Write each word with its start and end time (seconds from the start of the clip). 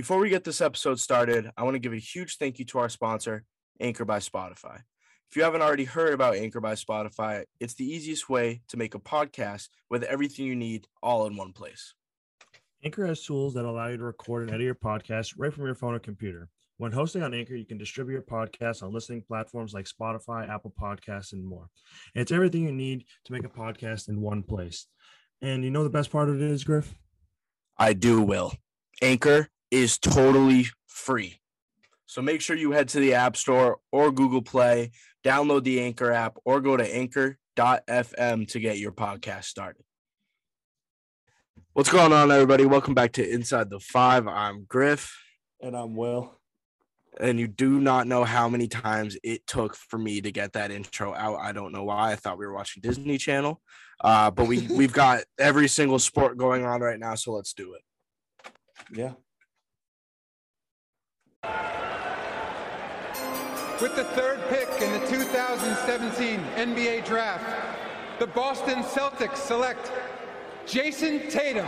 Before 0.00 0.18
we 0.18 0.30
get 0.30 0.44
this 0.44 0.62
episode 0.62 0.98
started, 0.98 1.50
I 1.58 1.62
want 1.62 1.74
to 1.74 1.78
give 1.78 1.92
a 1.92 1.98
huge 1.98 2.38
thank 2.38 2.58
you 2.58 2.64
to 2.64 2.78
our 2.78 2.88
sponsor, 2.88 3.44
Anchor 3.80 4.06
by 4.06 4.18
Spotify. 4.18 4.76
If 5.28 5.36
you 5.36 5.42
haven't 5.42 5.60
already 5.60 5.84
heard 5.84 6.14
about 6.14 6.36
Anchor 6.36 6.58
by 6.58 6.72
Spotify, 6.72 7.44
it's 7.60 7.74
the 7.74 7.84
easiest 7.84 8.30
way 8.30 8.62
to 8.68 8.78
make 8.78 8.94
a 8.94 8.98
podcast 8.98 9.68
with 9.90 10.02
everything 10.04 10.46
you 10.46 10.56
need 10.56 10.86
all 11.02 11.26
in 11.26 11.36
one 11.36 11.52
place. 11.52 11.92
Anchor 12.82 13.04
has 13.04 13.22
tools 13.22 13.52
that 13.52 13.66
allow 13.66 13.88
you 13.88 13.98
to 13.98 14.04
record 14.04 14.44
and 14.44 14.52
edit 14.52 14.64
your 14.64 14.74
podcast 14.74 15.34
right 15.36 15.52
from 15.52 15.66
your 15.66 15.74
phone 15.74 15.94
or 15.94 15.98
computer. 15.98 16.48
When 16.78 16.92
hosting 16.92 17.22
on 17.22 17.34
Anchor, 17.34 17.54
you 17.54 17.66
can 17.66 17.76
distribute 17.76 18.14
your 18.14 18.22
podcast 18.22 18.82
on 18.82 18.94
listening 18.94 19.22
platforms 19.28 19.74
like 19.74 19.84
Spotify, 19.84 20.48
Apple 20.48 20.72
Podcasts, 20.80 21.34
and 21.34 21.44
more. 21.44 21.68
And 22.14 22.22
it's 22.22 22.32
everything 22.32 22.62
you 22.62 22.72
need 22.72 23.04
to 23.26 23.34
make 23.34 23.44
a 23.44 23.50
podcast 23.50 24.08
in 24.08 24.22
one 24.22 24.44
place. 24.44 24.86
And 25.42 25.62
you 25.62 25.70
know 25.70 25.84
the 25.84 25.90
best 25.90 26.10
part 26.10 26.30
of 26.30 26.36
it 26.36 26.50
is, 26.50 26.64
Griff? 26.64 26.94
I 27.76 27.92
do, 27.92 28.22
Will. 28.22 28.54
Anchor 29.02 29.50
is 29.70 29.98
totally 29.98 30.66
free. 30.86 31.40
So 32.06 32.22
make 32.22 32.40
sure 32.40 32.56
you 32.56 32.72
head 32.72 32.88
to 32.88 33.00
the 33.00 33.14
App 33.14 33.36
Store 33.36 33.78
or 33.92 34.10
Google 34.10 34.42
Play, 34.42 34.90
download 35.22 35.62
the 35.62 35.80
Anchor 35.80 36.10
app, 36.10 36.38
or 36.44 36.60
go 36.60 36.76
to 36.76 36.94
anchor.fm 36.94 38.48
to 38.48 38.60
get 38.60 38.78
your 38.78 38.92
podcast 38.92 39.44
started. 39.44 39.84
What's 41.72 41.90
going 41.90 42.12
on, 42.12 42.32
everybody? 42.32 42.66
Welcome 42.66 42.94
back 42.94 43.12
to 43.12 43.28
Inside 43.28 43.70
the 43.70 43.78
Five. 43.78 44.26
I'm 44.26 44.64
Griff. 44.64 45.16
And 45.60 45.76
I'm 45.76 45.94
Will. 45.94 46.36
And 47.20 47.38
you 47.38 47.46
do 47.46 47.80
not 47.80 48.08
know 48.08 48.24
how 48.24 48.48
many 48.48 48.66
times 48.66 49.16
it 49.22 49.46
took 49.46 49.76
for 49.76 49.98
me 49.98 50.20
to 50.20 50.32
get 50.32 50.54
that 50.54 50.72
intro 50.72 51.14
out. 51.14 51.38
I 51.38 51.52
don't 51.52 51.70
know 51.70 51.84
why. 51.84 52.10
I 52.10 52.16
thought 52.16 52.38
we 52.38 52.46
were 52.46 52.52
watching 52.52 52.80
Disney 52.80 53.18
Channel. 53.18 53.60
Uh, 54.00 54.32
but 54.32 54.48
we, 54.48 54.66
we've 54.70 54.92
got 54.92 55.22
every 55.38 55.68
single 55.68 56.00
sport 56.00 56.36
going 56.36 56.64
on 56.64 56.80
right 56.80 56.98
now. 56.98 57.14
So 57.14 57.32
let's 57.32 57.54
do 57.54 57.74
it. 57.74 57.82
Yeah. 58.92 59.12
With 63.80 63.96
the 63.96 64.04
third 64.04 64.40
pick 64.50 64.68
in 64.82 64.92
the 64.92 65.06
2017 65.06 66.38
NBA 66.54 67.02
Draft, 67.06 67.46
the 68.18 68.26
Boston 68.26 68.82
Celtics 68.82 69.38
select 69.38 69.90
Jayson 70.66 71.30
Tatum 71.30 71.64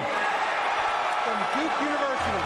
from 1.24 1.38
Duke 1.56 1.72
University. 1.80 2.42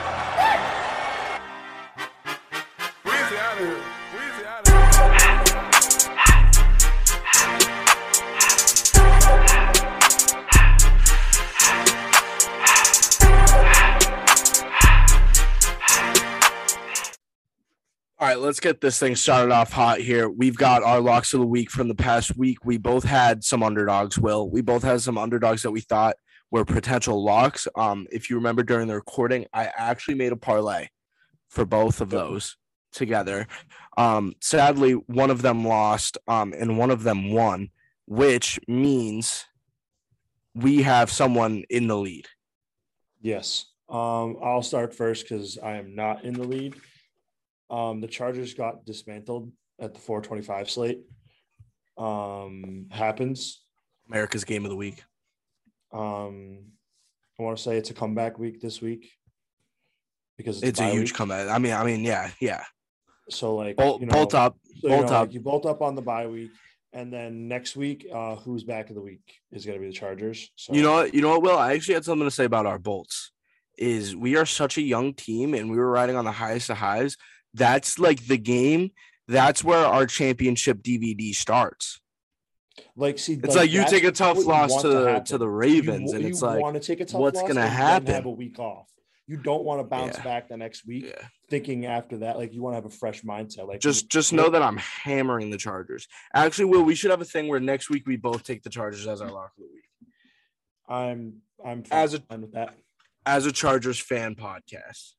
Weezy 3.05 3.39
out 3.41 3.53
of 3.55 3.59
here. 3.59 3.96
Right, 18.37 18.45
let's 18.45 18.61
get 18.61 18.81
this 18.81 18.99
thing 18.99 19.17
started 19.17 19.53
off 19.53 19.73
hot 19.73 19.99
here. 19.99 20.29
We've 20.29 20.57
got 20.57 20.83
our 20.83 21.01
locks 21.01 21.33
of 21.33 21.41
the 21.41 21.47
week 21.47 21.71
from 21.71 21.89
the 21.89 21.95
past 21.95 22.37
week. 22.37 22.65
We 22.65 22.77
both 22.77 23.05
had 23.05 23.43
some 23.43 23.63
underdogs, 23.63 24.19
Will. 24.19 24.51
We 24.51 24.61
both 24.61 24.83
had 24.83 25.01
some 25.01 25.17
underdogs 25.17 25.63
that 25.63 25.71
we 25.71 25.81
thought 25.81 26.17
were 26.51 26.65
potential 26.65 27.25
locks. 27.25 27.67
Um, 27.77 28.07
if 28.13 28.29
you 28.29 28.37
remember 28.37 28.63
during 28.63 28.89
the 28.89 28.95
recording, 28.95 29.47
I 29.53 29.71
actually 29.77 30.15
made 30.17 30.33
a 30.33 30.37
parlay 30.37 30.89
for 31.49 31.65
both 31.65 32.01
of 32.01 32.11
those 32.11 32.57
together. 32.93 33.47
Um, 33.97 34.35
sadly, 34.41 34.93
one 34.93 35.31
of 35.31 35.43
them 35.43 35.65
lost, 35.65 36.19
um, 36.29 36.53
and 36.53 36.79
one 36.79 36.91
of 36.91 37.03
them 37.03 37.33
won, 37.33 37.71
which 38.07 38.61
means 38.69 39.47
we 40.55 40.83
have 40.83 41.11
someone 41.11 41.65
in 41.71 41.89
the 41.89 41.97
lead. 41.97 42.27
Yes. 43.23 43.67
Um, 43.89 44.37
I'll 44.43 44.63
start 44.63 44.95
first 44.95 45.25
because 45.25 45.59
I 45.59 45.77
am 45.77 45.95
not 45.95 46.25
in 46.25 46.35
the 46.35 46.45
lead. 46.45 46.75
Um, 47.71 48.01
the 48.01 48.07
Chargers 48.07 48.55
got 48.55 48.85
dismantled 48.85 49.51
at 49.81 49.95
the 49.95 50.01
425 50.01 50.71
slate. 50.71 51.01
Um, 51.99 52.87
happens. 52.91 53.63
America's 54.09 54.45
game 54.45 54.65
of 54.65 54.71
the 54.71 54.77
week. 54.77 55.03
Um, 55.93 56.59
I 57.39 57.43
want 57.43 57.57
to 57.57 57.63
say 57.63 57.77
it's 57.77 57.91
a 57.91 57.95
comeback 57.95 58.39
week 58.39 58.61
this 58.61 58.81
week 58.81 59.11
because 60.37 60.63
It's 60.63 60.81
a 60.81 60.85
bye 60.85 60.91
huge 60.91 61.11
week. 61.11 61.15
comeback. 61.17 61.49
I 61.49 61.59
mean, 61.59 61.73
I 61.73 61.85
mean, 61.85 62.05
yeah, 62.05 62.31
yeah. 62.41 62.65
So 63.31 63.57
like 63.57 63.77
Bolt, 63.77 64.01
you 64.01 64.07
know, 64.07 64.13
bolt 64.13 64.35
up, 64.35 64.57
so, 64.81 64.89
you 64.89 64.95
bolt 64.95 65.07
know, 65.11 65.13
up. 65.17 65.27
like, 65.29 65.35
you 65.35 65.41
bolt 65.41 65.67
up 65.67 65.83
on 65.83 65.95
the 65.97 66.03
bye 66.03 66.27
week, 66.29 66.51
and 66.93 67.13
then 67.13 67.49
next 67.49 67.75
week, 67.75 68.07
uh, 68.15 68.37
who's 68.37 68.63
back 68.63 68.89
of 68.89 68.95
the 68.95 69.03
week 69.03 69.41
is 69.51 69.67
going 69.67 69.77
to 69.77 69.81
be 69.83 69.89
the 69.89 69.93
Chargers. 69.95 70.51
So 70.55 70.73
You 70.75 70.83
know 70.83 70.93
what? 70.93 71.15
You 71.15 71.23
know 71.23 71.31
what, 71.31 71.43
Will? 71.43 71.59
I 71.59 71.73
actually 71.73 71.95
had 71.95 72.05
something 72.05 72.27
to 72.27 72.31
say 72.31 72.45
about 72.45 72.67
our 72.67 72.79
bolts. 72.79 73.33
Is 73.79 74.15
we 74.17 74.37
are 74.37 74.47
such 74.47 74.79
a 74.79 74.83
young 74.83 75.13
team 75.13 75.53
and 75.55 75.71
we 75.71 75.77
were 75.77 75.91
riding 75.91 76.17
on 76.17 76.25
the 76.25 76.33
highest 76.33 76.71
of 76.71 76.77
highs. 76.79 77.17
That's 77.57 77.99
like 77.99 78.27
the 78.27 78.37
game. 78.39 78.91
That's 79.29 79.65
where 79.65 79.85
our 79.85 80.07
championship 80.07 80.83
DVD 80.83 81.35
starts. 81.35 82.01
like 82.95 83.19
see, 83.19 83.35
It's 83.43 83.57
like, 83.57 83.71
you 83.71 83.85
take 83.87 84.05
a 84.05 84.13
tough 84.13 84.39
loss 84.45 84.83
to 84.83 84.89
the 84.89 85.07
happen. 85.09 85.25
to 85.27 85.39
the 85.39 85.49
Ravens, 85.49 86.11
wa- 86.11 86.17
and 86.17 86.25
you 86.25 86.31
it's 86.31 86.43
like, 86.43 86.61
want 86.63 86.75
to 86.75 86.81
take 86.81 87.01
a 87.01 87.05
tough 87.07 87.21
what's 87.21 87.41
gonna 87.41 87.49
and 87.49 87.59
then 87.59 87.71
happen? 87.73 88.15
Have 88.15 88.27
a 88.27 88.31
week 88.31 88.59
off. 88.59 88.87
You 89.27 89.37
don't 89.39 89.65
want 89.65 89.81
to 89.81 89.85
bounce 89.85 90.17
Yeah. 90.19 90.23
back 90.25 90.49
the 90.49 90.57
next 90.57 90.87
week 90.87 91.07
yeah. 91.07 91.27
thinking 91.51 91.87
after 91.87 92.19
that. 92.19 92.37
Like 92.37 92.53
you 92.55 92.63
want 92.63 92.75
to 92.75 92.77
have 92.77 92.85
a 92.85 92.91
fresh 92.91 93.23
mindset. 93.23 93.67
Like 93.67 93.81
just 93.81 94.09
just 94.09 94.31
you- 94.31 94.37
know 94.39 94.51
that 94.51 94.63
I'm 94.63 94.77
hammering 94.77 95.51
the 95.51 95.57
Chargers. 95.57 96.07
Actually, 96.35 96.67
Will, 96.67 96.83
we 96.85 96.95
should 96.95 97.11
have 97.11 97.21
a 97.23 97.25
thing 97.25 97.49
where 97.49 97.59
next 97.59 97.91
week 97.91 98.07
we 98.07 98.17
both 98.17 98.45
take 98.45 98.63
the 98.63 98.71
Chargers 98.71 99.07
as 99.09 99.21
our 99.21 99.31
lock 99.33 99.53
of 99.57 99.65
the 99.65 99.71
week. 99.73 99.89
I'm 100.89 101.39
I'm 101.65 101.83
As 101.91 102.15
a- 102.15 102.21
fine 102.21 102.43
with 102.43 102.53
that. 102.53 102.75
As 103.25 103.47
a 103.47 103.51
Chargers 103.53 103.99
fan 103.99 104.37
podcast. 104.37 105.15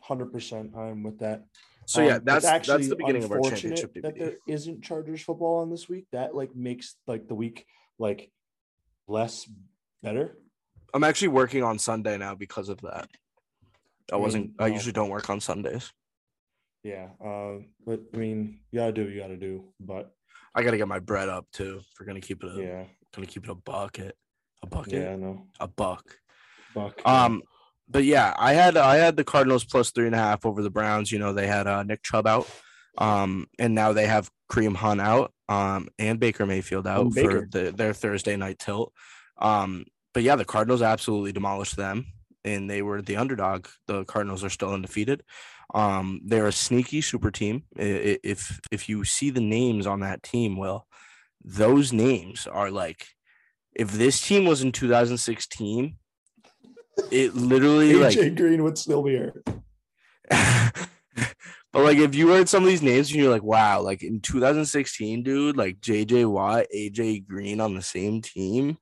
Hundred 0.00 0.32
percent, 0.32 0.72
I'm 0.74 1.02
with 1.02 1.18
that. 1.18 1.44
So 1.90 2.02
yeah, 2.02 2.16
Um, 2.16 2.22
that's 2.24 2.44
that's 2.68 2.88
the 2.88 2.94
beginning 2.94 3.24
of 3.24 3.32
our 3.32 3.38
unfortunate 3.38 3.76
championship 3.76 4.02
That 4.04 4.16
there 4.16 4.36
isn't 4.46 4.84
Chargers 4.84 5.22
football 5.22 5.56
on 5.56 5.70
this 5.70 5.88
week. 5.88 6.06
That 6.12 6.36
like 6.36 6.54
makes 6.54 6.94
like 7.08 7.26
the 7.26 7.34
week 7.34 7.66
like 7.98 8.30
less 9.08 9.50
better. 10.00 10.38
I'm 10.94 11.02
actually 11.02 11.28
working 11.28 11.64
on 11.64 11.80
Sunday 11.80 12.16
now 12.16 12.36
because 12.36 12.68
of 12.68 12.80
that. 12.82 13.08
I 14.12 14.14
I 14.14 14.18
wasn't. 14.18 14.52
I 14.60 14.64
well- 14.64 14.72
usually 14.72 14.92
don't 14.92 15.10
work 15.10 15.28
on 15.30 15.40
Sundays. 15.40 15.92
Yeah, 16.84 17.08
uh, 17.22 17.58
but 17.84 18.02
I 18.14 18.16
mean, 18.16 18.60
you 18.70 18.78
gotta 18.78 18.92
do 18.92 19.02
what 19.02 19.12
you 19.12 19.20
gotta 19.20 19.36
do. 19.36 19.64
But 19.80 20.14
I 20.54 20.62
got 20.62 20.70
to 20.70 20.76
get 20.78 20.86
my 20.86 21.00
bread 21.00 21.28
up 21.28 21.46
too. 21.52 21.80
If 21.80 21.86
we're 21.98 22.06
gonna 22.06 22.20
keep 22.20 22.44
it, 22.44 22.56
a, 22.56 22.62
yeah, 22.62 22.84
gonna 23.12 23.26
keep 23.26 23.42
it 23.44 23.50
a 23.50 23.54
bucket, 23.56 24.16
a 24.62 24.66
bucket, 24.68 24.92
yeah, 24.92 25.10
I 25.10 25.16
know. 25.16 25.46
a 25.58 25.66
buck. 25.66 26.04
Buck. 26.72 27.02
Um, 27.04 27.42
but 27.90 28.04
yeah, 28.04 28.34
I 28.38 28.52
had 28.52 28.76
I 28.76 28.96
had 28.96 29.16
the 29.16 29.24
Cardinals 29.24 29.64
plus 29.64 29.90
three 29.90 30.06
and 30.06 30.14
a 30.14 30.18
half 30.18 30.46
over 30.46 30.62
the 30.62 30.70
Browns. 30.70 31.10
You 31.10 31.18
know, 31.18 31.32
they 31.32 31.46
had 31.46 31.66
uh, 31.66 31.82
Nick 31.82 32.02
Chubb 32.02 32.26
out, 32.26 32.48
um, 32.96 33.46
and 33.58 33.74
now 33.74 33.92
they 33.92 34.06
have 34.06 34.30
Kareem 34.50 34.76
Hunt 34.76 35.00
out, 35.00 35.32
um, 35.48 35.88
and 35.98 36.20
Baker 36.20 36.46
Mayfield 36.46 36.86
out 36.86 37.06
And 37.06 37.14
for 37.14 37.48
the, 37.50 37.72
their 37.72 37.92
Thursday 37.92 38.36
night 38.36 38.58
tilt. 38.58 38.92
Um, 39.38 39.86
but 40.14 40.22
yeah, 40.22 40.36
the 40.36 40.44
Cardinals 40.44 40.82
absolutely 40.82 41.32
demolished 41.32 41.76
them, 41.76 42.06
and 42.44 42.70
they 42.70 42.82
were 42.82 43.02
the 43.02 43.16
underdog. 43.16 43.66
The 43.86 44.04
Cardinals 44.04 44.44
are 44.44 44.50
still 44.50 44.72
undefeated. 44.72 45.22
Um, 45.74 46.20
they're 46.24 46.46
a 46.46 46.52
sneaky 46.52 47.00
super 47.00 47.30
team. 47.30 47.64
If 47.76 48.60
if 48.70 48.88
you 48.88 49.04
see 49.04 49.30
the 49.30 49.40
names 49.40 49.86
on 49.86 50.00
that 50.00 50.22
team, 50.22 50.56
well, 50.56 50.86
those 51.44 51.92
names 51.92 52.46
are 52.46 52.70
like, 52.70 53.08
if 53.74 53.92
this 53.92 54.20
team 54.20 54.44
was 54.44 54.62
in 54.62 54.72
2016, 54.72 55.96
it 57.10 57.34
literally 57.34 57.92
AJ 57.92 58.16
like 58.26 58.36
Green 58.36 58.62
would 58.62 58.78
still 58.78 59.02
be 59.02 59.16
hurt. 59.16 59.44
but 61.72 61.82
like 61.84 61.98
if 61.98 62.14
you 62.14 62.28
heard 62.28 62.48
some 62.48 62.62
of 62.62 62.68
these 62.68 62.82
names 62.82 63.10
and 63.10 63.20
you're 63.20 63.30
like, 63.30 63.42
wow, 63.42 63.80
like 63.80 64.02
in 64.02 64.20
2016, 64.20 65.22
dude, 65.22 65.56
like 65.56 65.80
JJ 65.80 66.30
Watt, 66.30 66.66
AJ 66.74 67.26
Green 67.26 67.60
on 67.60 67.74
the 67.74 67.82
same 67.82 68.22
team. 68.22 68.78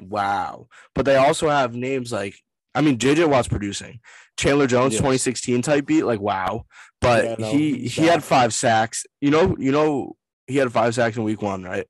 Wow. 0.00 0.68
But 0.94 1.04
they 1.06 1.16
also 1.16 1.48
have 1.48 1.74
names 1.74 2.12
like 2.12 2.36
I 2.74 2.80
mean 2.80 2.98
JJ 2.98 3.28
Watt's 3.28 3.48
producing. 3.48 4.00
Chandler 4.36 4.66
Jones, 4.66 4.92
Yes. 4.92 5.00
2016 5.00 5.62
type 5.62 5.86
beat, 5.86 6.02
like 6.02 6.20
wow. 6.20 6.66
But 7.00 7.24
Yeah, 7.24 7.36
no, 7.38 7.50
he 7.50 7.78
he's 7.78 7.94
he 7.94 8.04
had 8.04 8.22
five 8.22 8.52
sacks. 8.52 9.06
You 9.20 9.30
know, 9.30 9.56
you 9.58 9.72
know 9.72 10.16
he 10.46 10.56
had 10.56 10.72
five 10.72 10.94
sacks 10.94 11.16
in 11.16 11.24
week 11.24 11.42
one, 11.42 11.62
right? 11.62 11.86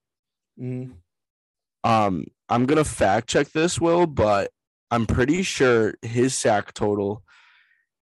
Mhm. 0.61 0.93
Um, 1.85 2.27
I'm 2.49 2.67
gonna 2.67 2.85
fact 2.85 3.29
check 3.29 3.51
this, 3.51 3.81
Will, 3.81 4.07
but 4.07 4.51
I'm 4.91 5.07
pretty 5.07 5.43
sure 5.43 5.95
his 6.03 6.37
sack 6.37 6.73
total. 6.75 7.23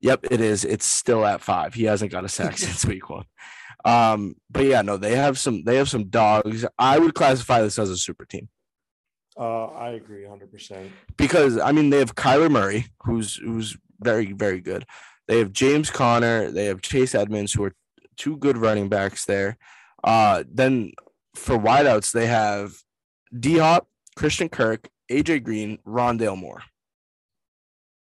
Yep, 0.01 0.27
it 0.31 0.41
is. 0.41 0.65
It's 0.65 0.85
still 0.85 1.25
at 1.25 1.41
five. 1.41 1.73
He 1.73 1.83
hasn't 1.83 2.11
got 2.11 2.25
a 2.25 2.29
sack 2.29 2.57
since 2.57 2.85
week 2.85 3.09
one. 3.09 3.25
Um, 3.85 4.35
but 4.49 4.65
yeah, 4.65 4.81
no, 4.81 4.97
they 4.97 5.15
have 5.15 5.37
some. 5.39 5.63
They 5.63 5.75
have 5.77 5.89
some 5.89 6.05
dogs. 6.09 6.65
I 6.77 6.99
would 6.99 7.13
classify 7.13 7.61
this 7.61 7.77
as 7.79 7.89
a 7.89 7.97
super 7.97 8.25
team 8.25 8.47
Uh, 9.37 9.65
I 9.67 9.91
agree 9.91 10.23
100%. 10.23 10.89
because 11.17 11.57
I 11.57 11.71
mean 11.71 11.89
they 11.89 11.99
have 11.99 12.15
Kyler 12.15 12.49
Murray, 12.51 12.85
who's 13.03 13.35
who's 13.35 13.77
very 13.99 14.33
very 14.33 14.61
good. 14.61 14.85
They 15.27 15.39
have 15.39 15.51
James 15.51 15.89
Conner. 15.89 16.51
They 16.51 16.65
have 16.65 16.81
Chase 16.81 17.15
Edmonds, 17.15 17.53
who 17.53 17.63
are 17.63 17.73
two 18.17 18.37
good 18.37 18.57
running 18.57 18.89
backs 18.89 19.25
there. 19.25 19.57
Uh, 20.03 20.43
then 20.51 20.91
for 21.35 21.57
wideouts, 21.57 22.11
they 22.11 22.27
have 22.27 22.73
D 23.37 23.57
Hop, 23.57 23.87
Christian 24.15 24.49
Kirk, 24.49 24.89
AJ 25.11 25.43
Green, 25.43 25.77
Rondale 25.85 26.37
Moore. 26.37 26.63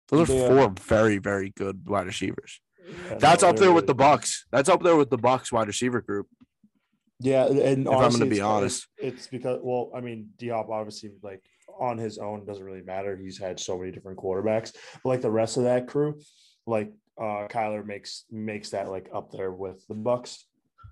Those 0.09 0.31
are 0.31 0.35
Yeah. 0.35 0.49
four 0.49 0.75
very 0.81 1.19
very 1.19 1.51
good 1.51 1.87
wide 1.89 2.07
receivers. 2.07 2.61
Yeah, 2.87 3.15
That's 3.19 3.43
no, 3.43 3.49
up 3.51 3.57
there 3.57 3.73
with 3.73 3.87
the. 3.87 3.95
Bucks. 3.95 4.45
That's 4.53 4.69
up 4.69 4.83
there 4.83 4.97
with 4.97 5.09
the 5.11 5.17
Bucks 5.17 5.51
wide 5.51 5.67
receiver 5.69 6.01
group. 6.03 6.27
Yeah, 7.21 7.47
and 7.47 7.87
If 7.87 7.93
I'm 7.93 8.11
gonna 8.11 8.27
be 8.27 8.41
honest. 8.41 8.87
it's 8.99 9.27
because 9.29 9.61
well, 9.63 9.91
I 9.95 10.01
mean, 10.01 10.31
D 10.37 10.49
Hop 10.49 10.69
obviously 10.69 11.11
like 11.23 11.43
on 11.81 11.97
his 11.97 12.19
own 12.19 12.45
doesn't 12.45 12.65
really 12.65 12.83
matter. 12.83 13.17
He's 13.17 13.39
had 13.39 13.59
so 13.59 13.79
many 13.79 13.91
different 13.93 14.19
quarterbacks, 14.19 14.75
but 15.03 15.09
like 15.09 15.21
the 15.23 15.31
rest 15.31 15.57
of 15.57 15.63
that 15.65 15.87
crew, 15.89 16.21
like 16.67 16.93
uh 17.19 17.47
Kyler 17.49 17.85
makes 17.87 18.25
makes 18.31 18.71
that 18.71 18.89
like 18.91 19.09
up 19.15 19.31
there 19.33 19.53
with 19.53 19.87
the 19.89 19.95
Bucks. 19.95 20.47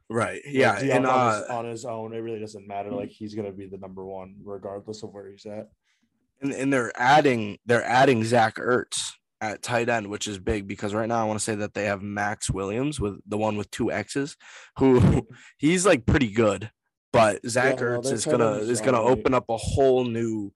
Right. 0.08 0.40
Yeah. 0.46 0.80
D 0.80 0.88
Hop 0.88 0.96
And 0.96 1.06
on, 1.06 1.34
his, 1.34 1.42
uh, 1.50 1.54
on 1.58 1.64
his 1.66 1.84
own, 1.84 2.14
it 2.14 2.18
really 2.20 2.40
doesn't 2.40 2.66
matter. 2.66 2.90
Like 2.90 3.10
he's 3.10 3.34
gonna 3.34 3.52
be 3.52 3.66
the 3.66 3.78
number 3.78 4.04
one 4.04 4.36
regardless 4.42 5.02
of 5.02 5.12
where 5.12 5.28
he's 5.30 5.44
at. 5.44 5.68
And, 6.42 6.52
and 6.52 6.72
they're 6.72 6.92
adding 6.96 7.58
they're 7.64 7.84
adding 7.84 8.24
Zach 8.24 8.56
Ertz 8.56 9.12
at 9.40 9.62
tight 9.62 9.88
end, 9.88 10.08
which 10.08 10.28
is 10.28 10.38
big 10.38 10.68
because 10.68 10.94
right 10.94 11.08
now 11.08 11.20
I 11.20 11.24
want 11.24 11.38
to 11.38 11.44
say 11.44 11.54
that 11.56 11.74
they 11.74 11.84
have 11.84 12.02
Maxx 12.02 12.50
Williams 12.50 13.00
with 13.00 13.20
the 13.26 13.38
one 13.38 13.56
with 13.56 13.70
two 13.70 13.90
X's, 13.90 14.36
who 14.78 15.26
he's 15.58 15.84
like 15.86 16.06
pretty 16.06 16.30
good, 16.32 16.70
but 17.12 17.40
Zach 17.48 17.80
Yeah, 17.80 17.86
Ertz 17.86 18.04
their 18.04 18.14
is 18.14 18.24
gonna 18.26 18.52
is 18.52 18.80
gonna 18.80 18.98
alright. 18.98 19.18
open 19.18 19.34
up 19.34 19.46
a 19.48 19.56
whole 19.56 20.04
new 20.04 20.52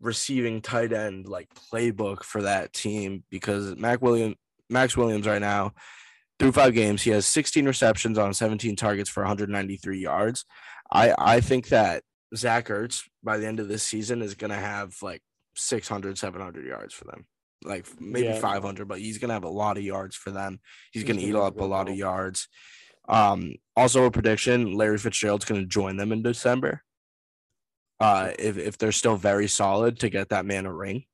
receiving 0.00 0.60
tight 0.60 0.92
end 0.92 1.26
like 1.26 1.48
playbook 1.72 2.22
for 2.22 2.42
that 2.42 2.72
team 2.72 3.24
because 3.30 3.76
Mac 3.76 4.02
William 4.02 4.34
Maxx 4.68 4.96
Williams 4.96 5.26
right 5.26 5.40
now 5.40 5.72
through 6.38 6.52
five 6.52 6.74
games 6.74 7.00
he 7.02 7.10
has 7.10 7.26
16 7.26 7.64
receptions 7.64 8.18
on 8.18 8.34
17 8.34 8.76
targets 8.76 9.08
for 9.08 9.22
193 9.22 9.98
yards. 9.98 10.44
I 10.92 11.14
I 11.18 11.40
think 11.40 11.68
that 11.68 12.02
Zach 12.34 12.66
Ertz 12.68 13.04
by 13.22 13.38
the 13.38 13.46
end 13.46 13.60
of 13.60 13.68
this 13.68 13.82
season 13.82 14.22
is 14.22 14.34
gonna 14.34 14.54
have 14.56 14.96
like 15.02 15.22
600 15.54 16.18
700 16.18 16.66
yards 16.66 16.92
for 16.94 17.04
them. 17.04 17.26
Like 17.64 17.86
maybe 18.00 18.26
Yeah. 18.26 18.38
500 18.40 18.86
but 18.88 18.98
he's 18.98 19.18
gonna 19.18 19.32
have 19.34 19.44
a 19.44 19.48
lot 19.48 19.76
of 19.78 19.84
yards 19.84 20.16
for 20.16 20.30
them. 20.30 20.60
He's, 20.92 21.02
He's 21.02 21.08
gonna 21.08 21.20
gonna 21.20 21.30
eat 21.30 21.36
up 21.36 21.60
a 21.60 21.64
lot 21.64 21.88
of 21.88 21.96
yards. 21.96 22.48
Um 23.08 23.54
also 23.76 24.04
a 24.04 24.10
prediction 24.10 24.74
larry 24.74 24.98
fitzgerald's 24.98 25.44
gonna 25.44 25.64
join 25.66 25.96
them 25.96 26.12
in 26.12 26.22
december. 26.22 26.82
Uh 28.00 28.32
if, 28.38 28.58
if 28.58 28.76
they're 28.76 28.92
still 28.92 29.16
very 29.16 29.48
solid 29.48 30.00
to 30.00 30.08
get 30.10 30.28
that 30.30 30.44
man 30.46 30.66
a 30.66 30.72
ring 30.72 31.04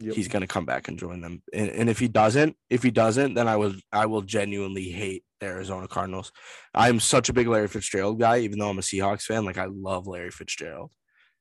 Yep. 0.00 0.14
he's 0.14 0.28
gonna 0.28 0.46
come 0.46 0.64
back 0.64 0.86
and 0.86 0.96
join 0.96 1.20
them. 1.22 1.42
And, 1.52 1.70
and 1.70 1.90
if 1.90 1.98
he 1.98 2.06
doesn't 2.06 2.56
if 2.70 2.82
he 2.84 2.90
doesn't 2.92 3.34
then 3.34 3.48
i 3.48 3.56
will 3.56 3.74
i 3.92 4.06
will 4.06 4.22
genuinely 4.22 4.90
hate 4.90 5.24
the 5.40 5.46
arizona 5.46 5.86
cardinals 5.88 6.32
i'm 6.74 6.98
such 7.00 7.28
a 7.28 7.32
big 7.32 7.48
larry 7.48 7.68
fitzgerald 7.68 8.18
guy 8.18 8.38
even 8.38 8.58
though 8.58 8.70
i'm 8.70 8.78
a 8.78 8.82
seahawks 8.82 9.22
fan 9.22 9.44
like 9.44 9.58
i 9.58 9.66
love 9.66 10.06
larry 10.06 10.30
fitzgerald 10.30 10.90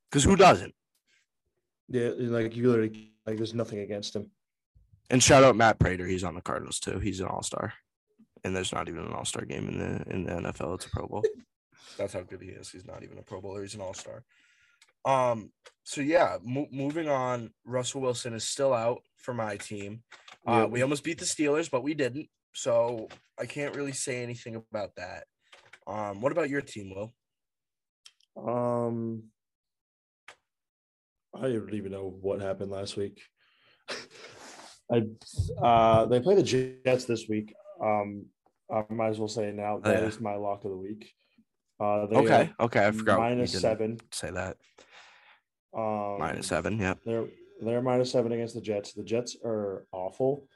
because 0.09 0.23
who 0.23 0.35
doesn't 0.35 0.73
Yeah, 1.89 2.11
like 2.17 2.55
you 2.55 2.67
literally 2.69 3.13
like 3.25 3.37
there's 3.37 3.53
nothing 3.53 3.79
against 3.79 4.15
him. 4.15 4.31
And 5.09 5.23
shout 5.23 5.43
out 5.43 5.55
Matt 5.55 5.79
Prater. 5.79 6.05
He's 6.05 6.23
on 6.25 6.35
the 6.35 6.41
Cardinals 6.41 6.79
too. 6.79 6.99
He's 6.99 7.21
an 7.21 7.27
all 7.27 7.41
star. 7.43 7.73
And 8.43 8.53
there's 8.55 8.73
not 8.73 8.89
even 8.89 9.05
an 9.05 9.13
all 9.13 9.25
star 9.25 9.45
game 9.45 9.67
in 9.69 9.77
the 9.79 10.13
in 10.13 10.23
the 10.25 10.31
NFL. 10.31 10.75
It's 10.75 10.85
a 10.85 10.89
Pro 10.89 11.07
Bowl. 11.07 11.23
That's 11.97 12.13
how 12.13 12.21
good 12.21 12.41
he 12.41 12.49
is. 12.49 12.69
He's 12.69 12.85
not 12.85 13.03
even 13.03 13.17
a 13.17 13.21
Pro 13.21 13.39
Bowler. 13.41 13.61
He's 13.61 13.75
an 13.75 13.81
all 13.81 13.93
star. 13.93 14.23
Um. 15.05 15.51
So 15.83 16.01
yeah, 16.01 16.37
mo- 16.43 16.67
moving 16.71 17.07
on. 17.07 17.51
Russell 17.65 18.01
Wilson 18.01 18.33
is 18.33 18.43
still 18.43 18.73
out 18.73 19.01
for 19.17 19.33
my 19.33 19.55
team. 19.55 20.03
Uh. 20.45 20.67
We 20.69 20.81
almost 20.81 21.03
beat 21.05 21.19
the 21.19 21.25
Steelers, 21.25 21.71
but 21.71 21.83
we 21.83 21.93
didn't. 21.93 22.27
So 22.57 23.07
I 23.39 23.45
can't 23.45 23.75
really 23.75 23.91
say 23.91 24.23
anything 24.23 24.55
about 24.55 24.89
that. 24.97 25.25
Um. 25.85 26.21
What 26.21 26.31
about 26.31 26.49
your 26.49 26.61
team, 26.61 26.91
Will? 26.95 27.13
Um, 28.35 29.25
I 31.35 31.43
don't 31.43 31.71
even 31.71 31.91
know 31.91 32.17
what 32.19 32.41
happened 32.41 32.71
last 32.71 32.97
week. 32.97 33.21
I 34.91 35.03
uh, 35.61 36.05
they 36.07 36.19
play 36.19 36.33
the 36.33 36.41
Jets 36.83 37.05
this 37.05 37.27
week. 37.29 37.53
Um, 37.79 38.25
I 38.71 38.83
might 38.89 39.09
as 39.09 39.19
well 39.19 39.27
say 39.27 39.49
it 39.49 39.55
now 39.55 39.77
that 39.83 40.01
is 40.03 40.15
yeah. 40.15 40.21
my 40.21 40.35
lock 40.35 40.65
of 40.65 40.71
the 40.71 40.77
week. 40.77 41.13
Uh, 41.79 42.07
they 42.07 42.15
Okay. 42.17 42.49
Okay. 42.59 42.87
I 42.87 42.91
forgot. 42.91 43.19
minus 43.19 43.51
seven. 43.51 43.99
Say 44.11 44.31
that. 44.31 44.57
Um, 45.77 46.17
Minus 46.17 46.47
seven. 46.47 46.79
Yep. 46.79 47.01
They're 47.05 47.27
they're 47.61 47.81
minus 47.83 48.11
seven 48.11 48.31
against 48.31 48.55
the 48.55 48.61
Jets. 48.61 48.93
The 48.93 49.03
Jets 49.03 49.37
are 49.45 49.85
awful. 49.91 50.47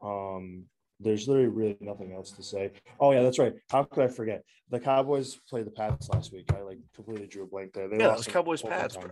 Um, 0.00 0.66
there's 1.00 1.28
literally 1.28 1.48
really 1.48 1.76
nothing 1.80 2.12
else 2.12 2.30
to 2.32 2.42
say. 2.42 2.72
Oh 3.00 3.12
yeah, 3.12 3.22
that's 3.22 3.38
right. 3.38 3.54
How 3.70 3.84
could 3.84 4.04
I 4.04 4.08
forget? 4.08 4.44
The 4.70 4.80
Cowboys 4.80 5.36
played 5.48 5.66
the 5.66 5.70
Pats 5.70 6.08
last 6.08 6.32
week. 6.32 6.52
I 6.52 6.60
like 6.60 6.78
completely 6.94 7.26
drew 7.26 7.44
a 7.44 7.46
blank 7.46 7.72
there. 7.72 7.88
They 7.88 7.98
Yeah, 7.98 8.08
lost 8.08 8.18
those 8.18 8.26
in 8.28 8.32
Cowboys 8.32 8.62
Pats, 8.62 8.96
bro. 8.96 9.10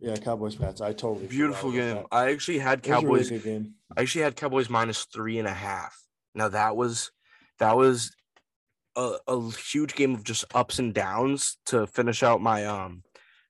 Yeah, 0.00 0.16
Cowboys 0.16 0.54
Pats. 0.54 0.80
I 0.80 0.92
totally 0.92 1.26
Beautiful 1.26 1.72
game. 1.72 2.04
I 2.10 2.30
actually 2.30 2.58
had 2.58 2.80
It 2.84 2.90
was 2.90 3.02
a 3.02 3.06
really 3.06 3.24
Cowboys. 3.24 3.44
game. 3.44 3.74
I 3.96 4.02
actually 4.02 4.22
had 4.22 4.36
Cowboys 4.36 4.70
minus 4.70 5.04
three 5.04 5.38
and 5.38 5.48
a 5.48 5.52
half. 5.54 6.00
Now 6.34 6.48
that 6.48 6.76
was 6.76 7.12
that 7.58 7.76
was 7.76 8.14
a, 8.96 9.16
a 9.28 9.50
huge 9.52 9.94
game 9.94 10.14
of 10.14 10.24
just 10.24 10.44
ups 10.54 10.78
and 10.78 10.94
downs 10.94 11.58
to 11.66 11.86
finish 11.86 12.22
out 12.22 12.40
my 12.40 12.64
um 12.64 13.02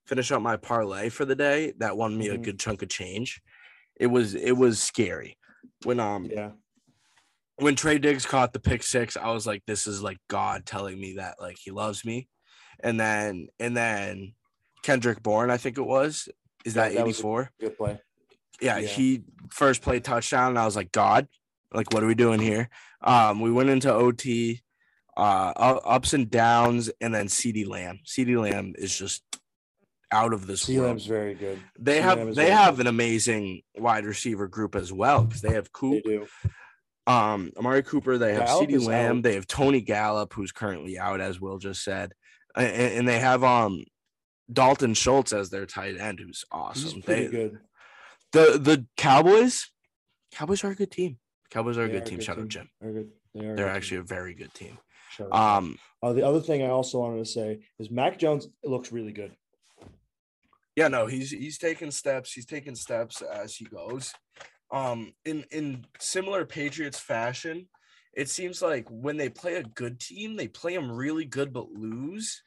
finish 0.07 0.31
out 0.33 0.43
my 0.43 0.57
parlay 0.57 1.09
for 1.09 1.25
the 1.25 1.35
day. 1.37 1.73
That 1.79 1.97
won 1.97 2.17
me 2.17 2.29
a 2.29 2.37
Mhm. 2.39 2.43
good 2.43 2.59
chunk 2.59 2.83
of 2.83 2.89
change. 2.89 3.41
It 3.97 4.09
was 4.09 4.35
it 4.35 4.53
was 4.53 4.81
scary 4.81 5.39
when 5.85 6.01
um 6.01 6.29
Yeah, 6.31 6.53
when 7.57 7.75
Trey 7.77 7.99
Diggs 7.99 8.27
caught 8.27 8.53
the 8.53 8.61
pick 8.61 8.83
six. 8.83 9.17
I 9.17 9.31
was 9.33 9.47
like, 9.47 9.63
this 9.67 9.87
is 9.87 10.03
like 10.03 10.19
God 10.29 10.67
telling 10.67 11.01
me 11.01 11.15
that 11.17 11.37
like 11.41 11.57
he 11.59 11.71
loves 11.71 12.05
me, 12.05 12.29
and 12.81 12.99
then 12.99 13.49
and 13.59 13.77
then 13.77 14.35
Kendrick 14.83 15.23
Bourne, 15.23 15.51
I 15.51 15.57
think 15.57 15.79
it 15.79 15.83
was. 15.87 16.29
Is 16.65 16.75
Yeah, 16.77 16.89
that 16.89 16.95
that 16.95 17.01
eighty 17.03 17.11
a 17.11 17.15
four? 17.15 17.51
good 17.61 17.77
play. 17.77 18.01
yeah, 18.61 18.79
Yeah. 18.79 18.89
he 18.89 19.23
first 19.51 19.83
play 19.83 20.01
touchdown, 20.01 20.51
and 20.51 20.59
I 20.59 20.65
was 20.65 20.77
like, 20.77 20.93
God, 20.93 21.29
like, 21.73 21.93
what 21.93 22.03
are 22.03 22.07
we 22.07 22.15
doing 22.15 22.41
here? 22.41 22.69
Um, 23.03 23.41
we 23.41 23.51
went 23.53 23.69
into 23.69 23.93
OT, 23.93 24.63
uh, 25.17 25.53
ups 25.57 26.13
and 26.15 26.31
downs, 26.31 26.91
and 27.01 27.15
then 27.15 27.27
CeeDee 27.27 27.67
Lamb. 27.69 28.01
CeeDee 28.07 28.41
Lamb 28.41 28.73
is 28.77 28.97
just 28.97 29.23
out 30.11 30.33
of 30.33 30.47
this 30.47 30.63
C 30.63 30.77
world. 30.79 30.89
Lamb's 30.91 31.07
very 31.07 31.35
good. 31.35 31.61
They 31.79 32.01
have 32.01 32.35
they 32.35 32.51
have 32.51 32.77
good. 32.77 32.87
an 32.87 32.87
amazing 32.89 33.63
wide 33.77 34.05
receiver 34.07 34.47
group 34.49 34.75
as 34.75 34.93
well 34.93 35.25
because 35.25 35.43
they 35.43 35.53
have 35.53 35.65
They 35.65 35.71
Coop, 35.73 36.05
do. 36.05 36.27
Um, 37.07 37.53
Amari 37.59 37.83
Cooper, 37.83 38.17
they 38.19 38.33
have 38.35 38.47
Gallup 38.47 38.69
CeeDee 38.71 38.87
Lamb, 38.87 39.19
out. 39.19 39.23
they 39.25 39.35
have 39.35 39.47
Tony 39.47 39.81
Gallup, 39.83 40.33
who's 40.33 40.53
currently 40.53 40.99
out, 40.99 41.21
as 41.21 41.41
Will 41.41 41.59
just 41.59 41.85
said, 41.85 42.13
and, 42.57 42.67
and 42.75 43.09
they 43.09 43.19
have 43.19 43.45
um 43.45 43.85
Dalton 44.53 44.95
Schultz 44.95 45.33
as 45.33 45.51
their 45.51 45.67
tight 45.67 45.99
end, 45.99 46.19
who's 46.21 46.45
awesome. 46.51 46.95
He's 46.95 47.05
pretty 47.05 47.27
They- 47.27 47.31
good. 47.31 47.59
the 48.33 48.59
the 48.59 48.87
Cowboys, 48.97 49.71
Cowboys 50.33 50.65
are 50.65 50.71
a 50.71 50.75
good 50.75 50.91
team. 50.91 51.19
Cowboys 51.51 51.77
are 51.79 51.85
a 51.85 51.87
They 51.89 51.93
good 51.95 52.07
team. 52.07 52.21
Shout 52.21 52.39
out 52.39 52.49
Jim. 52.49 52.69
They're 52.81 52.93
good. 52.93 53.11
They 53.35 53.41
are 53.41 53.57
They're 53.57 53.67
good 53.67 53.77
actually 53.77 53.97
team. 53.99 54.05
a 54.05 54.07
very 54.07 54.35
good 54.35 54.55
team. 54.55 54.79
Shout 55.11 55.29
out 55.31 55.59
Jim. 55.61 55.69
Um, 55.71 55.79
Uh, 56.03 56.13
the 56.15 56.27
other 56.27 56.41
thing 56.41 56.63
I 56.63 56.69
also 56.69 56.99
wanted 57.01 57.19
to 57.19 57.31
say 57.31 57.61
is 57.79 57.91
Mac 57.91 58.19
Jones 58.19 58.49
looks 58.65 58.93
really 58.93 59.13
good. 59.13 59.37
yeah, 60.77 60.89
no, 60.89 61.07
he's 61.07 61.31
he's 61.31 61.59
taking 61.59 61.91
steps. 61.91 62.33
He's 62.33 62.47
taking 62.47 62.75
steps 62.75 63.21
as 63.23 63.55
he 63.57 63.67
goes. 63.67 64.13
Um, 64.75 65.13
in 65.25 65.45
in 65.53 65.85
similar 66.01 66.45
Patriots 66.45 66.99
fashion, 66.99 67.69
it 68.13 68.29
seems 68.29 68.61
like 68.61 68.87
when 68.91 69.17
they 69.17 69.29
play 69.29 69.55
a 69.55 69.63
good 69.63 70.01
team, 70.01 70.37
they 70.37 70.49
play 70.49 70.75
them 70.75 70.91
really 70.91 71.25
good 71.25 71.53
but 71.53 71.71
lose. 71.71 72.43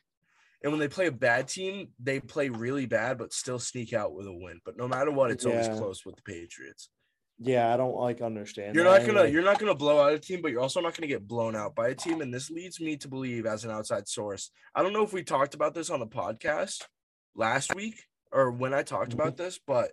And 0.63 0.71
when 0.73 0.79
they 0.79 0.87
play 0.87 1.05
a 1.07 1.11
bad 1.11 1.47
team, 1.47 1.89
they 1.99 2.19
play 2.19 2.49
really 2.49 2.85
bad 2.87 3.17
but 3.17 3.31
still 3.31 3.59
sneak 3.59 3.93
out 3.93 4.13
with 4.13 4.25
a 4.27 4.33
win. 4.33 4.59
But 4.65 4.75
no 4.75 4.87
matter 4.87 5.11
what, 5.11 5.31
it's 5.31 5.45
always 5.45 5.67
close 5.69 6.05
with 6.05 6.15
the 6.17 6.21
Patriots. 6.23 6.89
Yeah, 7.39 7.71
I 7.71 7.77
don't 7.77 7.95
like 7.95 8.21
understand. 8.21 8.75
You're 8.75 8.83
not 8.83 9.05
gonna 9.05 9.21
like- 9.21 9.31
you're 9.33 9.43
not 9.43 9.59
gonna 9.59 9.75
blow 9.75 10.01
out 10.03 10.13
a 10.13 10.19
team, 10.19 10.41
but 10.41 10.51
you're 10.51 10.61
also 10.61 10.81
not 10.81 10.95
gonna 10.97 11.07
get 11.07 11.27
blown 11.27 11.55
out 11.55 11.75
by 11.75 11.89
a 11.89 11.95
team. 11.95 12.21
And 12.21 12.33
this 12.33 12.49
leads 12.49 12.81
me 12.81 12.97
to 12.97 13.07
believe, 13.07 13.45
as 13.45 13.63
an 13.63 13.71
outside 13.71 14.07
source, 14.07 14.51
I 14.75 14.81
don't 14.83 14.93
know 14.93 15.03
if 15.03 15.13
we 15.13 15.23
talked 15.23 15.53
about 15.53 15.75
this 15.75 15.89
on 15.91 15.99
the 15.99 16.07
podcast 16.07 16.83
last 17.35 17.75
week 17.75 18.03
or 18.31 18.51
when 18.51 18.73
I 18.73 18.81
talked 18.83 19.11
Mm-hmm. 19.11 19.21
about 19.21 19.37
this, 19.37 19.59
but 19.65 19.91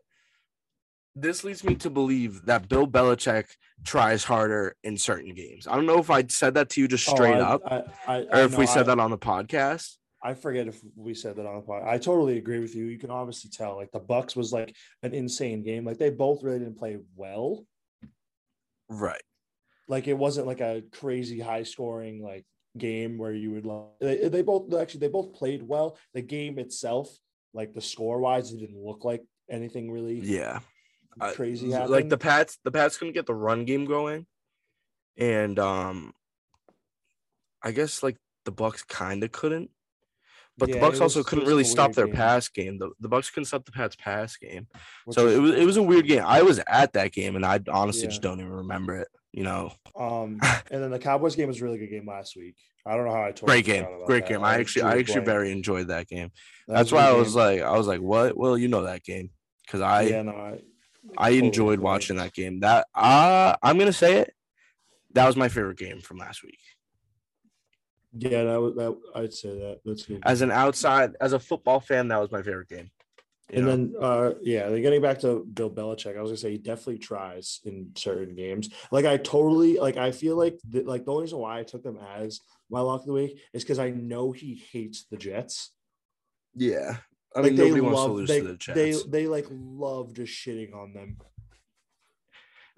this 1.17 1.45
leads 1.45 1.63
me 1.65 1.75
to 1.77 1.91
believe 1.91 2.45
that 2.47 2.69
Bill 2.69 2.87
Belichick 2.87 3.47
tries 3.85 4.25
harder 4.25 4.77
in 4.83 4.97
certain 4.97 5.35
games. 5.35 5.67
I 5.67 5.77
don't 5.77 5.87
know 5.87 5.99
if 5.99 6.11
I 6.11 6.25
said 6.27 6.55
that 6.55 6.71
to 6.71 6.81
you 6.81 6.89
just 6.89 7.09
Oh, 7.09 7.15
straight 7.15 7.37
I- 7.37 7.41
up, 7.41 7.63
I, 7.67 7.83
I, 8.07 8.19
or 8.33 8.45
if 8.45 8.59
we 8.59 8.67
said 8.67 8.87
that 8.87 8.99
on 8.99 9.11
the 9.11 9.19
podcast. 9.19 9.97
I 10.23 10.33
forget 10.33 10.67
if 10.67 10.81
we 10.97 11.13
said 11.13 11.37
that 11.37 11.45
on 11.47 11.57
the 11.57 11.61
podcast. 11.63 11.87
I 11.87 11.99
totally 11.99 12.39
agree 12.39 12.59
with 12.59 12.75
you. 12.75 12.87
You 12.87 12.99
can 12.99 13.11
obviously 13.11 13.51
tell 13.51 13.77
like 13.77 13.93
the 13.93 14.01
Bucks 14.01 14.35
was 14.35 14.53
like 14.55 14.75
an 15.03 15.13
insane 15.13 15.63
game. 15.63 15.85
Like 15.85 15.99
they 15.99 16.09
both 16.11 16.43
really 16.43 16.61
didn't 16.61 16.79
play 16.79 16.99
well. 17.15 17.67
Right. 18.89 19.21
Like 19.87 20.09
it 20.09 20.17
wasn't 20.17 20.47
like 20.47 20.61
a 20.61 20.83
crazy 20.93 21.39
high 21.41 21.63
scoring 21.63 22.23
like 22.23 22.45
game 22.79 23.19
where 23.19 23.33
you 23.33 23.51
would 23.53 23.67
love. 23.67 23.89
They, 24.01 24.29
they 24.29 24.43
both 24.43 24.73
actually 24.75 25.01
they 25.01 25.09
both 25.09 25.35
played 25.35 25.63
well. 25.63 25.99
The 26.15 26.23
game 26.23 26.59
itself, 26.59 27.15
like 27.53 27.75
the 27.75 27.83
score 27.83 28.19
wise, 28.19 28.51
it 28.51 28.61
didn't 28.61 28.83
look 28.83 29.05
like 29.05 29.23
anything 29.51 29.91
really 29.91 30.21
Yeah. 30.21 30.61
I- 31.21 31.33
crazy 31.33 31.71
happened. 31.71 31.91
like 31.91 32.09
the 32.09 32.19
Pats, 32.19 32.59
the 32.65 32.71
Pats 32.73 32.97
couldn't 32.97 33.15
get 33.15 33.27
the 33.27 33.35
run 33.35 33.65
game 33.65 33.85
going, 33.85 34.27
and 35.17 35.59
um, 35.59 36.13
I 37.63 37.73
guess 37.73 38.03
like 38.03 38.17
the 38.45 38.53
Bucks 38.53 38.83
kind 38.83 39.25
of 39.25 39.33
couldn't, 39.33 39.71
but 40.59 40.69
Yeah, 40.69 40.75
the 40.77 40.81
Bucks 40.81 41.01
also 41.01 41.21
was- 41.21 41.27
couldn't 41.27 41.47
really 41.47 41.65
stop 41.65 41.93
their 41.95 42.07
game. 42.07 42.15
pass 42.17 42.49
game. 42.49 42.79
The 42.79 42.91
the 43.01 43.09
Bucks 43.09 43.31
couldn't 43.31 43.47
stop 43.47 43.65
the 43.65 43.73
Pats 43.73 43.97
pass 43.97 44.37
game, 44.37 44.67
which 45.05 45.15
so 45.15 45.27
is- 45.27 45.37
it 45.37 45.41
was 45.41 45.51
it 45.53 45.65
was 45.65 45.77
a 45.77 45.83
weird 45.83 46.07
game. 46.07 46.23
I 46.27 46.43
was 46.43 46.61
at 46.67 46.93
that 46.95 47.13
game, 47.13 47.37
and 47.37 47.45
I 47.45 47.61
honestly 47.69 48.03
Yeah. 48.05 48.09
just 48.11 48.23
don't 48.23 48.41
even 48.41 48.53
remember 48.53 48.97
it. 48.97 49.09
You 49.33 49.43
know, 49.43 49.73
Um, 49.97 50.39
and 50.71 50.83
then 50.83 50.91
the 50.93 50.99
Cowboys 51.01 51.35
game 51.35 51.49
was 51.49 51.61
a 51.61 51.65
really 51.65 51.79
good 51.79 51.91
game 51.91 52.07
last 52.07 52.37
week. 52.37 52.55
I 52.87 52.95
don't 52.97 53.07
know 53.07 53.13
how 53.13 53.25
I 53.25 53.33
told 53.33 53.49
great 53.49 53.65
game, 53.65 53.87
great 54.07 54.27
game. 54.27 54.45
I 54.45 54.59
actually 54.59 54.83
I 54.83 54.99
actually 54.99 55.25
very 55.25 55.51
enjoyed 55.51 55.89
that 55.89 56.07
game. 56.07 56.31
That's 56.69 56.93
why 56.93 57.09
I 57.09 57.13
was 57.13 57.35
like 57.35 57.61
I 57.63 57.77
was 57.77 57.87
like, 57.87 58.01
what? 58.01 58.37
Well, 58.37 58.57
you 58.59 58.69
know 58.69 58.83
that 58.83 59.03
game 59.03 59.31
because 59.65 59.81
I 59.81 60.03
yeah, 60.03 60.23
no, 60.23 60.33
I, 60.33 60.61
I 61.17 61.31
enjoyed 61.31 61.81
watching 61.81 62.17
that 62.17 62.33
game. 62.33 62.61
That 62.61 62.87
uh 62.95 63.57
I'm 63.63 63.79
gonna 63.79 63.93
say 63.93 64.19
it. 64.19 64.35
That 65.13 65.27
was 65.27 65.37
my 65.37 65.49
favorite 65.49 65.79
game 65.79 66.01
from 66.01 66.19
last 66.19 66.43
week. 66.43 66.59
yeah, 68.17 68.45
that 68.45 68.61
was 68.61 68.75
that. 68.77 68.97
I'd 69.15 69.33
say 69.33 69.51
that. 69.59 69.81
That's 69.85 70.05
good. 70.07 70.23
As 70.25 70.41
an 70.43 70.51
outside, 70.51 71.13
as 71.21 71.33
a 71.33 71.39
football 71.39 71.81
fan, 71.81 72.09
that 72.09 72.21
was 72.21 72.31
my 72.33 72.43
favorite 72.43 72.69
game. 72.69 72.91
You 73.53 73.59
And 73.59 73.67
know? 73.67 73.71
then, 73.71 73.95
uh, 74.01 74.31
yeah, 74.43 74.77
getting 74.79 75.03
back 75.03 75.21
to 75.21 75.45
Bill 75.53 75.71
Belichick, 75.71 76.17
I 76.17 76.23
was 76.23 76.31
gonna 76.31 76.37
say 76.39 76.53
he 76.53 76.59
definitely 76.59 76.99
tries 76.99 77.61
in 77.65 77.91
certain 77.97 78.35
games. 78.35 78.71
Like 78.91 79.05
I 79.05 79.17
totally 79.19 79.79
like. 79.79 79.97
I 79.97 80.13
feel 80.13 80.37
like 80.37 80.59
the, 80.69 80.83
like 80.83 81.05
the 81.05 81.13
only 81.13 81.25
reason 81.25 81.39
why 81.39 81.59
I 81.59 81.63
took 81.63 81.83
them 81.83 81.99
as 82.17 82.41
my 82.71 82.81
lock 82.81 83.01
of 83.03 83.07
the 83.07 83.13
week 83.13 83.41
is 83.53 83.63
because 83.63 83.79
I 83.79 83.91
know 83.91 84.33
he 84.33 84.63
hates 84.73 85.05
the 85.11 85.17
Jets. 85.17 85.71
yeah, 86.55 86.97
I 87.37 87.41
like 87.41 87.51
mean 87.53 87.57
they 87.57 87.65
nobody 87.65 87.81
wants 87.81 87.97
love 87.99 88.09
to 88.09 88.13
lose 88.15 88.29
they, 88.29 88.41
to 88.41 88.47
the 88.49 88.55
Jets. 88.57 89.05
they 89.05 89.11
they 89.11 89.27
like 89.27 89.47
love 89.51 90.13
just 90.15 90.33
shitting 90.33 90.75
on 90.75 90.93
them. 90.93 91.17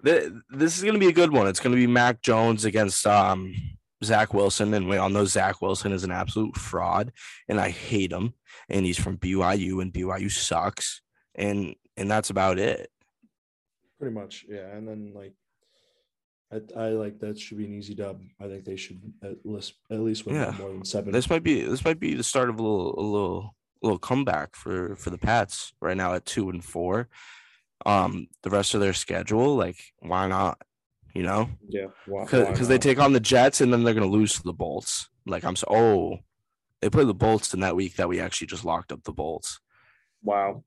Th- 0.05 0.31
this 0.49 0.77
is 0.77 0.83
gonna 0.83 0.99
be 0.99 1.07
a 1.07 1.13
good 1.13 1.31
one. 1.31 1.47
It's 1.47 1.59
gonna 1.59 1.75
be 1.75 1.87
Mac 1.87 2.21
Jones 2.21 2.65
against 2.65 3.05
um 3.07 3.55
Zach 4.03 4.33
Wilson, 4.33 4.73
and 4.73 4.87
we 4.87 4.97
all 4.97 5.09
know 5.09 5.25
Zach 5.25 5.61
Wilson 5.61 5.91
is 5.91 6.03
an 6.03 6.11
absolute 6.11 6.55
fraud, 6.55 7.11
and 7.47 7.59
I 7.59 7.69
hate 7.69 8.11
him. 8.11 8.33
And 8.69 8.85
he's 8.85 8.99
from 8.99 9.17
BYU, 9.17 9.81
and 9.81 9.91
BYU 9.93 10.29
sucks, 10.29 11.01
and 11.35 11.75
and 11.95 12.09
that's 12.09 12.29
about 12.29 12.59
it. 12.59 12.91
Pretty 13.99 14.13
much, 14.13 14.45
yeah. 14.47 14.67
And 14.75 14.87
then 14.87 15.13
like, 15.15 15.33
I, 16.51 16.79
I 16.79 16.89
like 16.89 17.19
that 17.19 17.39
should 17.39 17.57
be 17.57 17.65
an 17.65 17.73
easy 17.73 17.95
dub. 17.95 18.21
I 18.39 18.47
think 18.47 18.65
they 18.65 18.75
should 18.75 19.01
at 19.23 19.37
least 19.43 19.73
at 19.89 19.99
least 19.99 20.25
win 20.27 20.35
Yeah. 20.35 20.55
more 20.59 20.69
than 20.69 20.85
seven. 20.85 21.11
This 21.11 21.29
might 21.29 21.43
be 21.43 21.61
this 21.61 21.83
might 21.83 21.99
be 21.99 22.13
the 22.13 22.23
start 22.23 22.49
of 22.49 22.59
a 22.59 22.61
little 22.61 22.99
a 22.99 23.01
little 23.01 23.55
little 23.81 23.99
comeback 23.99 24.55
for 24.55 24.95
for 24.95 25.09
the 25.09 25.17
Pats 25.17 25.73
right 25.81 25.97
now 25.97 26.13
at 26.13 26.25
two 26.25 26.49
and 26.49 26.63
four. 26.63 27.07
Um, 27.85 28.27
the 28.43 28.49
rest 28.49 28.73
of 28.73 28.81
their 28.81 28.93
schedule, 28.93 29.55
like 29.55 29.77
why 29.99 30.27
not? 30.27 30.61
You 31.13 31.23
know, 31.23 31.49
yeah, 31.67 31.87
because 32.05 32.67
they 32.67 32.77
take 32.77 32.99
on 32.99 33.13
the 33.13 33.19
Jets 33.19 33.61
and 33.61 33.73
then 33.73 33.83
they're 33.83 33.93
gonna 33.95 34.05
lose 34.05 34.33
to 34.35 34.43
the 34.43 34.53
Bolts. 34.53 35.09
Like 35.25 35.43
I'm 35.43 35.55
so 35.55 35.67
oh, 35.69 36.17
they 36.81 36.89
play 36.89 37.05
the 37.05 37.13
Bolts 37.13 37.53
in 37.53 37.61
that 37.61 37.75
week 37.75 37.95
that 37.95 38.07
we 38.09 38.19
actually 38.19 38.47
just 38.47 38.65
locked 38.65 38.91
up 38.91 39.03
the 39.03 39.13
Bolts. 39.13 39.59
wow. 40.21 40.63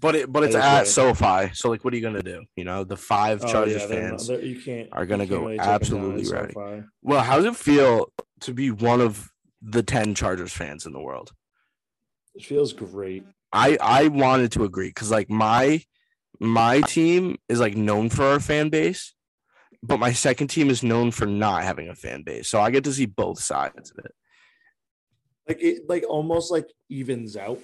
But 0.00 0.14
it 0.14 0.32
but 0.32 0.44
it's 0.44 0.54
at 0.54 0.84
is 0.84 0.94
SoFi, 0.94 1.50
so 1.54 1.70
like 1.70 1.82
what 1.84 1.92
are 1.92 1.96
you 1.96 2.02
gonna 2.02 2.22
do? 2.22 2.44
You 2.54 2.64
know, 2.64 2.84
the 2.84 2.96
five 2.96 3.42
Oh, 3.42 3.48
Chargers 3.50 3.82
yeah, 3.82 3.88
not- 4.10 4.20
fans 4.20 4.28
you 4.28 4.60
can't 4.60 4.88
are 4.92 5.06
gonna 5.06 5.26
can't 5.26 5.30
go 5.30 5.40
really 5.46 5.56
take 5.56 5.58
them 5.58 5.66
down 5.66 5.74
absolutely. 5.74 6.24
SoFi. 6.24 6.82
Well, 7.02 7.22
how 7.22 7.36
does 7.36 7.46
it 7.46 7.56
feel 7.56 8.12
to 8.42 8.54
be 8.54 8.70
one 8.70 9.00
of 9.00 9.30
the 9.60 9.82
ten 9.82 10.14
Chargers 10.14 10.52
fans 10.52 10.86
in 10.86 10.92
the 10.92 11.00
world? 11.00 11.32
It 12.38 12.44
feels 12.44 12.72
great. 12.72 13.24
I 13.52 13.76
I 13.80 14.06
wanted 14.06 14.52
to 14.52 14.62
agree 14.62 14.90
because 14.90 15.10
like 15.10 15.28
my 15.28 15.82
my 16.38 16.80
team 16.82 17.36
is 17.48 17.58
like 17.58 17.76
known 17.76 18.10
for 18.10 18.24
our 18.24 18.38
fan 18.38 18.68
base, 18.68 19.12
but 19.82 19.98
my 19.98 20.12
second 20.12 20.46
team 20.46 20.70
is 20.70 20.84
known 20.84 21.10
for 21.10 21.26
not 21.26 21.64
having 21.64 21.88
a 21.88 21.96
fan 21.96 22.22
base. 22.22 22.48
So 22.48 22.60
I 22.60 22.70
get 22.70 22.84
to 22.84 22.92
see 22.92 23.06
both 23.06 23.40
sides 23.40 23.90
of 23.90 24.04
it. 24.04 24.14
Like 25.48 25.60
it, 25.60 25.88
like 25.88 26.04
almost 26.08 26.52
like 26.52 26.68
evens 26.88 27.36
out. 27.36 27.58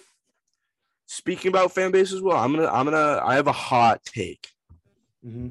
Speaking 1.06 1.50
about 1.50 1.70
fan 1.70 1.92
base 1.92 2.12
as 2.12 2.20
well, 2.20 2.36
I'm 2.36 2.52
gonna 2.52 2.66
I'm 2.66 2.86
gonna 2.86 3.20
I 3.24 3.36
have 3.36 3.46
a 3.46 3.52
hot 3.52 4.02
take. 4.04 4.48
Mm-hmm. 5.24 5.50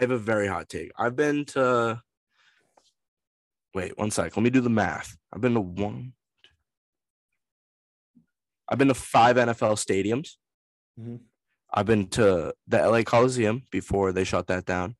I 0.00 0.02
have 0.02 0.12
a 0.12 0.18
very 0.18 0.46
hot 0.46 0.70
take. 0.70 0.92
I've 0.96 1.14
been 1.14 1.44
to 1.46 2.00
wait 3.74 3.98
one 3.98 4.10
sec. 4.10 4.34
Let 4.34 4.42
me 4.42 4.48
do 4.48 4.62
the 4.62 4.70
math. 4.70 5.14
I've 5.30 5.42
been 5.42 5.52
to 5.52 5.60
one. 5.60 6.14
I've 8.68 8.78
been 8.78 8.88
to 8.88 8.94
five 8.94 9.36
NFL 9.36 9.76
stadiums. 9.76 10.36
Mhm. 10.98 11.20
I've 11.72 11.86
been 11.86 12.08
to 12.10 12.54
the 12.66 12.78
LA 12.78 13.02
Coliseum 13.02 13.62
before 13.70 14.12
they 14.12 14.24
shut 14.24 14.46
that 14.46 14.64
down. 14.64 14.96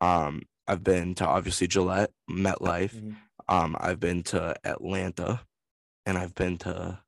Um, 0.00 0.42
I've 0.66 0.82
been 0.82 1.14
to 1.16 1.26
obviously 1.26 1.66
Gillette, 1.68 2.10
MetLife. 2.28 2.94
Mhm. 2.94 3.16
Um, 3.48 3.76
I've 3.78 4.00
been 4.00 4.22
to 4.24 4.56
Atlanta, 4.64 5.46
and 6.04 6.18
I've 6.18 6.34
been 6.34 6.58
to 6.58 7.02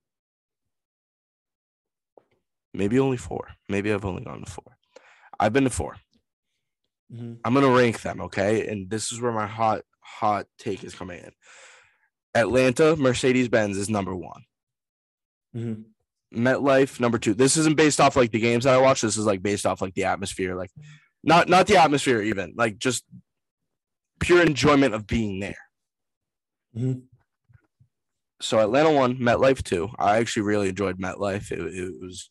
maybe 2.73 2.99
only 2.99 3.17
four. 3.17 3.49
Maybe 3.69 3.93
I've 3.93 4.05
only 4.05 4.25
gone 4.25 4.45
to 4.45 4.51
four. 4.51 4.77
I've 5.41 5.53
been 5.53 5.65
to 5.65 5.71
four. 5.71 5.97
Mm-hmm. 7.13 7.35
I'm 7.45 7.55
gonna 7.55 7.71
rank 7.71 8.03
them, 8.03 8.21
okay? 8.21 8.69
And 8.69 8.91
this 8.91 9.11
is 9.11 9.21
where 9.21 9.33
my 9.33 9.47
hot 9.47 9.83
hot 10.01 10.47
take 10.59 10.85
is 10.85 10.95
coming 10.95 11.21
in. 11.21 11.33
Atlanta, 12.35 12.97
Mercedes 12.97 13.49
Benz 13.49 13.77
is 13.77 13.89
number 13.89 14.15
one. 14.15 14.45
Mm-hmm. 15.57 15.83
MetLife 16.35 17.01
number 17.01 17.19
two. 17.19 17.35
This 17.35 17.57
isn't 17.57 17.77
based 17.77 18.01
off 18.01 18.17
like 18.17 18.31
the 18.31 18.41
games 18.41 18.65
that 18.65 18.75
I 18.75 18.79
watch. 18.79 19.01
This 19.01 19.17
is 19.17 19.27
like 19.27 19.43
based 19.43 19.67
off 19.67 19.81
like 19.81 19.95
the 19.95 20.05
atmosphere, 20.05 20.55
like 20.55 20.71
not 21.23 21.49
not 21.49 21.67
the 21.67 21.77
atmosphere 21.77 22.21
even, 22.23 22.55
like 22.57 22.79
just 22.79 23.05
pure 24.21 24.43
enjoyment 24.43 24.95
of 24.95 25.07
being 25.07 25.41
there. 25.41 25.57
Mhm. 26.77 27.03
So 28.41 28.61
Atlanta 28.61 28.93
one, 28.93 29.17
MetLife 29.17 29.63
two. 29.63 29.91
I 29.99 30.19
actually 30.19 30.43
really 30.43 30.69
enjoyed 30.69 31.01
MetLife. 31.01 31.51
It, 31.51 31.61
it 31.61 31.95
was 32.01 32.31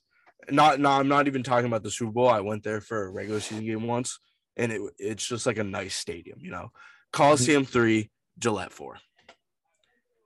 not 0.50 0.80
not 0.80 1.00
I'm 1.00 1.08
not 1.08 1.28
even 1.28 1.44
talking 1.44 1.68
about 1.68 1.84
the 1.84 1.92
Super 1.92 2.12
Bowl. 2.12 2.30
I 2.30 2.42
went 2.42 2.64
there 2.64 2.82
for 2.82 3.06
a 3.06 3.10
regular 3.10 3.40
season 3.40 3.66
game 3.66 3.88
once, 3.88 4.20
and 4.56 4.72
it 4.72 4.82
it's 5.00 5.28
just 5.28 5.46
like 5.46 5.58
a 5.58 5.64
nice 5.64 5.96
stadium, 5.96 6.40
you 6.42 6.52
know. 6.52 6.72
Coliseum 7.12 7.66
three, 7.66 8.12
Gillette 8.38 8.72
four. 8.72 8.98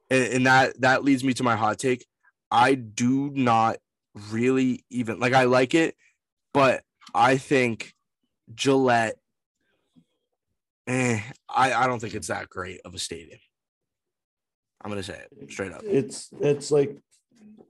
And, 0.10 0.34
and 0.34 0.46
that 0.46 0.82
that 0.82 1.04
leads 1.04 1.24
me 1.24 1.34
to 1.36 1.44
my 1.44 1.56
hot 1.56 1.80
take. 1.80 2.06
I 2.52 2.76
do 2.76 3.32
not 3.34 3.78
really 4.30 4.84
even 4.90 5.20
like 5.20 5.34
I 5.34 5.46
like 5.46 5.74
it, 5.74 5.96
but 6.54 6.84
I 7.14 7.38
think 7.38 7.94
Gillette. 8.54 9.16
Eh, 10.88 11.22
I, 11.48 11.74
I 11.74 11.88
don't 11.88 12.00
think 12.00 12.16
it's 12.16 12.28
that 12.28 12.50
great 12.50 12.82
of 12.84 12.94
a 12.94 13.00
stadium. 13.00 13.40
I'm 14.84 14.92
gonna 14.92 15.04
say 15.04 15.24
it 15.40 15.52
straight 15.52 15.72
up. 15.72 15.84
It's 15.86 16.30
it's 16.42 16.72
like 16.72 16.98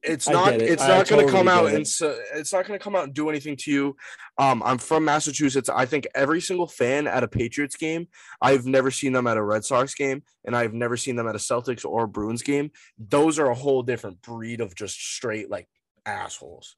It's 0.03 0.27
not. 0.27 0.53
it. 0.53 0.61
It's 0.63 0.81
I 0.81 0.87
not 0.97 1.07
going 1.07 1.25
to 1.25 1.31
come 1.31 1.47
out 1.47 1.65
get 1.67 1.75
and 1.75 1.87
so, 1.87 2.17
it's 2.33 2.51
not 2.51 2.65
going 2.65 2.79
to 2.79 2.83
come 2.83 2.95
out 2.95 3.03
and 3.03 3.13
do 3.13 3.29
anything 3.29 3.55
to 3.57 3.71
you. 3.71 3.95
Um, 4.39 4.63
I'm 4.63 4.77
from 4.79 5.05
Massachusetts. 5.05 5.69
I 5.69 5.85
think 5.85 6.07
every 6.15 6.41
single 6.41 6.67
fan 6.67 7.05
at 7.07 7.23
a 7.23 7.27
Patriots 7.27 7.75
game, 7.75 8.07
I've 8.41 8.65
never 8.65 8.89
seen 8.89 9.13
them 9.13 9.27
at 9.27 9.37
a 9.37 9.43
Red 9.43 9.63
Sox 9.63 9.93
game, 9.93 10.23
and 10.45 10.55
I've 10.55 10.73
never 10.73 10.97
seen 10.97 11.15
them 11.15 11.27
at 11.27 11.35
a 11.35 11.39
Celtics 11.39 11.85
or 11.85 12.07
Bruins 12.07 12.41
game. 12.41 12.71
Those 12.97 13.37
are 13.37 13.47
a 13.51 13.55
whole 13.55 13.83
different 13.83 14.21
breed 14.23 14.59
of 14.61 14.73
just 14.75 14.95
straight 14.99 15.49
like 15.51 15.67
assholes. 16.05 16.73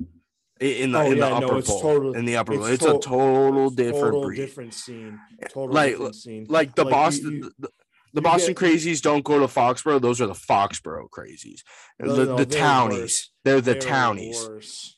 In 0.59 0.91
the 0.91 0.99
Oh, 0.99 1.11
in 1.11 1.17
yeah, 1.17 1.29
the 1.29 1.39
no, 1.39 1.47
upper 1.47 1.57
it's 1.59 1.67
bowl, 1.69 1.81
total- 1.81 2.13
in 2.15 2.25
the 2.25 2.37
upper 2.37 2.53
bowl, 2.55 2.65
it's 2.65 2.83
it's 2.83 2.85
a 2.85 2.99
total 2.99 3.67
it's 3.67 3.75
different 3.75 4.01
total 4.03 4.23
breed. 4.25 4.35
different 4.37 4.73
scene. 4.73 5.19
Total 5.49 5.73
like 5.73 5.91
different 5.93 6.15
scene. 6.15 6.45
like 6.47 6.75
the 6.75 6.83
Like, 6.83 6.89
you- 6.91 6.95
Boston 6.95 7.31
you- 7.37 7.51
the, 7.59 7.69
the 8.13 8.19
you 8.21 8.23
Boston 8.23 8.53
get- 8.53 8.57
crazies 8.63 9.01
don't 9.01 9.23
go 9.23 9.39
to 9.39 9.45
Foxborough. 9.47 10.01
Those 10.01 10.21
are 10.21 10.27
the 10.27 10.33
Foxborough 10.33 11.09
crazies. 11.09 11.61
No, 11.99 12.13
the 12.15 12.25
no, 12.25 12.35
the 12.37 12.45
they're 12.45 12.59
townies. 12.59 12.99
worse. 12.99 13.31
They're 13.43 13.61
the 13.61 13.71
They're 13.73 13.81
townies. 13.81 14.47
worse. 14.47 14.97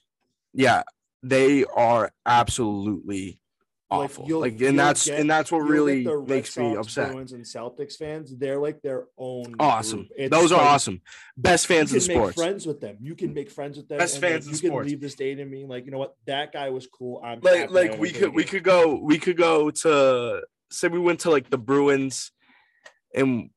Yeah, 0.54 0.84
they 1.24 1.66
are 1.66 2.12
absolutely 2.26 3.40
awful. 3.92 4.26
you'll- 4.28 4.42
Like, 4.42 4.60
and 4.62 4.78
that's 4.80 5.06
get- 5.06 5.20
and 5.20 5.30
that's 5.30 5.52
what 5.52 5.60
really 5.60 6.04
get 6.04 6.10
the 6.10 6.18
Red 6.18 6.30
makes 6.30 6.58
me 6.58 6.76
upset. 6.76 7.12
Bruins 7.12 7.32
and 7.34 7.44
Celtics 7.46 7.96
fans, 7.98 8.36
they're 8.38 8.60
like 8.60 8.82
their 8.82 9.06
own. 9.18 9.56
Awesome. 9.60 10.08
Those 10.30 10.52
are 10.52 10.58
like- 10.58 10.68
awesome. 10.68 11.02
Best 11.38 11.68
fans 11.68 11.94
in 11.94 12.02
sports. 12.02 12.36
friends 12.36 12.66
with 12.66 12.82
them. 12.82 12.98
You 13.00 13.16
can 13.16 13.34
make 13.34 13.50
friends 13.52 13.78
with 13.78 13.88
them. 13.88 13.98
Best 14.00 14.16
like, 14.22 14.32
fans 14.32 14.48
in 14.48 14.54
sports. 14.56 14.64
you 14.64 14.70
can 14.72 14.88
leave 14.88 15.02
the 15.02 15.10
stadium 15.10 15.52
being 15.52 15.68
like, 15.68 15.86
you 15.86 15.92
know 15.92 16.00
what, 16.00 16.16
that 16.26 16.52
guy 16.52 16.70
was 16.70 16.88
cool. 16.88 17.22
I'm 17.24 17.40
Like 17.42 17.70
like 17.72 17.98
we 18.00 18.12
could 18.12 18.34
we 18.34 18.44
could 18.44 18.64
go 18.64 18.96
we 19.02 19.18
could 19.20 19.38
go 19.38 19.72
to 19.72 20.42
say 20.72 20.88
we 20.88 21.00
went 21.00 21.22
to 21.22 21.30
like 21.30 21.50
the 21.50 21.58
Bruins 21.58 22.32
and 23.16 23.50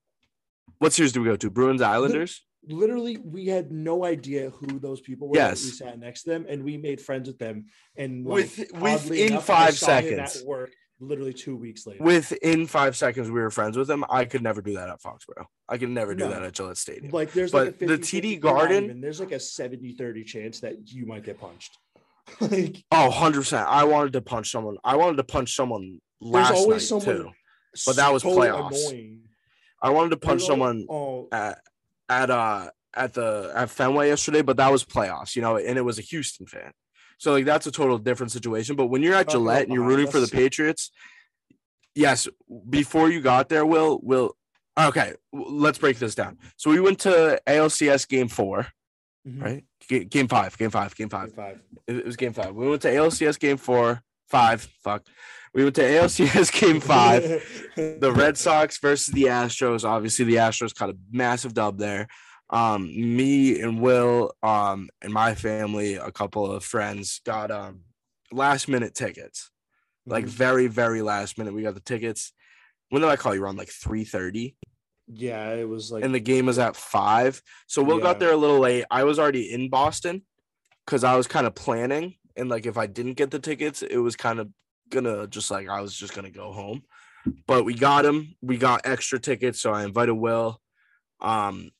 what 0.79 0.93
series 0.93 1.13
do 1.13 1.21
we 1.21 1.27
go 1.29 1.37
to? 1.37 1.51
Bruins 1.51 1.83
Islanders? 1.83 2.45
literally 2.71 3.17
we 3.19 3.47
had 3.47 3.71
no 3.73 4.05
idea 4.05 4.51
who 4.51 4.79
those 4.79 5.01
people 5.01 5.29
were. 5.29 5.37
Yes. 5.37 5.65
we 5.65 5.71
sat 5.71 5.99
next 5.99 6.25
to 6.25 6.31
them 6.31 6.45
and 6.49 6.63
we 6.65 6.77
made 6.77 7.01
friends 7.01 7.27
with 7.29 7.39
them. 7.39 7.67
And 7.97 8.27
like, 8.27 8.51
oddly 8.75 8.81
within 8.83 9.27
enough, 9.33 9.47
five 9.47 9.79
seconds. 9.79 10.37
at 10.43 10.47
work 10.47 10.71
literally 11.01 11.33
two 11.33 11.57
weeks 11.57 11.87
later. 11.87 12.03
Within 12.03 12.67
five 12.67 12.95
seconds 12.97 13.31
we 13.31 13.41
were 13.41 13.51
friends 13.51 13.79
with 13.79 13.89
them. 13.89 14.05
I 14.11 14.25
could 14.27 14.43
never 14.43 14.61
do 14.61 14.75
that 14.75 14.89
at 14.91 15.01
Foxborough. 15.01 15.47
I 15.69 15.79
could 15.79 15.89
never 15.91 16.15
do 16.15 16.25
No. 16.25 16.31
that 16.31 16.43
at 16.43 16.53
Gillette 16.53 16.77
Stadium. 16.77 17.11
like 17.13 17.33
there's 17.33 17.53
but 17.53 17.67
like 17.67 17.83
a 17.83 17.87
the 17.87 17.99
TD 17.99 18.39
Garden- 18.41 18.85
even, 18.85 19.01
there's 19.01 19.21
like 19.21 19.33
a 19.33 19.41
70 19.41 19.93
30 19.93 20.25
chance 20.25 20.61
that 20.61 20.75
you 20.93 21.07
might 21.07 21.25
get 21.25 21.41
punched. 21.41 21.79
like 22.41 22.85
Oh, 22.91 23.09
100%. 23.13 23.65
I 23.67 23.85
wanted 23.85 24.13
to 24.15 24.21
punch 24.21 24.51
someone. 24.51 24.77
I 24.85 24.97
wanted 24.97 25.17
to 25.19 25.25
punch 25.25 25.55
someone 25.55 26.01
last 26.21 26.69
night 26.69 26.83
someone 26.83 27.05
too. 27.07 27.31
But 27.87 27.97
that 27.97 28.13
was 28.13 28.23
playoffs. 28.25 28.89
annoying. 28.91 29.21
I 29.81 29.91
wanted 29.91 30.11
to 30.11 30.17
punch 30.17 30.43
someone 30.45 30.87
Oh, 30.91 31.29
at 31.33 31.59
at 32.09 32.31
uh 32.31 32.71
at 32.95 33.15
the 33.15 33.53
at 33.55 33.71
Fenway 33.71 34.09
yesterday, 34.09 34.43
but 34.43 34.57
that 34.57 34.73
was 34.73 34.85
playoffs, 34.85 35.37
you 35.37 35.43
know, 35.43 35.57
and 35.57 35.79
it 35.79 35.83
was 35.83 35.99
a 35.99 36.03
Houston 36.03 36.47
fan. 36.47 36.73
So 37.19 37.33
like 37.33 37.45
that's 37.45 37.67
a 37.67 37.71
total 37.73 37.99
different 37.99 38.33
situation. 38.33 38.77
But 38.77 38.87
when 38.87 39.03
you're 39.03 39.15
at 39.15 39.29
Gillette 39.29 39.65
and 39.65 39.73
you're 39.75 39.85
rooting 39.85 40.09
for 40.09 40.21
the. 40.21 40.29
Patriots, 40.29 40.91
yes, 41.95 42.29
before 42.69 43.11
you 43.11 43.21
got 43.21 43.49
there, 43.49 43.67
Will, 43.67 44.01
Will 44.03 44.37
okay, 44.79 45.15
let's 45.33 45.79
break 45.79 45.99
this 45.99 46.15
down. 46.15 46.39
So 46.57 46.71
we 46.71 46.81
went 46.81 47.01
to 47.01 47.41
ALCS 47.47 48.07
game 48.09 48.29
4 48.29 48.67
Mhm. 49.27 49.43
right? 49.43 49.65
Game 50.11 50.29
five, 50.29 50.57
game 50.57 50.71
five, 50.71 50.95
game 50.95 51.09
five. 51.09 51.35
five. 51.35 51.61
It 51.87 51.97
it 51.97 52.07
was 52.07 52.17
game 52.17 52.33
five. 52.33 52.55
We 52.55 52.69
went 52.69 52.83
to 52.83 52.89
ALCS 52.89 53.39
game 53.39 53.57
four, 53.57 54.03
five. 54.29 54.63
Fuck. 54.83 55.07
We 55.55 55.63
went 55.65 55.77
to 55.77 55.83
ALCS 55.83 56.53
game 56.61 56.81
five. 56.81 57.23
the 57.77 58.13
Red 58.13 58.37
Sox 58.37 58.79
versus 58.79 59.13
the 59.15 59.25
Astros. 59.25 59.85
Obviously, 59.89 60.25
the 60.25 60.37
Astros 60.37 60.75
caught 60.75 60.91
a 60.91 60.97
massive 61.11 61.55
dub 61.55 61.79
there. 61.79 62.07
Um, 62.51 62.87
me 62.95 63.61
and 63.61 63.81
Will, 63.81 64.33
um, 64.43 64.89
and 65.03 65.13
my 65.13 65.35
family, 65.35 65.95
a 65.95 66.11
couple 66.11 66.51
of 66.51 66.65
friends 66.65 67.21
got 67.27 67.51
um 67.51 67.81
last 68.33 68.69
minute 68.69 68.95
tickets. 68.95 69.51
Like 70.07 70.25
Mhm. 70.25 70.29
very, 70.29 70.67
very 70.69 71.03
last 71.03 71.37
minute. 71.39 71.53
We 71.55 71.63
got 71.63 71.75
the 71.75 71.81
tickets. 71.81 72.33
When 72.89 73.03
did 73.03 73.11
I 73.11 73.17
call 73.17 73.35
you? 73.35 73.43
Around 73.45 73.59
like 73.59 73.69
3:30. 73.69 74.55
yeah, 75.11 75.53
it 75.55 75.69
was 75.69 75.91
like 75.93 76.05
And 76.05 76.15
the 76.15 76.21
game 76.21 76.47
was 76.47 76.59
at 76.59 76.77
five. 76.77 77.43
So 77.67 77.83
Will 77.83 77.99
got 77.99 78.19
there 78.19 78.33
a 78.33 78.37
little 78.37 78.59
late. 78.61 78.85
I 78.91 79.05
was 79.05 79.19
already 79.19 79.53
in 79.53 79.69
Boston 79.71 80.23
because 80.87 81.05
I 81.05 81.17
was 81.17 81.27
kind 81.27 81.47
of 81.47 81.55
planning. 81.55 82.15
And 82.37 82.49
like 82.49 82.65
if 82.67 82.77
I 82.79 82.87
didn't 82.87 83.15
get 83.15 83.31
the 83.31 83.39
tickets, 83.39 83.83
it 83.83 83.99
was 83.99 84.17
kind 84.17 84.39
of 84.39 84.49
gonna 84.91 85.27
just 85.27 85.51
like 85.51 85.69
I 85.69 85.81
was 85.81 85.95
just 85.95 86.15
gonna 86.15 86.31
go 86.31 86.53
home. 86.53 86.83
But 87.47 87.65
we 87.65 87.75
got 87.75 88.05
him. 88.05 88.35
We 88.41 88.57
got 88.57 88.83
extra 88.85 89.19
tickets. 89.19 89.61
So 89.61 89.73
I 89.73 89.85
invited 89.85 90.15
Will. 90.15 90.61
Um 91.21 91.71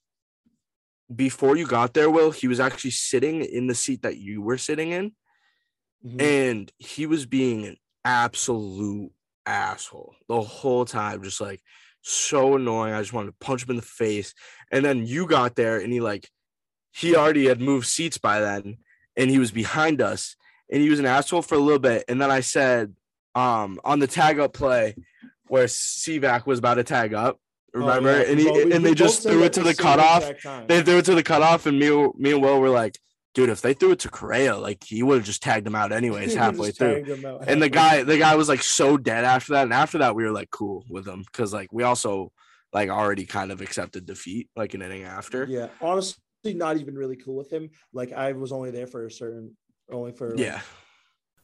before 1.15 1.57
you 1.57 1.67
got 1.67 1.95
there, 1.95 2.11
Will, 2.11 2.31
he 2.31 2.49
was 2.49 2.61
actually 2.61 2.91
sitting 2.91 3.43
in 3.43 3.67
the 3.67 3.75
seat 3.75 4.03
that 4.03 4.19
you 4.19 4.43
were 4.43 4.59
sitting 4.59 4.91
in. 4.91 5.13
Mhm. 6.05 6.21
And 6.21 6.73
he 6.77 7.07
was 7.07 7.25
being 7.25 7.65
an 7.67 7.77
absolute 8.05 9.11
asshole 9.47 10.15
the 10.29 10.41
whole 10.41 10.85
time, 10.85 11.23
just 11.23 11.41
like 11.41 11.63
so 12.03 12.57
annoying. 12.57 12.93
I 12.93 13.01
just 13.01 13.13
wanted 13.13 13.29
to 13.29 13.45
punch 13.45 13.65
him 13.65 13.71
in 13.71 13.77
the 13.77 13.83
face. 13.83 14.35
And 14.71 14.85
then 14.85 15.07
you 15.07 15.27
got 15.27 15.57
there 15.57 15.79
and 15.79 15.93
he 15.93 16.01
like 16.01 16.29
he 16.93 17.17
already 17.17 17.47
had 17.47 17.61
moved 17.61 17.87
seats 17.87 18.19
by 18.19 18.41
then 18.41 18.79
and 19.17 19.31
he 19.31 19.39
was 19.39 19.51
behind 19.51 20.01
us 20.01 20.37
and 20.71 20.83
he 20.83 20.91
was 20.91 20.99
an 20.99 21.07
asshole 21.07 21.43
for 21.43 21.55
a 21.55 21.59
little 21.59 21.79
bit. 21.79 22.05
And 22.09 22.21
then 22.21 22.31
I 22.31 22.41
said, 22.41 22.95
um, 23.39 23.81
on 23.85 23.99
the 23.99 24.07
tag 24.07 24.39
up 24.39 24.53
play 24.53 24.95
where 25.49 25.65
CVAC 25.67 26.47
was 26.47 26.59
about 26.59 26.75
to 26.75 26.85
tag 26.85 27.15
up, 27.15 27.39
Oh, 27.75 27.81
remember? 27.81 28.11
yeah, 28.21 28.31
and 28.31 28.39
he, 28.39 28.47
well, 28.47 28.55
we- 28.67 28.73
and 28.73 28.85
they 28.85 28.95
just 28.95 29.23
threw 29.23 29.45
it 29.45 29.53
to 29.55 29.63
the 29.63 29.75
cutoff. 29.75 30.23
They 30.67 30.83
threw 30.83 30.99
it 30.99 31.05
to 31.07 31.15
the 31.15 31.23
cutoff, 31.23 31.67
and 31.67 31.79
me, 31.79 31.91
me 32.17 32.33
and 32.33 32.43
Will 32.43 32.61
were 32.61 32.71
like, 32.71 32.99
dude, 33.35 33.51
if 33.51 33.61
they 33.61 33.73
threw 33.75 33.93
it 33.93 34.01
to 34.01 34.09
Correa, 34.11 34.57
like 34.57 34.83
he 34.85 35.03
would 35.03 35.19
have 35.19 35.27
just 35.27 35.43
tagged 35.43 35.67
him 35.67 35.75
out 35.75 35.93
anyways 36.01 36.35
halfway 36.35 36.71
through. 36.73 37.05
out 37.27 37.49
And 37.49 37.63
the 37.63 37.69
guy, 37.69 38.03
the 38.03 38.19
guy 38.19 38.35
was 38.35 38.49
like 38.49 38.63
so 38.63 38.97
dead 38.97 39.25
after 39.25 39.53
that. 39.53 39.63
And 39.65 39.73
after 39.73 39.99
that, 39.99 40.15
we 40.17 40.25
were 40.25 40.33
like 40.33 40.51
cool 40.51 40.85
with 40.89 41.07
him 41.07 41.23
because 41.31 41.53
like 41.53 41.73
we 41.73 41.83
also 41.85 42.33
like 42.73 42.89
already 42.91 43.27
kind 43.27 43.53
of 43.53 43.61
accepted 43.61 44.07
defeat 44.07 44.49
like 44.57 44.75
an 44.75 44.83
inning 44.83 45.05
after. 45.05 45.45
Yeah, 45.49 45.69
honestly, 45.81 46.19
not 46.45 46.79
even 46.79 46.95
really 46.97 47.17
cool 47.17 47.37
with 47.37 47.51
him. 47.51 47.71
Like 47.93 48.13
I 48.13 48.33
was 48.33 48.51
only 48.51 48.71
there 48.73 48.87
for 48.87 49.07
a 49.07 49.11
certain, 49.11 49.57
only 49.91 50.13
for 50.13 50.31
like, 50.31 50.39
Yeah. 50.41 50.61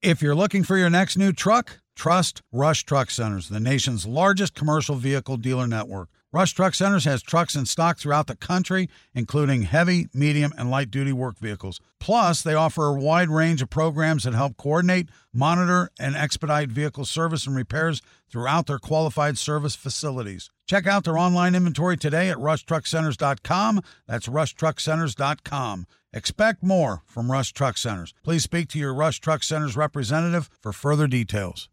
If 0.00 0.22
you're 0.22 0.36
looking 0.36 0.62
for 0.62 0.76
your 0.76 0.90
next 0.90 1.16
new 1.16 1.32
truck, 1.32 1.80
trust 1.96 2.40
Rush 2.52 2.84
Truck 2.84 3.10
Centers, 3.10 3.48
the 3.48 3.58
nation's 3.58 4.06
largest 4.06 4.54
commercial 4.54 4.94
vehicle 4.94 5.36
dealer 5.36 5.66
network. 5.66 6.08
Rush 6.30 6.52
Truck 6.52 6.74
Centers 6.74 7.06
has 7.06 7.22
trucks 7.22 7.54
in 7.54 7.64
stock 7.64 7.98
throughout 7.98 8.26
the 8.26 8.36
country, 8.36 8.90
including 9.14 9.62
heavy, 9.62 10.08
medium, 10.12 10.52
and 10.58 10.70
light 10.70 10.90
duty 10.90 11.12
work 11.12 11.38
vehicles. 11.38 11.80
Plus, 12.00 12.42
they 12.42 12.52
offer 12.52 12.84
a 12.84 12.92
wide 13.00 13.30
range 13.30 13.62
of 13.62 13.70
programs 13.70 14.24
that 14.24 14.34
help 14.34 14.58
coordinate, 14.58 15.08
monitor, 15.32 15.90
and 15.98 16.14
expedite 16.14 16.68
vehicle 16.68 17.06
service 17.06 17.46
and 17.46 17.56
repairs 17.56 18.02
throughout 18.30 18.66
their 18.66 18.78
qualified 18.78 19.38
service 19.38 19.74
facilities. 19.74 20.50
Check 20.66 20.86
out 20.86 21.04
their 21.04 21.16
online 21.16 21.54
inventory 21.54 21.96
today 21.96 22.28
at 22.28 22.36
rushtruckcenters.com. 22.36 23.80
That's 24.06 24.28
rushtruckcenters.com. 24.28 25.86
Expect 26.12 26.62
more 26.62 27.02
from 27.06 27.32
Rush 27.32 27.52
Truck 27.52 27.78
Centers. 27.78 28.12
Please 28.22 28.42
speak 28.42 28.68
to 28.68 28.78
your 28.78 28.92
Rush 28.92 29.18
Truck 29.20 29.42
Centers 29.42 29.76
representative 29.78 30.50
for 30.60 30.74
further 30.74 31.06
details. 31.06 31.70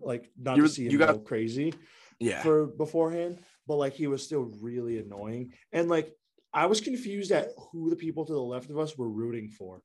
like 0.00 0.30
not 0.38 0.56
You- 0.56 0.62
to 0.62 0.68
see 0.68 0.84
him 0.86 0.92
you 0.92 0.98
got- 0.98 1.08
go 1.08 1.18
crazy 1.18 1.74
Yeah. 2.22 2.42
for 2.42 2.66
beforehand, 2.66 3.38
but 3.66 3.76
like 3.76 3.94
he 3.94 4.06
was 4.06 4.22
still 4.22 4.52
really 4.60 4.98
annoying. 4.98 5.52
And 5.72 5.88
like 5.88 6.12
I 6.52 6.66
was 6.66 6.80
confused 6.80 7.32
at 7.32 7.50
who 7.70 7.90
the 7.90 7.96
people 7.96 8.24
to 8.26 8.32
the 8.32 8.40
left 8.40 8.70
of 8.70 8.78
us 8.78 8.96
were 8.96 9.08
rooting 9.08 9.50
for. 9.50 9.82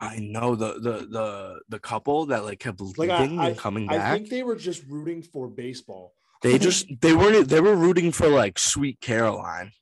I 0.00 0.18
know 0.18 0.54
the 0.54 0.74
the 0.74 1.06
the 1.06 1.60
the 1.68 1.78
couple 1.78 2.26
that 2.26 2.44
like 2.44 2.58
kept 2.58 2.80
Like 2.96 3.10
I, 3.10 3.22
leaving 3.22 3.38
I, 3.38 3.48
and 3.48 3.58
coming 3.58 3.88
I 3.88 3.98
back. 3.98 4.06
I 4.06 4.14
think 4.14 4.30
they 4.30 4.42
were 4.42 4.56
just 4.56 4.82
rooting 4.88 5.22
for 5.22 5.48
baseball. 5.48 6.14
They 6.42 6.58
just 6.58 6.86
they 7.00 7.14
weren't 7.14 7.48
they 7.48 7.60
were 7.60 7.76
rooting 7.76 8.12
for 8.12 8.28
like 8.28 8.58
Sweet 8.58 9.00
Caroline. 9.00 9.72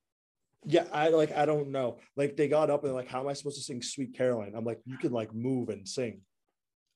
Yeah, 0.65 0.87
I 0.93 1.09
like 1.11 1.37
I 1.37 1.47
don't 1.47 1.71
know. 1.71 1.99
Like 2.17 2.37
they 2.37 2.49
got 2.49 2.69
up 2.69 2.83
and 2.83 2.95
like, 2.95 3.09
how 3.09 3.21
am 3.21 3.29
I 3.29 3.33
supposed 3.33 3.59
to 3.59 3.63
sing 3.63 3.81
Sweet 3.81 4.17
Caroline? 4.17 4.55
I'm 4.57 4.65
like, 4.65 4.81
you 4.85 4.99
can 4.99 5.13
like 5.13 5.33
move 5.33 5.69
and 5.69 5.87
sing. 5.89 6.23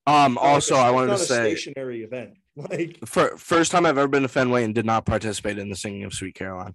Um. 0.06 0.34
Like 0.34 0.44
Also, 0.44 0.74
a- 0.74 0.78
I 0.78 0.90
wanted 0.90 1.12
to 1.12 1.18
say 1.18 1.54
stationary 1.54 2.02
event. 2.02 2.34
Like 2.54 2.98
for 3.06 3.34
first 3.38 3.72
time 3.72 3.86
I've 3.86 3.96
ever 3.96 4.08
been 4.08 4.22
to 4.24 4.28
Fenway 4.28 4.62
and 4.64 4.74
did 4.74 4.84
not 4.84 5.06
participate 5.06 5.56
in 5.58 5.70
the 5.70 5.74
singing 5.76 6.04
of 6.04 6.12
Sweet 6.12 6.34
Caroline. 6.34 6.74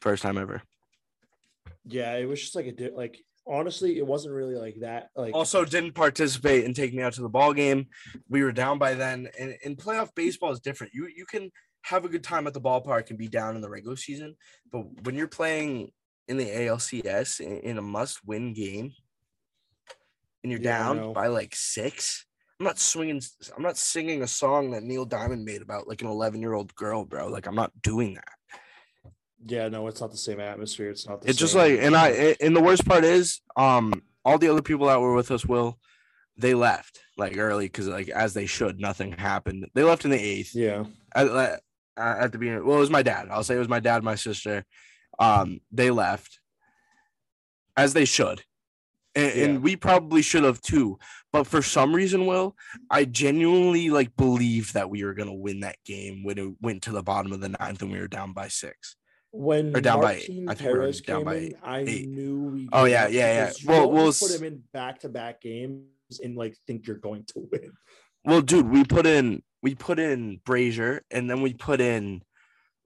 First 0.00 0.22
time 0.22 0.38
ever. 0.38 0.62
yeah, 1.84 2.14
it 2.16 2.26
was 2.26 2.40
just 2.40 2.54
like 2.54 2.66
a 2.66 2.72
di- 2.72 2.90
like 2.94 3.18
honestly, 3.44 3.98
it 3.98 4.06
wasn't 4.06 4.34
really 4.34 4.54
like 4.54 4.76
that. 4.82 5.08
Like 5.16 5.34
Also, 5.34 5.64
didn't 5.64 5.94
participate 5.94 6.64
and 6.64 6.76
take 6.76 6.94
me 6.94 7.02
out 7.02 7.14
to 7.14 7.22
the 7.22 7.28
ball 7.28 7.52
game. 7.54 7.86
We 8.28 8.44
were 8.44 8.52
down 8.52 8.78
by 8.78 8.94
then, 8.94 9.28
and, 9.36 9.56
and 9.64 9.76
playoff 9.76 10.14
baseball 10.14 10.52
is 10.52 10.60
different. 10.60 10.92
You 10.94 11.08
you 11.12 11.26
can 11.26 11.50
have 11.82 12.04
a 12.04 12.08
good 12.08 12.22
time 12.22 12.46
at 12.46 12.54
the 12.54 12.60
ballpark 12.60 13.10
and 13.10 13.18
be 13.18 13.26
down 13.26 13.56
in 13.56 13.62
the 13.62 13.70
regular 13.70 13.96
season, 13.96 14.36
but 14.70 14.82
when 15.04 15.16
you're 15.16 15.26
playing 15.26 15.90
in 16.28 16.36
the 16.36 16.46
ALCS 16.46 17.40
in, 17.40 17.56
in 17.60 17.78
a 17.78 17.82
must-win 17.82 18.52
game, 18.52 18.92
and 20.50 20.62
you're 20.62 20.70
Yeah, 20.70 20.94
down 20.94 21.12
by 21.12 21.26
like 21.28 21.54
six, 21.54 22.24
I'm 22.58 22.64
not 22.64 22.78
swinging. 22.78 23.20
I'm 23.56 23.62
not 23.62 23.76
singing 23.76 24.22
a 24.22 24.26
song 24.26 24.70
that 24.72 24.82
Neil 24.82 25.04
Diamond 25.04 25.44
made 25.44 25.62
about 25.62 25.86
like 25.88 26.02
an 26.02 26.08
11 26.08 26.40
year 26.40 26.54
old 26.54 26.74
girl, 26.74 27.04
bro. 27.04 27.28
Like 27.28 27.46
I'm 27.46 27.54
not 27.54 27.70
doing 27.82 28.14
that. 28.14 29.12
yeah, 29.44 29.68
no, 29.68 29.86
it's 29.86 30.00
not 30.00 30.10
the 30.10 30.16
same 30.16 30.40
atmosphere. 30.40 30.90
It's 30.90 31.06
not 31.06 31.22
the 31.22 31.28
It's 31.30 31.38
just 31.38 31.54
like, 31.54 31.78
and 31.80 31.94
I, 31.96 32.36
and 32.40 32.56
the 32.56 32.60
worst 32.62 32.84
part 32.86 33.04
is, 33.04 33.40
um, 33.56 34.02
all 34.24 34.38
the 34.38 34.48
other 34.48 34.62
people 34.62 34.86
that 34.88 35.00
were 35.00 35.14
with 35.14 35.30
us, 35.30 35.46
will, 35.46 35.78
they 36.36 36.54
left 36.54 37.00
like 37.16 37.36
early 37.36 37.66
because 37.66 37.88
like 37.88 38.08
as 38.08 38.34
they 38.34 38.46
should, 38.46 38.80
nothing 38.80 39.12
happened. 39.12 39.66
They 39.74 39.82
left 39.84 40.04
in 40.04 40.10
the 40.10 40.18
eighth. 40.18 40.54
Yeah. 40.54 40.84
At, 41.14 41.28
at, 41.28 41.60
at 41.96 42.32
the 42.32 42.38
beginning. 42.38 42.64
Well, 42.66 42.76
it 42.76 42.80
was 42.80 42.90
my 42.90 43.02
dad. 43.02 43.28
I'll 43.30 43.44
say 43.44 43.54
it 43.56 43.58
was 43.60 43.68
my 43.68 43.80
dad, 43.80 44.02
my 44.02 44.14
sister. 44.16 44.64
Um, 45.18 45.60
they 45.72 45.90
left 45.90 46.40
as 47.76 47.92
they 47.92 48.04
should. 48.04 48.42
And, 49.18 49.34
Yeah. 49.36 49.44
and 49.44 49.62
we 49.62 49.74
probably 49.76 50.22
should 50.22 50.44
have 50.44 50.60
too. 50.60 50.98
But 51.32 51.46
for 51.46 51.60
some 51.60 51.94
reason, 51.94 52.26
Will, 52.26 52.56
I 52.90 53.04
genuinely 53.04 53.90
like 53.90 54.16
believed 54.16 54.74
that 54.74 54.88
we 54.90 55.04
were 55.04 55.14
gonna 55.14 55.34
win 55.34 55.60
that 55.60 55.76
game 55.84 56.22
when 56.24 56.38
it 56.38 56.52
went 56.60 56.82
to 56.84 56.92
the 56.92 57.02
bottom 57.02 57.32
of 57.32 57.40
the 57.40 57.48
ninth 57.60 57.82
and 57.82 57.90
we 57.92 57.98
were 57.98 58.08
down 58.08 58.32
by 58.32 58.48
six. 58.48 58.96
When 59.30 59.76
Or 59.76 59.80
down 59.80 60.00
by 60.00 60.14
eight. 60.14 60.28
Martin 60.30 60.48
I 60.48 60.54
think 60.54 60.72
we 60.72 60.78
were 60.78 60.92
down 60.92 61.24
by 61.24 61.34
eight. 61.34 61.56
I 61.62 61.78
Eight. 61.80 62.08
knew 62.08 62.42
we. 62.44 62.68
Oh, 62.72 62.84
yeah, 62.84 63.08
yeah, 63.08 63.34
yeah. 63.34 63.52
Well, 63.66 63.90
we'll 63.90 64.12
put 64.12 64.30
him 64.34 64.44
in 64.44 64.62
back 64.72 65.00
to 65.00 65.08
back 65.10 65.42
games 65.42 65.82
and 66.22 66.34
like 66.36 66.56
think 66.66 66.86
you're 66.86 66.96
going 66.96 67.24
to 67.34 67.46
win. 67.52 67.72
Well, 68.24 68.40
dude, 68.40 68.68
we 68.70 68.84
put 68.84 69.06
in 69.06 69.42
we 69.62 69.74
put 69.74 69.98
in 69.98 70.40
Brasier 70.46 71.00
and 71.10 71.28
then 71.28 71.42
we 71.42 71.52
put 71.52 71.80
in 71.80 72.22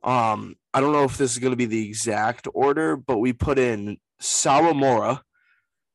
um 0.03 0.57
I 0.75 0.81
don't 0.81 0.93
know 0.93 1.05
if 1.05 1.17
this 1.17 1.31
is 1.33 1.39
gonna 1.39 1.55
be 1.57 1.67
the 1.67 1.87
exact 1.87 2.49
order, 2.55 2.97
but 2.97 3.19
we 3.19 3.33
put 3.33 3.59
in 3.59 3.99
Sawamura, 4.21 5.21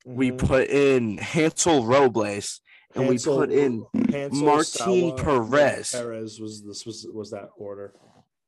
we 0.08 0.32
Mhm. 0.32 0.38
put 0.38 0.70
in 0.70 1.18
Hansel 1.18 1.86
Robles, 1.86 2.62
and 2.96 3.06
Hansel- 3.06 3.40
we 3.40 3.46
put 3.48 3.52
in 3.54 3.86
Hansel, 4.10 4.46
Martin 4.46 4.64
Sawa, 5.12 5.16
Perez. 5.18 5.92
Perez 5.92 6.40
was 6.40 6.64
this 6.64 6.86
was 6.86 7.06
was 7.14 7.32
that 7.32 7.50
order. 7.58 7.94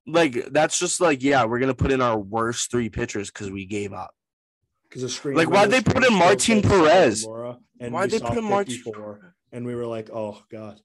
Like 0.08 0.46
that's 0.52 0.80
just 0.80 1.02
like 1.02 1.22
yeah, 1.22 1.46
we're 1.46 1.60
gonna 1.60 1.74
put 1.76 1.92
in 1.92 2.02
our 2.02 2.18
worst 2.18 2.72
three 2.72 2.90
pitchers 2.90 3.30
because 3.30 3.52
we 3.52 3.66
gave 3.66 3.92
up. 3.94 4.16
Because 4.84 5.02
the 5.04 5.10
screen. 5.10 5.36
Like, 5.38 5.50
why'd 5.50 5.70
they 5.70 5.82
put 5.82 6.04
in 6.04 6.14
Martin 6.14 6.62
Perez? 6.64 7.24
And 7.80 7.94
Why'd 7.94 8.12
we 8.12 8.18
they 8.18 8.26
put 8.26 8.38
in 8.38 8.44
Martin- 8.44 8.82
And 9.52 9.66
we 9.66 9.76
were 9.76 9.86
like, 9.86 10.10
oh 10.12 10.42
god. 10.50 10.80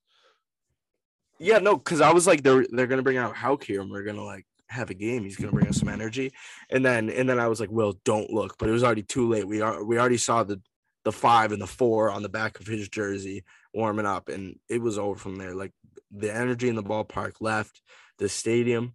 Yeah, 1.39 1.59
no, 1.59 1.77
because 1.77 2.01
I 2.01 2.13
was 2.13 2.27
like, 2.27 2.43
they're 2.43 2.67
they're 2.71 2.87
gonna 2.87 3.03
bring 3.03 3.17
out 3.17 3.35
Houck 3.37 3.65
here, 3.65 3.81
and 3.81 3.91
we're 3.91 4.03
gonna 4.05 4.25
like 4.25 4.47
have 4.75 4.91
a 4.91 4.95
game. 4.95 5.25
He's 5.25 5.37
gonna 5.37 5.53
bring 5.53 5.69
us 5.69 5.79
some 5.79 5.89
energy, 5.89 6.33
and 6.71 6.85
then 6.85 7.11
and 7.11 7.29
then 7.29 7.39
I 7.41 7.49
was 7.49 7.61
like, 7.61 7.71
Will, 7.71 7.99
don't 8.05 8.31
look. 8.31 8.57
But 8.59 8.69
it 8.69 8.73
was 8.73 8.85
already 8.85 9.03
too 9.03 9.29
late. 9.29 9.47
We 9.47 9.61
are 9.61 9.85
we 9.85 9.99
already 9.99 10.19
saw 10.19 10.45
the 10.45 10.61
the 11.05 11.13
five 11.13 11.53
and 11.53 11.61
the 11.61 11.67
four 11.67 12.11
on 12.11 12.23
the 12.23 12.29
back 12.29 12.61
of 12.61 12.67
his 12.67 12.89
jersey 12.89 13.45
warming 13.73 14.07
up, 14.07 14.29
and 14.29 14.59
it 14.69 14.81
was 14.81 14.99
over 14.99 15.19
from 15.19 15.37
there. 15.37 15.55
Like 15.55 15.73
the 16.11 16.35
energy 16.35 16.69
in 16.69 16.77
the 16.77 16.83
ballpark 16.83 17.35
left 17.41 17.81
the 18.19 18.29
stadium. 18.29 18.95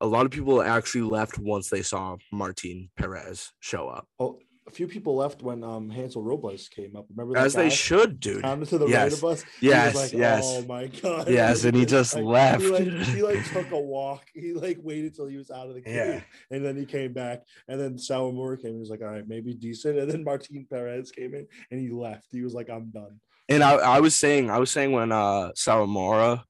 A 0.00 0.06
lot 0.06 0.24
of 0.24 0.32
people 0.32 0.62
actually 0.62 1.02
left 1.02 1.38
once 1.38 1.68
they 1.68 1.82
saw 1.82 2.16
Martin 2.32 2.90
Perez 2.96 3.52
show 3.60 3.88
up, 3.88 4.08
Oh, 4.18 4.38
a 4.66 4.70
few 4.70 4.86
people 4.86 5.16
left 5.16 5.42
when 5.42 5.64
um 5.64 5.90
Hansel 5.90 6.22
Robles 6.22 6.68
came 6.68 6.94
up. 6.96 7.06
Remember 7.10 7.34
that 7.34 7.46
as 7.46 7.54
they 7.54 7.70
should, 7.70 8.20
dude. 8.20 8.42
Down 8.42 8.64
to 8.64 8.78
the 8.78 8.86
right 8.86 8.90
yes. 8.90 9.12
of 9.14 9.24
us. 9.24 9.44
Yes, 9.60 9.94
like, 9.94 10.12
yes. 10.12 10.44
Oh 10.46 10.64
my 10.66 10.86
god. 10.86 11.28
Yes, 11.28 11.64
and 11.64 11.76
he 11.76 11.86
just 11.96 12.16
left. 12.16 12.62
He 12.62 12.68
like, 12.68 13.06
he 13.08 13.22
like 13.22 13.44
took 13.52 13.70
a 13.70 13.78
walk. 13.78 14.26
He 14.34 14.52
like 14.52 14.78
waited 14.80 15.14
till 15.14 15.26
he 15.26 15.36
was 15.36 15.50
out 15.50 15.68
of 15.68 15.74
the 15.74 15.80
game, 15.80 15.94
Yeah. 15.94 16.20
and 16.50 16.64
then 16.64 16.76
he 16.76 16.84
came 16.84 17.12
back. 17.12 17.42
And 17.68 17.80
then 17.80 17.94
Sawamura 17.94 18.60
came. 18.60 18.74
He 18.74 18.80
was 18.80 18.90
like, 18.90 19.02
all 19.02 19.08
right, 19.08 19.26
maybe 19.26 19.54
decent. 19.54 19.98
And 19.98 20.10
then 20.10 20.24
Martin 20.24 20.66
Perez 20.70 21.10
came 21.10 21.34
in, 21.34 21.46
and 21.70 21.80
he 21.80 21.90
left. 21.90 22.26
He 22.30 22.42
was 22.42 22.54
like, 22.54 22.70
I'm 22.70 22.90
done. 22.90 23.20
And 23.48 23.64
I, 23.64 23.72
I 23.74 24.00
was 24.00 24.14
saying, 24.14 24.50
I 24.50 24.58
was 24.58 24.70
saying 24.70 24.92
when 24.92 25.10
uh 25.10 25.50
Sawamura 25.56 26.44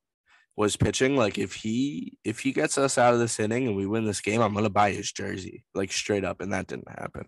was 0.57 0.77
pitching, 0.77 1.17
like 1.17 1.39
if 1.39 1.55
he 1.55 2.19
if 2.25 2.41
he 2.41 2.53
gets 2.53 2.77
us 2.77 2.99
out 2.99 3.15
of 3.15 3.21
this 3.21 3.41
inning 3.41 3.67
and 3.67 3.77
we 3.77 3.87
win 3.87 4.05
this 4.05 4.21
game, 4.21 4.43
I'm 4.43 4.53
gonna 4.53 4.69
buy 4.69 4.93
his 4.93 5.11
jersey, 5.11 5.65
like 5.75 5.93
straight 5.93 6.25
up, 6.25 6.43
and 6.43 6.53
that 6.53 6.67
didn't 6.67 6.91
happen. 6.91 7.27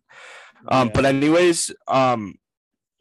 Um, 0.69 0.91
but 0.95 1.05
anyways, 1.05 1.71
um, 1.89 2.35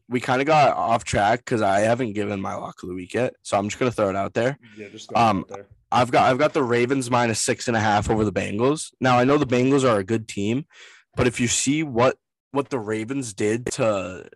we 0.10 0.20
kind 0.20 0.42
of 0.42 0.48
got 0.48 0.76
off 0.76 1.04
track 1.04 1.40
because 1.40 1.62
I 1.62 1.82
haven't 1.82 2.14
given 2.14 2.42
my 2.42 2.56
lock 2.56 2.84
of 2.84 2.90
the 2.90 2.96
week 2.96 3.14
yet, 3.14 3.34
so 3.44 3.58
I'm 3.58 3.70
just 3.70 3.80
gonna 3.80 3.92
throw 3.92 4.10
it 4.10 4.16
out 4.16 4.34
there. 4.34 4.58
Yeah, 4.78 4.90
just 4.90 5.10
go 5.10 5.20
Um, 5.20 5.46
there. 5.50 5.68
I've 5.92 6.12
got 6.12 6.30
I've 6.30 6.38
got 6.38 6.54
the 6.54 6.64
Ravens 6.64 7.10
minus 7.12 7.40
six 7.40 7.68
and 7.68 7.78
a 7.78 7.80
half 7.80 8.10
over 8.10 8.24
the 8.26 8.32
Bengals. 8.34 8.92
Now 9.00 9.18
I 9.20 9.24
know 9.24 9.38
the 9.38 9.46
Bengals 9.46 9.90
are 9.90 10.00
a 10.00 10.04
good 10.04 10.28
team, 10.28 10.66
but 11.16 11.28
if 11.28 11.40
you 11.40 11.48
see 11.48 11.84
what 11.84 12.18
what 12.52 12.70
the 12.70 12.80
Ravens 12.80 13.34
did 13.34 13.66
to 13.74 14.28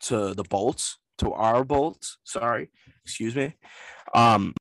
to 0.00 0.34
the 0.34 0.44
Bolts, 0.44 0.98
to 1.18 1.32
our 1.32 1.64
Bolts, 1.64 2.18
sorry, 2.24 2.70
excuse 3.04 3.34
me, 3.34 3.54
um, 4.14 4.54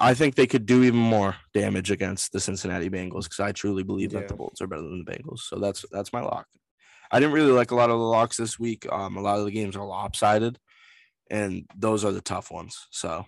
I 0.00 0.14
think 0.14 0.34
they 0.34 0.46
could 0.46 0.66
do 0.66 0.82
even 0.84 0.98
more 1.00 1.36
damage 1.54 1.90
against 1.90 2.32
the 2.32 2.40
Cincinnati 2.40 2.88
Bengals 2.90 3.24
because 3.24 3.40
I 3.40 3.52
truly 3.52 3.82
believe 3.82 4.12
that 4.12 4.28
the 4.28 4.34
Bolts 4.36 4.60
are 4.60 4.66
better 4.66 4.82
than 4.82 5.04
the 5.04 5.10
Bengals. 5.10 5.40
So 5.40 5.58
that's 5.58 5.84
that's 5.90 6.12
my 6.12 6.20
lock. 6.20 6.46
I 7.10 7.20
didn't 7.20 7.34
really 7.34 7.52
like 7.52 7.70
a 7.70 7.76
lot 7.76 7.90
of 7.90 7.98
the 7.98 8.04
locks 8.04 8.36
this 8.36 8.58
week. 8.58 8.86
Um, 8.90 9.16
a 9.16 9.20
lot 9.20 9.38
of 9.38 9.44
the 9.44 9.50
games 9.50 9.76
are 9.76 9.86
lopsided, 9.86 10.58
and 11.30 11.64
those 11.76 12.04
are 12.04 12.12
the 12.12 12.20
tough 12.20 12.50
ones. 12.50 12.86
So 12.90 13.26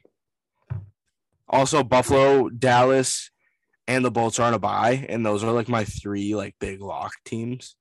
also, 1.49 1.83
Buffalo, 1.83 2.49
Dallas, 2.49 3.31
and 3.87 4.05
the 4.05 4.11
Bolts 4.11 4.39
are 4.39 4.47
on 4.47 4.55
a 4.55 4.59
bye, 4.59 5.07
and 5.09 5.25
those 5.25 5.43
are 5.43 5.53
like 5.53 5.69
my 5.69 5.85
three 5.85 6.35
like 6.35 6.55
big 6.61 6.81
lock 6.81 7.13
teams. 7.25 7.77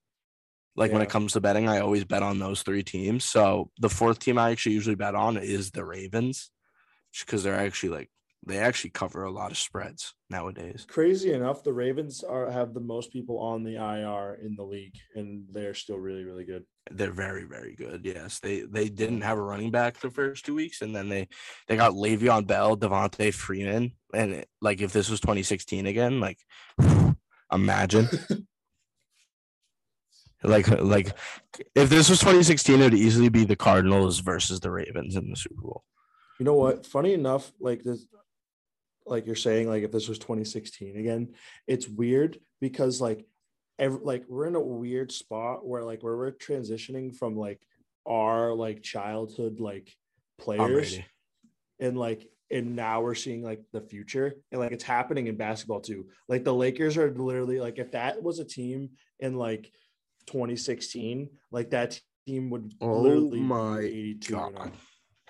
Like 0.76 0.92
when 0.94 1.02
it 1.02 1.10
comes 1.10 1.34
to 1.34 1.42
betting, 1.42 1.68
I 1.68 1.80
always 1.80 2.06
bet 2.06 2.22
on 2.22 2.38
those 2.38 2.62
three 2.62 2.84
teams. 2.84 3.26
So 3.26 3.72
the 3.80 3.90
fourth 3.90 4.20
team 4.20 4.38
I 4.38 4.52
actually 4.52 4.76
usually 4.76 4.96
bet 4.96 5.16
on 5.16 5.36
is 5.36 5.72
the 5.72 5.84
Ravens, 5.84 6.52
because 7.20 7.44
they're 7.44 7.60
actually 7.60 7.90
like 7.90 8.10
they 8.48 8.58
actually 8.60 8.90
cover 8.92 9.24
a 9.24 9.32
lot 9.32 9.52
of 9.52 9.58
spreads 9.58 10.14
nowadays. 10.30 10.86
Crazy 10.90 11.34
enough, 11.34 11.64
the 11.64 11.74
Ravens 11.74 12.24
are 12.24 12.50
have 12.50 12.74
the 12.74 12.80
most 12.80 13.12
people 13.12 13.40
on 13.40 13.64
the 13.64 13.76
IR 13.76 14.40
in 14.42 14.56
the 14.56 14.64
league, 14.64 14.96
and 15.16 15.44
they're 15.52 15.74
still 15.74 15.98
really, 15.98 16.24
really 16.24 16.46
good. 16.46 16.64
They're 16.90 17.12
very, 17.12 17.44
very 17.44 17.76
good. 17.76 18.02
Yes, 18.06 18.40
they 18.40 18.62
they 18.62 18.90
didn't 18.90 19.22
have 19.22 19.38
a 19.38 19.42
running 19.42 19.72
back 19.72 20.00
the 20.00 20.10
first 20.10 20.46
two 20.46 20.56
weeks, 20.56 20.82
and 20.82 20.96
then 20.96 21.10
they 21.10 21.28
they 21.68 21.76
got 21.76 21.94
Le'Veon 21.94 22.48
Bell, 22.48 22.78
Devonta 22.78 23.34
Freeman, 23.34 23.92
and 24.14 24.32
it- 24.34 24.50
like 24.62 24.82
if 24.82 24.94
this 24.94 25.10
was 25.10 25.20
2016 25.20 25.86
again, 25.86 26.20
like 26.20 26.40
imagine. 27.52 28.08
Like, 30.44 30.68
like, 30.80 31.14
if 31.74 31.90
this 31.90 32.10
was 32.10 32.20
2016, 32.20 32.80
it 32.80 32.84
would 32.84 32.94
easily 32.94 33.30
be 33.30 33.44
the 33.44 33.56
Cardinals 33.56 34.20
versus 34.20 34.60
the 34.60 34.70
Ravens 34.70 35.16
in 35.16 35.30
the 35.32 35.36
Super 35.36 35.62
Bowl. 35.62 35.84
You 36.40 36.46
know 36.46 36.54
what? 36.54 36.86
Funny 36.86 37.14
enough, 37.14 37.52
like 37.60 37.82
this, 37.84 38.06
like 39.08 39.26
you're 39.26 39.36
saying, 39.36 39.68
like 39.68 39.84
if 39.84 39.92
this 39.92 40.08
was 40.08 40.20
2016 40.20 40.98
again, 40.98 41.34
it's 41.68 41.88
weird 41.88 42.40
because 42.62 43.02
like, 43.02 43.26
every, 43.80 44.00
like 44.04 44.26
we're 44.28 44.48
in 44.48 44.56
a 44.56 44.62
weird 44.62 45.12
spot 45.12 45.66
where 45.66 45.84
like 45.84 46.04
where 46.04 46.18
we're 46.18 46.32
transitioning 46.32 47.16
from 47.16 47.36
like 47.38 47.62
our 48.06 48.54
like 48.54 48.82
childhood 48.82 49.60
like 49.60 49.94
players, 50.40 51.00
and 51.80 51.98
like 51.98 52.28
and 52.50 52.76
now 52.76 53.02
we're 53.02 53.16
seeing 53.16 53.44
like 53.44 53.62
the 53.74 53.82
future 53.82 54.34
and 54.52 54.62
like 54.62 54.72
it's 54.72 54.84
happening 54.84 55.28
in 55.28 55.36
basketball 55.36 55.82
too. 55.82 56.08
Like 56.28 56.44
the 56.44 56.54
Lakers 56.54 56.98
are 56.98 57.12
literally 57.12 57.60
like 57.60 57.78
if 57.78 57.92
that 57.92 58.22
was 58.22 58.40
a 58.40 58.46
team 58.46 58.92
in 59.20 59.36
like 59.36 59.72
2016, 60.28 61.30
like 61.52 61.72
that 61.72 62.00
team 62.26 62.50
would 62.50 62.74
Oh 62.82 63.02
literally 63.02 63.40
be 63.40 63.44
my 63.44 63.80
82 63.80 64.34
God. 64.34 64.72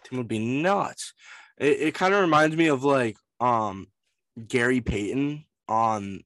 Team 0.05 0.19
would 0.19 0.27
be 0.27 0.61
nuts. 0.61 1.13
It, 1.57 1.81
it 1.81 1.93
kind 1.93 2.13
of 2.13 2.21
reminds 2.21 2.55
me 2.55 2.67
of 2.67 2.83
like 2.83 3.17
um 3.39 3.87
Gary 4.47 4.81
Payton 4.81 5.45
on 5.67 6.21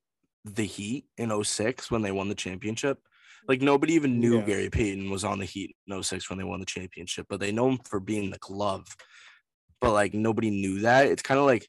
the 0.46 0.64
Heat 0.66 1.06
in 1.18 1.44
06 1.44 1.92
when 1.92 2.02
they 2.02 2.12
won 2.12 2.30
the 2.30 2.36
championship. 2.36 3.00
Like 3.48 3.62
nobody 3.62 3.94
even 3.94 4.20
knew 4.20 4.38
Yeah. 4.40 4.46
Gary 4.46 4.70
Payton 4.70 5.10
was 5.10 5.24
on 5.24 5.40
the 5.40 5.46
Heat 5.46 5.76
in 5.88 6.04
06 6.04 6.30
when 6.30 6.38
they 6.38 6.44
won 6.46 6.60
the 6.60 6.66
championship, 6.66 7.28
but 7.30 7.40
they 7.40 7.52
know 7.52 7.70
him 7.70 7.80
for 7.86 8.00
being 8.00 8.30
the 8.30 8.38
glove. 8.40 8.86
But 9.80 9.94
like 9.94 10.14
nobody 10.14 10.50
knew 10.50 10.82
that. 10.82 11.08
It's 11.08 11.24
kind 11.24 11.40
of 11.40 11.46
like 11.46 11.68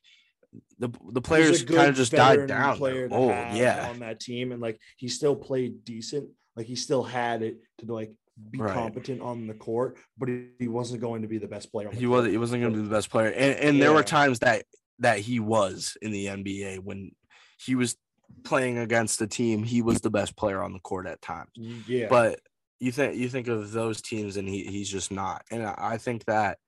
the 0.78 0.90
the 1.12 1.22
players 1.22 1.62
kind 1.62 1.88
of 1.88 1.94
just 1.94 2.12
died 2.12 2.46
down. 2.46 2.76
Player 2.76 3.09
Oh 3.11 3.31
yeah, 3.55 3.87
on 3.88 4.00
that 4.00 4.20
team, 4.20 4.52
and 4.52 4.61
like 4.61 4.78
he 4.96 5.09
still 5.09 5.35
played 5.35 5.85
decent. 5.85 6.28
Like 6.57 6.66
he 6.66 6.76
still 6.76 7.02
had 7.02 7.42
it 7.42 7.59
to 7.78 7.92
like 7.92 8.12
be 8.50 8.59
Right. 8.59 8.74
competent 8.74 9.22
on 9.22 9.46
the 9.46 9.55
court, 9.55 9.96
but 10.18 10.28
he, 10.28 10.46
he 10.59 10.68
wasn't 10.68 11.00
going 11.00 11.22
to 11.22 11.28
be 11.28 11.38
the 11.38 11.46
best 11.48 11.70
player. 11.72 11.88
On 11.88 11.94
the 11.94 12.00
he 12.00 12.07
wasn't 12.07 12.33
he 12.33 12.38
wasn't 12.38 12.62
going 12.62 12.74
to 12.74 12.78
be 12.81 12.85
the 12.85 12.94
best 12.94 13.11
player, 13.11 13.28
and 13.28 13.59
and 13.59 13.81
there 13.81 13.92
were 13.92 14.02
times 14.02 14.40
that 14.40 14.64
that 15.03 15.19
he 15.19 15.41
was 15.41 15.97
in 16.01 16.11
the 16.11 16.27
NBA 16.27 16.79
when 16.79 17.12
he 17.59 17.75
was 17.75 17.97
playing 18.45 18.79
against 18.79 19.19
the 19.19 19.27
team. 19.27 19.62
He 19.62 19.83
was 19.83 20.01
the 20.01 20.11
best 20.11 20.37
player 20.37 20.62
on 20.62 20.73
the 20.73 20.81
court 20.81 21.07
at 21.07 21.21
times. 21.21 21.51
Yeah, 21.55 22.07
But 22.09 22.41
you 22.81 22.91
think 22.91 23.17
you 23.17 23.29
think 23.29 23.49
of 23.49 23.71
those 23.73 24.01
teams, 24.01 24.37
and 24.37 24.49
he 24.49 24.65
he's 24.65 24.88
just 24.88 25.12
not. 25.12 25.45
And 25.51 25.65
I 25.65 25.75
I 25.79 25.99
think 25.99 26.25
that 26.25 26.59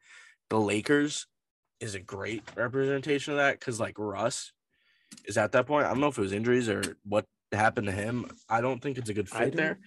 the 0.50 0.60
Lakers 0.60 1.26
is 1.80 1.94
a 1.94 2.00
great 2.00 2.42
representation 2.56 3.32
of 3.32 3.38
that 3.38 3.58
because 3.58 3.80
like 3.80 3.98
Russ 3.98 4.52
is 5.24 5.36
at 5.36 5.52
that 5.52 5.66
point. 5.66 5.86
I 5.86 5.90
don't 5.90 6.00
know 6.00 6.08
if 6.08 6.18
it 6.18 6.22
was 6.22 6.32
injuries 6.32 6.68
or 6.68 6.96
what 7.04 7.26
happened 7.52 7.86
to 7.86 7.92
him. 7.92 8.30
I 8.48 8.60
don't 8.60 8.80
think 8.82 8.98
it's 8.98 9.10
a 9.10 9.14
good 9.14 9.28
I 9.32 9.44
fit 9.44 9.56
there. 9.56 9.78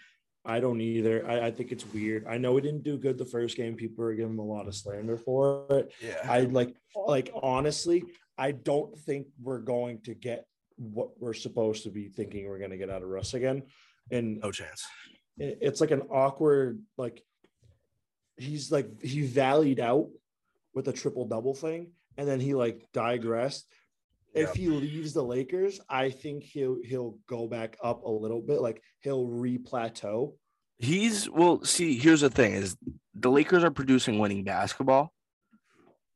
I 0.46 0.62
don't 0.62 0.80
either. 0.80 1.28
I, 1.28 1.48
I 1.48 1.52
think 1.52 1.74
it's 1.74 1.86
weird. 1.94 2.26
I 2.28 2.38
know 2.38 2.56
he 2.56 2.62
didn't 2.62 2.84
do 2.84 2.98
good 2.98 3.18
the 3.18 3.26
first 3.26 3.58
game. 3.58 3.76
People 3.76 4.06
are 4.06 4.14
giving 4.14 4.34
him 4.34 4.40
a 4.40 4.46
lot 4.46 4.68
of 4.68 4.76
slander 4.76 5.18
for 5.18 5.66
it. 5.70 5.92
Yeah. 6.02 6.20
I 6.24 6.42
like 6.42 6.74
like 6.96 7.30
honestly, 7.34 8.04
I 8.38 8.52
don't 8.52 8.98
think 9.00 9.28
we're 9.42 9.60
going 9.60 10.02
to 10.02 10.14
get 10.14 10.48
what 10.78 11.20
we're 11.20 11.34
supposed 11.34 11.84
to 11.84 11.90
be 11.90 12.08
thinking 12.08 12.48
we're 12.48 12.60
going 12.60 12.72
to 12.72 12.78
get 12.78 12.90
out 12.90 13.02
of 13.02 13.10
Russ 13.10 13.34
again. 13.34 13.64
And 14.12 14.40
no 14.40 14.52
chance. 14.52 14.86
It's 15.38 15.82
like 15.82 15.92
an 15.92 16.04
awkward 16.10 16.82
like 16.98 17.24
he's 18.38 18.72
like 18.72 19.02
he 19.02 19.22
valued 19.22 19.80
out 19.80 20.10
with 20.74 20.86
the 20.86 20.94
triple 20.94 21.26
double 21.26 21.54
thing, 21.54 21.92
and 22.18 22.28
then 22.28 22.40
he 22.40 22.54
like 22.54 22.88
digressed. 22.94 23.68
If 24.34 24.54
he 24.54 24.68
leaves 24.68 25.14
the 25.14 25.24
Lakers, 25.24 25.80
I 25.90 26.12
think 26.12 26.44
he'll 26.44 26.78
he'll 26.84 27.18
go 27.28 27.48
back 27.48 27.78
up 27.84 28.04
a 28.04 28.10
little 28.10 28.42
bit. 28.42 28.62
Like 28.62 28.84
he'll 29.00 29.26
re-plateau. 29.28 30.36
He's 30.78 31.30
well. 31.30 31.64
See, 31.64 31.98
here's 31.98 32.22
the 32.22 32.30
thing: 32.30 32.54
is 32.54 32.78
the 33.16 33.32
Lakers 33.32 33.64
are 33.64 33.72
producing 33.72 34.20
winning 34.20 34.44
basketball. 34.44 35.12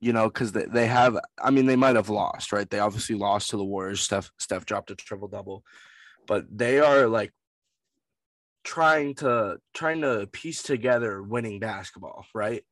You 0.02 0.14
know, 0.14 0.28
because 0.28 0.52
they, 0.52 0.66
they 0.66 0.88
have. 0.88 1.18
I 1.42 1.52
mean, 1.52 1.68
they 1.68 1.76
might 1.76 1.96
have 1.96 2.10
lost, 2.10 2.52
right? 2.52 2.70
They 2.70 2.80
obviously 2.80 3.16
lost 3.16 3.52
to 3.52 3.58
the 3.58 3.64
Warriors. 3.64 4.02
Steph 4.02 4.32
Steph 4.40 4.66
dropped 4.66 4.92
a 4.92 4.96
triple 4.96 5.28
double, 5.28 5.64
but 6.28 6.46
they 6.52 6.80
are 6.80 7.08
like 7.08 7.32
trying 8.64 9.16
to 9.16 9.58
trying 9.74 10.02
to 10.02 10.28
piece 10.32 10.64
together 10.64 11.22
winning 11.22 11.60
basketball, 11.60 12.26
right? 12.34 12.64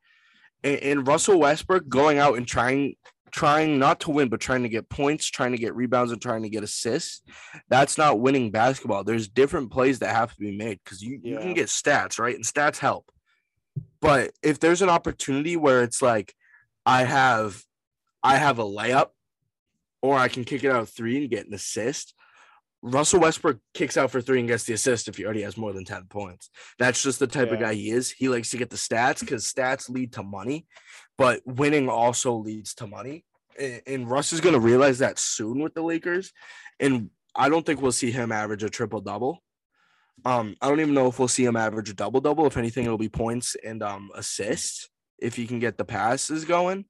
And, 0.63 0.79
and 0.79 1.07
Russell 1.07 1.39
Westbrook 1.39 1.87
going 1.87 2.17
out 2.17 2.35
and 2.37 2.47
trying 2.47 2.95
trying 3.31 3.79
not 3.79 3.99
to 4.01 4.11
win, 4.11 4.29
but 4.29 4.39
trying 4.39 4.63
to 4.63 4.69
get 4.69 4.89
points, 4.89 5.29
trying 5.29 5.51
to 5.51 5.57
get 5.57 5.75
rebounds, 5.75 6.11
and 6.11 6.21
trying 6.21 6.43
to 6.43 6.49
get 6.49 6.63
assists. 6.63 7.21
That's 7.69 7.97
not 7.97 8.19
winning 8.19 8.51
basketball. 8.51 9.03
There's 9.03 9.27
different 9.27 9.71
plays 9.71 9.99
that 9.99 10.15
have 10.15 10.33
to 10.33 10.39
be 10.39 10.57
made 10.57 10.79
because 10.83 11.01
you, 11.01 11.19
you 11.23 11.37
can 11.37 11.53
get 11.53 11.67
stats, 11.67 12.19
right? 12.19 12.35
And 12.35 12.43
stats 12.43 12.79
help. 12.79 13.11
But 14.01 14.31
if 14.41 14.59
there's 14.59 14.81
an 14.81 14.89
opportunity 14.89 15.55
where 15.57 15.83
it's 15.83 16.01
like 16.01 16.33
I 16.89 17.03
have 17.03 17.63
I 18.23 18.37
have 18.37 18.57
a 18.57 18.63
layup 18.63 19.09
or 20.01 20.17
I 20.17 20.27
can 20.27 20.43
kick 20.43 20.63
it 20.63 20.71
out 20.71 20.81
of 20.81 20.89
three 20.89 21.17
and 21.17 21.29
get 21.29 21.45
an 21.45 21.53
assist. 21.53 22.15
Russell 22.81 23.19
Westbrook 23.19 23.59
kicks 23.75 23.95
out 23.95 24.09
for 24.09 24.21
three 24.21 24.39
and 24.39 24.47
gets 24.47 24.63
the 24.63 24.73
assist 24.73 25.07
if 25.07 25.17
he 25.17 25.23
already 25.23 25.43
has 25.43 25.55
more 25.55 25.71
than 25.71 25.85
10 25.85 26.05
points. 26.05 26.49
That's 26.79 27.03
just 27.03 27.19
the 27.19 27.27
type 27.27 27.51
of 27.51 27.59
guy 27.59 27.75
he 27.75 27.91
is. 27.91 28.09
He 28.09 28.27
likes 28.27 28.49
to 28.49 28.57
get 28.57 28.71
the 28.71 28.75
stats 28.75 29.19
because 29.19 29.45
stats 29.45 29.87
lead 29.87 30.13
to 30.13 30.23
money, 30.23 30.65
but 31.15 31.41
winning 31.45 31.89
also 31.89 32.33
leads 32.33 32.73
to 32.75 32.87
money. 32.87 33.23
And 33.85 34.09
Russ 34.09 34.33
is 34.33 34.41
going 34.41 34.53
to 34.53 34.59
realize 34.59 34.97
that 34.99 35.19
soon 35.19 35.61
with 35.61 35.75
the 35.75 35.83
Lakers. 35.83 36.31
And 36.79 37.11
I 37.35 37.49
don't 37.49 37.65
think 37.65 37.83
we'll 37.83 37.91
see 37.91 38.09
him 38.09 38.31
average 38.31 38.63
a 38.63 38.69
triple 38.69 39.01
double. 39.01 39.43
Um, 40.25 40.55
I 40.59 40.69
don't 40.69 40.79
even 40.79 40.95
know 40.95 41.07
if 41.07 41.19
we'll 41.19 41.27
see 41.27 41.45
him 41.45 41.55
average 41.55 41.91
a 41.91 41.93
double 41.93 42.21
double. 42.21 42.47
If 42.47 42.57
anything, 42.57 42.85
it'll 42.85 42.97
be 42.97 43.09
points 43.09 43.55
and 43.63 43.83
um 43.83 44.09
assists 44.15 44.89
if 45.21 45.35
he 45.35 45.47
can 45.47 45.59
get 45.59 45.77
the 45.77 45.85
passes 45.85 46.45
going. 46.45 46.85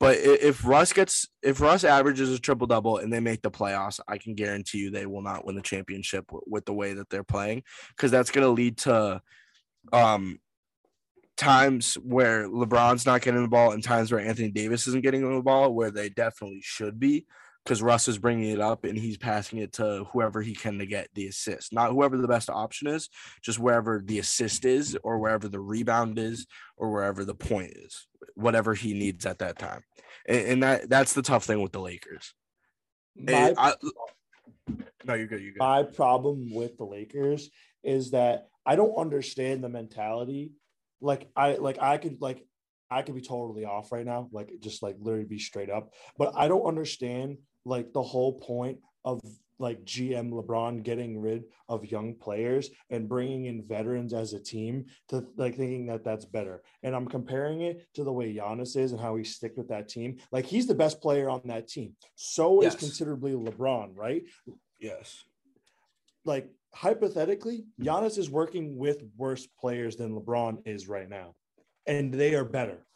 But 0.00 0.18
if 0.18 0.64
Russ 0.64 0.92
gets 0.92 1.26
if 1.42 1.60
Russ 1.60 1.82
averages 1.82 2.32
a 2.32 2.38
triple 2.38 2.68
double 2.68 2.98
and 2.98 3.12
they 3.12 3.20
make 3.20 3.42
the 3.42 3.50
playoffs, 3.50 3.98
I 4.06 4.18
can 4.18 4.34
guarantee 4.34 4.78
you 4.78 4.90
they 4.90 5.06
will 5.06 5.22
not 5.22 5.44
win 5.44 5.56
the 5.56 5.62
championship 5.62 6.30
with 6.46 6.64
the 6.66 6.72
way 6.72 6.94
that 6.94 7.10
they're 7.10 7.24
playing 7.24 7.64
because 7.96 8.12
that's 8.12 8.30
going 8.30 8.44
to 8.44 8.50
lead 8.50 8.78
to 8.78 9.20
um 9.92 10.38
times 11.36 11.94
where 11.94 12.48
LeBron's 12.48 13.06
not 13.06 13.22
getting 13.22 13.42
the 13.42 13.48
ball 13.48 13.72
and 13.72 13.82
times 13.82 14.10
where 14.12 14.20
Anthony 14.20 14.50
Davis 14.50 14.86
isn't 14.86 15.02
getting 15.02 15.22
the 15.34 15.42
ball 15.42 15.72
where 15.72 15.90
they 15.90 16.08
definitely 16.08 16.60
should 16.62 17.00
be 17.00 17.26
because 17.68 17.82
Russ 17.82 18.08
is 18.08 18.16
bringing 18.18 18.50
it 18.50 18.60
up 18.60 18.84
and 18.84 18.96
he's 18.96 19.18
passing 19.18 19.58
it 19.58 19.74
to 19.74 20.06
whoever 20.12 20.40
he 20.40 20.54
can 20.54 20.78
to 20.78 20.86
get 20.86 21.08
the 21.14 21.26
assist, 21.26 21.70
not 21.70 21.90
whoever 21.90 22.16
the 22.16 22.26
best 22.26 22.48
option 22.48 22.88
is, 22.88 23.10
just 23.42 23.58
wherever 23.58 24.02
the 24.02 24.18
assist 24.18 24.64
is 24.64 24.96
or 25.02 25.18
wherever 25.18 25.48
the 25.48 25.60
rebound 25.60 26.18
is 26.18 26.46
or 26.78 26.90
wherever 26.90 27.26
the 27.26 27.34
point 27.34 27.72
is, 27.76 28.06
whatever 28.34 28.72
he 28.72 28.94
needs 28.94 29.26
at 29.26 29.40
that 29.40 29.58
time. 29.58 29.82
And, 30.26 30.46
and 30.46 30.62
that 30.62 30.88
that's 30.88 31.12
the 31.12 31.20
tough 31.20 31.44
thing 31.44 31.60
with 31.60 31.72
the 31.72 31.80
Lakers. 31.80 32.32
Eh, 33.28 33.52
my, 33.54 33.54
I- 33.58 33.74
no, 35.04 35.12
you're 35.12 35.26
good. 35.26 35.42
You're 35.42 35.52
good. 35.52 35.58
my 35.60 35.82
problem 35.82 36.48
with 36.54 36.78
the 36.78 36.84
Lakers 36.84 37.50
is 37.84 38.12
that 38.12 38.48
I 38.64 38.76
don't 38.76 38.96
understand 38.96 39.62
the 39.62 39.68
mentality. 39.68 40.52
Like 41.02 41.28
I 41.36 41.56
like 41.56 41.78
I 41.82 41.98
could 41.98 42.22
like 42.22 42.46
I 42.90 43.02
could 43.02 43.14
be 43.14 43.20
totally 43.20 43.66
off 43.66 43.92
right 43.92 44.06
now, 44.06 44.28
like 44.32 44.50
just 44.60 44.82
like 44.82 44.96
literally 44.98 45.26
be 45.26 45.38
straight 45.38 45.70
up. 45.70 45.92
But 46.16 46.32
I 46.34 46.48
don't 46.48 46.66
understand 46.66 47.38
like 47.64 47.92
the 47.92 48.02
whole 48.02 48.34
point 48.40 48.78
of 49.04 49.20
like 49.60 49.84
GM 49.84 50.30
LeBron 50.30 50.84
getting 50.84 51.20
rid 51.20 51.42
of 51.68 51.84
young 51.84 52.14
players 52.14 52.70
and 52.90 53.08
bringing 53.08 53.46
in 53.46 53.66
veterans 53.66 54.14
as 54.14 54.32
a 54.32 54.38
team 54.38 54.84
to 55.08 55.26
like 55.36 55.56
thinking 55.56 55.86
that 55.86 56.04
that's 56.04 56.24
better. 56.24 56.62
And 56.84 56.94
I'm 56.94 57.08
comparing 57.08 57.62
it 57.62 57.88
to 57.94 58.04
the 58.04 58.12
way 58.12 58.32
Giannis 58.32 58.76
is 58.76 58.92
and 58.92 59.00
how 59.00 59.16
he 59.16 59.24
stick 59.24 59.54
with 59.56 59.68
that 59.68 59.88
team. 59.88 60.18
Like 60.30 60.46
he's 60.46 60.68
the 60.68 60.76
best 60.76 61.00
player 61.02 61.28
on 61.28 61.40
that 61.46 61.66
team. 61.66 61.96
So 62.14 62.62
Yes. 62.62 62.74
is 62.74 62.78
considerably 62.78 63.32
LeBron, 63.32 63.96
right? 63.96 64.22
Yes. 64.78 65.24
like 66.24 66.48
hypothetically, 66.74 67.64
Giannis 67.80 68.18
is 68.18 68.30
working 68.30 68.76
with 68.76 69.02
worse 69.16 69.46
players 69.58 69.96
than 69.96 70.14
LeBron 70.14 70.66
is 70.66 70.86
right 70.86 71.08
now, 71.08 71.34
and 71.86 72.12
they 72.14 72.34
are 72.34 72.44
better. 72.44 72.86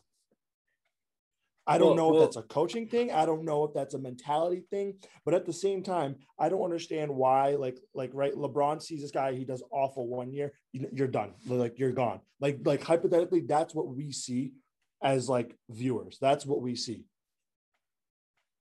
I 1.67 1.79
don't 1.79 1.89
Well- 1.89 1.97
know 1.97 2.09
well- 2.13 2.23
if 2.23 2.29
that's 2.29 2.37
a 2.37 2.43
coaching 2.43 2.89
thing. 2.89 3.13
I 3.13 3.25
don't 3.25 3.45
know 3.45 3.65
if 3.65 3.73
that's 3.73 3.95
a 3.95 3.99
mentality 3.99 4.65
thing. 4.71 4.99
But 5.25 5.35
at 5.35 5.47
the 5.47 5.53
same 5.53 5.83
time, 5.83 6.17
I 6.39 6.49
don't 6.49 6.63
understand 6.63 7.15
why. 7.15 7.55
Like, 7.55 7.79
like 7.95 8.11
right, 8.15 8.33
LeBron 8.35 8.83
sees 8.83 9.01
this 9.01 9.13
guy. 9.13 9.35
He 9.35 9.45
does 9.45 9.63
awful 9.71 10.09
one 10.09 10.33
year. 10.33 10.53
you- 10.73 10.89
You're 10.93 11.09
done. 11.09 11.35
Like 11.47 11.79
you're 11.79 11.93
gone. 11.93 12.21
Like, 12.41 12.61
like 12.65 12.83
hypothetically, 12.83 13.41
that's 13.43 13.75
what 13.75 13.87
we 13.89 14.11
see 14.13 14.55
as 15.03 15.29
like 15.29 15.57
viewers. 15.69 16.19
That's 16.21 16.45
what 16.47 16.61
we 16.63 16.75
see. 16.75 17.05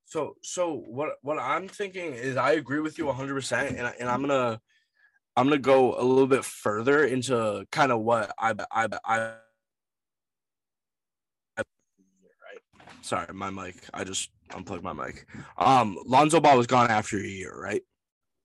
So 0.05 0.35
so 0.41 0.73
what 0.75 1.17
what 1.21 1.39
I'm 1.39 1.67
thinking 1.69 2.13
is 2.13 2.35
I 2.35 2.51
agree 2.53 2.81
with 2.81 2.97
you 2.97 3.05
100% 3.07 3.77
and 3.77 3.87
I- 3.87 3.95
and 3.99 4.09
I'm 4.09 4.19
going 4.25 4.29
to 4.29 4.61
I'm 5.37 5.49
to 5.49 5.57
go 5.57 5.95
a 5.97 6.03
little 6.03 6.27
bit 6.27 6.43
further 6.43 7.05
into 7.05 7.65
kind 7.71 7.91
of 7.93 8.01
what 8.01 8.33
I 8.37 8.53
I 8.69 8.89
I 9.05 9.35
right. 11.57 11.67
Sorry, 13.01 13.27
my 13.34 13.49
mic. 13.49 13.75
I 13.93 14.04
just 14.04 14.30
unplugged 14.54 14.84
my 14.84 14.93
mic. 14.93 15.25
Um 15.58 15.97
Lonzo 16.06 16.39
Ball 16.39 16.58
was 16.58 16.67
gone 16.67 16.89
after 16.89 17.17
a 17.17 17.23
year, 17.27 17.54
right? 17.58 17.82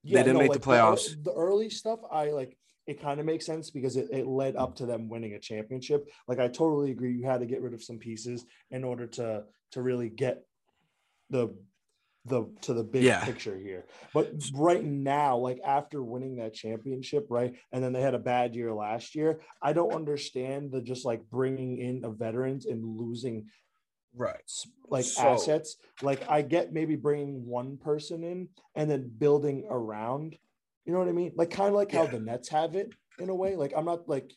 Yeah, 0.03 0.19
they 0.19 0.23
didn't 0.23 0.39
make 0.39 0.49
like 0.49 0.61
the 0.61 0.65
playoffs. 0.67 1.21
The, 1.23 1.33
early 1.33 1.69
stuff, 1.69 1.99
I 2.11 2.31
like 2.31 2.57
it 2.85 3.01
kind 3.01 3.19
of 3.19 3.25
makes 3.25 3.45
sense 3.45 3.69
because 3.69 3.97
it, 3.97 4.07
it 4.11 4.25
led 4.25 4.55
up 4.55 4.75
to 4.77 4.85
them 4.85 5.09
winning 5.09 5.33
a 5.33 5.39
championship. 5.39 6.07
Like 6.27 6.39
I 6.39 6.47
totally 6.47 6.91
agree. 6.91 7.13
You 7.13 7.25
had 7.25 7.41
to 7.41 7.45
get 7.45 7.61
rid 7.61 7.73
of 7.73 7.83
some 7.83 7.97
pieces 7.97 8.45
in 8.71 8.83
order 8.83 9.07
to 9.07 9.43
to 9.71 9.81
really 9.81 10.09
get 10.09 10.43
the 11.29 11.53
the 12.25 12.45
to 12.61 12.73
the 12.73 12.83
big 12.83 13.03
Yeah. 13.03 13.23
picture 13.23 13.57
here. 13.57 13.85
But 14.13 14.31
right 14.53 14.83
now, 14.83 15.37
like 15.37 15.59
after 15.65 16.03
winning 16.03 16.37
that 16.37 16.53
championship, 16.53 17.27
right, 17.29 17.55
and 17.71 17.83
then 17.83 17.93
they 17.93 18.01
had 18.01 18.15
a 18.15 18.19
bad 18.19 18.55
year 18.55 18.73
last 18.73 19.15
year. 19.15 19.41
I 19.61 19.73
don't 19.73 19.93
understand 19.93 20.71
the 20.71 20.81
just 20.81 21.05
like 21.05 21.21
bringing 21.29 21.77
in 21.77 22.05
of 22.05 22.17
veterans 22.17 22.65
and 22.65 22.83
losing 22.83 23.47
Right. 24.15 24.41
like 24.89 25.05
So- 25.05 25.21
assets. 25.21 25.77
Like 26.01 26.27
I 26.29 26.41
get 26.41 26.73
maybe 26.73 26.95
bringing 26.95 27.45
one 27.45 27.77
person 27.77 28.23
in 28.23 28.49
and 28.75 28.89
then 28.89 29.11
building 29.17 29.65
around. 29.69 30.37
You 30.85 30.93
know 30.93 30.99
what 30.99 31.09
I 31.09 31.13
mean? 31.13 31.33
Like 31.35 31.51
kind 31.51 31.69
of 31.69 31.75
like 31.75 31.91
how 31.91 32.05
the 32.07 32.19
Nets 32.19 32.49
have 32.49 32.75
it 32.75 32.93
in 33.19 33.29
a 33.29 33.35
way. 33.35 33.55
Like 33.55 33.73
I'm 33.75 33.85
not 33.85 34.07
like 34.07 34.31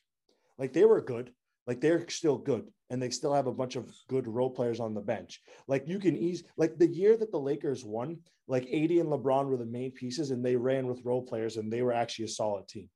like 0.59 0.73
they 0.73 0.85
were 0.85 1.01
good. 1.01 1.33
Like 1.67 1.81
they're 1.81 2.09
still 2.09 2.37
good 2.39 2.67
and 2.91 3.01
they 3.01 3.11
still 3.11 3.33
have 3.33 3.47
a 3.47 3.53
bunch 3.53 3.77
of 3.77 3.89
good 4.09 4.27
role 4.27 4.51
players 4.51 4.81
on 4.81 4.95
the 4.95 5.01
bench. 5.01 5.41
Like 5.69 5.87
you 5.87 5.99
can 6.01 6.17
ease 6.17 6.43
like 6.57 6.77
the 6.77 6.89
year 6.89 7.17
that 7.17 7.31
the 7.31 7.39
Lakers 7.39 7.85
won, 7.85 8.19
like 8.49 8.65
AD 8.65 8.91
and 8.91 9.09
LeBron 9.09 9.47
were 9.47 9.57
the 9.57 9.65
main 9.65 9.93
pieces 9.93 10.33
and 10.33 10.45
they 10.45 10.57
ran 10.57 10.87
with 10.89 11.05
role 11.05 11.23
players 11.23 11.57
and 11.57 11.73
they 11.73 11.83
were 11.83 11.93
actually 11.93 12.25
a 12.25 12.29
solid 12.29 12.67
team 12.67 12.89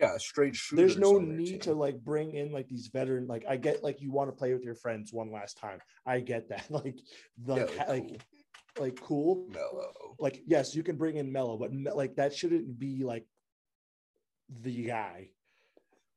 Yeah, 0.00 0.16
straight 0.18 0.54
shooting. 0.54 0.84
there's 0.84 0.96
no 0.96 1.18
need 1.18 1.62
to 1.62 1.74
like 1.74 1.98
bring 2.04 2.34
in 2.34 2.52
like 2.52 2.68
these 2.68 2.86
veteran 2.92 3.26
like 3.26 3.44
i 3.48 3.56
get 3.56 3.82
like 3.82 4.00
you 4.00 4.12
want 4.12 4.28
to 4.30 4.36
play 4.36 4.52
with 4.52 4.62
your 4.62 4.76
friends 4.76 5.12
one 5.12 5.32
last 5.32 5.58
time 5.58 5.80
i 6.06 6.20
get 6.20 6.48
that 6.50 6.66
like 6.70 6.96
the 7.44 7.56
Yeah, 7.56 7.66
ha- 7.84 7.90
like 7.92 8.20
like 8.78 9.00
cool 9.00 9.48
Melo. 9.52 10.14
like 10.20 10.40
yes 10.46 10.74
you 10.76 10.84
can 10.84 10.96
bring 10.96 11.16
in 11.16 11.32
Melo 11.32 11.56
but 11.58 11.72
Me- 11.72 11.90
like 11.90 12.14
that 12.14 12.32
shouldn't 12.32 12.78
be 12.78 13.02
like 13.04 13.26
the 14.62 14.84
guy 14.84 15.30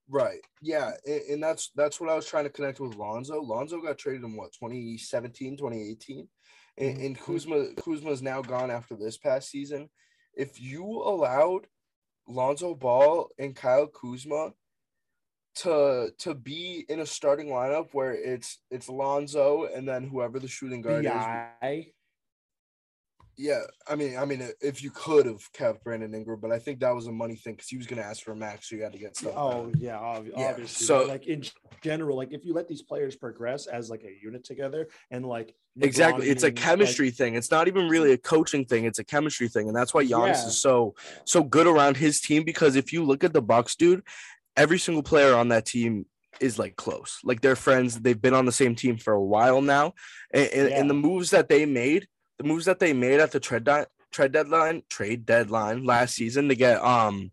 Right. 0.09 0.41
Yeah. 0.61 0.91
And, 1.05 1.21
and 1.29 1.43
that's 1.43 1.71
that's 1.73 2.01
what 2.01 2.09
I 2.09 2.15
was 2.15 2.25
trying 2.25 2.43
to 2.43 2.49
connect 2.49 2.81
with 2.81 2.95
Lonzo. 2.95 3.41
Lonzo 3.41 3.79
got 3.81 3.97
traded 3.97 4.23
in 4.23 4.35
what 4.35 4.51
2017, 4.51 5.55
2018. 5.57 6.27
And, 6.77 6.89
mm-hmm. 6.89 7.05
and 7.05 7.19
Kuzma 7.19 7.67
Kuzma's 7.81 8.21
now 8.21 8.41
gone 8.41 8.69
after 8.71 8.95
this 8.97 9.17
past 9.17 9.49
season. 9.49 9.89
If 10.33 10.59
you 10.61 10.83
allowed 10.85 11.67
Lonzo 12.31 12.75
Ball 12.75 13.29
and 13.37 13.55
Kyle 13.55 13.87
Kuzma 13.87 14.53
to 15.55 16.11
to 16.19 16.33
be 16.33 16.85
in 16.87 16.99
a 17.01 17.05
starting 17.05 17.47
lineup 17.47 17.89
where 17.93 18.13
it's 18.13 18.59
it's 18.71 18.87
Lonzo 18.89 19.65
and 19.65 19.87
then 19.87 20.03
whoever 20.07 20.39
the 20.39 20.47
shooting 20.47 20.81
guard 20.81 21.03
is. 21.05 21.27
Yeah, 23.41 23.61
I 23.87 23.95
mean, 23.95 24.17
I 24.17 24.25
mean, 24.25 24.47
if 24.61 24.83
you 24.83 24.91
could 24.91 25.25
have 25.25 25.41
kept 25.51 25.83
Brandon 25.83 26.13
Ingram, 26.13 26.39
but 26.39 26.51
I 26.51 26.59
think 26.59 26.79
that 26.81 26.93
was 26.93 27.07
a 27.07 27.11
money 27.11 27.33
thing 27.35 27.53
because 27.55 27.69
he 27.69 27.75
was 27.77 27.87
going 27.87 27.99
to 27.99 28.07
ask 28.07 28.21
for 28.23 28.33
a 28.33 28.35
max, 28.35 28.69
so 28.69 28.75
you 28.75 28.83
had 28.83 28.91
to 28.93 28.99
get 28.99 29.17
stuff. 29.17 29.33
oh 29.35 29.71
yeah, 29.79 29.97
ob- 29.97 30.27
Yeah, 30.27 30.49
obviously 30.51 30.85
so- 30.85 31.07
like 31.07 31.25
in 31.25 31.43
general 31.81 32.15
like 32.17 32.31
if 32.31 32.45
you 32.45 32.53
let 32.53 32.67
these 32.67 32.83
players 32.83 33.15
progress 33.15 33.65
as 33.65 33.89
like 33.89 34.03
a 34.03 34.13
unit 34.23 34.43
together 34.43 34.87
and 35.09 35.25
like 35.25 35.55
Exactly. 35.79 36.29
It's 36.29 36.43
a 36.43 36.47
being, 36.47 36.55
like- 36.55 36.63
chemistry 36.63 37.09
thing. 37.09 37.33
It's 37.35 37.49
not 37.49 37.67
even 37.67 37.87
really 37.89 38.11
a 38.11 38.17
coaching 38.17 38.65
thing. 38.65 38.83
It's 38.85 38.99
a 38.99 39.03
chemistry 39.05 39.47
thing. 39.47 39.67
And 39.69 39.75
that's 39.75 39.93
why 39.93 40.03
Giannis 40.03 40.41
Yeah. 40.43 40.47
is 40.47 40.57
so 40.59 40.93
so 41.25 41.41
good 41.43 41.65
around 41.65 41.97
his 41.97 42.21
team 42.21 42.43
because 42.43 42.75
if 42.75 42.93
you 42.93 43.03
look 43.03 43.23
at 43.23 43.33
the 43.33 43.41
Bucks, 43.41 43.75
dude, 43.75 44.03
every 44.55 44.77
single 44.77 45.01
player 45.01 45.33
on 45.33 45.47
that 45.47 45.65
team 45.65 46.05
is 46.39 46.59
like 46.59 46.75
close. 46.75 47.19
Like 47.23 47.41
they're 47.41 47.55
friends. 47.55 47.99
They've 48.01 48.21
been 48.21 48.33
on 48.35 48.45
the 48.45 48.51
same 48.51 48.75
team 48.75 48.97
for 48.97 49.13
a 49.13 49.23
while 49.23 49.61
now, 49.61 49.93
and, 50.33 50.47
and, 50.49 50.67
and 50.73 50.89
the 50.89 50.93
moves 50.93 51.29
that 51.31 51.47
they 51.49 51.65
made, 51.65 52.07
the 52.41 52.47
moves 52.47 52.65
that 52.65 52.79
they 52.79 52.93
made 52.93 53.19
at 53.19 53.31
the 53.31 53.39
trade 53.39 53.65
di- 53.65 53.85
trade 54.11 54.31
deadline, 54.31 54.83
trade 54.89 55.25
deadline 55.25 55.83
last 55.83 56.15
season 56.15 56.49
to 56.49 56.55
get 56.55 56.83
um, 56.83 57.31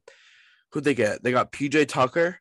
who 0.73 0.81
they 0.81 0.95
get? 0.95 1.23
They 1.23 1.33
got 1.33 1.51
PJ 1.53 1.89
Tucker. 1.89 2.41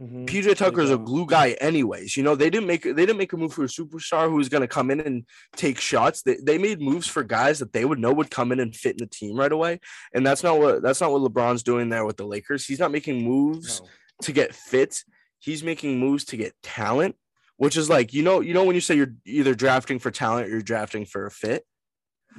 Mm-hmm. 0.00 0.26
PJ 0.26 0.56
Tucker's 0.56 0.90
a 0.90 0.98
glue 0.98 1.26
guy, 1.26 1.50
anyways. 1.60 2.16
You 2.16 2.22
know 2.22 2.34
they 2.34 2.50
didn't 2.50 2.66
make 2.66 2.82
they 2.82 2.92
didn't 2.92 3.16
make 3.16 3.32
a 3.32 3.36
move 3.36 3.52
for 3.52 3.64
a 3.64 3.68
superstar 3.68 4.28
who's 4.28 4.48
going 4.48 4.60
to 4.60 4.68
come 4.68 4.90
in 4.90 5.00
and 5.00 5.24
take 5.56 5.80
shots. 5.80 6.22
They, 6.22 6.36
they 6.42 6.58
made 6.58 6.80
moves 6.80 7.06
for 7.06 7.22
guys 7.24 7.58
that 7.60 7.72
they 7.72 7.84
would 7.84 7.98
know 7.98 8.12
would 8.12 8.30
come 8.30 8.52
in 8.52 8.60
and 8.60 8.74
fit 8.74 8.92
in 8.92 8.98
the 8.98 9.06
team 9.06 9.36
right 9.36 9.50
away. 9.50 9.80
And 10.12 10.26
that's 10.26 10.42
not 10.42 10.58
what 10.58 10.82
that's 10.82 11.00
not 11.00 11.12
what 11.12 11.22
LeBron's 11.22 11.62
doing 11.62 11.88
there 11.88 12.04
with 12.04 12.16
the 12.16 12.26
Lakers. 12.26 12.64
He's 12.64 12.78
not 12.78 12.92
making 12.92 13.24
moves 13.24 13.82
to 14.22 14.32
get 14.32 14.54
fit. 14.54 15.02
He's 15.40 15.62
making 15.62 15.98
moves 15.98 16.24
to 16.26 16.36
get 16.36 16.54
talent, 16.62 17.16
which 17.58 17.76
is 17.76 17.90
like 17.90 18.14
you 18.14 18.22
know 18.22 18.40
you 18.40 18.54
know 18.54 18.64
when 18.64 18.74
you 18.74 18.80
say 18.80 18.96
you're 18.96 19.14
either 19.26 19.54
drafting 19.54 19.98
for 19.98 20.10
talent 20.10 20.46
or 20.46 20.50
you're 20.50 20.62
drafting 20.62 21.04
for 21.04 21.26
a 21.26 21.30
fit. 21.30 21.64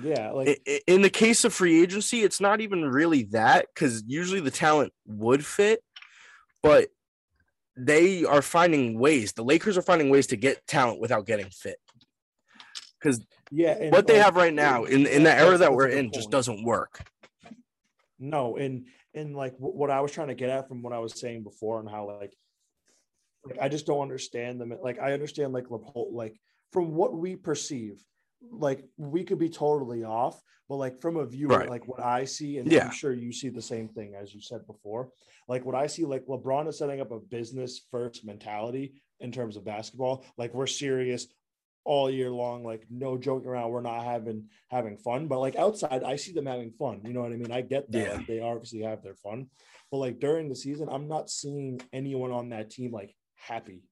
Yeah, 0.01 0.31
like 0.31 0.61
in 0.87 1.01
the 1.01 1.09
case 1.09 1.43
of 1.45 1.53
free 1.53 1.81
agency, 1.81 2.23
it's 2.23 2.39
not 2.39 2.61
even 2.61 2.85
really 2.85 3.23
that 3.31 3.67
because 3.73 4.03
usually 4.07 4.39
the 4.39 4.51
talent 4.51 4.93
would 5.05 5.45
fit, 5.45 5.83
but 6.63 6.87
they 7.75 8.23
are 8.23 8.41
finding 8.41 8.97
ways. 8.97 9.33
The 9.33 9.43
Lakers 9.43 9.77
are 9.77 9.81
finding 9.81 10.09
ways 10.09 10.27
to 10.27 10.35
get 10.35 10.65
talent 10.67 10.99
without 10.99 11.25
getting 11.25 11.49
fit. 11.49 11.77
Because 12.99 13.25
yeah, 13.51 13.71
and, 13.71 13.91
what 13.91 14.07
they 14.07 14.15
like, 14.15 14.23
have 14.23 14.35
right 14.35 14.53
now 14.53 14.85
in 14.85 15.05
in 15.05 15.23
the 15.23 15.33
era 15.33 15.57
that 15.57 15.73
we're 15.73 15.87
in 15.87 16.11
just 16.11 16.29
doesn't 16.29 16.63
work. 16.63 17.01
No, 18.19 18.57
and 18.57 18.85
and 19.13 19.35
like 19.35 19.55
what 19.57 19.89
I 19.89 20.01
was 20.01 20.11
trying 20.11 20.27
to 20.27 20.35
get 20.35 20.49
at 20.49 20.67
from 20.67 20.81
what 20.81 20.93
I 20.93 20.99
was 20.99 21.19
saying 21.19 21.43
before, 21.43 21.79
and 21.79 21.89
how 21.89 22.07
like, 22.07 22.33
like 23.45 23.57
I 23.59 23.69
just 23.69 23.85
don't 23.85 24.01
understand 24.01 24.59
them. 24.59 24.73
Like 24.81 24.99
I 24.99 25.13
understand 25.13 25.53
like 25.53 25.65
like 25.69 26.39
from 26.71 26.93
what 26.95 27.15
we 27.15 27.35
perceive, 27.35 28.03
like 28.51 28.83
we 28.97 29.23
could 29.23 29.39
be 29.39 29.49
totally 29.49 30.03
off, 30.03 30.39
but 30.67 30.75
like 30.77 31.01
from 31.01 31.17
a 31.17 31.25
viewer, 31.25 31.59
Right. 31.59 31.69
like 31.69 31.87
what 31.87 32.01
I 32.03 32.25
see, 32.25 32.57
and 32.57 32.71
Yeah. 32.71 32.85
I'm 32.85 32.91
sure 32.91 33.13
you 33.13 33.31
see 33.31 33.49
the 33.49 33.61
same 33.61 33.87
thing 33.89 34.15
as 34.15 34.33
you 34.33 34.41
said 34.41 34.65
before. 34.67 35.09
Like 35.47 35.65
what 35.65 35.75
I 35.75 35.87
see, 35.87 36.05
like 36.05 36.25
LeBron 36.25 36.67
is 36.67 36.77
setting 36.77 37.01
up 37.01 37.11
a 37.11 37.19
business 37.19 37.81
first 37.91 38.25
mentality 38.25 39.01
in 39.19 39.31
terms 39.31 39.57
of 39.57 39.65
basketball. 39.65 40.25
Like 40.37 40.53
we're 40.53 40.67
serious 40.67 41.27
all 41.85 42.09
year 42.11 42.29
long 42.29 42.61
like 42.63 42.85
no 42.91 43.17
joking 43.17 43.47
around 43.47 43.71
we're 43.71 43.81
not 43.81 44.03
having 44.03 44.43
having 44.69 44.97
fun 44.97 45.27
but 45.29 45.39
like 45.39 45.55
outside 45.55 46.03
i 46.03 46.17
see 46.17 46.33
them 46.33 46.45
having 46.45 46.71
fun 46.71 46.99
you 47.05 47.13
know 47.13 47.21
what 47.21 47.31
i 47.31 47.35
mean 47.37 47.53
i 47.53 47.61
get 47.61 47.89
that 47.89 47.97
Yeah. 47.97 48.13
like, 48.15 48.27
they 48.27 48.41
obviously 48.41 48.81
have 48.81 49.01
their 49.01 49.15
fun 49.15 49.47
but 49.89 49.97
like 49.97 50.19
during 50.19 50.49
the 50.49 50.55
season 50.55 50.89
i'm 50.91 51.07
not 51.07 51.29
seeing 51.29 51.79
anyone 51.93 52.31
on 52.31 52.49
that 52.49 52.69
team 52.69 52.91
like 52.91 53.15
happy 53.39 53.83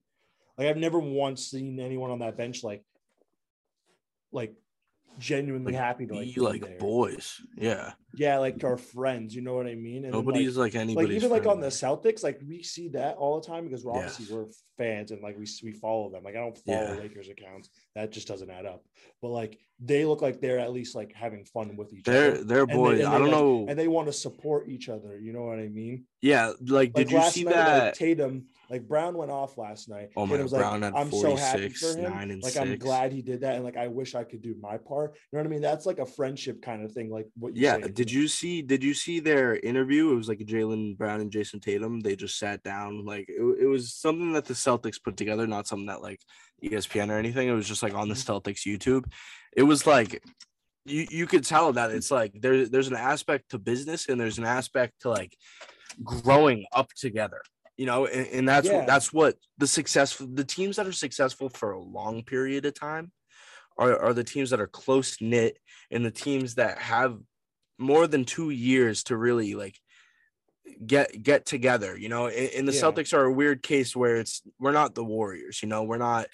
like 0.56 0.66
i've 0.68 0.76
never 0.76 0.98
once 0.98 1.46
seen 1.46 1.78
anyone 1.80 2.10
on 2.10 2.18
that 2.20 2.36
bench 2.36 2.62
like 2.62 2.84
like 4.32 4.54
genuinely 5.18 5.72
happy 5.74 6.06
to 6.06 6.14
like, 6.14 6.32
Be 6.32 6.40
like 6.40 6.62
there. 6.62 6.78
boys, 6.78 7.40
yeah. 7.56 7.92
yeah 8.14 8.38
like 8.38 8.62
our 8.62 8.76
friends 8.76 9.34
you 9.34 9.40
know 9.42 9.54
what 9.54 9.66
i 9.66 9.74
mean 9.74 10.04
and 10.04 10.04
then, 10.04 10.12
Nobody's 10.12 10.56
like 10.56 10.74
like 10.74 10.80
anybody's 10.80 11.16
even 11.16 11.30
like 11.30 11.46
on 11.46 11.58
the 11.60 11.66
Celtics, 11.68 12.22
like 12.22 12.40
we 12.46 12.62
see 12.62 12.88
that 12.90 13.16
all 13.16 13.40
the 13.40 13.46
time 13.46 13.64
because 13.64 13.84
we're 13.84 13.94
Yeah. 13.94 14.06
obviously 14.06 14.36
we're 14.36 14.46
fans 14.76 15.10
and 15.10 15.20
like 15.20 15.36
we 15.36 15.44
we 15.64 15.72
follow 15.72 16.08
them. 16.08 16.22
Like 16.22 16.36
I 16.36 16.38
don't 16.38 16.56
follow 16.58 16.94
Yeah. 16.94 17.00
Lakers 17.00 17.28
accounts. 17.28 17.68
That 17.96 18.12
just 18.12 18.28
doesn't 18.28 18.48
add 18.48 18.64
up. 18.64 18.84
But 19.20 19.28
like 19.30 19.58
they 19.80 20.04
look 20.04 20.22
like 20.22 20.40
they're 20.40 20.60
at 20.60 20.72
least 20.72 20.94
like 20.94 21.12
having 21.14 21.44
fun 21.44 21.74
with 21.76 21.92
each 21.92 22.04
They're- 22.04 22.34
other. 22.34 22.44
they're 22.44 22.60
And 22.60 22.70
they- 22.70 22.74
boys. 22.74 22.98
and 23.00 23.08
I 23.08 23.18
don't 23.18 23.22
like- 23.22 23.30
know- 23.32 23.66
And 23.68 23.76
they 23.78 23.88
want 23.88 24.06
to 24.06 24.12
support 24.12 24.68
each 24.68 24.88
other. 24.88 25.18
You 25.18 25.32
know 25.32 25.42
what 25.42 25.58
I 25.58 25.66
mean? 25.66 26.04
Yeah, 26.22 26.52
like, 26.60 26.92
did 26.92 27.10
you 27.10 27.20
see 27.24 27.42
night, 27.42 27.54
uh, 27.54 27.56
that? 27.56 27.84
Like, 27.86 27.94
Tatum, 27.94 28.46
like 28.70 28.86
Brown 28.86 29.16
went 29.16 29.30
off 29.30 29.56
last 29.56 29.88
night. 29.88 30.10
Oh 30.16 30.22
and 30.22 30.30
my 30.32 30.38
it 30.38 30.42
was 30.42 30.52
God, 30.52 30.58
like, 30.58 30.68
Brown 30.70 30.82
had 30.82 30.94
I'm 30.94 31.10
so 31.10 31.36
happy 31.36 31.68
46, 31.68 31.80
for 31.80 31.98
him. 31.98 32.10
nine 32.10 32.30
and 32.30 32.42
like 32.42 32.56
I'm 32.56 32.76
glad 32.76 33.12
he 33.12 33.22
did 33.22 33.40
that, 33.40 33.54
and 33.54 33.64
like 33.64 33.76
I 33.76 33.88
wish 33.88 34.14
I 34.14 34.24
could 34.24 34.42
do 34.42 34.54
my 34.60 34.76
part. 34.76 35.14
You 35.14 35.38
know 35.38 35.42
what 35.42 35.46
I 35.46 35.50
mean? 35.50 35.62
That's 35.62 35.86
like 35.86 35.98
a 35.98 36.06
friendship 36.06 36.60
kind 36.62 36.84
of 36.84 36.92
thing. 36.92 37.10
Like 37.10 37.26
what 37.36 37.56
you 37.56 37.62
Yeah, 37.62 37.78
did 37.78 38.10
you 38.10 38.28
see? 38.28 38.62
Did 38.62 38.84
you 38.84 38.94
see 38.94 39.20
their 39.20 39.56
interview? 39.56 40.12
It 40.12 40.16
was 40.16 40.28
like 40.28 40.38
Jaylen 40.40 40.96
Brown 40.98 41.20
and 41.20 41.30
Jayson 41.30 41.60
Tatum. 41.60 42.00
They 42.00 42.16
just 42.16 42.38
sat 42.38 42.62
down. 42.62 43.04
Like 43.04 43.26
it, 43.28 43.40
it 43.60 43.66
was 43.66 43.94
something 43.94 44.32
that 44.34 44.44
the 44.44 44.54
Celtics 44.54 45.02
put 45.02 45.16
together, 45.16 45.46
not 45.46 45.66
something 45.66 45.86
that 45.86 46.02
like 46.02 46.20
ESPN 46.62 47.10
or 47.10 47.18
anything. 47.18 47.48
It 47.48 47.52
was 47.52 47.68
just 47.68 47.82
like 47.82 47.94
on 47.94 48.08
the 48.08 48.14
Mm-hmm. 48.14 48.32
Celtics 48.32 48.66
YouTube. 48.66 49.04
It 49.56 49.62
was 49.62 49.86
like 49.86 50.22
you 50.84 51.06
you 51.10 51.26
could 51.26 51.44
tell 51.44 51.72
that 51.72 51.90
it's 51.90 52.10
like 52.10 52.32
there 52.40 52.66
there's 52.66 52.88
an 52.88 52.96
aspect 52.96 53.50
to 53.50 53.58
business 53.58 54.08
and 54.08 54.20
there's 54.20 54.38
an 54.38 54.44
aspect 54.44 55.00
to 55.02 55.10
like 55.10 55.36
growing 56.02 56.64
up 56.72 56.90
together. 56.94 57.40
You 57.78 57.86
know, 57.86 58.04
and, 58.06 58.26
and 58.26 58.48
that's 58.48 58.68
Yeah. 58.68 58.76
what 58.78 58.86
that's 58.86 59.12
what 59.12 59.36
the 59.56 59.66
successful 59.66 60.26
the 60.30 60.44
teams 60.44 60.76
that 60.76 60.86
are 60.86 60.92
successful 60.92 61.48
for 61.48 61.70
a 61.70 61.80
long 61.80 62.22
period 62.24 62.66
of 62.66 62.74
time 62.74 63.12
are, 63.78 63.96
are 63.98 64.12
the 64.12 64.24
teams 64.24 64.50
that 64.50 64.60
are 64.60 64.66
close 64.66 65.16
knit 65.20 65.58
and 65.90 66.04
the 66.04 66.10
teams 66.10 66.56
that 66.56 66.78
have 66.78 67.18
more 67.78 68.06
than 68.08 68.24
two 68.24 68.50
years 68.50 69.04
to 69.04 69.16
really 69.16 69.54
like 69.54 69.78
get 70.84 71.22
get 71.22 71.46
together 71.46 71.96
you 71.96 72.08
know 72.08 72.26
and, 72.26 72.50
and 72.50 72.68
the 72.68 72.72
Yeah. 72.72 72.82
celtics 72.82 73.14
are 73.16 73.24
a 73.24 73.32
weird 73.32 73.62
case 73.62 73.94
where 73.96 74.16
it's 74.16 74.42
we're 74.58 74.72
not 74.72 74.94
the 74.96 75.04
warriors 75.04 75.62
you 75.62 75.68
know 75.68 75.84
we're 75.84 75.96
not 75.98 76.26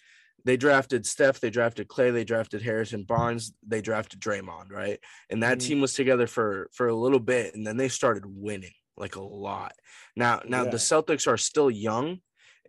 they 0.46 0.56
drafted 0.58 1.06
Steph, 1.06 1.40
they 1.40 1.48
drafted 1.48 1.88
Clay, 1.88 2.10
they 2.10 2.24
drafted 2.24 2.60
Harrison 2.60 3.04
Barnes, 3.04 3.54
they 3.66 3.80
drafted 3.80 4.20
Draymond, 4.20 4.70
right? 4.70 5.00
And 5.30 5.42
that 5.42 5.58
Mhm. 5.58 5.62
team 5.62 5.80
was 5.80 5.94
together 5.94 6.26
for 6.26 6.68
for 6.74 6.88
a 6.88 6.94
little 6.94 7.18
bit, 7.18 7.54
and 7.54 7.66
then 7.66 7.78
they 7.78 7.88
started 7.88 8.24
winning 8.26 8.74
like 8.96 9.16
a 9.16 9.22
lot. 9.22 9.72
Now, 10.16 10.42
now 10.46 10.64
Yeah. 10.64 10.70
the 10.70 10.76
Celtics 10.76 11.26
are 11.26 11.36
still 11.36 11.70
young, 11.70 12.20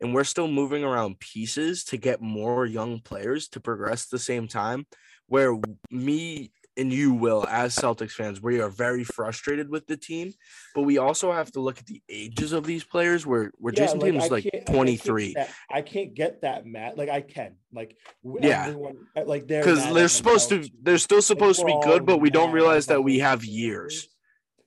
and 0.02 0.14
we're 0.14 0.24
still 0.24 0.48
moving 0.48 0.84
around 0.84 1.20
pieces 1.20 1.84
to 1.86 1.98
get 1.98 2.22
more 2.22 2.66
young 2.66 3.00
players 3.00 3.48
to 3.50 3.60
progress 3.60 4.06
at 4.06 4.12
the 4.12 4.20
same 4.20 4.48
time. 4.48 4.88
Where 5.28 5.58
me 5.90 6.52
and 6.78 6.92
you 6.92 7.14
will, 7.14 7.48
as 7.48 7.74
Celtics 7.76 8.12
fans, 8.12 8.42
we 8.42 8.60
are 8.60 8.70
very 8.70 9.04
frustrated 9.06 9.70
with 9.70 9.88
the 9.88 9.96
team, 9.96 10.34
but 10.76 10.82
we 10.82 10.98
also 10.98 11.32
have 11.32 11.50
to 11.54 11.62
look 11.62 11.80
at 11.80 11.86
the 11.86 12.02
ages 12.10 12.52
of 12.52 12.66
these 12.66 12.84
players. 12.84 13.26
Where 13.26 13.52
where 13.58 13.74
Yeah, 13.74 13.86
Jayson 13.88 14.00
Tatum's 14.02 14.26
I 14.26 14.28
like 14.28 14.44
can't- 14.44 14.70
I 14.70 14.74
can't 14.74 15.02
get 15.06 15.34
that- 15.36 15.50
I 15.70 15.82
can't 15.82 16.14
get 16.14 16.42
that 16.42 16.66
mad. 16.66 16.98
Like 16.98 17.10
I 17.10 17.22
can. 17.22 17.56
Like 17.72 17.98
Yeah. 18.42 18.66
everyone, 18.68 19.08
uh, 19.16 19.24
like 19.26 19.48
they're 19.48 19.64
because 19.64 19.94
they're 19.94 20.10
supposed 20.10 20.50
to 20.50 20.70
they're 20.82 20.98
still 20.98 21.22
supposed 21.22 21.60
to 21.62 21.66
be 21.66 21.78
good 21.84 22.06
but 22.06 22.18
we 22.20 22.30
don't 22.30 22.52
realize 22.52 22.88
that 22.88 23.02
we 23.04 23.20
have 23.20 23.44
years 23.46 24.10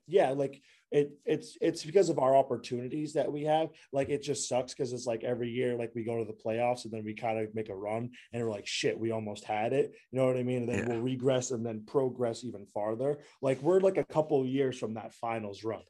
Yeah, 0.07 0.31
like 0.31 0.63
it. 0.91 1.13
It's 1.25 1.57
it's 1.61 1.85
because 1.85 2.09
of 2.09 2.19
our 2.19 2.37
opportunities 2.37 3.13
that 3.15 3.31
we 3.31 3.45
have. 3.45 3.69
Like 3.93 4.09
it 4.09 4.23
just 4.23 4.49
sucks 4.49 4.75
because 4.75 4.93
it's 4.93 5.07
like 5.07 5.25
every 5.25 5.51
year, 5.51 5.77
like 5.77 5.93
we 5.95 6.05
go 6.05 6.19
to 6.19 6.25
the 6.25 6.33
playoffs 6.45 6.85
and 6.85 6.93
then 6.93 7.05
we 7.05 7.15
kind 7.15 7.39
of 7.39 7.55
make 7.55 7.69
a 7.69 7.75
run 7.75 8.11
and 8.33 8.43
we're 8.43 8.51
like, 8.51 8.67
shit, 8.67 8.99
we 8.99 9.11
almost 9.11 9.45
had 9.45 9.73
it. 9.73 9.95
You 10.11 10.19
know 10.19 10.27
what 10.27 10.37
I 10.37 10.43
mean? 10.43 10.63
And 10.63 10.69
then 10.69 10.79
Yeah. 10.79 10.89
we'll 10.95 11.03
regress 11.03 11.51
and 11.51 11.65
then 11.65 11.85
progress 11.87 12.45
even 12.45 12.67
farther. 12.67 13.19
Like 13.43 13.61
we're 13.63 13.81
like 13.81 13.99
a 13.99 14.05
couple 14.05 14.45
years 14.47 14.79
from 14.79 14.95
that 14.95 15.13
finals 15.15 15.65
run. 15.65 15.83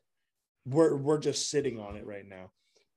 We're 0.67 0.97
we're 0.97 1.19
just 1.19 1.51
sitting 1.51 1.79
on 1.81 1.97
it 1.97 2.05
right 2.05 2.27
now, 2.29 2.51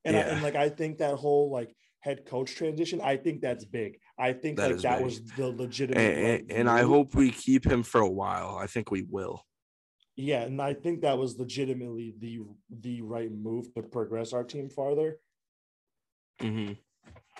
and 0.04 0.16
I, 0.16 0.20
and 0.20 0.42
like 0.42 0.56
I 0.56 0.68
think 0.68 0.98
that 0.98 1.14
whole 1.14 1.50
like 1.50 1.74
head 2.00 2.26
coach 2.26 2.54
transition, 2.56 3.00
I 3.00 3.16
think 3.16 3.40
that's 3.40 3.64
big. 3.64 3.98
I 4.18 4.32
think 4.34 4.58
That 4.58 4.72
like 4.72 4.80
that 4.82 4.96
big. 4.98 5.04
was 5.06 5.22
the 5.36 5.46
legitimate. 5.48 5.98
and, 6.00 6.26
and, 6.42 6.52
and 6.52 6.70
i 6.70 6.82
hope 6.82 7.14
we 7.14 7.30
keep 7.30 7.64
him 7.64 7.82
for 7.84 8.00
a 8.02 8.08
while 8.10 8.56
i 8.56 8.66
think 8.66 8.90
we 8.90 9.02
will 9.08 9.42
Yeah, 10.16 10.42
and 10.42 10.60
I 10.60 10.74
think 10.74 11.00
that 11.02 11.16
was 11.18 11.38
legitimately 11.38 12.14
the 12.18 12.40
the 12.70 13.00
right 13.02 13.32
move 13.32 13.72
to 13.74 13.82
progress 13.82 14.32
our 14.32 14.44
team 14.44 14.68
farther. 14.68 15.18
mm-hmm. 16.40 16.74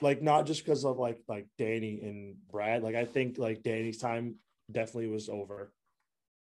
Like 0.00 0.22
not 0.22 0.46
just 0.46 0.64
because 0.64 0.84
of 0.84 0.98
like 0.98 1.18
like 1.28 1.46
Danny 1.58 2.00
and 2.02 2.36
Brad. 2.50 2.82
Like 2.82 2.94
I 2.94 3.04
think 3.04 3.38
like 3.38 3.62
Danny's 3.62 3.98
time 3.98 4.36
definitely 4.70 5.08
was 5.08 5.28
over. 5.28 5.72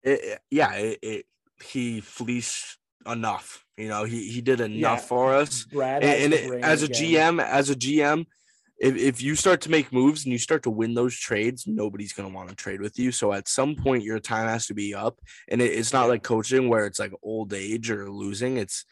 it, 0.03 0.19
it- 0.23 0.41
yeah 0.51 0.73
it, 0.73 0.99
it 1.01 1.25
he 1.63 2.01
fleeced 2.01 2.77
enough 3.07 3.63
you 3.77 3.87
know 3.87 4.03
he, 4.03 4.27
he 4.31 4.41
did 4.41 4.59
enough 4.59 4.99
Yeah, 5.01 5.07
for 5.11 5.35
us 5.35 5.63
Brad 5.65 6.03
and, 6.03 6.33
and 6.33 6.63
as 6.65 6.81
a 6.81 6.85
again. 6.85 7.37
gm 7.39 7.43
as 7.43 7.69
a 7.69 7.75
gm 7.75 8.25
if, 8.79 8.95
if 8.95 9.21
you 9.21 9.35
start 9.35 9.61
to 9.61 9.71
make 9.71 9.93
moves 9.93 10.25
and 10.25 10.31
you 10.33 10.37
start 10.37 10.63
to 10.63 10.69
win 10.69 10.93
those 10.93 11.15
trades 11.17 11.65
nobody's 11.67 12.13
going 12.13 12.29
to 12.29 12.35
want 12.35 12.49
to 12.49 12.55
trade 12.55 12.81
with 12.81 12.99
you. 12.99 13.11
So 13.11 13.31
at 13.31 13.47
some 13.47 13.75
point 13.75 14.03
your 14.03 14.19
time 14.19 14.47
has 14.47 14.67
to 14.67 14.73
be 14.73 14.93
up. 14.93 15.19
And 15.49 15.61
it, 15.61 15.71
it's 15.71 15.93
not 15.93 16.09
like 16.09 16.23
coaching 16.23 16.67
where 16.69 16.85
it's 16.85 16.99
like 16.99 17.13
old 17.23 17.53
age 17.53 17.89
or 17.89 18.09
losing. 18.11 18.57
It's 18.57 18.85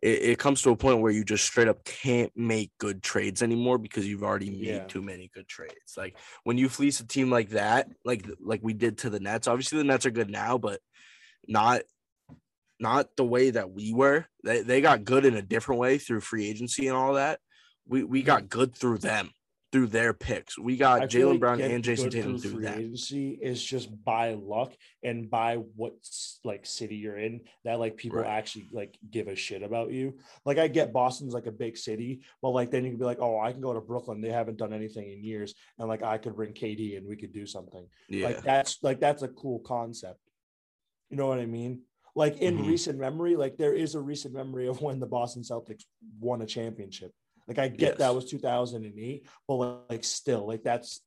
it, 0.00 0.22
it 0.22 0.38
comes 0.38 0.62
to 0.62 0.70
a 0.70 0.76
point 0.76 1.00
where 1.00 1.10
you 1.12 1.24
just 1.24 1.44
straight 1.44 1.68
up 1.68 1.84
can't 1.84 2.32
make 2.36 2.70
good 2.78 3.02
trades 3.02 3.42
anymore 3.42 3.78
because 3.78 4.06
you've 4.06 4.22
already 4.22 4.50
made 4.50 4.60
Yeah. 4.66 4.84
too 4.86 5.02
many 5.02 5.30
good 5.34 5.48
trades. 5.48 5.94
Like 5.96 6.16
when 6.44 6.58
you 6.58 6.68
fleece 6.68 7.00
a 7.00 7.06
team 7.06 7.30
like 7.30 7.50
that 7.50 7.88
like 8.04 8.28
like 8.40 8.60
we 8.62 8.74
did 8.74 8.98
to 8.98 9.10
the 9.10 9.20
nets 9.20 9.48
obviously 9.48 9.78
the 9.78 9.84
nets 9.84 10.06
are 10.06 10.10
good 10.10 10.30
now 10.30 10.58
but 10.58 10.80
not 11.46 11.82
not 12.80 13.16
the 13.16 13.24
way 13.24 13.50
that 13.50 13.70
we 13.72 13.92
were. 13.92 14.26
They, 14.44 14.62
they 14.62 14.80
got 14.80 15.04
good 15.04 15.24
in 15.24 15.34
a 15.34 15.42
different 15.42 15.80
way 15.80 15.98
through 15.98 16.20
free 16.20 16.48
agency 16.48 16.86
and 16.86 16.96
all 16.96 17.14
that 17.14 17.40
we 17.88 18.04
we 18.04 18.22
got 18.22 18.48
good 18.48 18.74
through 18.74 18.98
them 18.98 19.30
through 19.70 19.86
their 19.86 20.14
picks. 20.14 20.58
We 20.58 20.78
got 20.78 21.02
Jaylen 21.10 21.32
like 21.32 21.40
Brown 21.40 21.60
and 21.60 21.84
Jayson 21.84 22.08
Tatum 22.10 22.38
through 22.38 22.52
through 22.52 22.62
that. 22.62 22.78
agency 22.78 23.38
is 23.42 23.62
just 23.62 23.90
by 24.02 24.32
luck 24.32 24.72
and 25.02 25.28
by 25.28 25.56
what 25.56 25.92
like 26.42 26.64
city 26.64 26.96
you're 26.96 27.18
in 27.18 27.42
that 27.64 27.78
like 27.78 27.98
people 27.98 28.20
Right. 28.20 28.28
actually 28.30 28.70
like 28.72 28.96
give 29.10 29.28
a 29.28 29.36
shit 29.36 29.62
about 29.62 29.90
you. 29.92 30.14
Like 30.46 30.56
I 30.56 30.68
get 30.68 30.90
Boston's 30.94 31.34
like 31.34 31.44
a 31.46 31.52
big 31.52 31.76
city, 31.76 32.22
but 32.40 32.50
like 32.52 32.70
then 32.70 32.84
you 32.84 32.90
can 32.92 32.98
be 32.98 33.04
like, 33.04 33.20
oh, 33.20 33.38
I 33.38 33.52
can 33.52 33.60
go 33.60 33.74
to 33.74 33.80
Brooklyn. 33.82 34.22
They 34.22 34.30
haven't 34.30 34.56
done 34.56 34.72
anything 34.72 35.10
in 35.10 35.22
years, 35.22 35.54
and 35.78 35.86
like 35.86 36.02
I 36.02 36.16
could 36.16 36.34
bring 36.34 36.54
KD 36.54 36.96
and 36.96 37.06
we 37.06 37.16
could 37.16 37.34
do 37.34 37.44
something. 37.44 37.86
Yeah. 38.08 38.28
Like 38.28 38.42
that's 38.42 38.78
like 38.82 39.00
that's 39.00 39.22
a 39.22 39.28
cool 39.28 39.58
concept. 39.60 40.20
You 41.10 41.18
know 41.18 41.26
what 41.26 41.40
I 41.40 41.46
mean? 41.46 41.82
Like 42.14 42.38
in 42.38 42.56
Mhm. 42.56 42.68
recent 42.68 42.98
memory, 42.98 43.36
like 43.36 43.58
there 43.58 43.74
is 43.74 43.94
a 43.94 44.00
recent 44.00 44.32
memory 44.32 44.66
of 44.66 44.80
when 44.80 44.98
the 44.98 45.06
Boston 45.06 45.42
Celtics 45.42 45.84
won 46.18 46.40
a 46.40 46.46
championship. 46.46 47.12
Like 47.48 47.58
I 47.58 47.68
get 47.68 47.98
that 47.98 48.14
was 48.14 48.26
2008, 48.26 49.26
but 49.46 49.54
like 49.88 50.04
still, 50.04 50.46
like 50.46 50.62
that's 50.62 51.00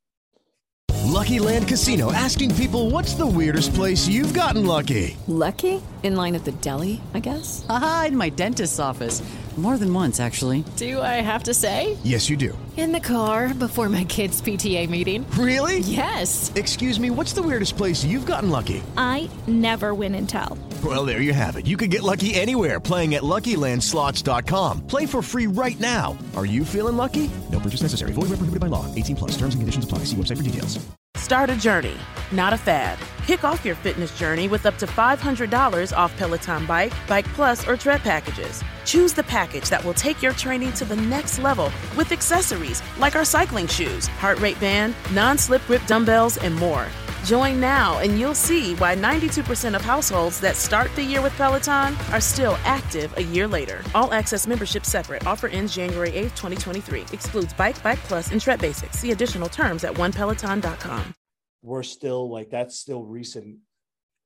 Lucky 1.03 1.39
Land 1.39 1.67
Casino 1.67 2.11
asking 2.11 2.55
people 2.55 2.89
what's 2.89 3.13
the 3.13 3.27
weirdest 3.27 3.73
place 3.75 4.07
you've 4.07 4.33
gotten 4.33 4.65
lucky? 4.65 5.15
Lucky? 5.27 5.81
In 6.03 6.15
line 6.15 6.33
at 6.33 6.43
the 6.43 6.51
deli, 6.53 6.99
I 7.13 7.19
guess? 7.19 7.63
Haha, 7.67 8.07
in 8.07 8.17
my 8.17 8.29
dentist's 8.29 8.79
office. 8.79 9.21
More 9.57 9.77
than 9.77 9.93
once, 9.93 10.19
actually. 10.21 10.63
Do 10.77 11.01
I 11.01 11.19
have 11.21 11.43
to 11.43 11.53
say? 11.53 11.97
Yes, 12.03 12.29
you 12.29 12.37
do. 12.37 12.57
In 12.77 12.93
the 12.93 13.01
car 13.01 13.53
before 13.53 13.89
my 13.89 14.05
kids' 14.05 14.41
PTA 14.41 14.89
meeting. 14.89 15.29
Really? 15.31 15.79
Yes. 15.79 16.51
Excuse 16.55 16.99
me, 17.01 17.09
what's 17.09 17.33
the 17.33 17.41
weirdest 17.41 17.75
place 17.75 18.03
you've 18.05 18.25
gotten 18.25 18.49
lucky? 18.49 18.81
I 18.95 19.29
never 19.47 19.93
win 19.93 20.15
and 20.15 20.27
tell. 20.27 20.57
Well, 20.83 21.03
there 21.05 21.21
you 21.21 21.33
have 21.33 21.57
it. 21.57 21.67
You 21.67 21.75
can 21.75 21.89
get 21.89 22.01
lucky 22.01 22.33
anywhere 22.33 22.79
playing 22.79 23.15
at 23.15 23.23
LuckyLandSlots.com. 23.23 24.87
Play 24.87 25.05
for 25.05 25.21
free 25.21 25.47
right 25.47 25.79
now. 25.81 26.17
Are 26.35 26.45
you 26.45 26.63
feeling 26.63 26.95
lucky? 26.95 27.29
No 27.51 27.59
purchase 27.59 27.81
necessary. 27.81 28.13
Void 28.13 28.29
where 28.29 28.37
prohibited 28.37 28.61
by 28.61 28.67
law. 28.67 28.85
18 28.95 29.17
plus. 29.17 29.31
Terms 29.31 29.53
and 29.53 29.61
conditions 29.61 29.83
apply. 29.85 29.99
See 30.05 30.15
website 30.15 30.37
for 30.37 30.43
details. 30.43 30.79
Start 31.17 31.49
a 31.49 31.57
journey, 31.57 31.93
not 32.31 32.53
a 32.53 32.57
fad. 32.57 32.97
Kick 33.27 33.43
off 33.43 33.65
your 33.65 33.75
fitness 33.75 34.17
journey 34.17 34.47
with 34.47 34.65
up 34.65 34.77
to 34.77 34.87
$500 34.87 35.95
off 35.95 36.15
Peloton 36.17 36.65
Bike, 36.65 36.93
Bike 37.07 37.25
Plus, 37.33 37.67
or 37.67 37.75
Tread 37.77 38.01
packages. 38.01 38.63
Choose 38.91 39.13
the 39.13 39.23
package 39.23 39.69
that 39.69 39.81
will 39.85 39.93
take 39.93 40.21
your 40.21 40.33
training 40.33 40.73
to 40.73 40.83
the 40.83 40.97
next 40.97 41.39
level 41.39 41.71
with 41.95 42.11
accessories 42.11 42.83
like 42.99 43.15
our 43.15 43.23
cycling 43.23 43.65
shoes, 43.65 44.07
heart 44.07 44.37
rate 44.41 44.59
band, 44.59 44.95
non 45.13 45.37
slip 45.37 45.65
grip 45.65 45.81
dumbbells, 45.85 46.37
and 46.37 46.53
more. 46.53 46.87
Join 47.23 47.61
now 47.61 47.99
and 47.99 48.19
you'll 48.19 48.35
see 48.35 48.75
why 48.75 48.93
92% 48.93 49.75
of 49.77 49.81
households 49.81 50.41
that 50.41 50.57
start 50.57 50.93
the 50.97 51.03
year 51.03 51.21
with 51.21 51.31
Peloton 51.37 51.95
are 52.11 52.19
still 52.19 52.57
active 52.65 53.17
a 53.17 53.23
year 53.23 53.47
later. 53.47 53.81
All 53.95 54.11
access 54.13 54.45
membership 54.45 54.85
separate. 54.85 55.25
Offer 55.25 55.47
ends 55.47 55.73
January 55.73 56.11
8th, 56.11 56.35
2023. 56.35 57.05
Excludes 57.13 57.53
Bike, 57.53 57.81
Bike 57.81 57.99
Plus, 57.99 58.33
and 58.33 58.41
Tread 58.41 58.59
Basics. 58.59 58.99
See 58.99 59.11
additional 59.11 59.47
terms 59.47 59.85
at 59.85 59.93
onepeloton.com. 59.93 61.13
we're 61.61 61.83
still 61.83 62.29
like 62.29 62.49
that's 62.49 62.77
still 62.77 63.03
recent. 63.05 63.55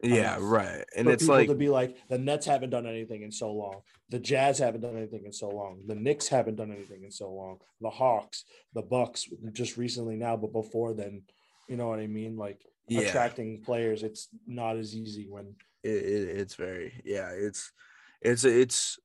Yeah, 0.04 0.38
right. 0.40 0.84
And 0.96 1.08
it's 1.08 1.24
people 1.24 1.36
like 1.36 1.48
to 1.48 1.56
be 1.56 1.70
like 1.70 1.98
the 2.10 2.18
Nets 2.18 2.46
haven't 2.46 2.70
done 2.70 2.86
anything 2.86 3.24
in 3.24 3.32
so 3.32 3.52
long, 3.52 3.82
the 4.10 4.20
Jazz 4.20 4.60
haven't 4.60 4.82
done 4.82 4.98
anything 4.98 5.26
in 5.26 5.32
so 5.34 5.50
long, 5.50 5.82
the 5.88 5.96
Knicks 5.96 6.28
haven't 6.28 6.56
done 6.58 6.72
anything 6.72 7.04
in 7.04 7.12
so 7.12 7.32
long, 7.32 7.60
the 7.82 7.90
Hawks, 7.90 8.44
the 8.74 8.82
Bucks 8.82 9.28
just 9.54 9.78
recently 9.78 10.16
now, 10.16 10.36
but 10.38 10.52
before 10.52 10.94
then, 10.94 11.24
you 11.70 11.78
know 11.78 11.88
what 11.88 12.00
I 12.00 12.08
mean? 12.08 12.36
Like 12.38 12.60
Yeah. 12.88 13.02
attracting 13.02 13.64
players, 13.64 14.04
it's 14.04 14.28
not 14.46 14.78
as 14.78 14.96
easy 14.96 15.28
when 15.30 15.56
it, 15.84 15.90
it, 15.90 16.38
it's 16.40 16.56
very 16.56 17.02
yeah 17.06 17.30
it's 17.30 17.72
it's 18.22 18.44
it's 18.44 18.98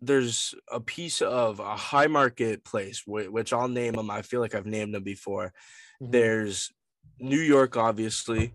there's 0.00 0.54
a 0.70 0.80
piece 0.80 1.22
of 1.22 1.60
a 1.60 1.76
high 1.76 2.08
market 2.08 2.64
place 2.64 3.04
which 3.06 3.52
i'll 3.52 3.68
name 3.68 3.94
them 3.94 4.10
i 4.10 4.20
feel 4.20 4.40
like 4.40 4.54
i've 4.54 4.66
named 4.66 4.94
them 4.94 5.02
before 5.02 5.52
Mhm. 6.02 6.12
there's 6.12 6.70
new 7.18 7.40
york 7.40 7.76
obviously 7.76 8.52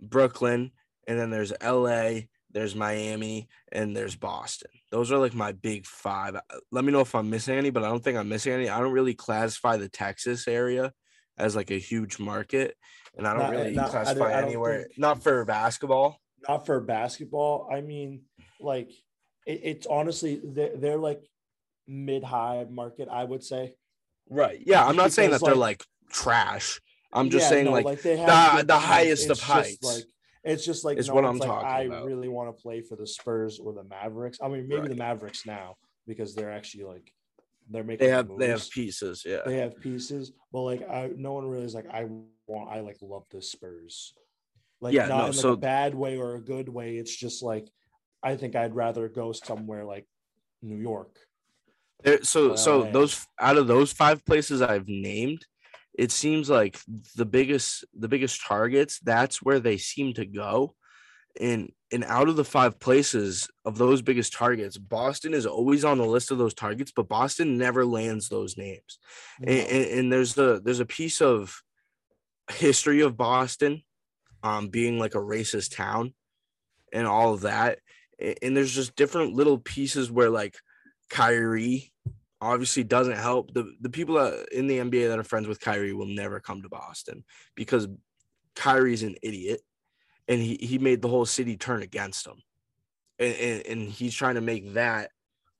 brooklyn 0.00 0.70
and 1.08 1.18
then 1.18 1.30
there's 1.30 1.52
la 1.62 2.12
there's 2.50 2.74
miami 2.74 3.48
and 3.72 3.96
there's 3.96 4.14
boston 4.16 4.70
those 4.90 5.10
are 5.10 5.18
like 5.18 5.34
my 5.34 5.52
big 5.52 5.86
five 5.86 6.36
let 6.70 6.84
me 6.84 6.92
know 6.92 7.00
if 7.00 7.14
i'm 7.14 7.28
missing 7.30 7.56
any 7.56 7.70
but 7.70 7.82
i 7.82 7.88
don't 7.88 8.02
think 8.04 8.16
i'm 8.18 8.28
missing 8.28 8.52
any 8.52 8.68
i 8.68 8.78
don't 8.80 8.92
really 8.92 9.14
classify 9.14 9.76
the 9.76 9.88
texas 9.88 10.46
area 10.48 10.92
as 11.38 11.56
like 11.56 11.70
a 11.70 11.78
huge 11.78 12.18
market 12.18 12.76
and 13.16 13.26
i 13.26 13.32
don't 13.32 13.42
Not- 13.42 13.50
really 13.52 13.74
not- 13.74 13.90
classify 13.90 14.28
I 14.28 14.40
don't 14.40 14.44
anywhere 14.48 14.82
think- 14.84 14.98
not 14.98 15.22
for 15.22 15.44
basketball 15.44 16.20
not 16.46 16.66
for 16.66 16.78
basketball. 16.78 17.70
I 17.72 17.80
mean, 17.80 18.24
like 18.60 18.90
it, 19.46 19.60
it's 19.62 19.86
honestly 19.86 20.42
they're, 20.44 20.76
they're 20.76 20.98
like 20.98 21.22
mid 21.88 22.22
high 22.22 22.66
market, 22.68 23.08
I 23.10 23.24
would 23.24 23.42
say. 23.42 23.76
Right. 24.28 24.62
Yeah, 24.66 24.84
I'm 24.84 24.94
not 24.94 25.10
saying 25.12 25.30
that 25.30 25.38
Because, 25.40 25.46
they're 25.54 25.54
like- 25.58 25.80
like 25.80 26.12
trash. 26.12 26.82
I'm 27.14 27.30
just 27.30 27.44
Yeah, 27.44 27.48
saying 27.50 27.64
no, 27.66 27.72
like, 27.72 28.02
they 28.02 28.16
have 28.16 28.58
the 28.58 28.64
the 28.66 28.78
highest 28.78 29.30
of 29.30 29.40
heights. 29.40 29.82
Like 29.82 30.04
it's 30.42 30.64
just 30.64 30.84
like 30.84 30.98
is 30.98 31.08
no 31.08 31.14
what 31.14 31.24
I'm 31.24 31.38
like, 31.38 31.48
talking 31.48 31.68
I 31.68 31.80
about. 31.82 32.04
really 32.04 32.28
want 32.28 32.54
to 32.54 32.62
play 32.62 32.80
for 32.82 32.96
the 32.96 33.06
Spurs 33.06 33.58
or 33.58 33.72
the 33.72 33.84
Mavericks. 33.84 34.38
I 34.42 34.48
mean, 34.48 34.68
maybe 34.68 34.88
the 34.88 34.94
Mavericks 34.96 35.46
now 35.46 35.76
because 36.06 36.34
they're 36.34 36.52
actually 36.52 36.84
like 36.84 37.10
they're 37.70 37.84
making 37.84 38.06
they 38.06 38.12
have 38.12 38.28
the 38.28 38.36
they 38.36 38.48
have 38.48 38.68
pieces. 38.70 39.22
Yeah. 39.24 39.40
they 39.46 39.56
have 39.58 39.80
pieces, 39.80 40.32
but 40.52 40.60
like 40.62 40.82
I 40.88 41.10
no 41.16 41.32
one 41.32 41.46
really 41.46 41.64
is 41.64 41.74
like 41.74 41.86
I 41.90 42.06
want 42.46 42.70
I 42.70 42.80
like 42.80 42.98
love 43.00 43.24
the 43.30 43.40
Spurs. 43.40 44.12
Like 44.80 44.92
Yeah, 44.92 45.06
not 45.06 45.16
no, 45.18 45.20
in 45.26 45.30
like 45.30 45.34
so- 45.40 45.52
a 45.52 45.56
bad 45.56 45.94
way 45.94 46.18
or 46.18 46.34
a 46.34 46.40
good 46.40 46.68
way. 46.68 46.96
It's 46.96 47.14
just 47.14 47.42
like 47.42 47.68
I 48.22 48.36
think 48.36 48.54
I'd 48.56 48.74
rather 48.74 49.08
go 49.08 49.32
somewhere 49.32 49.84
like 49.84 50.06
New 50.62 50.76
York. 50.78 51.16
There, 52.02 52.22
so 52.22 52.54
so 52.56 52.82
those 52.90 53.24
out 53.40 53.56
of 53.56 53.66
those 53.66 53.92
five 53.92 54.22
places 54.26 54.60
I've 54.60 54.88
named, 54.88 55.46
it 55.94 56.10
seems 56.10 56.50
like 56.50 56.78
the 57.16 57.24
biggest 57.24 57.84
the 57.96 58.08
biggest 58.08 58.44
targets. 58.44 58.98
That's 59.00 59.40
where 59.40 59.60
they 59.60 59.78
seem 59.78 60.14
to 60.14 60.26
go. 60.26 60.74
And 61.40 61.72
and 61.92 62.04
out 62.04 62.28
of 62.28 62.36
the 62.36 62.44
five 62.44 62.80
places 62.80 63.48
of 63.64 63.78
those 63.78 64.02
biggest 64.02 64.32
targets, 64.32 64.76
Boston 64.76 65.34
is 65.34 65.46
always 65.46 65.84
on 65.84 65.98
the 65.98 66.06
list 66.06 66.30
of 66.30 66.38
those 66.38 66.54
targets, 66.54 66.92
but 66.94 67.08
Boston 67.08 67.56
never 67.56 67.84
lands 67.84 68.28
those 68.28 68.56
names. 68.56 68.98
And, 69.40 69.50
and, 69.50 69.84
and 69.86 70.12
there's 70.12 70.36
a 70.36 70.60
there's 70.60 70.80
a 70.80 70.86
piece 70.86 71.22
of 71.22 71.62
history 72.50 73.00
of 73.00 73.16
Boston 73.16 73.82
um 74.42 74.68
being 74.68 74.98
like 74.98 75.14
a 75.14 75.18
racist 75.18 75.74
town 75.76 76.12
and 76.92 77.06
all 77.06 77.34
of 77.34 77.42
that. 77.42 77.78
And 78.42 78.56
there's 78.56 78.74
just 78.74 78.96
different 78.96 79.34
little 79.34 79.58
pieces 79.58 80.10
where 80.10 80.30
like 80.30 80.56
Kyrie 81.10 81.92
obviously 82.40 82.84
doesn't 82.84 83.16
help. 83.16 83.52
The 83.54 83.72
the 83.80 83.90
people 83.90 84.16
that, 84.16 84.48
in 84.52 84.66
the 84.66 84.78
NBA 84.78 85.08
that 85.08 85.18
are 85.18 85.24
friends 85.24 85.46
with 85.48 85.60
Kyrie 85.60 85.92
will 85.92 86.06
never 86.06 86.40
come 86.40 86.62
to 86.62 86.68
Boston 86.68 87.24
because 87.54 87.88
Kyrie's 88.56 89.02
an 89.02 89.16
idiot 89.22 89.60
and 90.28 90.40
he, 90.40 90.56
he 90.60 90.78
made 90.78 91.02
the 91.02 91.08
whole 91.08 91.26
city 91.26 91.56
turn 91.56 91.82
against 91.82 92.26
him. 92.26 92.36
And, 93.18 93.34
and, 93.36 93.66
and 93.66 93.88
he's 93.88 94.14
trying 94.14 94.34
to 94.36 94.40
make 94.40 94.74
that 94.74 95.10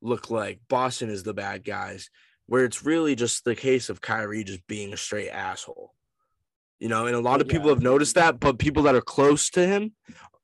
look 0.02 0.30
like 0.30 0.60
Boston 0.68 1.08
is 1.10 1.22
the 1.22 1.34
bad 1.34 1.64
guys, 1.64 2.10
where 2.46 2.64
it's 2.64 2.84
really 2.84 3.14
just 3.14 3.44
the 3.44 3.54
case 3.54 3.88
of 3.88 4.00
Kyrie 4.00 4.44
just 4.44 4.66
being 4.66 4.92
a 4.92 4.96
straight 4.96 5.30
asshole. 5.30 5.92
You 6.80 6.88
know, 6.88 7.06
and 7.06 7.14
a 7.16 7.20
lot 7.20 7.40
of 7.40 7.48
people 7.48 7.68
Yeah. 7.68 7.74
have 7.74 7.82
noticed 7.82 8.16
that, 8.16 8.40
but 8.40 8.58
people 8.58 8.82
that 8.84 8.94
are 8.94 9.00
close 9.00 9.48
to 9.50 9.66
him 9.66 9.92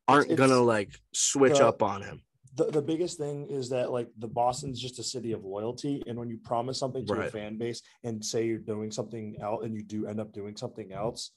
aren't 0.08 0.30
It's- 0.30 0.38
gonna 0.38 0.60
like 0.62 0.90
switch 1.12 1.60
up 1.60 1.82
on 1.82 2.02
him. 2.02 2.22
The, 2.60 2.70
the 2.70 2.82
biggest 2.82 3.16
thing 3.16 3.46
is 3.48 3.70
that 3.70 3.90
like 3.90 4.08
the 4.18 4.28
Boston's 4.28 4.80
just 4.80 4.98
a 4.98 5.02
city 5.02 5.32
of 5.32 5.44
loyalty. 5.44 6.02
And 6.06 6.18
when 6.18 6.28
you 6.28 6.38
promise 6.38 6.78
something 6.78 7.06
to 7.06 7.14
a 7.14 7.30
fan 7.30 7.56
base 7.56 7.80
and 8.04 8.22
say 8.24 8.46
you're 8.46 8.58
doing 8.58 8.90
something 8.90 9.36
else 9.40 9.64
and 9.64 9.74
you 9.74 9.82
do 9.82 10.06
end 10.06 10.20
up 10.20 10.32
doing 10.32 10.56
something 10.56 10.92
else, 10.92 11.32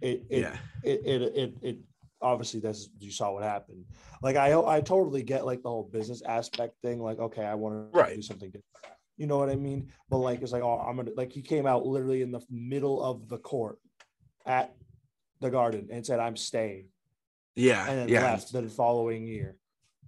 it 0.00 0.24
it 0.30 0.40
Yeah. 0.40 0.56
it, 0.82 1.00
it 1.04 1.22
it 1.36 1.54
it 1.62 1.78
obviously 2.22 2.60
that's 2.60 2.88
you 2.98 3.10
saw 3.10 3.32
what 3.32 3.42
happened. 3.42 3.84
Like 4.22 4.36
I 4.36 4.54
I 4.54 4.80
totally 4.80 5.22
get 5.22 5.44
like 5.44 5.62
the 5.62 5.68
whole 5.68 5.90
business 5.92 6.22
aspect 6.22 6.74
thing. 6.80 7.02
Like, 7.02 7.18
okay, 7.18 7.44
I 7.44 7.54
want 7.54 7.92
to 7.92 8.14
do 8.14 8.22
something 8.22 8.48
different. 8.48 8.64
You 9.18 9.26
know 9.26 9.36
what 9.36 9.50
I 9.50 9.56
mean? 9.56 9.92
But 10.08 10.18
like 10.18 10.40
it's 10.40 10.52
like, 10.52 10.62
oh, 10.62 10.78
I'm 10.78 10.96
gonna 10.96 11.10
like 11.16 11.32
he 11.32 11.42
came 11.42 11.66
out 11.66 11.84
literally 11.84 12.22
in 12.22 12.30
the 12.32 12.40
middle 12.50 13.02
of 13.02 13.28
the 13.28 13.38
court 13.38 13.78
at 14.46 14.74
the 15.40 15.50
garden 15.50 15.88
and 15.92 16.04
said, 16.06 16.18
I'm 16.18 16.36
staying. 16.36 16.86
Yeah, 17.54 17.86
And 17.86 17.98
then 17.98 18.08
yeah, 18.08 18.22
left 18.22 18.50
the 18.50 18.62
following 18.70 19.26
year. 19.26 19.58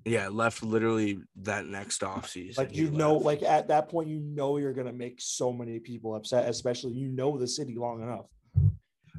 Yeah. 0.04 0.28
Left 0.28 0.62
literally 0.62 1.18
that 1.36 1.66
next 1.66 2.02
off 2.02 2.28
season. 2.28 2.62
like 2.64 2.76
you 2.76 2.90
know 2.90 3.14
like 3.16 3.42
at 3.42 3.68
that 3.68 3.88
point 3.88 4.08
you 4.08 4.20
know 4.20 4.56
you're 4.58 4.72
gonna 4.74 4.92
make 4.92 5.16
so 5.20 5.52
many 5.52 5.78
people 5.78 6.14
upset 6.14 6.48
especially 6.48 6.92
you 6.92 7.08
know 7.08 7.38
the 7.38 7.46
city 7.48 7.74
long 7.76 8.02
enough 8.02 8.26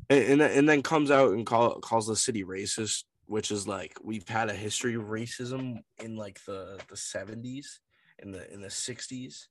and 0.10 0.24
and, 0.24 0.42
then- 0.42 0.52
and 0.58 0.70
then 0.70 0.82
comes 0.84 1.10
out 1.12 1.34
and 1.34 1.46
call, 1.46 1.80
calls 1.80 2.08
the 2.08 2.16
city 2.16 2.44
racist, 2.44 3.04
which 3.26 3.50
is 3.50 3.68
like 3.68 3.98
we've 4.04 4.28
had 4.28 4.50
a 4.50 4.54
history 4.54 4.94
of 4.96 5.04
racism 5.06 5.80
in 6.04 6.16
like 6.16 6.40
the 6.46 6.80
the 6.90 6.98
seventies, 6.98 7.80
in 8.20 8.32
the 8.32 8.52
in 8.54 8.62
the 8.62 8.70
sixties, 8.70 9.50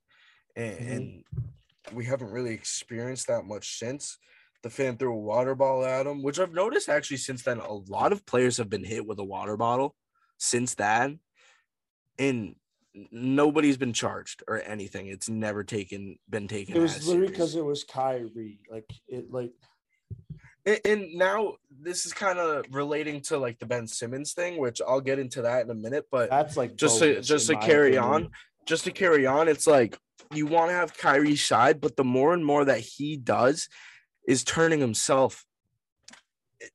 and, 0.55 0.79
Mhm. 0.79 0.91
and 0.95 1.23
we 1.93 2.05
haven't 2.05 2.31
really 2.31 2.53
experienced 2.53 3.27
that 3.27 3.43
much 3.45 3.77
since. 3.79 4.17
The 4.63 4.69
fan 4.69 4.97
threw 4.97 5.13
a 5.13 5.19
water 5.19 5.53
bottle 5.55 5.85
at 5.85 6.07
him, 6.07 6.23
which 6.23 6.39
I've 6.39 6.53
noticed 6.53 6.87
actually 6.89 7.17
since 7.17 7.43
then. 7.43 7.59
A 7.59 7.73
lot 7.73 8.11
of 8.13 8.25
players 8.25 8.55
have 8.57 8.69
been 8.69 8.83
hit 8.85 9.05
with 9.05 9.19
a 9.19 9.23
water 9.25 9.57
bottle 9.57 9.93
since 10.37 10.73
then, 10.73 11.19
and 12.17 12.55
nobody's 13.11 13.77
been 13.77 13.93
charged 13.93 14.43
or 14.47 14.61
anything. 14.61 15.07
It's 15.07 15.29
never 15.29 15.63
taken 15.63 16.17
been 16.29 16.47
taken. 16.47 16.75
It 16.75 16.79
was 16.79 17.07
literally 17.07 17.27
because 17.27 17.55
it 17.55 17.65
was 17.65 17.83
Kyrie. 17.83 18.59
Like 18.69 18.89
it, 19.07 19.31
like 19.31 19.51
And, 20.65 20.79
and 20.85 21.13
now 21.13 21.55
this 21.69 22.05
is 22.05 22.13
kind 22.13 22.39
of 22.39 22.65
relating 22.71 23.21
to 23.21 23.37
like 23.37 23.59
the 23.59 23.65
Ben 23.65 23.87
Simmons 23.87 24.33
thing, 24.33 24.57
which 24.57 24.81
I'll 24.85 25.01
get 25.01 25.19
into 25.19 25.43
that 25.43 25.63
in 25.63 25.69
a 25.69 25.75
minute. 25.75 26.05
But 26.11 26.29
that's 26.29 26.57
like 26.57 26.75
just 26.75 26.99
to 26.99 27.21
just 27.21 27.47
to 27.47 27.57
carry 27.57 27.95
opinion. 27.95 28.23
on, 28.25 28.29
just 28.65 28.85
to 28.85 28.91
carry 28.91 29.25
on, 29.25 29.47
it's 29.47 29.67
like 29.67 29.97
you 30.33 30.47
want 30.47 30.69
to 30.69 30.75
have 30.75 30.97
Kyrie's 30.97 31.43
side, 31.43 31.81
but 31.81 31.95
the 31.95 32.03
more 32.03 32.33
and 32.33 32.45
more 32.45 32.65
that 32.65 32.79
he 32.79 33.17
does 33.17 33.69
is 34.27 34.43
turning 34.43 34.79
himself 34.79 35.45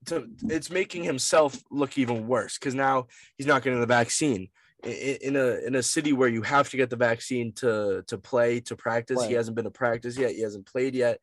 to 0.07 0.29
it's 0.49 0.71
making 0.71 1.05
himself 1.05 1.61
look 1.71 1.99
even 1.99 2.29
worse 2.29 2.59
because 2.59 2.75
now 2.75 3.07
he's 3.37 3.47
not 3.47 3.63
getting 3.63 3.81
the 3.81 3.87
vaccine. 3.87 4.49
In 4.83 5.37
a 5.37 5.67
in 5.67 5.75
a 5.75 5.83
city 5.83 6.13
where 6.13 6.29
you 6.29 6.43
have 6.43 6.71
to 6.71 6.77
get 6.77 6.89
the 6.89 6.97
vaccine 6.97 7.53
to 7.55 8.03
to 8.07 8.19
play 8.19 8.61
to 8.61 8.77
practice, 8.77 9.25
he 9.25 9.35
hasn't 9.35 9.55
been 9.55 9.65
to 9.65 9.71
practice 9.71 10.17
yet. 10.17 10.33
He 10.33 10.41
hasn't 10.41 10.67
played 10.67 10.95
yet. 10.95 11.21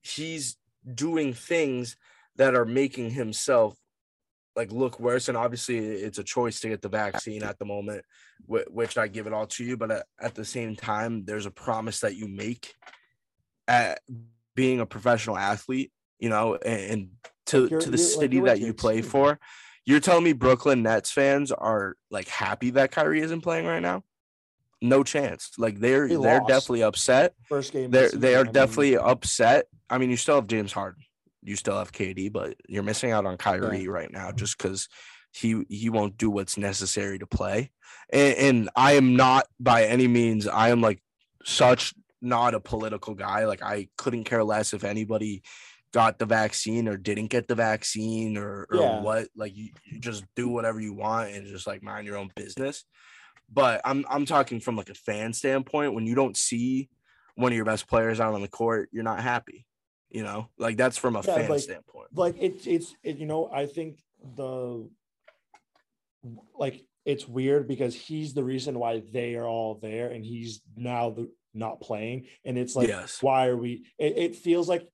He's 0.00 0.56
doing 0.94 1.34
things 1.34 1.96
that 2.36 2.54
are 2.54 2.64
making 2.64 3.10
himself 3.10 3.76
like 4.56 4.70
look 4.72 5.00
worse. 5.00 5.28
And 5.28 5.36
obviously 5.36 5.78
it's 5.78 6.18
a 6.18 6.24
choice 6.24 6.60
to 6.60 6.68
get 6.68 6.82
the 6.82 6.88
vaccine 6.88 7.42
at 7.42 7.58
the 7.58 7.64
moment 7.64 8.04
which 8.46 8.98
i 8.98 9.06
give 9.06 9.26
it 9.26 9.32
all 9.32 9.46
to 9.46 9.64
you. 9.64 9.76
But 9.76 9.90
at, 9.90 10.06
at 10.20 10.34
the 10.34 10.44
same 10.44 10.76
time 10.76 11.24
there's 11.24 11.46
a 11.46 11.50
promise 11.50 12.00
that 12.00 12.16
you 12.16 12.28
make 12.28 12.74
at 13.68 14.00
being 14.54 14.80
a 14.80 14.86
professional 14.86 15.36
athlete 15.36 15.92
you 16.18 16.28
know 16.28 16.54
and, 16.56 17.10
to, 17.46 17.66
Like, 17.66 17.80
to 17.80 17.90
the 17.90 17.96
like, 17.96 18.06
city 18.06 18.40
that 18.40 18.60
you 18.60 18.72
play 18.72 19.02
for 19.02 19.38
you're 19.86 20.00
telling 20.00 20.24
me 20.24 20.32
brooklyn 20.32 20.82
nets 20.82 21.10
fans 21.10 21.52
are 21.52 21.96
like 22.10 22.28
happy 22.28 22.70
that 22.70 22.90
Kyrie 22.90 23.20
isn't 23.20 23.40
playing 23.40 23.66
right 23.66 23.82
now? 23.82 24.02
No 24.82 25.02
chance. 25.02 25.50
Like 25.58 25.78
they're 25.78 26.08
They 26.08 26.16
they're 26.16 26.40
definitely 26.40 26.82
upset. 26.82 27.34
First 27.44 27.72
game 27.72 27.90
they're 27.90 28.10
the 28.10 28.18
they 28.18 28.34
are 28.34 28.44
definitely 28.44 28.96
upset. 28.96 29.66
I 29.88 29.98
mean 29.98 30.10
you 30.10 30.16
still 30.16 30.36
have 30.36 30.46
james 30.46 30.72
harden. 30.72 31.02
You 31.42 31.56
still 31.56 31.78
have 31.78 31.92
KD, 31.92 32.32
but 32.32 32.56
you're 32.68 32.82
missing 32.82 33.12
out 33.12 33.26
on 33.26 33.36
Kyrie 33.36 33.88
right. 33.88 34.10
now 34.10 34.32
just 34.32 34.58
because 34.58 34.88
he 35.32 35.64
he 35.68 35.90
won't 35.90 36.16
do 36.16 36.30
what's 36.30 36.56
necessary 36.56 37.18
to 37.18 37.26
play. 37.26 37.70
And, 38.12 38.34
and 38.36 38.70
I 38.74 38.92
am 38.92 39.16
not 39.16 39.46
by 39.58 39.84
any 39.84 40.08
means. 40.08 40.46
I 40.46 40.70
am 40.70 40.80
like 40.80 41.02
such 41.44 41.94
not 42.20 42.54
a 42.54 42.60
political 42.60 43.14
guy. 43.14 43.46
Like 43.46 43.62
I 43.62 43.88
couldn't 43.96 44.24
care 44.24 44.44
less 44.44 44.74
if 44.74 44.84
anybody 44.84 45.42
got 45.92 46.18
the 46.18 46.26
vaccine 46.26 46.86
or 46.88 46.96
didn't 46.96 47.26
get 47.28 47.48
the 47.48 47.54
vaccine 47.54 48.36
or, 48.36 48.66
or 48.70 48.76
Yeah. 48.76 49.00
what. 49.02 49.28
Like 49.34 49.56
you, 49.56 49.70
you 49.84 49.98
just 49.98 50.24
do 50.36 50.48
whatever 50.48 50.80
you 50.80 50.94
want 50.94 51.30
and 51.32 51.46
just 51.46 51.66
like 51.66 51.82
mind 51.82 52.06
your 52.06 52.16
own 52.16 52.30
business. 52.36 52.84
But 53.52 53.80
I'm 53.84 54.04
I'm 54.08 54.26
talking 54.26 54.60
from 54.60 54.76
like 54.76 54.90
a 54.90 54.94
fan 54.94 55.32
standpoint. 55.32 55.94
When 55.94 56.06
you 56.06 56.14
don't 56.14 56.36
see 56.36 56.88
one 57.34 57.50
of 57.52 57.56
your 57.56 57.64
best 57.64 57.88
players 57.88 58.20
out 58.20 58.34
on 58.34 58.42
the 58.42 58.48
court, 58.48 58.88
you're 58.92 59.02
not 59.02 59.20
happy. 59.22 59.66
You 60.08 60.22
know, 60.24 60.48
like 60.58 60.76
that's 60.76 60.96
from 60.98 61.16
a 61.16 61.22
Yeah, 61.24 61.34
fan 61.36 61.50
like- 61.50 61.60
standpoint. 61.60 62.08
like 62.14 62.36
it's 62.38 62.66
it's 62.66 62.94
it, 63.04 63.16
you 63.18 63.26
know 63.26 63.48
i 63.52 63.66
think 63.66 64.00
the 64.36 64.88
like 66.58 66.84
it's 67.04 67.26
weird 67.26 67.66
because 67.66 67.94
he's 67.94 68.34
the 68.34 68.44
reason 68.44 68.78
why 68.78 69.02
they 69.12 69.34
are 69.36 69.46
all 69.46 69.78
there 69.80 70.08
and 70.10 70.24
he's 70.24 70.60
now 70.76 71.10
the 71.10 71.30
not 71.54 71.80
playing 71.80 72.26
and 72.44 72.58
it's 72.58 72.76
like 72.76 72.88
Yes. 72.88 73.22
why 73.22 73.46
are 73.46 73.56
we 73.56 73.84
it, 73.98 74.16
it 74.18 74.36
feels 74.36 74.68
like 74.68 74.86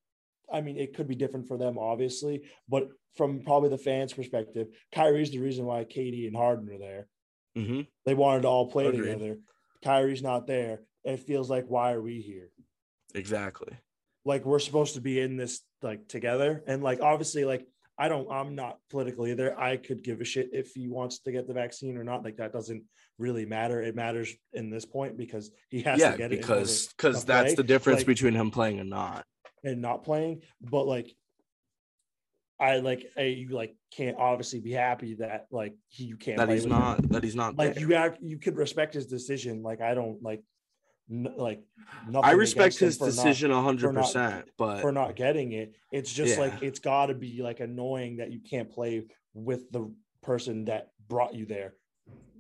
i 0.53 0.61
mean 0.61 0.77
it 0.77 0.95
could 0.95 1.09
be 1.09 1.15
different 1.15 1.49
for 1.49 1.57
them 1.57 1.79
obviously 1.79 2.43
but 2.69 2.89
from 3.17 3.41
probably 3.41 3.71
the 3.71 3.79
fans 3.79 4.13
perspective 4.13 4.69
Kyrie's 4.95 5.31
the 5.31 5.39
reason 5.39 5.65
why 5.65 5.85
KD 5.85 6.27
and 6.27 6.37
Harden 6.37 6.69
are 6.71 6.79
there. 6.79 7.09
Mm-hmm. 7.57 7.83
they 8.05 8.15
wanted 8.15 8.43
to 8.43 8.49
all 8.49 8.71
play 8.71 8.87
Agreed. 8.87 9.13
together. 9.13 9.39
Kyrie's 9.83 10.23
not 10.23 10.47
there. 10.47 10.81
It 11.05 11.21
feels 11.21 11.49
like 11.49 11.65
why 11.69 11.93
are 11.93 12.03
we 12.03 12.21
here? 12.21 12.51
Exactly. 13.15 13.73
like 14.27 14.45
we're 14.45 14.59
supposed 14.59 14.95
to 14.95 15.01
be 15.01 15.19
in 15.19 15.37
this 15.37 15.63
like 15.83 16.07
together. 16.09 16.63
And 16.67 16.83
like 16.83 17.01
obviously 17.01 17.45
like 17.45 17.67
i 17.99 18.09
don't 18.09 18.31
i'm 18.31 18.55
not 18.55 18.79
political 18.91 19.27
either. 19.27 19.59
I 19.59 19.79
could 19.79 20.05
give 20.05 20.21
a 20.21 20.25
shit 20.25 20.51
if 20.53 20.73
he 20.75 20.89
wants 20.89 21.21
to 21.21 21.33
get 21.33 21.47
the 21.47 21.55
vaccine 21.55 21.97
or 21.97 22.05
not. 22.05 22.23
Like 22.23 22.37
that 22.37 22.53
doesn't 22.53 22.85
really 23.19 23.47
matter. 23.47 23.83
It 23.83 23.95
matters 23.95 24.35
in 24.53 24.69
this 24.69 24.85
point 24.85 25.17
because 25.17 25.51
he 25.71 25.81
has 25.83 25.99
yeah, 25.99 26.13
to 26.13 26.19
get 26.19 26.33
it 26.33 26.41
because 26.41 26.89
because 26.89 27.25
that's 27.25 27.55
the 27.55 27.65
difference 27.65 28.01
like, 28.01 28.07
between 28.07 28.35
him 28.35 28.51
playing 28.51 28.81
and 28.81 28.91
not. 28.91 29.25
And 29.65 29.81
not 29.81 30.05
playing 30.05 30.43
but 30.61 30.87
like 30.87 31.11
i 32.61 32.77
like 32.79 33.07
I, 33.17 33.23
you 33.23 33.49
like 33.51 33.77
can't 33.91 34.17
obviously 34.19 34.61
be 34.61 34.73
happy 34.73 35.15
that 35.15 35.47
like 35.51 35.75
he 35.89 36.05
you 36.05 36.17
can't 36.17 36.39
That 36.39 36.49
he's 36.49 36.65
with 36.65 36.73
him. 36.73 36.79
not. 36.79 37.09
That 37.11 37.25
he's 37.25 37.35
not. 37.37 37.57
like 37.57 37.75
there. 37.75 37.83
you 37.89 37.95
act 37.95 38.19
you 38.23 38.39
could 38.39 38.57
respect 38.57 38.95
his 38.95 39.07
decision 39.07 39.63
like 39.63 39.81
i 39.81 39.95
don't 39.95 40.23
like 40.23 40.43
n- 41.11 41.33
like 41.37 41.63
I 42.23 42.33
respect 42.33 42.79
his 42.79 42.99
decision 42.99 43.51
hundred 43.53 43.95
percent, 43.95 44.47
but 44.59 44.81
for 44.81 44.91
not 44.91 45.15
getting 45.15 45.53
it. 45.53 45.75
It's 45.93 46.13
just 46.13 46.37
like 46.39 46.63
it's 46.63 46.81
got 46.81 47.07
to 47.07 47.15
be 47.15 47.43
like 47.43 47.61
annoying 47.61 48.17
that 48.17 48.33
you 48.33 48.41
can't 48.41 48.69
play 48.71 49.05
with 49.33 49.71
the 49.71 49.93
person 50.23 50.65
that 50.65 50.89
brought 51.09 51.33
you 51.35 51.47
there 51.47 51.75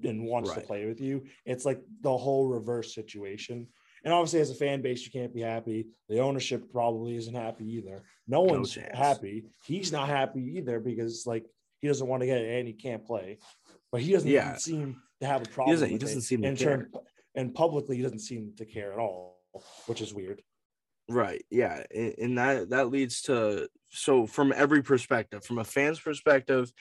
and 0.02 0.24
wants 0.24 0.52
to 0.52 0.60
play 0.60 0.84
with 0.86 1.00
you. 1.00 1.26
It's 1.44 1.64
like 1.64 1.80
the 2.00 2.16
whole 2.16 2.48
reverse 2.48 2.92
situation. 2.92 3.68
And 4.06 4.14
obviously, 4.14 4.38
as 4.38 4.50
a 4.50 4.54
fan 4.54 4.82
base, 4.82 5.04
you 5.04 5.10
can't 5.10 5.34
be 5.34 5.40
happy. 5.40 5.88
The 6.08 6.20
ownership 6.20 6.70
probably 6.70 7.16
isn't 7.16 7.34
happy 7.34 7.64
either. 7.74 8.04
No 8.28 8.42
one's 8.42 8.70
chance. 8.70 8.96
happy. 8.96 9.46
He's 9.64 9.90
not 9.90 10.08
happy 10.08 10.58
either 10.58 10.78
because 10.78 11.26
like 11.26 11.44
he 11.80 11.88
doesn't 11.88 12.06
want 12.06 12.20
to 12.20 12.26
get 12.26 12.38
it 12.40 12.56
and 12.60 12.68
he 12.68 12.72
can't 12.74 13.04
play. 13.04 13.38
But 13.90 14.02
he 14.02 14.12
doesn't 14.12 14.30
Yeah. 14.30 14.54
seem 14.58 15.02
to 15.20 15.26
have 15.26 15.42
a 15.42 15.48
problem. 15.48 15.74
doesn't- 15.74 15.90
he 15.90 15.98
doesn't 15.98 16.20
seem 16.20 16.42
to 16.42 16.48
in 16.48 16.56
care. 16.56 16.76
turn- 16.76 16.92
and 17.34 17.52
publicly, 17.52 17.96
he 17.96 18.02
doesn't 18.02 18.20
seem 18.20 18.54
to 18.58 18.64
care 18.64 18.92
at 18.92 19.00
all, 19.00 19.40
which 19.86 20.00
is 20.00 20.14
weird. 20.14 20.40
Right. 21.08 21.44
Yeah. 21.50 21.82
And, 21.92 22.38
that 22.38 22.70
that 22.70 22.90
leads 22.90 23.22
to 23.22 23.68
so 23.90 24.24
from 24.28 24.52
every 24.54 24.84
perspective, 24.84 25.44
from 25.44 25.58
a 25.58 25.64
fan's 25.64 25.98
perspective, 25.98 26.72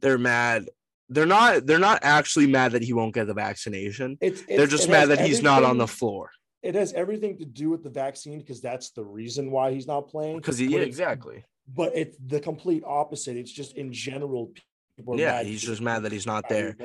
they're 0.00 0.16
mad. 0.16 0.68
They're 1.08 1.26
not 1.26 1.66
they're 1.66 1.80
not 1.80 1.98
actually 2.04 2.46
mad 2.46 2.70
that 2.72 2.82
he 2.84 2.92
won't 2.92 3.14
get 3.14 3.26
the 3.26 3.34
vaccination. 3.34 4.16
It's, 4.20 4.42
they're 4.46 4.68
just 4.68 4.88
mad 4.88 5.08
that 5.08 5.26
he's 5.26 5.42
not 5.42 5.64
on 5.64 5.76
the 5.78 5.88
floor. 5.88 6.30
It 6.62 6.74
has 6.76 6.92
everything 6.92 7.38
to 7.38 7.44
do 7.44 7.70
with 7.70 7.82
the 7.82 7.90
vaccine 7.90 8.38
because 8.38 8.60
that's 8.60 8.90
the 8.90 9.04
reason 9.04 9.50
why 9.50 9.72
he's 9.72 9.86
not 9.86 10.08
playing. 10.08 10.36
Because 10.36 10.58
he 10.58 10.66
yeah, 10.66 10.80
exactly. 10.80 11.44
But 11.68 11.92
it's 11.94 12.16
the 12.24 12.40
complete 12.40 12.82
opposite. 12.86 13.36
It's 13.36 13.52
just 13.52 13.76
in 13.76 13.92
general, 13.92 14.52
people 14.96 15.18
Yeah, 15.18 15.32
mad 15.32 15.46
he's 15.46 15.62
just 15.62 15.80
mad 15.80 16.04
that 16.04 16.12
he's 16.12 16.26
not 16.26 16.48
there. 16.48 16.76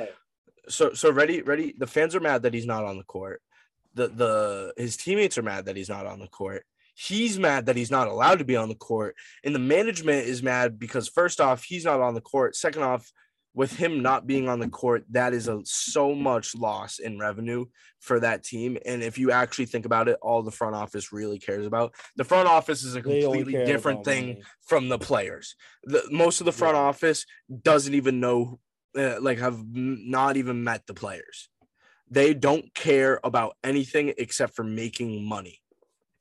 So 0.68 0.94
so 0.94 1.12
ready, 1.12 1.42
ready. 1.42 1.76
The 1.78 1.88
fans 1.88 2.16
are 2.16 2.20
mad 2.20 2.44
that 2.44 2.54
he's 2.54 2.66
not 2.66 2.86
on 2.86 2.98
the 2.98 3.04
court. 3.04 3.42
The 3.94 4.08
the 4.08 4.74
his 4.78 4.98
teammates 4.98 5.38
are 5.38 5.44
mad 5.44 5.66
that 5.66 5.76
he's 5.76 5.90
not 5.90 6.06
on 6.06 6.20
the 6.20 6.28
court. 6.28 6.66
He's 6.96 7.38
mad 7.38 7.68
that 7.68 7.76
he's 7.76 7.92
not 7.92 8.08
allowed 8.08 8.40
to 8.40 8.46
be 8.46 8.56
on 8.56 8.70
the 8.70 8.76
court. 8.76 9.16
And 9.44 9.54
the 9.54 9.60
management 9.60 10.26
is 10.26 10.42
mad 10.42 10.80
because 10.80 11.08
first 11.08 11.40
off, 11.40 11.64
he's 11.64 11.86
not 11.86 12.02
on 12.02 12.16
the 12.16 12.22
court. 12.22 12.56
Second 12.56 12.82
off, 12.82 13.12
with 13.58 13.76
him 13.76 14.04
not 14.04 14.28
being 14.28 14.48
on 14.48 14.60
the 14.60 14.70
court, 14.70 15.04
that 15.10 15.34
is 15.34 15.48
a 15.48 15.60
so 15.66 16.14
much 16.14 16.54
loss 16.54 17.00
in 17.00 17.18
revenue 17.18 17.66
for 18.00 18.20
that 18.20 18.44
team. 18.44 18.78
And 18.86 19.02
if 19.02 19.18
you 19.18 19.32
actually 19.32 19.66
think 19.66 19.88
about 19.88 20.08
it, 20.08 20.20
all 20.22 20.44
the 20.44 20.52
front 20.52 20.76
office 20.76 21.12
really 21.12 21.40
cares 21.40 21.66
about 21.66 21.96
the 22.16 22.24
front 22.24 22.48
office 22.48 22.84
is 22.84 22.96
a 22.96 23.02
completely 23.02 23.54
different 23.66 24.06
thing 24.06 24.28
money. 24.28 24.44
from 24.62 24.90
the 24.90 25.00
players. 25.00 25.56
The 25.86 26.04
most 26.12 26.40
of 26.40 26.46
the 26.46 26.52
front 26.52 26.78
office 26.78 27.26
doesn't 27.64 27.96
even 27.96 28.20
know, 28.20 28.60
uh, 28.96 29.20
like, 29.22 29.40
have 29.40 29.58
not 29.74 30.38
even 30.38 30.64
met 30.64 30.86
the 30.86 30.94
players. 30.94 31.50
They 32.12 32.36
don't 32.36 32.72
care 32.76 33.20
about 33.24 33.58
anything 33.64 34.14
except 34.20 34.56
for 34.56 34.64
making 34.64 35.26
money. 35.26 35.62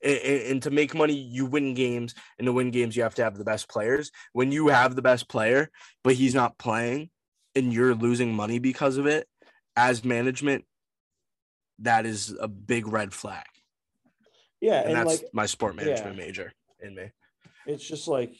And- 0.02 0.42
and 0.50 0.62
to 0.62 0.70
make 0.70 0.94
money, 0.94 1.14
you 1.14 1.44
win 1.44 1.74
games, 1.74 2.14
and 2.38 2.46
to 2.46 2.52
win 2.54 2.70
games, 2.70 2.96
you 2.96 3.02
have 3.02 3.14
to 3.16 3.24
have 3.24 3.36
the 3.36 3.44
best 3.44 3.68
players. 3.68 4.10
When 4.32 4.52
you 4.52 4.68
have 4.68 4.96
the 4.96 5.02
best 5.02 5.28
player, 5.28 5.70
but 6.02 6.14
he's 6.14 6.34
not 6.34 6.56
playing, 6.56 7.10
and 7.56 7.72
you're 7.72 7.94
losing 7.94 8.34
money 8.34 8.58
because 8.58 8.98
of 8.98 9.06
it, 9.06 9.26
as 9.74 10.04
management, 10.04 10.64
that 11.80 12.06
is 12.06 12.36
a 12.40 12.46
big 12.48 12.86
red 12.86 13.12
flag. 13.12 13.44
Yeah, 14.60 14.80
And, 14.80 14.90
and, 14.90 14.96
that's 15.08 15.22
like 15.22 15.30
my 15.32 15.46
sport 15.46 15.74
yeah. 15.76 15.84
management 15.84 16.16
major 16.16 16.52
in 16.80 16.94
me. 16.94 17.10
it's 17.66 17.86
just 17.86 18.08
like 18.08 18.34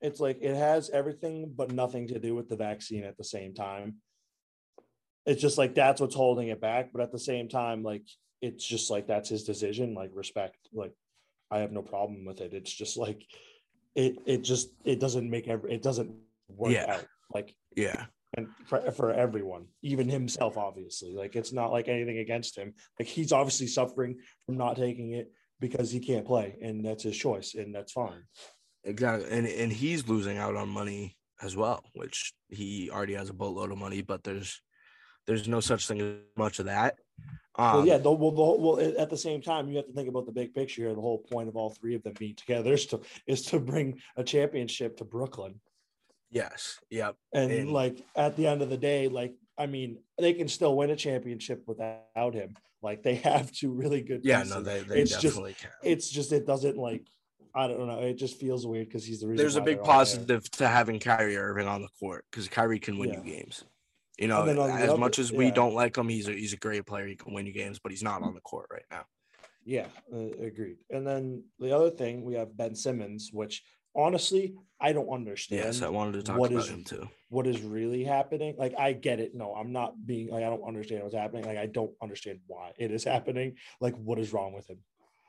it's 0.00 0.18
like 0.18 0.38
it 0.40 0.56
has 0.56 0.88
everything 0.90 1.52
but 1.54 1.70
nothing 1.72 2.08
to 2.08 2.18
do 2.18 2.34
with 2.34 2.48
the 2.48 2.56
vaccine 2.56 3.04
at 3.04 3.16
the 3.18 3.24
same 3.24 3.52
time. 3.54 3.96
It's 5.26 5.40
just 5.40 5.58
like 5.58 5.74
that's 5.74 6.00
what's 6.00 6.14
holding 6.14 6.48
it 6.48 6.60
back, 6.60 6.90
but 6.92 7.02
at 7.02 7.12
the 7.12 7.18
same 7.18 7.48
time, 7.48 7.82
like 7.82 8.02
it's 8.40 8.64
just 8.64 8.90
like 8.90 9.06
that's 9.06 9.28
his 9.28 9.44
decision. 9.44 9.94
Like 9.94 10.10
respect, 10.14 10.56
like 10.72 10.92
I 11.50 11.58
have 11.58 11.72
no 11.72 11.82
problem 11.82 12.24
with 12.24 12.40
it. 12.40 12.54
It's 12.54 12.72
just 12.72 12.96
like 12.96 13.22
it 13.94 14.16
it 14.26 14.38
just 14.42 14.70
it 14.84 14.98
doesn't 15.00 15.28
make 15.28 15.46
every 15.48 15.72
it 15.74 15.82
doesn't 15.82 16.12
work 16.48 16.72
Yeah. 16.72 16.94
out. 16.94 17.06
Like 17.32 17.54
Yeah. 17.76 18.06
And 18.36 18.48
for, 18.66 18.90
for 18.92 19.12
everyone, 19.12 19.66
even 19.82 20.08
himself, 20.08 20.56
obviously. 20.56 21.12
Like 21.12 21.36
it's 21.36 21.52
not 21.52 21.72
like 21.72 21.88
anything 21.88 22.18
against 22.18 22.56
him. 22.56 22.74
Like 22.98 23.08
he's 23.08 23.32
obviously 23.32 23.66
suffering 23.66 24.18
from 24.46 24.56
not 24.56 24.76
taking 24.76 25.12
it 25.12 25.32
because 25.58 25.90
he 25.90 26.00
can't 26.00 26.26
play, 26.26 26.56
and 26.62 26.84
that's 26.84 27.02
his 27.02 27.16
choice, 27.16 27.54
and 27.54 27.74
that's 27.74 27.92
fine. 27.92 28.22
Exactly. 28.84 29.30
And 29.30 29.46
and 29.46 29.72
he's 29.72 30.08
losing 30.08 30.38
out 30.38 30.56
on 30.56 30.68
money 30.68 31.16
as 31.42 31.56
well, 31.56 31.84
which 31.94 32.32
he 32.48 32.90
already 32.90 33.14
has 33.14 33.30
a 33.30 33.34
boatload 33.34 33.72
of 33.72 33.78
money, 33.78 34.02
but 34.02 34.24
there's 34.24 34.62
there's 35.26 35.48
no 35.48 35.60
such 35.60 35.86
thing 35.86 36.00
as 36.00 36.14
much 36.36 36.58
of 36.58 36.66
that. 36.66 36.96
Um, 37.56 37.74
well, 37.74 37.86
yeah. 37.86 37.98
The, 37.98 38.10
well, 38.10 38.30
the, 38.30 38.62
well, 38.62 38.94
at 38.98 39.10
the 39.10 39.16
same 39.16 39.42
time, 39.42 39.68
you 39.68 39.76
have 39.76 39.86
to 39.86 39.92
think 39.92 40.08
about 40.08 40.26
the 40.26 40.32
big 40.32 40.54
picture. 40.54 40.82
here. 40.82 40.94
The 40.94 41.00
whole 41.00 41.18
point 41.18 41.48
of 41.48 41.56
all 41.56 41.70
three 41.70 41.94
of 41.94 42.02
them 42.02 42.14
being 42.18 42.36
together 42.36 42.72
is 42.72 42.86
to 42.86 43.00
is 43.26 43.42
to 43.46 43.58
bring 43.58 44.00
a 44.16 44.24
championship 44.24 44.96
to 44.98 45.04
Brooklyn. 45.04 45.60
Yes. 46.30 46.78
Yep. 46.90 47.16
And, 47.34 47.50
And- 47.50 47.72
like 47.72 48.04
at 48.16 48.36
the 48.36 48.46
end 48.46 48.62
of 48.62 48.70
the 48.70 48.76
day, 48.76 49.08
like 49.08 49.34
I 49.58 49.66
mean, 49.66 49.98
they 50.18 50.32
can 50.32 50.48
still 50.48 50.74
win 50.74 50.90
a 50.90 50.96
championship 50.96 51.64
without 51.66 52.34
him. 52.34 52.54
Like 52.82 53.02
they 53.02 53.16
have 53.16 53.52
two 53.52 53.72
really 53.72 54.00
good. 54.00 54.22
Yeah, 54.24 54.40
pieces. 54.40 54.54
no, 54.54 54.62
they- 54.62 54.80
they 54.80 55.00
it's 55.02 55.12
definitely 55.12 55.52
just, 55.52 55.62
can. 55.62 55.70
It's 55.82 56.08
just 56.10 56.32
it 56.32 56.46
doesn't 56.46 56.76
like 56.76 57.06
I 57.54 57.66
don't 57.66 57.86
know. 57.88 57.98
It 58.00 58.14
just 58.14 58.38
feels 58.38 58.64
weird 58.66 58.86
because 58.88 59.04
he's 59.04 59.20
the 59.20 59.26
reason. 59.26 59.42
There's 59.42 59.56
a 59.56 59.60
big 59.60 59.78
there. 59.78 59.84
positive 59.84 60.48
to 60.52 60.68
having 60.68 61.00
Kyrie 61.00 61.36
Irving 61.36 61.66
on 61.66 61.82
the 61.82 61.88
court 61.98 62.24
because 62.30 62.48
Kyrie 62.48 62.78
can 62.78 62.96
win 62.96 63.12
you 63.12 63.20
games. 63.22 63.64
You 64.18 64.28
know, 64.28 64.44
then 64.46 64.58
on 64.58 64.68
the 64.68 64.74
as 64.74 64.90
other- 64.90 64.98
much 65.00 65.18
as 65.18 65.32
we 65.32 65.46
yeah. 65.46 65.50
don't 65.54 65.74
like 65.74 65.96
him, 65.96 66.08
he's 66.08 66.28
a 66.28 66.32
he's 66.32 66.52
a 66.52 66.56
great 66.58 66.86
player. 66.86 67.06
He 67.06 67.16
can 67.16 67.34
win 67.34 67.46
you 67.46 67.52
games, 67.52 67.80
but 67.82 67.90
he's 67.90 68.02
not 68.04 68.22
on 68.22 68.34
the 68.34 68.40
court 68.40 68.66
right 68.72 68.84
now. 68.90 69.04
Yeah, 69.64 69.86
uh, 70.12 70.18
agreed. 70.40 70.76
And 70.90 71.06
then 71.06 71.44
the 71.58 71.74
other 71.76 71.90
thing 71.90 72.22
we 72.24 72.34
have 72.34 72.56
Ben 72.56 72.74
Simmons, 72.74 73.30
which 73.32 73.62
honestly 73.94 74.54
I 74.82 74.92
don't 74.94 75.08
understand. 75.10 75.62
Yes, 75.62 75.82
I 75.82 75.88
wanted 75.90 76.12
to 76.14 76.22
talk 76.22 76.38
what 76.38 76.50
about 76.50 76.64
is- 76.64 76.70
him 76.70 76.84
too. 76.84 77.08
What 77.28 77.46
is 77.46 77.60
really 77.62 78.02
happening? 78.02 78.54
Like 78.58 78.74
I 78.78 78.92
get 78.92 79.20
it. 79.20 79.34
No, 79.34 79.54
I'm 79.54 79.72
not 79.72 79.94
being 80.06 80.30
like 80.30 80.42
I 80.42 80.48
don't 80.48 80.66
understand 80.66 81.02
what's 81.02 81.14
happening. 81.14 81.44
Like 81.44 81.58
I 81.58 81.66
don't 81.66 81.92
understand 82.02 82.40
why 82.46 82.72
it 82.78 82.90
is 82.90 83.04
happening. 83.04 83.56
Like 83.80 83.94
what 83.96 84.18
is 84.18 84.32
wrong 84.32 84.52
with 84.52 84.68
him? 84.68 84.78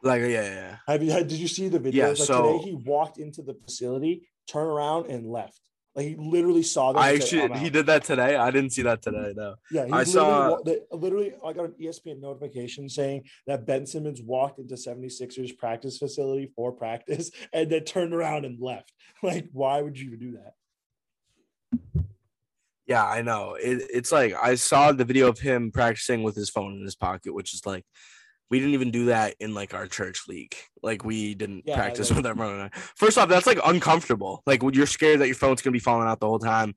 Like, 0.04 0.22
yeah, 0.22 0.28
yeah, 0.28 0.54
yeah. 0.54 0.76
Have 0.88 1.04
you 1.04 1.12
did 1.12 1.34
you 1.34 1.48
see 1.48 1.68
the 1.68 1.80
videos? 1.80 1.94
Yeah, 1.94 2.08
like 2.08 2.18
so- 2.18 2.54
today 2.58 2.70
he 2.70 2.74
walked 2.74 3.18
into 3.20 3.42
the 3.44 3.54
facility, 3.54 4.28
turned 4.48 4.70
around 4.70 5.08
and 5.08 5.28
left. 5.30 5.60
Like 5.96 6.08
he 6.08 6.16
literally 6.16 6.64
saw 6.64 6.94
that. 6.94 7.00
I 7.00 7.12
and 7.12 7.24
said, 7.24 7.52
actually 7.52 7.60
he 7.60 7.70
did 7.70 7.86
that 7.88 8.06
today. 8.06 8.36
I 8.38 8.50
didn't 8.50 8.72
see 8.72 8.82
that 8.84 9.02
today 9.02 9.34
though. 9.36 9.56
Yeah, 9.70 9.86
he 9.88 9.92
I 9.92 10.04
saw. 10.06 10.58
literally, 10.94 11.34
I 11.46 11.52
got 11.52 11.66
an 11.66 11.76
ESPN 11.82 12.22
notification 12.22 12.88
saying 12.88 13.24
that 13.46 13.66
Ben 13.66 13.86
Simmons 13.86 14.22
walked 14.22 14.60
into 14.60 14.76
76ers 14.76 15.58
practice 15.58 15.98
facility 15.98 16.50
for 16.56 16.72
practice 16.72 17.32
and 17.54 17.70
then 17.70 17.84
turned 17.84 18.14
around 18.14 18.46
and 18.46 18.60
left. 18.60 18.94
Like, 19.24 19.50
why 19.54 19.80
would 19.84 20.00
you 20.00 20.18
do 20.18 20.40
that? 20.40 22.04
Yeah, 22.88 23.06
I 23.06 23.22
know. 23.22 23.54
It, 23.54 23.84
it's 23.94 24.12
like 24.12 24.34
I 24.34 24.56
saw 24.56 24.92
the 24.92 25.06
video 25.06 25.28
of 25.28 25.38
him 25.38 25.72
practicing 25.72 26.24
with 26.24 26.36
his 26.36 26.50
phone 26.50 26.74
in 26.74 26.84
his 26.84 26.96
pocket, 26.96 27.32
which 27.32 27.54
is 27.54 27.64
like 27.64 27.86
we 28.52 28.60
didn't 28.60 28.74
even 28.74 28.92
do 28.92 29.06
that 29.06 29.36
in 29.40 29.54
like 29.54 29.74
our 29.74 29.88
church 29.88 30.28
league. 30.28 30.54
Like 30.84 31.06
we 31.06 31.34
didn't 31.34 31.64
Yeah, 31.66 31.78
practice 31.78 32.12
like- 32.12 32.18
with 32.18 32.26
everyone. 32.28 32.70
First 32.98 33.18
off, 33.18 33.30
that's 33.30 33.48
like 33.48 33.60
uncomfortable. 33.66 34.44
Like 34.46 34.62
when 34.62 34.74
you're 34.74 34.86
scared 34.86 35.22
that 35.22 35.28
your 35.28 35.36
phone's 35.36 35.62
gonna 35.62 35.72
be 35.72 35.80
falling 35.80 36.08
out 36.08 36.20
the 36.20 36.28
whole 36.28 36.38
time. 36.38 36.76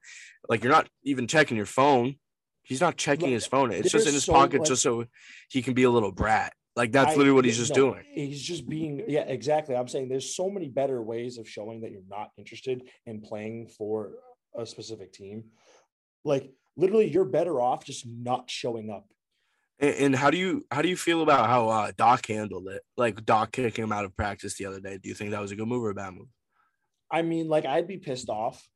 Like 0.49 0.63
you're 0.63 0.73
not 0.73 0.89
even 1.03 1.27
checking 1.27 1.57
your 1.57 1.67
phone. 1.67 2.15
He's 2.63 2.81
not 2.81 2.97
checking 2.97 3.31
his 3.31 3.45
phone. 3.45 3.73
It's 3.73 3.91
just 3.91 4.07
in 4.07 4.15
his 4.15 4.25
so, 4.25 4.33
pocket 4.33 4.61
like- 4.61 4.69
just 4.69 4.83
so 4.83 5.05
he 5.51 5.63
can 5.63 5.75
be 5.75 5.83
a 5.83 5.91
little 5.91 6.13
brat. 6.13 6.53
Like 6.77 6.93
that's 6.93 7.13
I- 7.13 7.17
literally 7.17 7.33
what 7.33 7.45
he's 7.45 7.59
just 7.59 7.71
no, 7.71 7.77
doing. 7.77 8.05
He's 8.09 8.41
just 8.41 8.69
being, 8.69 9.03
yeah, 9.09 9.23
exactly. 9.23 9.75
I'm 9.75 9.89
saying 9.89 10.09
there's 10.09 10.35
so 10.35 10.49
many 10.49 10.69
better 10.69 11.03
ways 11.03 11.39
of 11.39 11.49
showing 11.49 11.81
that 11.81 11.91
you're 11.91 12.03
not 12.09 12.31
interested 12.39 12.89
in 13.05 13.21
playing 13.21 13.67
for 13.67 14.13
a 14.57 14.65
specific 14.65 15.13
team. 15.13 15.45
Like, 16.25 16.53
literally, 16.77 17.11
you're 17.11 17.25
better 17.25 17.61
off 17.61 17.85
just 17.85 18.07
not 18.07 18.49
showing 18.49 18.91
up. 18.91 19.07
And, 19.81 19.95
and 19.97 20.17
how 20.17 20.31
do 20.31 20.37
you 20.39 20.65
how 20.71 20.83
do 20.83 20.89
you 20.89 20.97
feel 20.97 21.23
about 21.23 21.47
how 21.49 21.69
uh, 21.69 21.93
Doc 21.97 22.27
handled 22.27 22.69
it? 22.69 22.83
Like 22.97 23.25
Doc 23.25 23.53
kicking 23.53 23.85
him 23.85 23.93
out 23.93 24.05
of 24.05 24.17
practice 24.17 24.55
the 24.57 24.67
other 24.67 24.81
day. 24.81 24.99
Do 24.99 25.09
you 25.09 25.15
think 25.15 25.31
that 25.33 25.41
was 25.41 25.51
a 25.53 25.57
good 25.57 25.67
move 25.69 25.83
or 25.85 25.91
a 25.91 25.95
bad 25.95 26.15
move? 26.15 26.29
I 27.11 27.23
mean, 27.23 27.49
like, 27.49 27.65
I'd 27.67 27.87
be 27.87 27.99
pissed 27.99 28.29
off. 28.29 28.67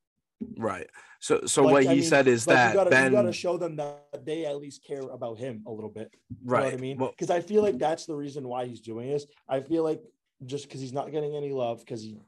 Right. 0.56 0.88
So 1.20 1.46
so 1.46 1.62
Like, 1.64 1.72
what 1.72 1.86
I 1.86 1.94
he 1.94 2.00
mean, 2.00 2.08
said 2.08 2.28
is 2.28 2.46
like, 2.46 2.56
that 2.56 2.68
you 2.70 2.74
gotta, 2.74 2.90
Ben 2.90 3.10
you 3.12 3.18
gotta 3.18 3.32
show 3.32 3.56
them 3.56 3.74
that 3.76 4.24
they 4.24 4.44
at 4.46 4.56
least 4.58 4.84
care 4.84 5.00
about 5.00 5.38
him 5.38 5.64
a 5.66 5.70
little 5.72 5.90
bit. 5.90 6.10
You 6.30 6.36
know 6.46 6.52
what 6.54 6.62
I 6.64 6.68
Right. 6.70 6.80
mean? 6.80 6.98
Well- 6.98 7.10
Because 7.10 7.30
I 7.30 7.40
feel 7.40 7.62
like 7.62 7.78
that's 7.78 8.06
the 8.06 8.14
reason 8.14 8.46
why 8.46 8.66
he's 8.66 8.80
doing 8.80 9.08
this. 9.08 9.26
I 9.48 9.60
feel 9.60 9.82
like 9.82 10.00
just 10.46 10.68
because 10.68 10.80
he's 10.80 10.92
not 10.92 11.10
getting 11.10 11.34
any 11.34 11.50
love, 11.52 11.80
because 11.80 12.02
he 12.02 12.18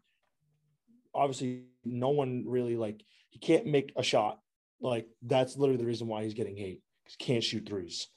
obviously 1.15 1.65
no 1.85 2.11
one 2.11 2.45
really 2.47 2.77
like 2.77 3.03
he 3.31 3.39
can't 3.39 3.67
make 3.67 3.93
a 3.97 4.03
shot. 4.03 4.41
Like 4.81 5.09
that's 5.23 5.57
literally 5.57 5.79
the 5.79 5.87
reason 5.87 6.09
why 6.09 6.25
he's 6.25 6.35
getting 6.35 6.57
hate. 6.57 6.83
'cause 7.05 7.15
He 7.19 7.25
can't 7.25 7.45
shoot 7.45 7.67
threes. 7.67 8.09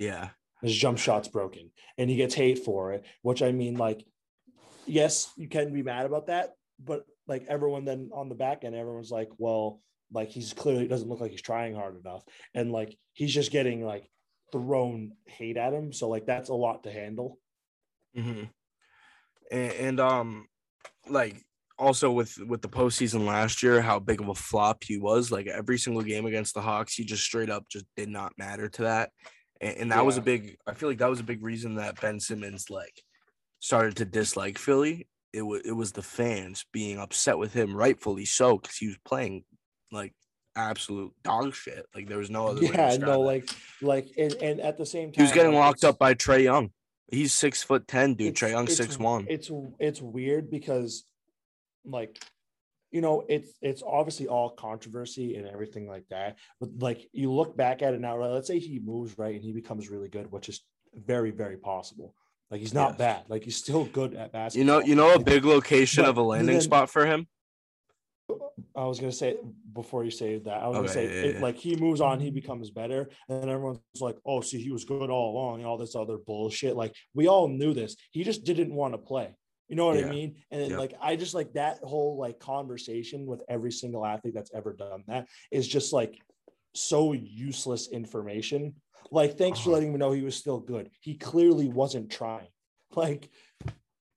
Yeah. 0.00 0.30
His 0.62 0.76
jump 0.76 0.98
shot's 0.98 1.28
broken, 1.28 1.70
and 1.96 2.10
he 2.10 2.16
gets 2.16 2.34
hate 2.34 2.58
for 2.58 2.92
it. 2.92 3.04
Which 3.22 3.42
I 3.42 3.52
mean, 3.52 3.76
like, 3.76 4.04
yes, 4.86 5.32
you 5.36 5.48
can 5.48 5.72
be 5.72 5.82
mad 5.82 6.06
about 6.06 6.26
that, 6.26 6.50
but 6.84 7.04
like 7.26 7.46
everyone 7.48 7.84
then 7.84 8.10
on 8.12 8.28
the 8.28 8.34
back 8.34 8.64
end, 8.64 8.74
everyone's 8.74 9.10
like, 9.10 9.28
well, 9.38 9.80
like 10.12 10.28
he's 10.28 10.52
clearly 10.52 10.88
doesn't 10.88 11.08
look 11.08 11.20
like 11.20 11.30
he's 11.30 11.42
trying 11.42 11.74
hard 11.74 11.96
enough, 11.98 12.24
and 12.54 12.72
like 12.72 12.96
he's 13.12 13.32
just 13.32 13.52
getting 13.52 13.84
like 13.84 14.10
thrown 14.52 15.12
hate 15.26 15.56
at 15.56 15.72
him. 15.72 15.92
So 15.92 16.08
like 16.08 16.26
that's 16.26 16.48
a 16.48 16.54
lot 16.54 16.82
to 16.84 16.90
handle. 16.90 17.38
hmm 18.14 18.44
And, 19.50 19.72
and 19.72 20.00
um, 20.00 20.48
like 21.08 21.42
also 21.78 22.10
with 22.10 22.36
with 22.46 22.60
the 22.62 22.68
postseason 22.68 23.26
last 23.26 23.62
year, 23.62 23.80
how 23.80 23.98
big 23.98 24.20
of 24.20 24.28
a 24.28 24.34
flop 24.34 24.84
he 24.84 24.98
was. 24.98 25.30
Like 25.30 25.46
every 25.46 25.78
single 25.78 26.02
game 26.02 26.26
against 26.26 26.54
the 26.54 26.60
Hawks, 26.60 26.94
he 26.94 27.04
just 27.04 27.24
straight 27.24 27.50
up 27.50 27.66
just 27.70 27.86
did 27.96 28.08
not 28.08 28.32
matter 28.36 28.68
to 28.68 28.82
that. 28.82 29.10
And, 29.60 29.76
and 29.76 29.92
that 29.92 30.06
was 30.06 30.16
a 30.16 30.22
big. 30.22 30.56
I 30.66 30.74
feel 30.74 30.88
like 30.88 30.98
that 30.98 31.10
was 31.10 31.20
a 31.20 31.24
big 31.24 31.42
reason 31.44 31.76
that 31.76 32.00
Ben 32.00 32.20
Simmons 32.20 32.70
like 32.70 33.02
started 33.58 33.96
to 33.96 34.04
dislike 34.04 34.58
Philly. 34.58 35.08
It 35.32 35.42
was 35.42 35.62
it 35.64 35.72
was 35.72 35.92
the 35.92 36.02
fans 36.02 36.64
being 36.72 36.98
upset 36.98 37.38
with 37.38 37.52
him, 37.52 37.76
rightfully 37.76 38.24
so, 38.24 38.58
because 38.58 38.76
he 38.76 38.88
was 38.88 38.98
playing 39.04 39.44
like 39.92 40.14
absolute 40.56 41.12
dog 41.22 41.54
shit. 41.54 41.86
Like 41.94 42.08
there 42.08 42.18
was 42.18 42.30
no 42.30 42.48
other. 42.48 42.64
Yeah, 42.64 42.96
no, 42.96 43.22
it. 43.22 43.26
like 43.26 43.50
like 43.80 44.08
and, 44.18 44.34
and 44.34 44.60
at 44.60 44.76
the 44.78 44.86
same 44.86 45.12
time, 45.12 45.14
he 45.16 45.22
was 45.22 45.32
getting 45.32 45.52
like, 45.52 45.60
locked 45.60 45.84
up 45.84 45.98
by 45.98 46.14
Trae 46.14 46.42
Young. 46.42 46.70
He's 47.08 47.32
six 47.34 47.62
foot 47.62 47.86
ten, 47.86 48.14
dude. 48.14 48.34
Trae 48.34 48.50
Young 48.50 48.66
six 48.66 48.98
one. 48.98 49.26
It's 49.28 49.50
it's 49.78 50.00
weird 50.00 50.50
because, 50.50 51.04
like, 51.84 52.22
you 52.90 53.00
know, 53.00 53.24
it's 53.28 53.52
it's 53.62 53.82
obviously 53.86 54.26
all 54.28 54.50
controversy 54.50 55.36
and 55.36 55.46
everything 55.46 55.88
like 55.88 56.04
that. 56.10 56.38
But 56.58 56.70
like, 56.78 57.08
you 57.12 57.32
look 57.32 57.56
back 57.56 57.82
at 57.82 57.94
it 57.94 58.00
now. 58.00 58.16
Right, 58.16 58.30
let's 58.30 58.48
say 58.48 58.58
he 58.58 58.80
moves 58.80 59.16
right 59.18 59.34
and 59.34 59.42
he 59.44 59.52
becomes 59.52 59.88
really 59.90 60.08
good, 60.08 60.30
which 60.30 60.48
is 60.48 60.60
very 60.94 61.30
very 61.30 61.56
possible. 61.56 62.14
Like 62.50 62.60
he's 62.60 62.74
not 62.74 62.90
Yes. 62.92 62.98
bad. 62.98 63.22
Like 63.28 63.44
he's 63.44 63.56
still 63.56 63.84
good 63.84 64.14
at 64.14 64.32
basketball 64.32 64.58
You 64.58 64.64
know, 64.80 64.86
you 64.86 64.94
know 64.96 65.14
a 65.14 65.22
big 65.22 65.44
location 65.44 66.02
but 66.02 66.10
of 66.10 66.16
a 66.18 66.22
landing 66.22 66.54
then- 66.56 66.62
spot 66.62 66.90
for 66.90 67.06
him. 67.06 67.28
I 68.76 68.84
was 68.84 69.00
gonna 69.00 69.10
say 69.12 69.36
before 69.72 70.04
you 70.04 70.10
say 70.12 70.38
that, 70.38 70.62
I 70.62 70.68
was 70.68 70.76
gonna 70.76 70.88
say 70.88 71.04
yeah, 71.04 71.28
it, 71.30 71.34
yeah. 71.36 71.40
like 71.42 71.56
he 71.56 71.74
moves 71.74 72.00
on, 72.00 72.20
he 72.20 72.30
becomes 72.30 72.70
better, 72.70 73.10
and 73.28 73.42
then 73.42 73.48
everyone's 73.48 73.80
like, 74.00 74.18
"Oh, 74.24 74.40
see, 74.40 74.62
he 74.62 74.70
was 74.70 74.84
good 74.84 75.10
all 75.10 75.32
along," 75.32 75.58
and 75.58 75.66
all 75.66 75.76
this 75.76 75.96
other 75.96 76.16
bullshit. 76.16 76.76
Like 76.76 76.94
we 77.12 77.26
all 77.26 77.48
knew 77.48 77.74
this. 77.74 77.96
He 78.12 78.22
just 78.22 78.44
didn't 78.44 78.72
want 78.72 78.94
to 78.94 78.98
play. 78.98 79.34
You 79.70 79.76
know 79.76 79.86
what 79.86 79.98
Yeah. 79.98 80.06
I 80.08 80.10
mean? 80.10 80.34
And 80.50 80.60
then, 80.60 80.70
Yeah. 80.72 80.78
like 80.78 80.94
I 81.00 81.14
just 81.14 81.32
like 81.32 81.52
that 81.52 81.78
whole 81.78 82.18
like 82.18 82.40
conversation 82.40 83.24
with 83.24 83.42
every 83.48 83.70
single 83.70 84.04
athlete 84.04 84.34
that's 84.34 84.50
ever 84.52 84.72
done 84.72 85.04
that 85.06 85.28
is 85.52 85.66
just 85.66 85.92
like 85.92 86.18
so 86.74 87.12
useless 87.12 87.88
information. 87.88 88.74
Like, 89.12 89.38
thanks 89.38 89.60
for 89.60 89.70
Uh-huh. 89.70 89.74
letting 89.74 89.92
me 89.92 89.98
know 89.98 90.10
he 90.10 90.22
was 90.22 90.34
still 90.34 90.58
good. 90.58 90.90
He 91.00 91.14
clearly 91.14 91.68
wasn't 91.68 92.10
trying. 92.10 92.48
Like 92.96 93.30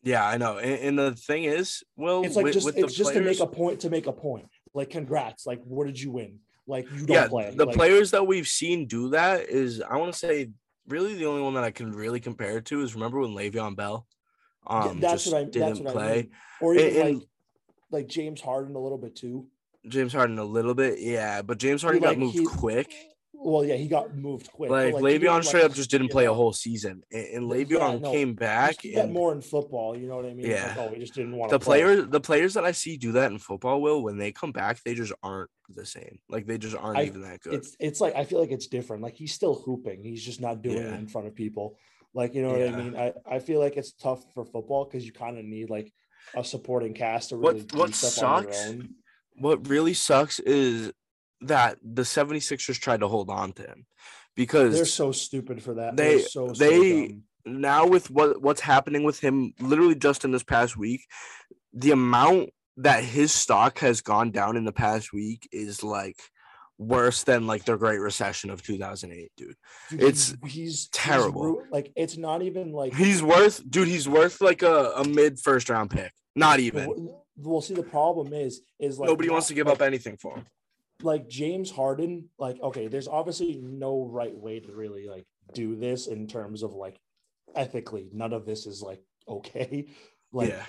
Yeah, 0.02 0.26
I 0.28 0.38
know. 0.38 0.58
And, 0.58 0.80
and 0.82 1.00
the 1.00 1.14
thing 1.16 1.44
is, 1.44 1.84
well, 1.96 2.24
it's 2.26 2.36
like 2.36 2.46
with, 2.46 2.54
just 2.54 2.66
with 2.66 2.78
it's 2.80 2.96
just 2.96 3.12
players, 3.12 3.24
to 3.24 3.32
make 3.32 3.40
a 3.40 3.56
point 3.56 3.80
to 3.82 3.90
make 3.92 4.08
a 4.08 4.12
point. 4.12 4.48
Like, 4.74 4.90
congrats. 4.90 5.46
Like, 5.46 5.62
what 5.64 5.86
did 5.86 6.02
you 6.02 6.10
win? 6.10 6.40
Like, 6.66 6.90
you 6.92 7.06
don't 7.06 7.16
yeah, 7.16 7.28
play. 7.28 7.54
the 7.56 7.68
Like, 7.68 7.76
players 7.76 8.10
that 8.12 8.26
we've 8.26 8.48
seen 8.48 8.88
do 8.88 9.10
that 9.10 9.48
is, 9.50 9.82
I 9.82 9.98
want 9.98 10.12
to 10.12 10.18
say, 10.18 10.50
really 10.88 11.14
the 11.14 11.28
only 11.28 11.44
one 11.44 11.54
that 11.54 11.64
I 11.64 11.70
can 11.72 11.92
really 11.92 12.20
compare 12.20 12.58
it 12.58 12.66
to 12.66 12.82
is 12.82 12.96
remember 12.96 13.20
when 13.20 13.30
Le'Veon 13.32 13.76
Bell, 13.76 14.08
Yeah, 14.70 14.80
um, 14.84 15.00
that's 15.00 15.26
what 15.26 15.36
I 15.36 15.44
didn't 15.44 15.60
that's 15.68 15.80
what 15.80 15.90
I 15.90 15.92
play. 15.94 16.16
mean. 16.24 16.32
Or 16.62 16.76
even 16.76 17.02
And- 17.08 17.16
like 17.20 17.28
like 17.92 18.08
James 18.08 18.42
Harden 18.42 18.76
a 18.76 18.80
little 18.80 18.98
bit 18.98 19.16
too. 19.16 19.48
James 19.88 20.14
Harden 20.14 20.40
a 20.40 20.46
little 20.46 20.74
bit, 20.74 21.00
yeah, 21.00 21.42
but 21.42 21.58
James 21.60 21.82
Harden 21.84 22.02
like, 22.02 22.12
got 22.12 22.18
moved 22.20 22.38
he- 22.40 22.46
quick. 22.46 22.92
Well, 23.36 23.66
yeah, 23.66 23.76
he 23.76 23.90
got 23.90 24.16
moved 24.16 24.50
quick. 24.54 24.72
Like, 24.72 24.94
didn't, 24.96 25.04
Le'Veon 25.04 25.44
straight 25.44 25.64
like, 25.64 25.72
up 25.72 25.76
just 25.76 25.92
didn't 25.92 26.08
play 26.10 26.26
a 26.28 26.34
whole 26.34 26.54
season, 26.54 27.04
and, 27.12 27.50
and 27.52 27.70
yeah, 27.70 27.98
no, 27.98 28.10
came 28.12 28.36
back. 28.36 28.86
and 28.86 29.12
more 29.12 29.34
in 29.34 29.42
football. 29.42 29.98
You 29.98 30.08
know 30.08 30.16
what 30.16 30.26
I 30.26 30.34
mean? 30.34 30.46
Yeah. 30.48 30.74
Like, 30.78 30.78
oh, 30.78 30.92
we 30.94 31.00
just 31.00 31.14
didn't 31.14 31.36
want 31.36 31.52
the 31.52 31.60
to 31.60 31.66
play. 31.66 31.82
players 31.82 32.08
the 32.08 32.22
players 32.22 32.54
that 32.54 32.64
I 32.64 32.72
see 32.72 32.96
do 32.96 33.12
that 33.14 33.32
in 33.34 33.40
football 33.40 33.82
will 33.82 34.02
when 34.02 34.18
they 34.18 34.32
come 34.32 34.54
back 34.54 34.82
they 34.86 34.94
just 34.96 35.12
aren't 35.22 35.50
the 35.70 35.86
same 35.86 36.20
like 36.30 36.46
they 36.46 36.58
just 36.58 36.76
aren't 36.78 36.98
I- 37.00 37.04
even 37.04 37.22
that 37.24 37.42
good 37.42 37.56
It's 37.56 37.76
it's 37.82 38.00
like 38.00 38.16
I 38.16 38.24
feel 38.24 38.40
like 38.40 38.52
it's 38.52 38.68
different. 38.68 39.04
Like 39.04 39.16
he's 39.16 39.34
still 39.34 39.56
hooping. 39.56 40.04
He's 40.04 40.24
just 40.24 40.40
not 40.40 40.62
doing 40.62 40.78
Yeah. 40.78 40.94
it 40.94 41.00
in 41.00 41.08
front 41.08 41.28
of 41.28 41.36
people. 41.36 41.78
Like 42.14 42.36
you 42.36 42.44
know 42.44 42.52
what 42.52 42.62
I 42.62 42.72
mean? 42.76 42.96
I, 42.96 43.14
I 43.26 43.40
feel 43.40 43.60
like 43.60 43.76
it's 43.78 43.94
tough 43.94 44.24
for 44.34 44.46
football 44.46 44.86
because 44.86 45.06
you 45.06 45.12
kind 45.12 45.38
of 45.38 45.46
need 45.46 45.70
like 45.70 45.92
a 46.36 46.44
supporting 46.44 46.94
cast 46.94 47.30
to 47.30 47.38
What- 47.38 47.56
really 47.56 47.68
what 47.74 47.92
their 47.92 47.94
sucks 47.94 48.70
what 49.36 49.68
really 49.68 49.94
sucks 49.94 50.40
is 50.40 50.92
that 51.42 51.78
the 51.84 52.04
76ers 52.04 52.80
tried 52.80 53.00
to 53.02 53.08
hold 53.08 53.30
on 53.30 53.52
to 53.54 53.64
him 53.64 53.86
because 54.36 54.76
They're 54.76 54.86
so 54.86 55.12
stupid 55.12 55.62
for 55.62 55.74
that. 55.76 55.98
they 55.98 56.18
They're 56.18 56.28
so, 56.28 56.48
they 56.50 57.18
now 57.46 57.88
with 57.88 58.10
what 58.10 58.42
what's 58.42 58.62
happening 58.62 59.04
with 59.04 59.20
him 59.20 59.54
literally 59.60 59.96
just 59.96 60.24
in 60.24 60.32
this 60.32 60.44
past 60.44 60.78
week 60.78 61.02
the 61.74 61.92
amount 61.92 62.52
that 62.78 63.04
his 63.04 63.32
stock 63.32 63.80
has 63.80 64.02
gone 64.02 64.32
down 64.32 64.56
in 64.56 64.66
the 64.66 64.72
past 64.72 65.12
week 65.12 65.48
is 65.52 65.84
like 65.84 66.18
worse 66.78 67.24
than 67.24 67.48
like 67.48 67.66
the 67.66 67.76
Great 67.78 68.00
Recession 68.00 68.50
of 68.50 68.62
2008, 68.64 69.32
dude. 69.38 69.56
Dude, 69.90 70.02
it's 70.04 70.36
he's, 70.44 70.54
he's 70.54 70.88
terrible. 70.90 71.44
ru- 71.44 71.64
like 71.72 71.92
it's 71.96 72.18
not 72.18 72.42
even 72.42 72.72
like 72.72 72.94
He's 72.94 73.22
worth, 73.24 73.62
dude. 73.70 73.88
He's 73.88 74.08
worth 74.10 74.42
like 74.42 74.62
a, 74.62 74.94
a 74.98 75.08
mid 75.08 75.40
first 75.40 75.70
round 75.70 75.90
pick. 75.92 76.12
Not 76.36 76.60
even. 76.60 76.88
Well, 76.88 77.26
well, 77.38 77.62
see, 77.62 77.74
the 77.74 77.84
problem 77.84 78.34
is, 78.34 78.62
is 78.80 79.00
like 79.00 79.10
Nobody 79.10 79.30
wants 79.30 79.48
to 79.48 79.54
give 79.54 79.68
like, 79.68 79.76
up 79.76 79.82
anything 79.82 80.18
for 80.18 80.36
him. 80.36 80.46
like 81.02 81.28
James 81.30 81.70
Harden, 81.72 82.30
like 82.38 82.60
okay, 82.62 82.88
there's 82.88 83.08
obviously 83.08 83.60
no 83.62 84.06
right 84.06 84.36
way 84.36 84.60
to 84.60 84.72
really 84.72 85.08
like 85.08 85.26
do 85.54 85.76
this 85.76 86.08
in 86.08 86.28
terms 86.28 86.64
of 86.64 86.74
like 86.74 87.00
ethically. 87.56 88.10
None 88.14 88.34
of 88.34 88.46
this 88.46 88.66
is 88.66 88.82
like 88.82 89.02
okay, 89.28 89.88
like 90.32 90.50
Yeah. 90.50 90.66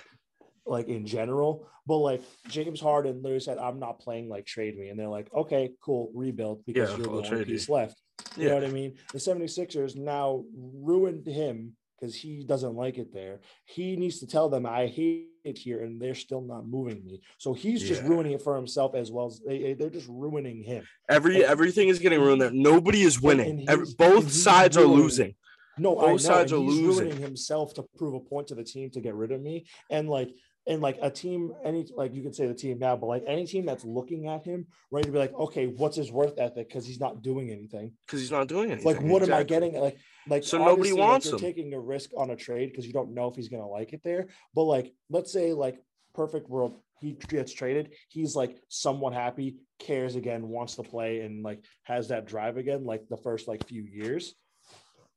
Like 0.67 0.89
in 0.89 1.07
general. 1.07 1.67
But 1.87 1.99
like 1.99 2.23
James 2.49 2.81
Harden 2.81 3.17
literally 3.23 3.41
said, 3.41 3.59
"I'm 3.59 3.79
not 3.79 4.01
playing 4.01 4.29
like 4.29 4.47
trade 4.47 4.77
me," 4.79 4.89
and 4.89 4.99
they're 4.99 5.09
like, 5.09 5.33
"Okay, 5.35 5.73
cool, 5.83 6.11
rebuild 6.15 6.65
because 6.65 6.91
Yeah, 6.91 6.97
you're 6.97 7.07
the 7.07 7.12
only 7.12 7.29
trade 7.29 7.49
you. 7.49 7.55
piece 7.55 7.69
left." 7.69 8.01
You 8.37 8.45
Yeah. 8.45 8.49
know 8.51 8.55
what 8.57 8.65
I 8.65 8.71
mean? 8.71 8.95
The 9.12 9.19
76ers 9.21 9.97
now 9.97 10.45
ruined 10.55 11.27
him 11.27 11.77
because 12.01 12.15
he 12.15 12.43
doesn't 12.45 12.75
like 12.75 12.99
it 12.99 13.12
there. 13.12 13.41
He 13.67 13.97
needs 13.97 14.19
to 14.21 14.27
tell 14.27 14.49
them, 14.49 14.67
I 14.67 14.87
hate 14.87 15.29
it 15.45 15.59
here, 15.59 15.83
and 15.83 16.01
they're 16.01 16.15
still 16.15 16.41
not 16.41 16.67
moving 16.67 17.05
me. 17.05 17.21
So 17.39 17.53
he's 17.53 17.83
just 17.83 18.03
Yeah. 18.03 18.09
ruining 18.09 18.33
it 18.33 18.43
for 18.43 18.57
himself 18.57 18.95
as 18.95 19.12
well 19.12 19.27
as 19.27 19.41
they, 19.41 19.75
they're 19.75 19.91
just 19.91 20.09
ruining 20.09 20.62
him. 20.62 20.85
Every 21.09 21.37
And- 21.37 21.45
everything 21.45 21.89
is 21.89 21.99
getting 21.99 22.21
ruined 22.21 22.41
there. 22.41 22.51
Nobody 22.51 23.03
is 23.03 23.21
winning. 23.21 23.69
Every, 23.69 23.87
both 23.99 24.33
sides 24.33 24.77
are 24.77 24.87
losing. 24.87 25.35
No, 25.79 25.95
both 25.97 26.05
I 26.05 26.11
know. 26.12 26.17
sides 26.19 26.53
and 26.53 26.62
are 26.62 26.65
he's 26.71 26.81
losing. 26.81 27.05
ruining 27.09 27.23
himself 27.23 27.75
to 27.75 27.83
prove 27.97 28.15
a 28.15 28.21
point 28.21 28.47
to 28.49 28.55
the 28.55 28.65
team 28.65 28.91
to 28.91 29.01
get 29.01 29.15
rid 29.15 29.33
of 29.33 29.41
me. 29.43 29.67
And 29.91 30.09
like, 30.09 30.31
and 30.67 30.81
like 30.81 30.99
a 31.03 31.11
team, 31.11 31.53
any 31.65 31.87
like 31.95 32.15
you 32.15 32.23
could 32.23 32.35
say 32.35 32.47
the 32.47 32.55
team 32.55 32.79
now, 32.79 32.97
but 32.97 33.07
like 33.07 33.25
any 33.27 33.47
team 33.47 33.67
that's 33.67 33.85
looking 33.85 34.29
at 34.29 34.45
him, 34.45 34.67
right, 34.91 35.05
to 35.05 35.11
be 35.11 35.19
like, 35.19 35.35
okay, 35.35 35.67
what's 35.67 35.97
his 35.97 36.11
worth 36.11 36.39
ethic? 36.39 36.69
Because 36.69 36.87
he's 36.87 37.01
not 37.01 37.23
doing 37.23 37.51
anything. 37.51 37.93
Because 38.07 38.21
he's 38.21 38.31
not 38.31 38.49
doing 38.49 38.71
anything. 38.71 38.87
Like, 38.87 39.03
what 39.03 39.23
am 39.23 39.33
I 39.35 39.43
getting? 39.43 39.75
Like, 39.75 39.99
like 40.29 40.43
So 40.45 40.59
nobody 40.59 40.93
like, 40.93 41.01
wants 41.01 41.27
you're 41.27 41.35
him. 41.35 41.41
taking 41.41 41.75
a 41.75 41.81
risk 41.81 42.11
on 42.17 42.31
a 42.31 42.37
trade 42.37 42.71
because 42.71 42.87
you 42.87 42.93
don't 42.95 43.12
know 43.15 43.29
if 43.29 43.37
he's 43.37 43.49
gonna 43.49 43.69
like 43.69 43.93
it 43.93 44.01
there. 44.03 44.29
But 44.55 44.62
like, 44.62 44.93
let's 45.11 45.33
say 45.33 45.53
like 45.53 45.77
perfect 46.15 46.49
world, 46.49 46.81
he 47.01 47.12
gets 47.29 47.53
traded. 47.53 47.93
He's 48.09 48.35
like 48.35 48.57
somewhat 48.71 49.12
happy, 49.12 49.57
cares 49.79 50.17
again, 50.17 50.49
wants 50.49 50.77
to 50.77 50.83
play, 50.83 51.21
and 51.21 51.43
like 51.43 51.62
has 51.83 52.09
that 52.09 52.27
drive 52.27 52.57
again. 52.57 52.85
Like 52.87 53.07
the 53.11 53.19
first 53.19 53.49
like 53.49 53.67
few 53.69 53.83
years, 53.83 54.35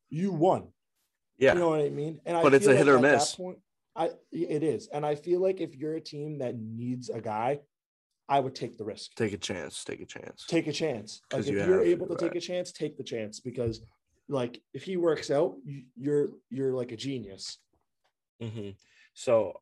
you 0.09 0.33
won. 0.33 0.67
Yeah. 1.37 1.53
You 1.53 1.59
know 1.59 1.69
what 1.69 1.81
I 1.81 1.89
mean? 1.89 2.19
And 2.25 2.35
I 2.35 2.41
But 2.41 2.53
it's 2.55 2.65
feel 2.65 2.73
a 2.73 2.77
hit 2.77 2.87
like 2.87 2.95
or 2.95 2.99
miss. 2.99 3.35
point, 3.35 3.59
I 3.97 4.11
it 4.31 4.63
is, 4.63 4.87
and 4.87 5.05
I 5.05 5.15
feel 5.15 5.41
like 5.41 5.59
if 5.59 5.75
you're 5.75 5.95
a 5.95 6.01
team 6.01 6.37
that 6.39 6.55
needs 6.57 7.09
a 7.09 7.19
guy, 7.21 7.61
I 8.29 8.39
would 8.39 8.55
take 8.55 8.77
the 8.77 8.85
risk, 8.85 9.15
Take 9.15 9.33
a 9.33 9.37
chance. 9.37 9.83
Take 9.83 10.01
a 10.01 10.05
chance. 10.05 10.45
take 10.47 10.67
a 10.67 10.73
chance. 10.73 11.21
Like 11.23 11.39
'Cause 11.39 11.47
if 11.49 11.57
you 11.57 11.65
you 11.65 11.73
are 11.73 11.83
able 11.83 12.07
to 12.07 12.15
take 12.15 12.35
a 12.35 12.41
chance, 12.41 12.71
take 12.71 12.97
the 12.97 13.03
chance 13.03 13.39
because, 13.39 13.81
like, 14.29 14.61
if 14.73 14.83
he 14.83 14.97
works 14.97 15.31
out, 15.31 15.57
you- 15.65 15.85
you're 15.95 16.29
you're 16.49 16.73
like 16.73 16.91
a 16.91 16.97
genius. 16.97 17.59
hmm 18.39 18.71
So, 19.13 19.61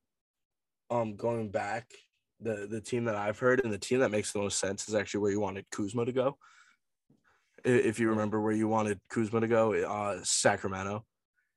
um, 0.90 1.16
going 1.16 1.52
back, 1.52 1.94
the 2.40 2.68
the 2.68 2.82
team 2.82 3.06
that 3.06 3.16
I've 3.16 3.40
heard 3.40 3.62
and 3.64 3.72
the 3.74 3.80
team 3.80 4.00
that 4.00 4.12
makes 4.12 4.34
the 4.34 4.40
most 4.40 4.60
sense 4.60 4.88
is 4.90 4.96
actually 4.96 5.22
where 5.22 5.32
you 5.32 5.40
wanted 5.40 5.70
Kuzma 5.72 6.06
to 6.06 6.12
go. 6.12 6.38
If 7.64 8.00
you 8.00 8.10
remember 8.10 8.42
where 8.42 8.54
you 8.54 8.68
wanted 8.68 9.00
Kuzma 9.10 9.40
to 9.42 9.48
go, 9.48 9.74
uh, 9.74 10.22
Sacramento. 10.24 11.06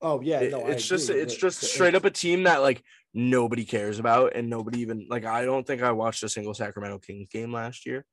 Oh 0.01 0.21
yeah, 0.21 0.49
no, 0.49 0.63
I 0.63 0.71
it's 0.71 0.87
just 0.87 1.11
it's 1.11 1.37
just 1.37 1.61
straight 1.63 1.95
up 1.95 2.05
a 2.05 2.11
team 2.11 2.45
that 2.45 2.63
like 2.63 2.83
nobody 3.15 3.65
cares 3.65 3.99
about 3.99 4.37
and 4.37 4.49
nobody 4.49 4.81
even 4.81 5.07
like 5.11 5.25
I 5.25 5.45
don't 5.45 5.67
think 5.67 5.83
I 5.83 5.93
watched 5.93 6.23
a 6.23 6.29
single 6.29 6.55
Sacramento 6.55 6.99
Kings 6.99 7.29
game 7.31 7.53
last 7.53 7.85
year 7.85 8.05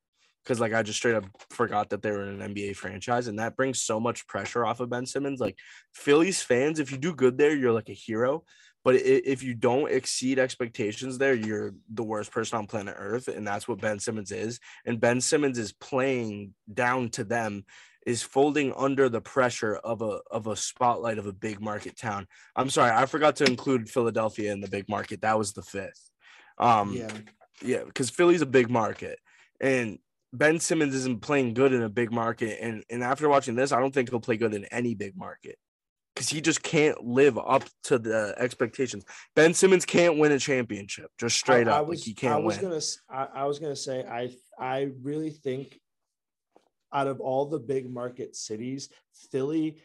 because 0.42 0.60
like 0.60 0.72
I 0.72 0.82
just 0.82 0.98
straight 0.98 1.14
up 1.14 1.24
forgot 1.50 1.90
that 1.90 2.02
they 2.02 2.10
were 2.10 2.22
an 2.22 2.38
NBA 2.38 2.76
franchise 2.76 3.28
and 3.28 3.38
that 3.38 3.56
brings 3.56 3.82
so 3.82 4.00
much 4.00 4.26
pressure 4.26 4.64
off 4.64 4.80
of 4.80 4.90
Ben 4.90 5.06
Simmons. 5.06 5.40
Like 5.40 5.58
Phillies 5.92 6.42
fans, 6.42 6.80
if 6.80 6.90
you 6.90 6.98
do 6.98 7.14
good 7.14 7.38
there, 7.38 7.54
you're 7.54 7.72
like 7.72 7.88
a 7.88 7.94
hero. 7.94 8.44
But 8.86 8.94
if 8.94 9.42
you 9.42 9.54
don't 9.54 9.90
exceed 9.90 10.38
expectations 10.38 11.18
there, 11.18 11.34
you're 11.34 11.74
the 11.92 12.04
worst 12.04 12.30
person 12.30 12.58
on 12.58 12.68
planet 12.68 12.94
Earth, 12.96 13.26
and 13.26 13.44
that's 13.44 13.66
what 13.66 13.80
Ben 13.80 13.98
Simmons 13.98 14.30
is. 14.30 14.60
And 14.84 15.00
Ben 15.00 15.20
Simmons 15.20 15.58
is 15.58 15.72
playing 15.72 16.54
down 16.72 17.08
to 17.10 17.24
them, 17.24 17.64
is 18.06 18.22
folding 18.22 18.72
under 18.76 19.08
the 19.08 19.20
pressure 19.20 19.76
of 19.76 20.00
a 20.00 20.20
of 20.30 20.46
a 20.46 20.56
spotlight 20.56 21.18
of 21.18 21.26
a 21.26 21.32
big 21.32 21.60
market 21.60 21.98
town. 21.98 22.26
I'm 22.54 22.70
sorry, 22.70 22.92
I 22.92 23.04
forgot 23.06 23.36
to 23.36 23.44
include 23.44 23.90
Philadelphia 23.90 24.52
in 24.52 24.60
the 24.60 24.68
big 24.68 24.88
market. 24.88 25.20
That 25.22 25.36
was 25.36 25.52
the 25.52 25.62
fifth. 25.62 26.08
Um, 26.56 26.94
Yeah. 26.94 27.10
yeah, 27.60 27.84
because 27.84 28.08
Philly's 28.08 28.42
a 28.42 28.46
big 28.46 28.70
market, 28.70 29.18
and 29.60 29.98
Ben 30.32 30.60
Simmons 30.60 30.94
isn't 30.94 31.20
playing 31.20 31.54
good 31.54 31.72
in 31.72 31.82
a 31.82 31.88
big 31.88 32.12
market. 32.12 32.58
And 32.62 32.84
and 32.88 33.02
after 33.02 33.28
watching 33.28 33.56
this, 33.56 33.72
I 33.72 33.80
don't 33.80 33.92
think 33.92 34.08
he'll 34.08 34.20
play 34.20 34.36
good 34.36 34.54
in 34.54 34.64
any 34.66 34.94
big 34.94 35.16
market 35.16 35.58
because 36.14 36.28
he 36.28 36.40
just 36.40 36.62
can't 36.62 37.04
live 37.04 37.36
up 37.36 37.64
to 37.84 37.98
the 37.98 38.34
expectations. 38.38 39.04
Ben 39.34 39.52
Simmons 39.52 39.84
can't 39.84 40.16
win 40.16 40.32
a 40.32 40.38
championship, 40.38 41.10
just 41.18 41.36
straight 41.36 41.66
I, 41.68 41.72
I 41.72 41.80
up. 41.80 41.88
was, 41.88 41.98
like 42.00 42.06
he 42.06 42.14
can't 42.14 42.34
I 42.34 42.38
was 42.38 42.56
win. 42.56 42.70
gonna 42.70 42.80
I, 43.10 43.42
I 43.42 43.44
was 43.44 43.58
gonna 43.58 43.76
say 43.76 44.04
I 44.04 44.30
I 44.58 44.90
really 45.02 45.30
think 45.30 45.80
out 46.96 47.06
of 47.06 47.20
all 47.20 47.44
the 47.44 47.58
big 47.58 47.92
market 47.92 48.34
cities, 48.34 48.88
Philly, 49.30 49.76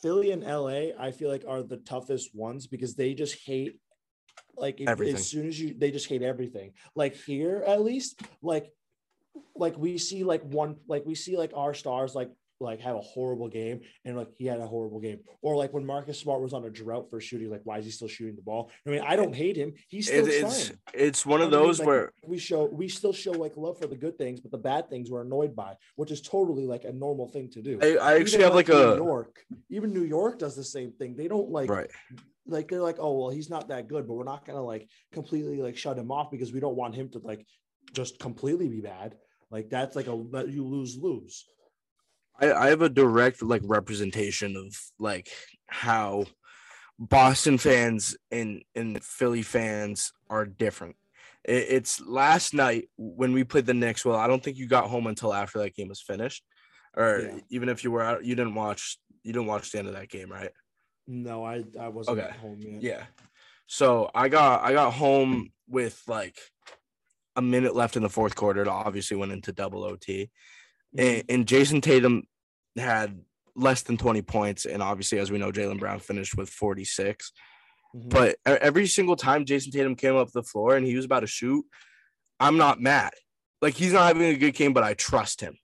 Philly 0.00 0.30
and 0.30 0.44
LA, 0.44 0.96
I 0.96 1.10
feel 1.10 1.28
like 1.28 1.44
are 1.46 1.64
the 1.64 1.78
toughest 1.78 2.32
ones 2.32 2.68
because 2.68 2.94
they 2.94 3.12
just 3.12 3.44
hate 3.44 3.80
like 4.56 4.80
if, 4.80 5.00
as 5.00 5.26
soon 5.26 5.48
as 5.48 5.60
you 5.60 5.74
they 5.76 5.90
just 5.90 6.08
hate 6.08 6.22
everything. 6.22 6.72
Like 6.94 7.16
here, 7.16 7.64
at 7.66 7.82
least, 7.82 8.20
like 8.40 8.72
like 9.56 9.76
we 9.76 9.98
see 9.98 10.22
like 10.22 10.42
one 10.42 10.76
like 10.86 11.04
we 11.04 11.16
see 11.16 11.36
like 11.36 11.50
our 11.54 11.74
stars 11.74 12.14
like 12.14 12.30
like 12.60 12.80
have 12.80 12.96
a 12.96 13.00
horrible 13.00 13.48
game 13.48 13.80
and 14.04 14.16
like 14.16 14.28
he 14.36 14.46
had 14.46 14.60
a 14.60 14.66
horrible 14.66 15.00
game 15.00 15.18
or 15.42 15.56
like 15.56 15.72
when 15.72 15.84
Marcus 15.86 16.18
Smart 16.18 16.40
was 16.40 16.52
on 16.52 16.64
a 16.64 16.70
drought 16.70 17.08
for 17.08 17.20
shooting 17.20 17.50
like 17.50 17.60
why 17.64 17.78
is 17.78 17.84
he 17.84 17.90
still 17.90 18.08
shooting 18.08 18.34
the 18.36 18.42
ball 18.42 18.70
I 18.86 18.90
mean 18.90 19.02
I 19.06 19.16
don't 19.16 19.34
hate 19.34 19.56
him 19.56 19.72
he's 19.88 20.08
still 20.08 20.26
It- 20.26 20.32
it's 20.42 20.66
trying 20.68 20.78
it's 20.94 21.26
one 21.26 21.40
of 21.40 21.50
what 21.50 21.58
I 21.58 21.60
mean? 21.60 21.66
those 21.68 21.78
Like, 21.78 21.86
where 21.86 22.12
we 22.26 22.38
show 22.38 22.64
we 22.66 22.88
still 22.88 23.12
show 23.12 23.32
like 23.32 23.56
love 23.56 23.78
for 23.78 23.86
the 23.86 23.96
good 23.96 24.18
things, 24.18 24.40
but 24.40 24.50
the 24.50 24.58
bad 24.58 24.88
things 24.90 25.10
we're 25.10 25.22
annoyed 25.22 25.54
by, 25.54 25.74
which 25.96 26.10
is 26.10 26.20
totally 26.20 26.66
like 26.66 26.84
a 26.84 26.92
normal 26.92 27.28
thing 27.28 27.48
to 27.50 27.62
do. 27.62 27.78
I- 27.80 27.86
I 27.96 28.10
Even, 28.12 28.22
actually 28.22 28.44
have, 28.44 28.54
like, 28.54 28.68
New 28.68 28.74
a- 28.76 28.96
New 28.96 29.04
York. 29.04 29.40
Even 29.70 29.92
New 29.92 30.04
York 30.04 30.38
does 30.38 30.56
the 30.56 30.64
same 30.64 30.92
thing. 30.92 31.14
They 31.16 31.28
don't 31.28 31.50
like 31.50 31.70
right. 31.70 31.90
like 32.46 32.68
they're 32.68 32.82
like, 32.82 32.96
oh 32.98 33.12
well, 33.18 33.30
he's 33.30 33.50
not 33.50 33.68
that 33.68 33.88
good, 33.88 34.06
but 34.06 34.14
we're 34.14 34.24
not 34.24 34.44
gonna 34.44 34.62
like 34.62 34.88
completely 35.12 35.62
like 35.62 35.76
shut 35.76 35.96
him 35.98 36.10
off 36.10 36.30
because 36.30 36.52
we 36.52 36.60
don't 36.60 36.76
want 36.76 36.94
him 36.94 37.08
to 37.10 37.18
like 37.20 37.46
just 37.92 38.18
completely 38.18 38.68
be 38.68 38.80
bad. 38.80 39.16
Like 39.50 39.70
that's 39.70 39.94
like 39.96 40.08
a 40.08 40.12
let 40.12 40.48
you 40.48 40.66
lose 40.66 40.96
lose. 40.96 41.46
I, 42.40 42.52
I 42.52 42.66
have 42.68 42.82
a 42.82 42.88
direct 42.88 43.42
like 43.42 43.62
representation 43.64 44.56
of 44.56 44.74
like 44.98 45.28
how 45.66 46.24
Boston 46.98 47.58
fans 47.58 48.16
and 48.30 48.62
and 48.74 49.02
Philly 49.02 49.42
fans 49.42 50.12
are 50.30 50.46
different. 50.46 50.96
It, 51.44 51.66
it's 51.70 52.00
last 52.00 52.54
night 52.54 52.88
when 52.96 53.32
we 53.32 53.44
played 53.44 53.66
the 53.66 53.74
Knicks. 53.74 54.04
Well, 54.04 54.16
I 54.16 54.26
don't 54.26 54.42
think 54.42 54.56
you 54.56 54.66
got 54.66 54.88
home 54.90 55.06
until 55.06 55.32
after 55.34 55.58
that 55.60 55.74
game 55.74 55.88
was 55.88 56.02
finished, 56.02 56.44
or 56.96 57.20
Yeah. 57.20 57.40
even 57.50 57.68
if 57.68 57.84
you 57.84 57.90
were 57.90 58.02
out, 58.02 58.24
you 58.24 58.34
didn't 58.34 58.54
watch. 58.54 58.98
You 59.22 59.32
didn't 59.32 59.48
watch 59.48 59.70
the 59.72 59.78
end 59.78 59.88
of 59.88 59.94
that 59.94 60.08
game, 60.08 60.30
right? 60.30 60.50
No, 61.06 61.44
I 61.44 61.64
I 61.78 61.88
wasn't 61.88 62.18
Okay. 62.18 62.36
home 62.38 62.58
yet. 62.60 62.82
Yeah. 62.82 63.04
So 63.66 64.10
I 64.14 64.28
got 64.28 64.62
I 64.62 64.72
got 64.72 64.92
home 64.92 65.50
with 65.68 66.02
like 66.06 66.36
a 67.36 67.42
minute 67.42 67.74
left 67.74 67.96
in 67.96 68.02
the 68.02 68.08
fourth 68.08 68.34
quarter. 68.34 68.62
It 68.62 68.68
obviously 68.68 69.16
went 69.16 69.32
into 69.32 69.52
double 69.52 69.84
OT. 69.84 70.30
And, 70.98 71.24
and 71.30 71.46
Jayson 71.46 71.80
Tatum 71.80 72.24
had 72.76 73.20
less 73.56 73.82
than 73.82 73.96
20 73.96 74.20
points. 74.22 74.66
And 74.66 74.82
obviously, 74.82 75.18
as 75.18 75.30
we 75.30 75.38
know, 75.38 75.50
Jaylen 75.50 75.78
Brown 75.78 76.00
finished 76.00 76.36
with 76.36 76.50
46. 76.50 77.32
Mhm. 77.96 78.10
But 78.10 78.36
every 78.44 78.86
single 78.86 79.16
time 79.16 79.46
Jayson 79.46 79.72
Tatum 79.72 79.96
came 79.96 80.16
up 80.16 80.30
the 80.32 80.42
floor 80.42 80.76
and 80.76 80.84
he 80.84 80.94
was 80.94 81.06
about 81.06 81.20
to 81.20 81.26
shoot, 81.26 81.64
I'm 82.38 82.58
not 82.58 82.80
mad. 82.80 83.12
Like 83.62 83.74
he's 83.74 83.92
not 83.92 84.06
having 84.06 84.24
a 84.24 84.36
good 84.36 84.54
game, 84.54 84.72
but 84.74 84.84
I 84.84 84.94
trust 84.94 85.40
him. 85.40 85.56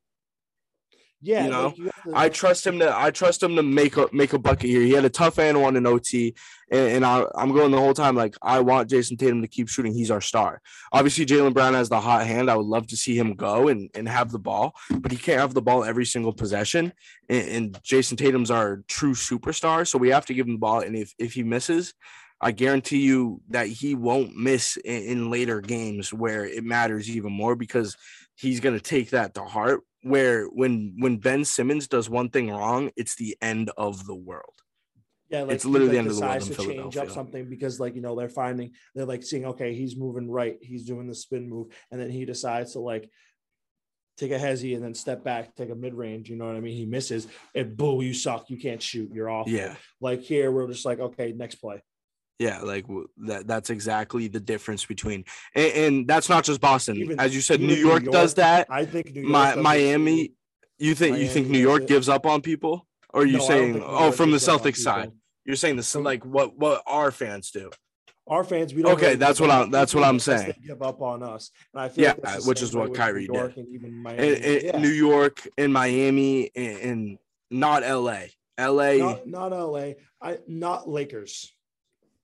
Yeah, 1.25 1.45
you 1.45 1.51
know, 1.51 1.65
like, 1.69 1.79
you 1.79 1.85
to- 1.87 1.93
I 2.15 2.29
trust 2.29 2.67
him 2.67 2.79
to 2.81 2.95
I 2.95 3.11
trust 3.11 3.43
him 3.43 3.57
to 3.57 3.63
make 3.63 3.97
a 3.97 4.09
make 4.13 4.35
a 4.35 4.39
bucket 4.39 4.69
here. 4.69 4.83
He 4.83 4.93
had 4.93 5.07
a 5.07 5.11
tough 5.11 5.39
and 5.39 5.63
one 5.63 5.75
in 5.75 5.87
OT, 5.87 6.35
and, 6.71 6.89
and 6.97 7.05
I, 7.05 7.25
I'm 7.35 7.53
going 7.53 7.71
the 7.71 7.79
whole 7.79 7.95
time 7.95 8.15
like 8.15 8.37
I 8.43 8.61
want 8.61 8.91
Jayson 8.91 9.17
Tatum 9.17 9.41
to 9.41 9.49
keep 9.49 9.71
shooting. 9.71 9.95
He's 9.95 10.11
our 10.11 10.21
star. 10.21 10.61
Obviously, 10.93 11.25
Jaylen 11.25 11.55
Brown 11.55 11.73
has 11.73 11.89
the 11.89 12.01
hot 12.01 12.27
hand. 12.27 12.51
I 12.51 12.57
would 12.57 12.67
love 12.67 12.87
to 12.89 12.97
see 12.97 13.17
him 13.17 13.35
go 13.35 13.69
and, 13.69 13.89
and 13.95 14.07
have 14.07 14.33
the 14.33 14.39
ball, 14.39 14.75
but 14.91 15.13
he 15.13 15.17
can't 15.17 15.41
have 15.41 15.55
the 15.55 15.63
ball 15.63 15.83
every 15.83 16.05
single 16.05 16.33
possession. 16.35 16.93
And, 17.31 17.49
and 17.49 17.83
Jayson 17.83 18.19
Tatum's 18.19 18.51
our 18.51 18.85
true 18.87 19.15
superstar, 19.15 19.89
so 19.89 19.97
we 19.97 20.11
have 20.11 20.27
to 20.27 20.35
give 20.35 20.47
him 20.47 20.53
the 20.53 20.59
ball. 20.59 20.81
And 20.81 20.95
if 20.95 21.15
if 21.19 21.33
he 21.33 21.43
misses, 21.43 21.95
I 22.39 22.53
guarantee 22.53 23.01
you 23.01 23.41
that 23.49 23.69
he 23.69 23.95
won't 23.95 24.37
miss 24.37 24.77
in, 24.77 25.03
in 25.05 25.31
later 25.31 25.63
games 25.63 26.13
where 26.13 26.45
it 26.45 26.65
matters 26.65 27.09
even 27.09 27.33
more 27.33 27.57
because 27.57 27.97
he's 28.37 28.61
going 28.61 28.77
to 28.77 28.85
take 28.85 29.11
that 29.11 29.35
to 29.35 29.45
heart. 29.45 29.81
Where 30.05 30.47
when 30.47 30.97
when 30.99 31.17
Ben 31.17 31.45
Simmons 31.45 31.89
does 31.89 32.09
one 32.09 32.29
thing 32.31 32.51
wrong, 32.51 32.91
it's 32.97 33.17
the 33.17 33.37
end 33.41 33.71
of 33.77 34.07
the 34.07 34.15
world. 34.15 34.55
Yeah, 35.31 35.43
like 35.43 35.53
It's 35.53 35.65
literally 35.65 35.97
the 35.97 36.03
like, 36.03 36.05
end 36.05 36.11
of 36.11 36.17
the 36.17 36.27
world 36.27 36.43
to 36.43 36.83
change 36.83 36.97
up 36.97 37.11
something 37.11 37.49
because 37.49 37.81
like 37.81 37.95
you 37.95 38.03
know 38.03 38.15
they're 38.15 38.29
finding 38.29 38.73
they're 38.95 39.07
like 39.07 39.23
seeing 39.23 39.47
okay 39.47 39.75
he's 39.75 39.97
moving 39.97 40.31
right 40.31 40.59
he's 40.61 40.85
doing 40.85 41.07
the 41.09 41.15
spin 41.15 41.49
move 41.49 41.69
and 41.91 42.01
then 42.01 42.11
he 42.11 42.27
decides 42.27 42.75
to 42.75 42.81
like 42.81 43.11
take 44.17 44.31
a 44.31 44.39
hezzy, 44.39 44.75
and 44.75 44.85
then 44.85 44.95
step 44.95 45.25
back, 45.25 45.55
take 45.55 45.71
a 45.71 45.75
mid 45.75 45.95
range. 45.95 46.31
You 46.31 46.37
know 46.37 46.47
what 46.47 46.57
I 46.57 46.61
mean? 46.61 46.77
He 46.77 46.87
misses, 46.87 47.27
and 47.55 47.77
boo, 47.77 48.03
you 48.03 48.15
suck. 48.15 48.51
You 48.51 48.57
can't 48.57 48.83
shoot. 48.83 49.11
You're 49.13 49.31
off. 49.31 49.49
Yeah. 49.49 49.75
Like 50.01 50.23
here, 50.23 50.51
we're 50.51 50.69
just 50.69 50.85
like, 50.85 51.01
okay, 51.01 51.33
next 51.33 51.57
play. 51.57 51.83
Yeah, 52.39 52.61
like 52.63 52.85
that. 53.19 53.47
That's 53.47 53.71
exactly 53.71 54.27
the 54.29 54.41
difference 54.41 54.85
between, 54.85 55.25
and, 55.55 55.73
and 55.73 56.09
that's 56.09 56.29
not 56.29 56.45
just 56.45 56.61
Boston. 56.61 56.97
Even- 56.97 57.21
As 57.21 57.35
you 57.35 57.41
said, 57.41 57.61
New 57.61 57.69
New 57.69 57.75
York, 57.77 58.05
does 58.05 58.35
that. 58.35 58.67
I 58.71 58.85
think 58.85 59.15
New 59.15 59.29
York 59.29 59.57
it 59.57 59.63
Miami. 59.63 60.33
You 60.79 60.95
think 60.97 61.19
you 61.19 61.29
think 61.29 61.49
New 61.49 61.61
York 61.61 61.87
gives 61.87 62.09
up 62.09 62.27
on 62.27 62.43
people, 62.43 62.87
or 63.11 63.23
are 63.23 63.27
you 63.27 63.39
No, 63.39 63.45
saying 63.47 63.83
oh 63.85 64.11
from 64.11 64.33
the 64.33 64.39
Celtics 64.39 64.79
side? 64.79 65.13
You're 65.45 65.57
saying 65.57 65.77
this 65.77 65.95
like 65.95 66.25
what 66.25 66.59
what 66.59 66.83
our 66.87 67.13
fans 67.13 67.51
do. 67.53 67.71
Our 68.27 68.43
fans, 68.43 68.75
we 68.75 68.83
don't. 68.83 68.93
Okay, 68.93 69.15
that's 69.15 69.39
what 69.39 69.51
I'm- 69.51 69.71
that's 69.71 69.95
what 69.95 70.03
I'm 70.03 70.19
saying. 70.19 70.55
They 70.61 70.67
give 70.67 70.83
up 70.83 71.01
on 71.03 71.23
us, 71.23 71.51
and 71.73 71.83
I 71.83 71.89
feel 71.89 72.05
Yeah, 72.05 72.15
like 72.23 72.45
which 72.47 72.63
is 72.63 72.75
what 72.75 72.95
Kyrie 72.95 73.29
New 73.29 73.35
York 73.35 73.55
did. 73.55 73.67
and 73.67 73.75
even 73.75 74.03
Miami. 74.03 74.29
And, 74.35 74.45
and 74.45 74.63
yeah. 74.63 74.79
New 74.79 74.89
York 74.89 75.47
and 75.57 75.73
Miami 75.73 76.51
and, 76.57 76.79
and 76.79 77.19
not 77.51 77.85
L.A. 77.85 78.33
L.A. 78.59 78.99
not 78.99 79.27
not 79.27 79.53
LA, 79.53 79.93
I 80.23 80.39
not 80.49 80.89
Lakers. 80.89 81.53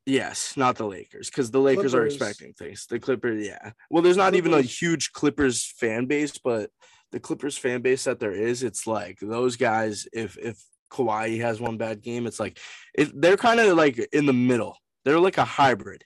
Yes, 0.07 0.57
not 0.57 0.77
the 0.77 0.87
Lakers, 0.87 1.29
because 1.29 1.51
the 1.51 1.61
Lakers 1.61 1.95
are 1.95 2.07
expecting 2.07 2.53
things. 2.55 2.87
The 2.87 2.99
Clippers, 2.99 3.47
yeah. 3.47 3.73
Well, 3.91 4.03
there's 4.03 4.17
not 4.17 4.35
even 4.35 4.55
a 4.55 4.63
huge 4.63 5.13
Clippers 5.13 5.65
fan 5.65 6.07
base, 6.07 6.39
but 6.39 6.71
the 7.13 7.21
Clippers 7.21 7.57
fan 7.57 7.83
base 7.83 8.05
that 8.05 8.19
there 8.19 8.33
is, 8.33 8.63
it's 8.63 8.87
like 8.87 9.19
those 9.21 9.57
guys. 9.57 10.09
If 10.13 10.39
if 10.39 10.63
Kawhi 10.91 11.41
has 11.41 11.61
one 11.61 11.77
bad 11.77 12.03
game, 12.03 12.27
it's 12.27 12.41
like 12.41 12.59
it, 12.95 13.11
they're 13.21 13.37
kind 13.37 13.61
of 13.61 13.77
like 13.77 13.99
in 14.13 14.27
the 14.27 14.33
middle. 14.33 14.77
They're 15.05 15.21
like 15.21 15.39
a 15.39 15.45
hybrid. 15.45 16.05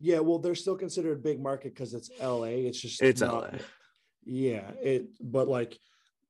Yeah, 0.00 0.20
well, 0.20 0.38
they're 0.38 0.54
still 0.54 0.76
considered 0.76 1.18
a 1.18 1.20
big 1.20 1.40
market 1.40 1.74
because 1.74 1.94
it's 1.94 2.10
LA. 2.20 2.66
It's 2.68 2.80
just 2.80 3.02
It's 3.02 3.20
not- 3.20 3.52
LA. 3.54 3.58
Yeah, 4.24 4.70
it. 4.82 5.06
But 5.20 5.48
like 5.48 5.78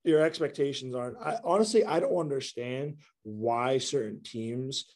your 0.02 0.20
expectations 0.22 0.94
aren't. 0.94 1.18
I 1.18 1.38
honestly, 1.44 1.84
I 1.84 2.00
don't 2.00 2.16
understand 2.16 2.98
why 3.22 3.78
certain 3.78 4.22
teams 4.22 4.86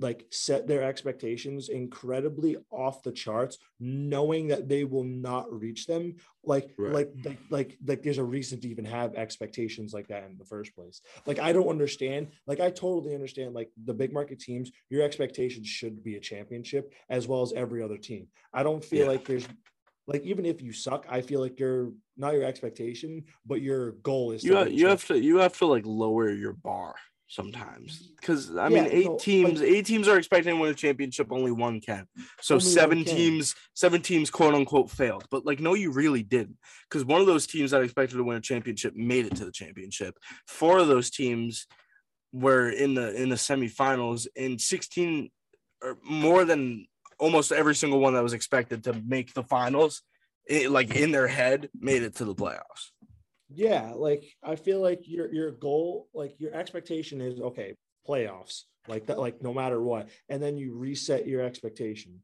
like 0.00 0.26
set 0.30 0.66
their 0.66 0.82
expectations 0.82 1.68
incredibly 1.68 2.56
off 2.70 3.02
the 3.02 3.12
charts 3.12 3.58
knowing 3.78 4.48
that 4.48 4.68
they 4.68 4.82
will 4.84 5.04
not 5.04 5.46
reach 5.52 5.86
them 5.86 6.16
like 6.44 6.74
Right. 6.76 6.92
like 6.92 7.10
like 7.24 7.38
like 7.50 7.78
like 7.86 8.02
there's 8.02 8.18
a 8.18 8.24
reason 8.24 8.60
to 8.60 8.68
even 8.68 8.84
have 8.84 9.14
expectations 9.14 9.92
like 9.94 10.08
that 10.08 10.24
in 10.24 10.36
the 10.36 10.44
first 10.44 10.74
place 10.74 11.00
like 11.26 11.38
i 11.38 11.52
don't 11.52 11.68
understand 11.68 12.28
like 12.48 12.58
i 12.58 12.70
totally 12.70 13.14
understand 13.14 13.54
like 13.54 13.70
the 13.84 13.94
big 13.94 14.12
market 14.12 14.40
teams 14.40 14.72
your 14.90 15.02
expectations 15.02 15.68
should 15.68 16.02
be 16.02 16.16
a 16.16 16.20
championship 16.20 16.92
as 17.08 17.28
well 17.28 17.42
as 17.42 17.52
every 17.52 17.80
other 17.82 17.98
team 17.98 18.26
i 18.52 18.64
don't 18.64 18.84
feel 18.84 19.04
Yeah. 19.06 19.12
like 19.12 19.24
there's 19.26 19.46
like 20.08 20.22
even 20.22 20.44
if 20.44 20.60
you 20.60 20.72
suck 20.72 21.06
i 21.08 21.20
feel 21.20 21.40
like 21.40 21.60
you're 21.60 21.92
not 22.16 22.34
your 22.34 22.44
expectation 22.44 23.22
but 23.46 23.60
your 23.62 23.92
goal 24.02 24.32
is 24.32 24.42
You 24.42 24.52
to 24.52 24.56
ha- 24.58 24.64
you 24.64 24.88
have 24.88 25.04
to 25.06 25.18
you 25.20 25.36
have 25.36 25.56
to 25.58 25.66
like 25.66 25.84
lower 25.86 26.30
your 26.30 26.54
bar 26.54 26.96
sometimes 27.28 28.10
because 28.18 28.56
I 28.56 28.68
mean 28.70 28.84
Yeah, 28.84 28.90
eight 28.90 29.04
no, 29.04 29.12
like- 29.12 29.20
teams 29.20 29.62
eight 29.62 29.86
teams 29.86 30.08
are 30.08 30.16
expecting 30.18 30.54
to 30.56 30.60
win 30.60 30.70
a 30.70 30.74
championship. 30.74 31.28
Only 31.30 31.52
one 31.52 31.80
can. 31.80 32.06
So 32.40 32.54
Only 32.54 32.64
seven 32.64 33.04
teams 33.04 33.54
seven 33.74 34.00
teams 34.02 34.30
quote 34.30 34.54
unquote 34.54 34.90
failed. 34.90 35.26
But 35.30 35.44
like 35.44 35.60
no, 35.60 35.74
you 35.74 35.92
really 35.92 36.22
didn't 36.22 36.56
because 36.88 37.04
one 37.04 37.20
of 37.20 37.26
those 37.26 37.46
teams 37.46 37.70
that 37.72 37.82
expected 37.82 38.16
to 38.16 38.24
win 38.24 38.38
a 38.38 38.40
championship 38.40 38.94
made 38.96 39.26
it 39.26 39.36
to 39.36 39.44
the 39.44 39.52
championship. 39.52 40.16
Four 40.46 40.78
of 40.78 40.88
those 40.88 41.10
teams 41.10 41.66
were 42.32 42.70
in 42.70 42.94
the 42.94 43.14
in 43.14 43.28
the 43.28 43.36
semifinals, 43.36 44.26
and 44.36 44.60
sixteen 44.60 45.30
or 45.82 45.98
more 46.02 46.44
than 46.44 46.86
almost 47.18 47.52
every 47.52 47.74
single 47.74 48.00
one 48.00 48.14
that 48.14 48.22
was 48.22 48.32
expected 48.32 48.84
to 48.84 48.92
make 49.06 49.34
the 49.34 49.42
finals. 49.42 50.02
It, 50.46 50.70
like 50.70 50.94
in 50.96 51.12
their 51.12 51.28
head, 51.28 51.68
made 51.78 52.02
it 52.02 52.16
to 52.16 52.24
the 52.24 52.34
playoffs. 52.34 52.90
Yeah 53.50 53.92
like 53.94 54.24
i 54.42 54.56
feel 54.56 54.80
like 54.80 55.00
your 55.04 55.32
your 55.32 55.50
goal 55.50 56.08
like 56.14 56.34
your 56.38 56.54
expectation 56.54 57.20
is 57.20 57.40
okay 57.40 57.74
playoffs 58.06 58.62
like 58.86 59.06
that 59.06 59.18
like 59.18 59.42
no 59.42 59.52
matter 59.52 59.80
what 59.80 60.08
and 60.28 60.42
then 60.42 60.56
you 60.56 60.74
reset 60.74 61.26
your 61.26 61.42
expectation 61.42 62.22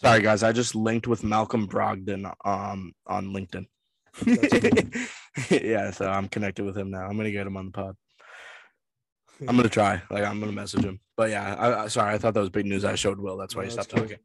Sorry, 0.00 0.22
guys. 0.22 0.42
I 0.42 0.52
just 0.52 0.74
linked 0.74 1.06
with 1.06 1.22
Malcolm 1.22 1.68
Brogdon 1.68 2.32
um 2.44 2.94
on 3.06 3.34
LinkedIn. 3.34 3.66
yeah, 5.62 5.90
so 5.90 6.08
I'm 6.08 6.28
connected 6.28 6.64
with 6.64 6.76
him 6.76 6.90
now. 6.90 7.02
I'm 7.02 7.18
gonna 7.18 7.30
get 7.30 7.46
him 7.46 7.58
on 7.58 7.66
the 7.66 7.72
pod. 7.72 7.96
I'm 9.46 9.56
gonna 9.56 9.68
try. 9.68 10.02
Like 10.10 10.24
I'm 10.24 10.40
gonna 10.40 10.52
message 10.52 10.84
him. 10.84 11.00
But 11.16 11.30
yeah, 11.30 11.54
I, 11.54 11.84
I 11.84 11.88
sorry. 11.88 12.14
I 12.14 12.18
thought 12.18 12.32
that 12.32 12.40
was 12.40 12.48
big 12.48 12.66
news. 12.66 12.84
I 12.84 12.94
showed 12.94 13.18
Will. 13.18 13.36
That's 13.36 13.54
why 13.54 13.62
No, 13.62 13.66
he 13.66 13.72
stopped 13.72 13.90
talking. 13.90 14.16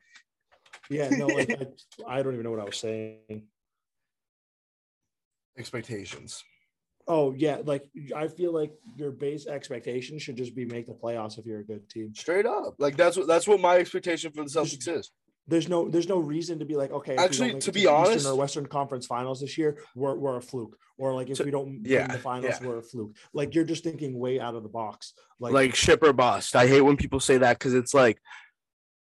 Yeah 0.90 1.10
no 1.10 1.28
like 1.28 1.50
I, 1.52 1.68
I 2.20 2.24
don't 2.24 2.34
even 2.34 2.44
know 2.44 2.52
what 2.52 2.60
i 2.60 2.66
was 2.66 2.78
saying 2.78 3.44
Expectations. 5.58 6.44
oh 7.08 7.34
yeah 7.38 7.60
like 7.64 7.86
i 8.14 8.28
feel 8.28 8.54
like 8.54 8.74
your 8.98 9.12
base 9.12 9.48
expectation 9.48 10.20
should 10.20 10.36
just 10.36 10.54
be 10.54 10.66
make 10.66 10.86
the 10.86 10.94
playoffs 10.94 11.38
if 11.38 11.46
you're 11.46 11.60
a 11.62 11.64
good 11.66 11.90
team 11.90 12.14
Straight 12.14 12.46
up. 12.46 12.76
Like 12.78 12.98
that's 12.98 13.16
what 13.16 13.28
that's 13.28 13.48
what 13.48 13.62
my 13.62 13.78
expectation 13.78 14.32
for 14.32 14.44
the 14.44 14.50
Celtics 14.50 14.88
is. 14.88 15.12
there's 15.48 15.70
no 15.70 15.88
there's 15.88 16.10
no 16.10 16.18
reason 16.20 16.60
to 16.60 16.66
be 16.66 16.76
like 16.76 16.92
okay 16.92 17.14
if 17.14 17.18
we 17.18 17.22
don't 17.22 17.26
Actually, 17.26 17.60
to 17.62 17.72
be 17.72 17.84
the 17.84 17.90
Eastern 17.90 17.96
honest- 18.12 18.28
or 18.28 18.36
Western 18.36 18.66
Conference 18.66 19.06
Finals 19.06 19.40
this 19.40 19.58
year 19.58 19.78
we're, 19.96 20.16
we're 20.16 20.36
a 20.38 20.42
fluke 20.42 20.78
or 20.98 21.14
like 21.14 21.30
if 21.30 21.38
To- 21.38 21.46
we 21.46 21.52
don't 21.52 21.86
yeah, 21.86 22.02
win 22.02 22.12
the 22.12 22.18
finals 22.20 22.56
yeah. 22.60 22.68
we're 22.68 22.80
a 22.80 22.84
fluke 22.84 23.16
like 23.34 23.56
you're 23.56 23.64
just 23.64 23.84
thinking 23.86 24.20
way 24.20 24.42
out 24.42 24.56
of 24.56 24.64
the 24.64 24.70
box 24.70 25.14
like 25.40 25.54
Like, 25.54 25.76
ship 25.76 26.04
or 26.04 26.12
bust. 26.12 26.54
I 26.56 26.68
hate 26.68 26.82
when 26.82 26.98
people 26.98 27.22
say 27.22 27.38
that 27.38 27.60
because 27.60 27.74
it's 27.74 27.94
like 27.94 28.18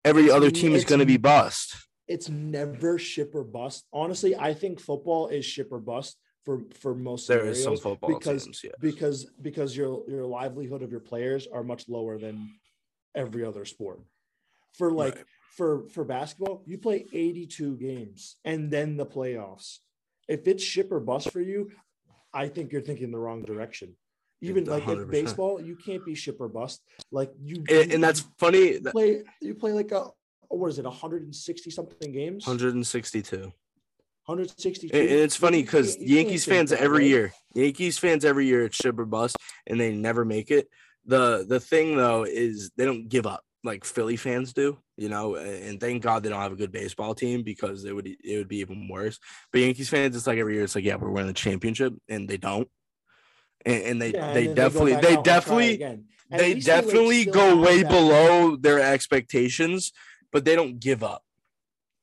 every 0.05 0.31
other 0.31 0.51
team 0.51 0.73
is 0.75 0.85
gonna 0.85 1.07
be 1.07 1.17
bust. 1.17 1.77
it's 2.07 2.29
never 2.29 2.99
ship 2.99 3.35
or 3.35 3.45
bust. 3.45 3.87
Honestly, 3.93 4.37
I 4.37 4.53
think 4.55 4.79
football 4.81 5.29
is 5.29 5.45
ship 5.45 5.69
or 5.73 5.79
bust 5.81 6.19
for 6.45 6.61
for 6.81 6.95
most 6.95 7.27
There 7.29 7.47
is 7.47 7.63
some 7.63 7.77
football 7.79 8.11
because 8.15 8.45
teams, 8.45 8.61
yes. 8.63 8.75
because 8.81 9.27
because 9.41 9.77
your 9.77 10.05
your 10.09 10.27
livelihood 10.27 10.83
of 10.83 10.91
your 10.91 11.01
players 11.01 11.47
are 11.47 11.65
much 11.65 11.89
lower 11.89 12.19
than 12.19 12.51
every 13.15 13.45
other 13.45 13.65
sport. 13.65 14.01
For 14.75 14.93
like 14.93 15.17
Right. 15.17 15.25
for 15.57 15.89
for 15.89 16.05
basketball, 16.05 16.63
you 16.67 16.77
play 16.79 17.07
82 17.13 17.77
games 17.77 18.37
and 18.45 18.71
then 18.71 18.97
the 18.97 19.07
playoffs. 19.07 19.79
If 20.29 20.47
it's 20.47 20.63
ship 20.63 20.91
or 20.93 21.01
bust 21.01 21.31
for 21.31 21.41
you, 21.41 21.71
I 22.33 22.49
think 22.49 22.73
you're 22.73 22.83
thinking 22.89 23.11
the 23.13 23.19
wrong 23.19 23.43
direction. 23.43 23.97
Even 24.49 24.65
like 24.65 24.87
in 24.87 24.99
100%. 24.99 25.11
baseball, 25.11 25.61
you 25.61 25.77
can't 25.77 26.05
be 26.05 26.15
ship 26.15 26.37
or 26.41 26.49
bust. 26.49 26.83
Like 27.11 27.33
you, 27.43 27.65
And, 27.71 27.93
and 27.93 28.05
that's 28.05 28.21
funny. 28.39 28.73
you 28.75 28.81
play 28.81 29.23
you 29.41 29.55
play 29.55 29.73
like 29.73 29.93
a 29.93 30.09
what 30.49 30.69
is 30.69 30.79
it 30.79 30.85
160 30.85 31.71
something 31.71 32.13
games 32.13 32.47
162. 32.47 33.53
162 34.27 34.97
And, 34.97 35.09
and 35.09 35.21
it's 35.21 35.37
funny 35.37 35.63
because 35.63 35.99
you 35.99 36.17
Yankees 36.17 36.45
fans 36.45 36.71
that 36.71 36.81
every 36.81 37.05
way. 37.05 37.09
year, 37.09 37.33
Yankees 37.55 37.99
fans 37.99 38.25
every 38.25 38.47
year, 38.47 38.65
it's 38.65 38.77
ship 38.77 38.99
or 38.99 39.05
bust, 39.05 39.37
and 39.67 39.79
they 39.79 39.93
never 39.93 40.25
make 40.25 40.51
it. 40.51 40.69
The 41.07 41.45
the 41.47 41.61
thing 41.61 41.97
though 41.97 42.25
is 42.25 42.71
they 42.77 42.87
don't 42.87 43.09
give 43.09 43.27
up 43.27 43.43
like 43.65 43.85
Philly 43.85 44.17
fans 44.17 44.53
do, 44.53 44.79
you 44.97 45.09
know. 45.11 45.35
And 45.37 45.79
thank 45.81 46.03
God 46.03 46.23
they 46.23 46.29
don't 46.31 46.41
have 46.41 46.53
a 46.53 46.57
good 46.57 46.73
baseball 46.73 47.15
team 47.15 47.43
because 47.43 47.85
it 47.85 47.95
would 47.95 48.07
it 48.07 48.39
would 48.39 48.49
be 48.49 48.59
even 48.59 48.89
worse. 48.89 49.19
But 49.53 49.61
Yankees 49.63 49.89
fans, 49.91 50.17
it's 50.17 50.27
like 50.27 50.39
every 50.39 50.55
year, 50.55 50.65
it's 50.65 50.75
like 50.75 50.85
yeah, 50.85 50.97
we're 50.97 51.11
winning 51.11 51.29
the 51.29 51.35
championship, 51.35 51.93
and 52.09 52.27
they 52.29 52.37
don't. 52.39 52.69
And, 53.67 53.83
and 53.83 54.03
they 54.03 54.13
Yeah, 54.13 54.27
and 54.27 54.37
they 54.37 54.47
they 54.49 54.55
definitely 54.55 54.95
they 54.95 55.15
try 55.15 55.23
definitely 55.23 55.77
they 56.31 56.55
they, 56.55 56.61
definitely 56.61 57.25
go 57.27 57.57
way 57.61 57.83
below 57.83 58.57
their 58.57 58.81
expectations, 58.81 59.93
but 60.33 60.45
they 60.45 60.57
don't 60.57 60.79
give 60.81 61.03
up. 61.03 61.23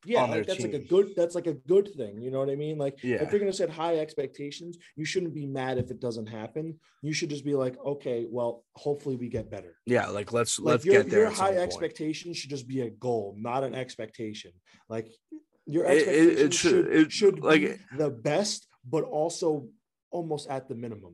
yeah 0.06 0.24
like 0.26 0.48
that's 0.48 0.62
like 0.68 0.74
a 0.74 0.86
good 0.94 1.08
that's 1.16 1.36
like 1.40 1.46
a 1.46 1.58
good 1.74 1.88
thing 2.00 2.14
you 2.24 2.32
know 2.34 2.40
what 2.44 2.50
i 2.50 2.58
mean 2.66 2.76
like 2.86 2.96
Yeah. 3.10 3.22
if 3.24 3.28
you're 3.30 3.42
going 3.44 3.52
to 3.56 3.60
set 3.64 3.70
high 3.84 3.98
expectations 4.06 4.72
you 5.00 5.06
shouldn't 5.12 5.36
be 5.42 5.46
mad 5.60 5.74
if 5.84 5.88
it 5.94 6.00
doesn't 6.06 6.26
happen 6.42 6.66
you 7.08 7.14
should 7.18 7.30
just 7.36 7.46
be 7.50 7.56
like 7.64 7.76
okay 7.94 8.20
well 8.38 8.52
hopefully 8.86 9.16
we 9.24 9.28
get 9.38 9.46
better 9.56 9.74
Yeah, 9.96 10.08
like 10.18 10.30
let's 10.38 10.54
like 10.58 10.72
let's 10.72 10.86
your, 10.86 10.96
get 10.96 11.06
there. 11.12 11.20
your 11.26 11.30
high 11.44 11.54
point. 11.54 11.66
expectation 11.68 12.28
should 12.38 12.50
just 12.58 12.68
be 12.74 12.80
a 12.90 12.92
goal 13.08 13.26
not 13.50 13.62
an 13.68 13.76
expectation 13.84 14.52
like 14.96 15.08
your 15.76 15.84
It- 15.86 15.92
it- 15.92 16.08
it 16.08 16.10
expectations 16.10 16.56
should- 16.62 16.86
should, 16.86 17.00
it- 17.02 17.12
should 17.20 17.38
like- 17.52 17.62
be 17.62 17.98
the 18.06 18.10
best 18.32 18.60
but 18.94 19.04
also 19.20 19.50
almost 20.18 20.46
at 20.56 20.64
the 20.70 20.78
minimum 20.86 21.14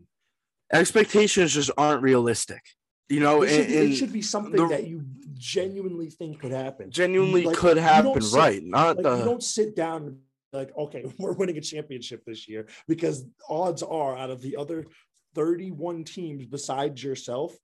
expectations 0.73 1.53
just 1.53 1.71
aren't 1.77 2.01
realistic. 2.01 2.61
You 3.09 3.21
know, 3.21 3.41
it 3.43 3.49
should, 3.49 3.59
and, 3.61 3.67
be, 3.69 3.75
it 3.93 3.95
should 3.95 4.13
be 4.13 4.21
something 4.21 4.51
the- 4.61 4.67
that 4.67 4.87
you 4.87 5.03
genuinely 5.33 6.09
think 6.09 6.39
could 6.39 6.51
happen 6.51 6.89
genuinely 6.89 7.43
Like, 7.45 7.55
could 7.57 7.77
happen, 7.77 8.19
sit- 8.21 8.37
right? 8.37 8.61
Not 8.63 8.97
like 8.97 9.03
the 9.03 9.17
you 9.19 9.23
don't 9.25 9.43
sit 9.43 9.75
down 9.75 10.03
and 10.07 10.17
like 10.51 10.75
okay 10.75 11.05
we're 11.19 11.33
winning 11.33 11.57
a 11.57 11.61
championship 11.61 12.23
this 12.25 12.47
year 12.49 12.65
because 12.87 13.23
odds 13.49 13.83
are 13.83 14.17
out 14.17 14.31
of 14.31 14.41
the 14.41 14.55
other 14.57 14.87
31 15.35 16.03
teams 16.05 16.45
besides 16.47 17.03
yourself 17.03 17.55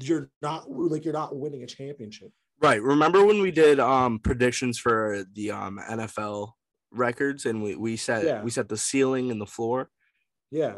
you're 0.00 0.30
not 0.42 0.70
like 0.70 1.04
you're 1.04 1.12
not 1.14 1.34
winning 1.34 1.62
a 1.64 1.66
championship 1.66 2.30
right. 2.60 2.80
Remember 2.82 3.24
when 3.24 3.40
we 3.40 3.50
did 3.50 3.80
um 3.80 4.20
predictions 4.20 4.78
for 4.78 5.24
the 5.34 5.50
um 5.50 5.80
NFL 5.90 6.52
records 6.92 7.46
and 7.46 7.62
we 7.62 7.74
we 7.74 7.96
set 7.96 8.24
Yeah. 8.24 8.42
we 8.44 8.50
set 8.50 8.68
the 8.68 8.76
ceiling 8.76 9.30
and 9.32 9.40
the 9.40 9.46
floor. 9.46 9.90
yeah 10.52 10.76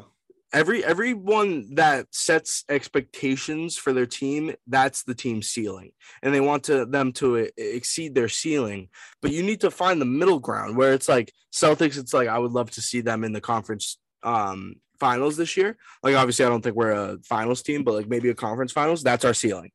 every 0.53 0.85
everyone 0.85 1.75
that 1.75 2.07
sets 2.11 2.65
expectations 2.69 3.77
for 3.77 3.93
their 3.93 4.07
team 4.07 4.55
that's 4.67 5.05
the 5.05 5.15
team 5.15 5.43
ceiling. 5.43 5.93
And 6.23 6.35
they 6.35 6.41
want 6.41 6.65
to 6.65 6.87
them 6.87 7.13
to 7.15 7.51
exceed 7.57 8.15
their 8.15 8.29
ceiling. 8.29 8.89
But 9.23 9.33
you 9.33 9.43
need 9.43 9.61
to 9.61 9.71
find 9.71 10.01
the 10.01 10.07
middle 10.07 10.41
ground 10.41 10.77
where 10.77 10.93
it's 10.93 11.09
like 11.09 11.33
celtics 11.53 11.99
it's 11.99 12.15
like 12.15 12.29
i 12.29 12.39
would 12.39 12.53
love 12.53 12.71
to 12.71 12.81
see 12.81 13.01
them 13.01 13.25
in 13.25 13.33
the 13.33 13.41
conference 13.41 13.99
um 14.23 14.75
finals 14.99 15.37
this 15.37 15.57
year. 15.57 15.77
Like 16.03 16.17
obviously 16.17 16.45
i 16.45 16.49
don't 16.49 16.63
think 16.63 16.77
we're 16.77 16.93
a 16.93 17.19
finals 17.25 17.63
team 17.63 17.85
but 17.85 17.95
like 17.95 18.09
maybe 18.09 18.29
a 18.29 18.35
conference 18.35 18.73
finals 18.73 19.03
that's 19.03 19.25
our 19.25 19.35
ceiling. 19.35 19.71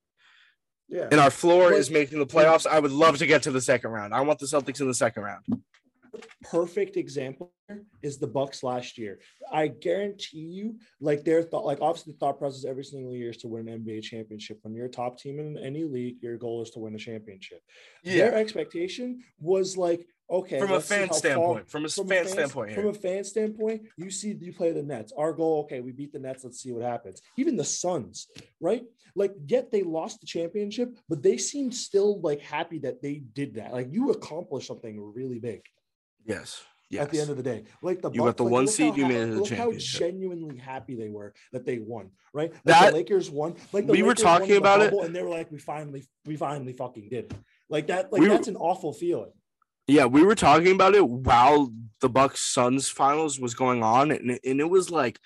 Yeah. 0.87 1.07
and 1.09 1.19
our 1.19 1.31
floor 1.31 1.73
is 1.73 1.89
making 1.89 2.19
the 2.19 2.27
playoffs. 2.27 2.67
I 2.67 2.79
would 2.79 2.91
love 2.91 3.17
to 3.17 3.25
get 3.25 3.41
to 3.43 3.51
the 3.51 3.59
second 3.59 3.89
round. 3.89 4.13
I 4.13 4.21
want 4.21 4.37
the 4.37 4.45
celtics 4.45 4.81
in 4.81 4.87
the 4.87 4.93
second 4.93 5.23
round 5.23 5.43
perfect 6.43 6.97
example 6.97 7.51
is 8.01 8.17
the 8.17 8.27
Bucks 8.27 8.63
last 8.63 8.97
year. 8.97 9.19
I 9.51 9.67
guarantee 9.67 10.37
you, 10.39 10.77
like 10.99 11.23
their 11.23 11.41
thought, 11.41 11.65
like 11.65 11.79
obviously 11.81 12.13
the 12.13 12.19
thought 12.19 12.37
process 12.39 12.65
every 12.65 12.83
single 12.83 13.13
year 13.15 13.31
is 13.31 13.37
to 13.37 13.47
win 13.47 13.67
an 13.67 13.83
NBA 13.83 14.03
championship. 14.03 14.59
When 14.61 14.73
you're 14.73 14.85
a 14.85 14.89
top 14.89 15.17
team 15.17 15.39
in 15.39 15.57
any 15.57 15.83
league, 15.83 16.17
your 16.21 16.37
goal 16.37 16.61
is 16.61 16.69
to 16.71 16.79
win 16.79 16.95
a 16.95 16.99
championship. 16.99 17.61
Yeah. 18.03 18.17
Their 18.17 18.35
expectation 18.35 19.23
was 19.39 19.77
like, 19.77 20.07
okay, 20.29 20.59
From 20.59 20.71
a 20.71 20.81
fan 20.81 21.01
how 21.01 21.07
far- 21.07 21.17
standpoint, 21.17 21.69
from 21.69 21.85
a 21.85 21.89
fan 21.89 22.05
fan- 22.07 22.27
standpoint 22.27 22.73
from 22.73 22.87
a 22.87 22.93
fan 22.93 23.23
standpoint, 23.23 23.81
you 23.97 24.09
see 24.11 24.35
you 24.39 24.53
play 24.53 24.71
the 24.71 24.83
Nets. 24.83 25.11
Our 25.17 25.33
goal, 25.33 25.61
okay, 25.61 25.81
we 25.81 25.91
beat 25.91 26.13
the 26.13 26.19
Nets. 26.19 26.43
Let's 26.43 26.61
see 26.61 26.71
what 26.71 26.83
happens. 26.83 27.21
Even 27.37 27.55
the 27.55 27.63
Suns, 27.63 28.27
right? 28.59 28.83
Like, 29.15 29.33
yet 29.47 29.71
they 29.71 29.81
lost 29.81 30.19
the 30.19 30.27
championship, 30.27 30.97
but 31.07 31.23
they 31.23 31.37
seemed 31.37 31.73
still 31.73 32.19
like 32.21 32.41
happy 32.41 32.79
that 32.79 33.01
they 33.01 33.23
did 33.33 33.55
that. 33.55 33.71
Like, 33.71 33.87
you 33.91 34.11
accomplished 34.11 34.67
something 34.67 34.99
really 35.13 35.39
big 35.39 35.61
yes 36.25 36.63
at 36.99 37.09
the 37.09 37.19
end 37.19 37.29
of 37.29 37.35
the 37.35 37.43
day. 37.43 37.65
Like 37.81 38.01
the 38.01 38.09
You 38.11 38.21
got 38.21 38.37
the 38.37 38.43
like, 38.43 38.53
one 38.53 38.67
seed, 38.67 38.91
how 38.91 38.95
you 38.97 39.05
made 39.07 39.17
it 39.17 39.25
the 39.31 39.35
look 39.37 39.49
how 39.49 39.55
championship. 39.55 39.99
genuinely 39.99 40.55
happy 40.57 40.95
they 40.95 41.09
were 41.09 41.33
that 41.51 41.65
they 41.65 41.79
won, 41.79 42.11
right? 42.33 42.51
Like 42.53 42.63
That- 42.63 42.89
the 42.91 42.97
Lakers 42.97 43.29
won. 43.29 43.55
Like 43.73 43.85
the 43.85 43.91
we 43.91 44.01
were 44.01 44.09
Lakers 44.09 44.23
won 44.23 44.39
talking 44.39 44.55
about 44.57 44.81
it. 44.81 44.93
and 44.93 45.13
they 45.13 45.21
were 45.21 45.29
like, 45.29 45.51
"We 45.51 45.57
finally, 45.59 46.05
we 46.25 46.37
finally 46.37 46.71
fucking 46.73 47.09
did." 47.09 47.25
it. 47.25 47.33
Like 47.69 47.87
that. 47.87 48.13
Like 48.13 48.21
We 48.21 48.29
were- 48.29 48.35
that's 48.35 48.47
an 48.47 48.55
awful 48.55 48.93
feeling. 48.93 49.31
Yeah, 49.87 50.05
we 50.05 50.23
were 50.23 50.35
talking 50.35 50.71
about 50.73 50.95
it 50.95 51.05
while 51.07 51.71
the 52.01 52.09
Bucks 52.09 52.41
Suns 52.41 52.87
finals 52.87 53.39
was 53.39 53.53
going 53.55 53.83
on, 53.83 54.11
and 54.11 54.31
it, 54.31 54.41
and 54.45 54.59
it 54.61 54.69
was 54.69 54.89
like 54.89 55.19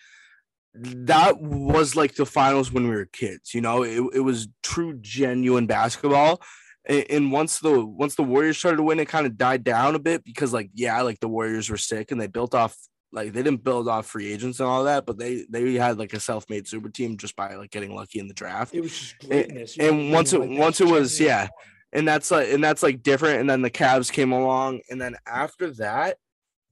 that 0.74 1.42
was 1.42 1.96
like 1.96 2.16
the 2.16 2.26
finals 2.26 2.72
when 2.72 2.84
we 2.86 2.96
were 2.96 3.06
kids. 3.06 3.54
You 3.54 3.62
know, 3.62 3.84
it, 3.84 4.02
it 4.16 4.20
was 4.22 4.48
true, 4.64 4.98
genuine 5.00 5.66
basketball. 5.68 6.42
And, 6.88 7.06
and 7.10 7.32
once 7.32 7.60
the 7.60 7.86
once 7.86 8.16
the 8.16 8.24
Warriors 8.24 8.58
started 8.58 8.78
to 8.78 8.84
win, 8.84 9.00
it 9.00 9.08
kind 9.10 9.26
of 9.26 9.38
died 9.38 9.64
down 9.64 9.96
a 9.96 10.00
bit 10.00 10.24
because, 10.24 10.54
like, 10.54 10.70
yeah, 10.74 11.02
like 11.02 11.20
the 11.20 11.28
Warriors 11.28 11.70
were 11.70 11.78
sick 11.78 12.12
and 12.12 12.20
they 12.20 12.28
built 12.28 12.56
off 12.56 12.76
like 13.12 13.34
they 13.34 13.42
didn't 13.42 13.64
build 13.64 13.88
off 13.88 14.06
free 14.06 14.32
agents 14.32 14.60
and 14.60 14.70
all 14.70 14.84
that, 14.84 15.06
but 15.06 15.18
they 15.18 15.46
they 15.50 15.74
had 15.74 15.98
like 15.98 16.14
a 16.14 16.20
self 16.20 16.50
made 16.50 16.68
super 16.68 16.90
team 16.90 17.18
just 17.18 17.36
by 17.36 17.56
like 17.56 17.72
getting 17.72 17.96
lucky 17.96 18.20
in 18.20 18.28
the 18.28 18.34
draft. 18.34 18.74
It 18.74 18.82
was 18.82 18.92
just 18.98 19.16
And- 19.24 19.30
greatness. 19.32 19.78
you 19.78 19.84
know 19.84 19.92
what 19.92 19.98
I 20.00 20.04
and 20.04 20.14
once 20.14 20.34
it? 20.34 20.40
Like, 20.42 20.60
once 20.60 20.82
it 20.82 20.88
was 20.88 21.20
yeah 21.20 21.48
and 21.92 22.08
that's 22.08 22.30
like 22.30 22.50
and 22.50 22.64
that's 22.64 22.84
like 22.84 23.02
different 23.02 23.40
and 23.40 23.50
then 23.50 23.64
the 23.64 23.72
Cavs 23.72 24.12
came 24.12 24.32
along 24.32 24.82
and 24.92 25.02
then 25.02 25.16
after 25.26 25.72
that 25.72 26.18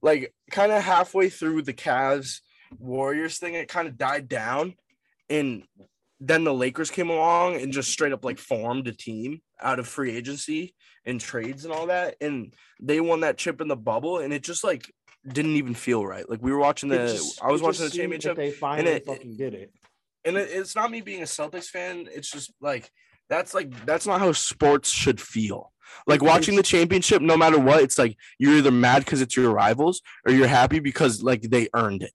like 0.00 0.32
kind 0.52 0.70
of 0.70 0.80
halfway 0.84 1.28
through 1.28 1.62
the 1.62 1.74
Cavs 1.74 2.38
Warriors 2.78 3.38
thing 3.38 3.54
it 3.54 3.66
kind 3.68 3.88
of 3.88 3.98
died 3.98 4.28
down 4.28 4.74
and 5.28 5.64
then 6.20 6.44
the 6.44 6.54
Lakers 6.54 6.90
came 6.90 7.10
along 7.10 7.56
and 7.56 7.72
just 7.72 7.90
straight 7.90 8.12
up 8.12 8.24
like 8.24 8.38
formed 8.38 8.86
a 8.86 8.92
team 8.92 9.40
out 9.60 9.78
of 9.78 9.86
free 9.88 10.14
agency 10.16 10.74
and 11.04 11.20
trades 11.20 11.64
and 11.64 11.72
all 11.72 11.86
that 11.86 12.16
and 12.20 12.54
they 12.80 13.00
won 13.00 13.20
that 13.20 13.36
chip 13.38 13.60
in 13.60 13.68
the 13.68 13.76
bubble 13.76 14.18
and 14.18 14.32
it 14.32 14.42
just 14.42 14.62
like 14.64 14.92
didn't 15.26 15.56
even 15.56 15.74
feel 15.74 16.06
right 16.06 16.28
like 16.30 16.40
we 16.42 16.52
were 16.52 16.58
watching 16.58 16.88
the 16.88 16.98
just- 17.08 17.42
I 17.42 17.50
was 17.50 17.60
watching 17.62 17.84
the 17.84 17.86
just 17.90 17.96
seemed 17.96 18.12
that 18.12 18.20
championship 18.20 18.36
They 18.36 18.48
and 18.48 18.54
finally 18.56 18.90
it, 18.96 19.06
fucking 19.06 19.36
did 19.36 19.54
it. 19.54 19.72
and 20.24 20.36
it, 20.36 20.48
it's 20.50 20.74
not 20.76 20.90
me 20.90 21.00
being 21.00 21.22
a 21.22 21.26
Celtics 21.26 21.66
fan. 21.68 22.08
It's 22.12 22.30
just 22.30 22.52
like 22.60 22.90
that's 23.28 23.52
like 23.54 23.84
that's 23.84 24.06
not 24.06 24.20
how 24.20 24.32
sports 24.32 24.90
should 24.90 25.20
feel. 25.20 25.72
Like 26.06 26.22
watching 26.22 26.54
the 26.56 26.62
championship, 26.62 27.22
no 27.22 27.36
matter 27.36 27.58
what, 27.58 27.82
it's 27.82 27.98
like 27.98 28.16
you're 28.38 28.54
either 28.56 28.70
mad 28.70 29.04
because 29.04 29.20
it's 29.22 29.36
your 29.36 29.50
rivals 29.52 30.02
or 30.26 30.32
you're 30.32 30.46
happy 30.46 30.80
because 30.80 31.22
like 31.22 31.42
they 31.42 31.68
earned 31.74 32.02
it, 32.02 32.12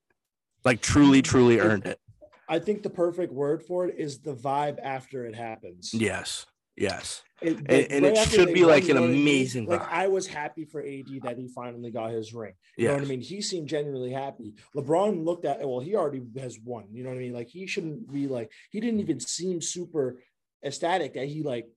like 0.63 0.79
truly, 0.81 1.21
mm, 1.21 1.25
truly 1.25 1.59
earned 1.59 1.85
it. 1.87 1.99
I 2.47 2.59
think 2.59 2.83
the 2.83 2.89
perfect 2.89 3.33
word 3.33 3.63
for 3.63 3.87
it 3.87 3.95
is 3.97 4.19
the 4.19 4.35
vibe 4.35 4.77
after 4.83 5.25
it 5.25 5.35
happens. 5.35 5.91
Yes, 5.93 6.45
yes, 6.76 7.21
It- 7.41 7.57
and, 7.57 7.67
like, 7.69 7.88
and 7.91 8.05
right 8.05 8.17
it 8.17 8.30
should 8.30 8.53
be 8.53 8.63
like 8.65 8.88
an 8.89 8.97
amazing 8.97 9.65
Like. 9.65 9.82
I 9.91 10.07
was 10.07 10.28
happy 10.28 10.65
for 10.65 10.82
AD 10.82 11.19
that 11.24 11.38
he 11.38 11.47
finally 11.49 11.91
got 11.91 12.11
his 12.11 12.34
ring. 12.34 12.53
You 12.78 12.88
know 12.88 12.93
what 12.95 13.03
I 13.03 13.05
mean? 13.05 13.21
He 13.21 13.41
seemed 13.41 13.67
genuinely 13.67 14.11
happy. 14.11 14.53
LeBron 14.76 15.24
looked 15.26 15.45
at 15.45 15.59
well, 15.59 15.80
he 15.80 15.95
already 15.95 16.21
has 16.39 16.59
won. 16.59 16.86
You 16.91 17.03
know 17.03 17.09
what 17.09 17.17
I 17.17 17.19
mean? 17.19 17.34
Like 17.34 17.47
he 17.49 17.67
shouldn't 17.67 18.11
be 18.11 18.28
like 18.28 18.51
he 18.71 18.80
didn't 18.80 18.99
even 19.01 19.19
seem 19.19 19.61
super 19.61 20.19
ecstatic 20.63 21.13
that 21.15 21.28
he 21.28 21.43
like 21.43 21.67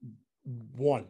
won. 0.77 1.07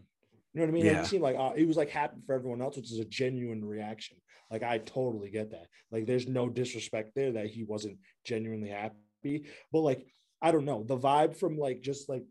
You 0.54 0.60
know 0.60 0.66
what 0.66 0.68
I 0.70 0.72
mean? 0.72 0.84
Like, 0.86 0.92
Yeah. 0.94 1.02
he 1.02 1.08
seemed 1.08 1.22
like 1.22 1.36
uh, 1.36 1.52
he 1.52 1.66
was 1.66 1.76
like 1.76 1.90
happy 1.90 2.16
for 2.26 2.34
everyone 2.34 2.62
else, 2.62 2.76
which 2.76 2.90
is 2.90 2.98
a 2.98 3.04
genuine 3.04 3.62
reaction. 3.64 4.16
Like 4.50 4.62
I 4.62 4.78
totally 4.78 5.30
get 5.30 5.50
that. 5.50 5.66
Like 5.90 6.06
there's 6.06 6.26
no 6.26 6.48
disrespect 6.48 7.12
there 7.14 7.32
that 7.32 7.48
he 7.48 7.64
wasn't 7.64 7.98
genuinely 8.24 8.70
happy. 8.70 9.48
But 9.72 9.80
like 9.80 10.06
I 10.40 10.50
don't 10.52 10.64
know, 10.64 10.82
the 10.82 10.96
vibe 10.96 11.36
from 11.36 11.58
like 11.58 11.80
just 11.82 12.08
like 12.08 12.22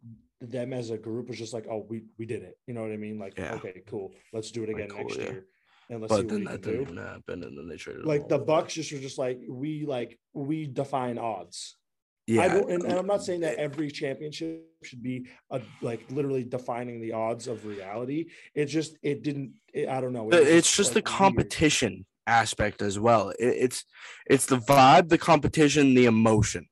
them 0.51 0.73
as 0.73 0.89
a 0.89 0.97
group 0.97 1.27
was 1.29 1.37
just 1.37 1.53
like, 1.53 1.67
oh, 1.69 1.85
we 1.89 2.03
we 2.17 2.25
did 2.25 2.43
it. 2.43 2.57
You 2.67 2.73
know 2.73 2.81
what 2.81 2.91
I 2.91 2.97
mean? 2.97 3.19
Like, 3.19 3.37
Yeah. 3.37 3.55
okay, 3.55 3.81
cool. 3.87 4.13
Let's 4.33 4.51
do 4.51 4.63
it 4.63 4.69
again 4.69 4.89
cool, 4.89 4.99
next 4.99 5.17
yeah. 5.17 5.23
year. 5.23 5.45
And 5.89 6.01
let's 6.01 6.13
see 6.13 6.17
But 6.21 6.25
what 6.25 6.29
then 6.31 6.39
we 6.39 6.45
that 6.47 6.61
didn't 6.61 6.75
do. 6.77 6.81
even 6.81 6.97
happen, 6.97 7.43
and 7.43 7.57
then 7.57 7.67
they 7.67 7.77
traded. 7.77 8.05
Like 8.05 8.27
the. 8.27 8.39
Bucks 8.39 8.73
just 8.73 8.91
were 8.91 8.99
just 8.99 9.17
like 9.17 9.39
we 9.47 9.85
like 9.85 10.17
we 10.33 10.67
define 10.67 11.17
odds. 11.17 11.77
Yeah. 12.27 12.55
and, 12.55 12.81
and 12.83 12.93
I'm 12.93 13.05
not 13.05 13.23
saying 13.23 13.41
that 13.41 13.57
every 13.57 13.91
championship 13.91 14.65
should 14.81 15.03
be 15.03 15.27
a, 15.51 15.61
like 15.81 16.09
literally 16.09 16.43
defining 16.43 16.99
the 17.01 17.11
odds 17.13 17.47
of 17.47 17.65
reality. 17.67 18.29
It 18.55 18.65
just 18.65 18.97
it 19.03 19.21
didn't. 19.21 19.53
It, 19.73 19.87
I 19.89 20.01
don't 20.01 20.13
know. 20.13 20.29
It 20.29 20.47
it's 20.47 20.75
just 20.75 20.93
the 20.93 20.99
like, 20.99 21.07
weird. 21.07 21.17
competition 21.17 22.05
aspect 22.25 22.81
as 22.81 22.97
well. 22.97 23.29
It, 23.29 23.37
it's 23.45 23.85
it's 24.25 24.47
the 24.47 24.57
vibe, 24.57 25.09
the 25.09 25.19
competition, 25.19 25.93
the 25.93 26.05
emotion, 26.05 26.67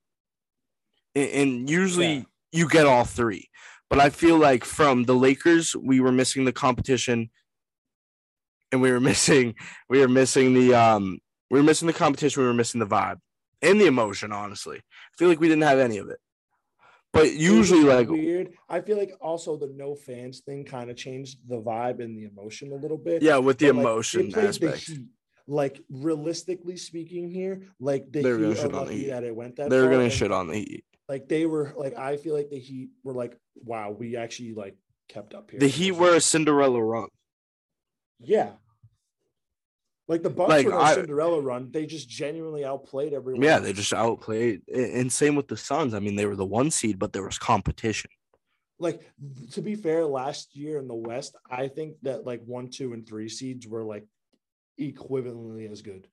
and, 1.14 1.30
and 1.30 1.70
usually 1.70 2.26
you 2.54 2.70
get 2.70 2.86
all 2.86 3.04
three. 3.04 3.50
But 3.90 4.00
I 4.00 4.10
feel 4.10 4.38
like 4.38 4.64
from 4.64 5.04
the 5.04 5.14
Lakers, 5.14 5.76
we 5.76 6.00
were 6.00 6.12
missing 6.12 6.46
the 6.46 6.54
competition, 6.54 7.30
and 8.72 8.82
we 8.82 8.92
were 8.92 9.00
missing 9.12 9.56
we 9.90 10.00
were 10.00 10.08
missing 10.08 10.54
the 10.54 10.74
um 10.74 11.20
we 11.52 11.60
were 11.60 11.64
missing 11.66 11.88
the 11.88 11.94
competition. 11.94 12.42
We 12.42 12.48
were 12.48 12.54
missing 12.54 12.80
the 12.80 12.88
vibe 12.88 13.18
and 13.62 13.80
the 13.82 13.86
emotion. 13.88 14.32
Honestly, 14.32 14.78
I 14.78 15.14
feel 15.18 15.28
like 15.28 15.40
we 15.40 15.48
didn't 15.50 15.64
have 15.64 15.80
any 15.80 15.98
of 15.98 16.10
it. 16.10 16.20
But 17.12 17.34
usually, 17.34 17.84
like 17.84 18.10
weird. 18.10 18.54
I 18.68 18.82
feel 18.82 18.98
like 18.98 19.14
also 19.22 19.56
the 19.56 19.68
no 19.76 19.94
fans 19.94 20.40
thing 20.40 20.66
kind 20.66 20.90
of 20.90 20.98
changed 20.98 21.48
the 21.48 21.62
vibe 21.62 22.04
and 22.04 22.18
the 22.18 22.24
emotion 22.26 22.72
a 22.72 22.76
little 22.76 22.98
bit. 22.98 23.22
Yeah, 23.22 23.38
with 23.38 23.60
the 23.60 23.70
But, 23.72 23.80
emotion 23.80 24.30
the 24.30 24.42
aspect. 24.48 24.90
Like 25.46 25.80
realistically 25.92 26.78
speaking, 26.78 27.30
here, 27.30 27.68
like 27.80 28.10
the 28.12 28.22
They 28.24 28.32
were 28.32 28.38
gonna 28.40 28.48
Heat 28.48 28.58
are 28.60 28.62
shit 28.64 28.74
on 28.74 28.88
the 28.88 28.94
Heat. 28.94 29.08
that 29.10 29.24
it 29.26 29.36
went 29.36 29.56
that. 29.58 29.70
they're 29.70 29.84
far, 29.84 29.92
gonna 29.92 30.10
shit 30.10 30.32
on 30.32 30.48
the 30.48 30.56
Heat. 30.56 30.86
Like 31.10 31.28
they 31.28 31.46
were 31.46 31.74
like 31.76 31.98
I 31.98 32.18
feel 32.18 32.34
like 32.34 32.50
the 32.50 32.60
Heat 32.60 32.90
were 33.04 33.14
like, 33.14 33.38
wow, 33.56 33.92
we 33.92 34.16
actually 34.16 34.54
like 34.54 34.76
kept 35.10 35.34
up 35.34 35.52
here. 35.52 35.60
The 35.60 35.68
Heat 35.68 35.92
were 35.92 36.16
a 36.16 36.22
Cinderella 36.22 36.82
run. 36.82 37.10
Yeah. 38.20 38.52
Like 40.08 40.22
the 40.24 40.30
Bucks 40.30 40.50
Like, 40.50 40.66
were 40.66 40.72
no 40.72 40.80
I- 40.80 40.96
Cinderella 40.96 41.42
run. 41.42 41.72
They 41.72 41.86
just 41.86 42.10
genuinely 42.10 42.66
outplayed 42.66 43.14
everyone. 43.14 43.42
Yeah, 43.42 43.60
they 43.60 43.74
just 43.74 43.94
outplayed. 43.94 44.62
And 44.74 45.12
same 45.12 45.36
with 45.36 45.48
the 45.48 45.58
Suns. 45.58 45.94
I 45.94 46.00
mean, 46.00 46.16
they 46.16 46.26
were 46.26 46.36
the 46.36 46.46
one 46.46 46.72
seed, 46.72 47.00
but 47.00 47.14
there 47.14 47.24
was 47.24 47.38
competition. 47.38 48.10
like 48.80 49.02
to 49.52 49.62
be 49.62 49.76
fair, 49.76 50.06
last 50.06 50.56
year 50.56 50.78
in 50.78 50.88
the 50.88 50.96
West, 50.96 51.36
I 51.50 51.68
think 51.70 51.96
that 52.02 52.26
like 52.26 52.42
one, 52.46 52.70
two, 52.70 52.92
and 52.94 53.08
three 53.08 53.30
seeds 53.30 53.66
were 53.68 53.84
like 53.84 54.06
equivalently 54.80 55.72
as 55.72 55.82
good. 55.82 56.08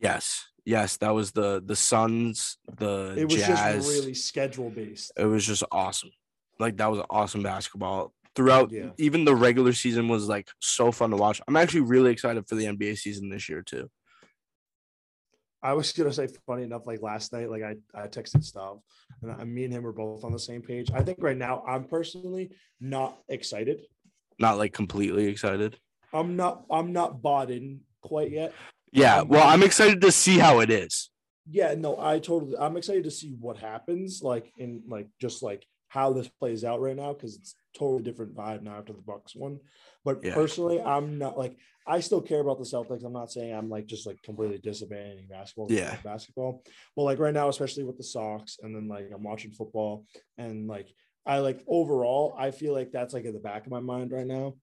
Yes, 0.00 0.44
yes, 0.64 0.96
that 0.98 1.10
was 1.14 1.32
the 1.32 1.62
the 1.64 1.76
Suns, 1.76 2.58
the 2.76 3.14
It 3.16 3.24
was 3.24 3.36
Jazz. 3.36 3.84
just 3.86 3.88
really 3.98 4.14
schedule 4.14 4.70
based. 4.70 5.12
it 5.16 5.24
was 5.26 5.46
just 5.46 5.64
awesome. 5.70 6.10
Like 6.58 6.76
that 6.76 6.90
was 6.90 7.04
awesome 7.10 7.42
basketball 7.42 8.12
throughout. 8.36 8.70
Yeah. 8.70 8.90
Even 8.98 9.24
the 9.24 9.34
regular 9.34 9.72
season 9.72 10.08
was 10.08 10.28
like 10.28 10.48
so 10.60 10.92
fun 10.92 11.10
to 11.10 11.16
watch. 11.16 11.40
I'm 11.46 11.56
actually 11.56 11.82
really 11.82 12.10
excited 12.12 12.48
for 12.48 12.54
the 12.54 12.64
NBA 12.66 12.96
season 12.98 13.28
this 13.28 13.48
year 13.48 13.62
too. 13.62 13.90
I 15.62 15.72
was 15.72 15.92
gonna 15.92 16.12
say 16.12 16.28
funny 16.46 16.64
enough, 16.64 16.82
like 16.86 17.00
last 17.00 17.32
night, 17.32 17.48
like 17.48 17.62
I, 17.62 17.76
I 17.94 18.06
texted 18.06 18.44
Stav 18.44 18.80
and 19.22 19.32
I, 19.32 19.44
me 19.44 19.64
and 19.64 19.72
him 19.72 19.82
were 19.82 19.92
both 19.94 20.22
on 20.22 20.32
the 20.32 20.38
same 20.38 20.60
page. 20.60 20.90
I 20.92 21.02
think 21.02 21.18
right 21.22 21.36
now 21.36 21.62
I'm 21.66 21.84
personally 21.84 22.50
not 22.80 23.18
excited. 23.28 23.80
Not 24.38 24.58
like 24.58 24.74
completely 24.74 25.26
excited. 25.26 25.78
I'm 26.12 26.36
not 26.36 26.64
I'm 26.70 26.92
not 26.92 27.22
bought 27.22 27.50
in 27.50 27.80
quite 28.02 28.30
yet. 28.30 28.52
Yeah, 28.94 29.20
Um, 29.20 29.28
well, 29.28 29.46
I'm 29.46 29.62
excited 29.62 30.00
to 30.00 30.12
see 30.12 30.38
how 30.38 30.60
it 30.60 30.70
is. 30.70 31.10
Yeah, 31.50 31.74
no, 31.74 32.00
I 32.00 32.20
totally 32.20 32.56
I'm 32.56 32.76
excited 32.76 33.04
to 33.04 33.10
see 33.10 33.36
what 33.38 33.58
happens, 33.58 34.22
like 34.22 34.50
in 34.56 34.82
like 34.88 35.08
just 35.20 35.42
like 35.42 35.66
how 35.88 36.12
this 36.12 36.28
plays 36.28 36.64
out 36.64 36.80
right 36.80 36.96
now 36.96 37.12
because 37.12 37.36
it's 37.36 37.54
totally 37.76 38.02
different 38.02 38.34
vibe 38.34 38.62
now 38.62 38.78
after 38.78 38.92
the 38.92 39.02
Bucks 39.02 39.36
one. 39.36 39.60
But 40.04 40.24
Yeah. 40.24 40.34
personally, 40.34 40.80
I'm 40.80 41.18
not 41.18 41.36
like 41.36 41.56
I 41.86 42.00
still 42.00 42.22
care 42.22 42.40
about 42.40 42.58
the 42.58 42.64
Celtics. 42.64 43.04
I'm 43.04 43.12
not 43.12 43.30
saying 43.30 43.52
I'm 43.54 43.68
like 43.68 43.86
just 43.86 44.06
like 44.06 44.22
completely 44.22 44.58
disabandoning 44.58 45.28
basketball. 45.28 45.70
Yeah. 45.70 45.96
basketball. 46.02 46.62
But 46.96 47.02
like 47.02 47.18
right 47.18 47.34
now, 47.34 47.48
especially 47.48 47.84
with 47.84 47.98
the 47.98 48.04
Sox, 48.04 48.58
and 48.62 48.74
then 48.74 48.88
like 48.88 49.10
I'm 49.14 49.22
watching 49.22 49.52
football, 49.52 50.06
and 50.38 50.66
like 50.66 50.88
I 51.26 51.38
like 51.38 51.62
overall, 51.66 52.34
I 52.38 52.52
feel 52.52 52.72
like 52.72 52.90
that's 52.92 53.12
like 53.12 53.24
in 53.24 53.34
the 53.34 53.38
back 53.40 53.66
of 53.66 53.72
my 53.72 53.80
mind 53.80 54.12
right 54.12 54.26
now. 54.26 54.54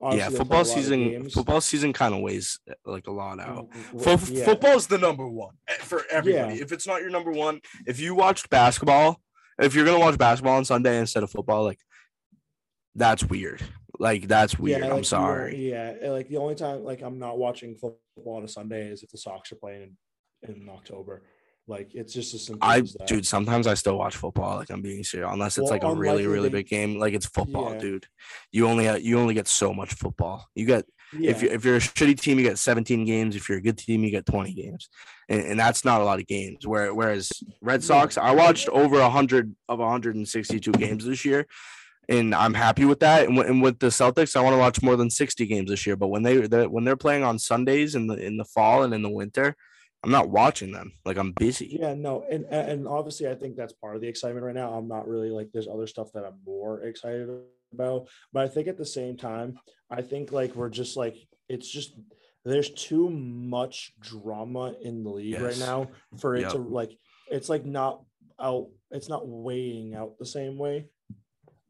Obviously, 0.00 0.18
yeah, 0.18 0.28
they 0.28 0.30
play 0.30 0.36
a 0.36 0.38
football 0.44 0.64
season. 0.64 1.30
Football 1.30 1.60
season 1.60 1.92
kind 1.92 2.14
of 2.14 2.20
weighs 2.20 2.58
like 2.84 3.06
a 3.06 3.10
lot 3.12 3.40
out. 3.40 3.70
w- 3.70 3.98
Fo- 4.16 4.32
yeah. 4.32 4.44
Football's 4.44 4.86
the 4.86 4.98
number 4.98 5.26
one 5.26 5.54
eh, 5.68 5.74
for 5.80 6.02
everybody. 6.10 6.56
Yeah. 6.56 6.62
If 6.62 6.72
it's 6.72 6.86
not 6.86 7.00
your 7.00 7.10
number 7.10 7.30
one, 7.30 7.60
if 7.86 7.98
you 8.00 8.14
watched 8.14 8.50
basketball, 8.50 9.20
if 9.58 9.74
you're 9.74 9.84
gonna 9.86 10.00
watch 10.00 10.18
basketball 10.18 10.56
on 10.56 10.64
Sunday 10.64 10.98
instead 10.98 11.22
of 11.22 11.30
football, 11.30 11.64
like 11.64 11.78
that's 12.94 13.24
weird. 13.24 13.62
Like 13.98 14.26
that's 14.28 14.58
weird. 14.58 14.82
like, 14.82 14.90
I'm 14.92 15.04
sorry. 15.04 15.70
Yeah, 15.70 15.94
uh, 16.04 16.10
like 16.10 16.28
the 16.28 16.36
only 16.38 16.54
time 16.56 16.84
like 16.84 17.00
I'm 17.02 17.18
not 17.18 17.38
watching 17.38 17.74
football 17.76 18.36
on 18.36 18.44
a 18.44 18.48
Sunday 18.48 18.88
is 18.88 19.02
if 19.02 19.10
the 19.10 19.18
Sox 19.18 19.52
are 19.52 19.56
playing 19.56 19.96
in, 20.42 20.54
in 20.62 20.68
October. 20.68 21.22
Like 21.66 21.94
it's 21.94 22.12
just 22.12 22.32
simple 22.44 22.58
I 22.68 22.80
as 22.80 22.92
that. 22.94 23.06
dude, 23.08 23.26
sometimes 23.26 23.66
I 23.66 23.72
still 23.74 23.96
watch 23.96 24.16
football. 24.16 24.56
Like 24.56 24.70
I'm 24.70 24.82
being 24.82 25.02
serious, 25.02 25.30
unless 25.32 25.56
it's 25.56 25.64
Well, 25.64 25.70
like 25.72 25.82
a 25.84 25.94
really, 25.94 26.26
really 26.26 26.48
they- 26.50 26.58
big 26.58 26.68
game. 26.68 26.98
Like 26.98 27.14
it's 27.14 27.26
football, 27.26 27.72
Yeah. 27.72 27.78
dude. 27.80 28.06
You 28.52 28.66
only 28.68 28.84
have, 28.84 29.00
you 29.02 29.18
only 29.18 29.32
get 29.34 29.48
so 29.48 29.72
much 29.72 29.94
football. 29.94 30.46
You 30.54 30.66
get 30.66 30.84
if 31.18 31.42
you 31.42 31.48
if 31.50 31.64
you're 31.64 31.76
a 31.76 31.80
shitty 31.80 32.20
team, 32.20 32.38
you 32.38 32.44
get 32.44 32.58
17 32.58 33.04
games. 33.06 33.34
If 33.36 33.48
you're 33.48 33.58
a 33.58 33.62
good 33.62 33.78
team, 33.78 34.04
you 34.04 34.10
get 34.10 34.26
20 34.26 34.52
games, 34.52 34.88
and, 35.28 35.40
and 35.42 35.58
that's 35.60 35.84
not 35.84 36.00
a 36.00 36.04
lot 36.04 36.18
of 36.18 36.26
games. 36.26 36.66
Where 36.66 36.92
whereas 36.92 37.30
Red 37.62 37.82
Sox, 37.84 38.18
I 38.18 38.32
watched 38.32 38.68
over 38.68 39.00
hundred 39.08 39.54
of 39.68 39.78
162 39.78 40.72
games 40.72 41.06
this 41.06 41.24
year, 41.24 41.46
and 42.10 42.34
I'm 42.34 42.52
happy 42.52 42.84
with 42.84 43.00
that. 43.00 43.20
And, 43.26 43.36
wi- 43.36 43.48
and 43.50 43.62
with 43.62 43.78
the 43.78 43.86
Celtics, 43.86 44.36
I 44.36 44.40
want 44.40 44.54
to 44.54 44.58
watch 44.58 44.82
more 44.82 44.96
than 44.96 45.08
60 45.08 45.46
games 45.46 45.70
this 45.70 45.86
year. 45.86 45.96
But 45.96 46.08
when 46.08 46.24
they 46.24 46.38
they're, 46.46 46.68
when 46.68 46.84
they're 46.84 46.96
playing 46.96 47.22
on 47.22 47.38
Sundays 47.38 47.94
in 47.94 48.06
the 48.08 48.16
in 48.16 48.36
the 48.36 48.44
fall 48.44 48.82
and 48.82 48.92
in 48.92 49.02
the 49.02 49.08
winter, 49.10 49.56
I'm 50.04 50.10
not 50.10 50.28
watching 50.28 50.70
them. 50.70 50.92
Like 51.06 51.16
I'm 51.16 51.32
busy. 51.32 51.78
Yeah, 51.80 51.94
no, 51.94 52.24
and 52.30 52.44
and 52.44 52.86
obviously 52.86 53.28
I 53.28 53.34
think 53.34 53.56
that's 53.56 53.72
part 53.72 53.96
of 53.96 54.02
the 54.02 54.08
excitement 54.08 54.44
right 54.44 54.54
now. 54.54 54.74
I'm 54.74 54.86
not 54.86 55.08
really 55.08 55.30
like 55.30 55.48
there's 55.52 55.66
other 55.66 55.86
stuff 55.86 56.12
that 56.12 56.24
I'm 56.24 56.38
more 56.44 56.82
excited 56.82 57.28
about, 57.72 58.08
but 58.32 58.44
I 58.44 58.48
think 58.48 58.68
at 58.68 58.76
the 58.76 58.84
same 58.84 59.16
time, 59.16 59.58
I 59.90 60.02
think 60.02 60.30
like 60.30 60.54
we're 60.54 60.68
just 60.68 60.96
like 60.96 61.16
it's 61.48 61.70
just 61.70 61.94
there's 62.44 62.70
too 62.70 63.08
much 63.08 63.94
drama 64.00 64.74
in 64.82 65.02
the 65.02 65.10
league 65.10 65.40
right 65.40 65.58
now 65.58 65.88
for 66.18 66.36
it 66.36 66.42
Yep. 66.42 66.52
to 66.52 66.58
like 66.58 66.98
it's 67.30 67.48
like 67.48 67.64
not 67.64 68.02
out 68.38 68.68
it's 68.90 69.08
not 69.08 69.26
weighing 69.26 69.94
out 69.94 70.18
the 70.18 70.26
same 70.26 70.58
way. 70.58 70.86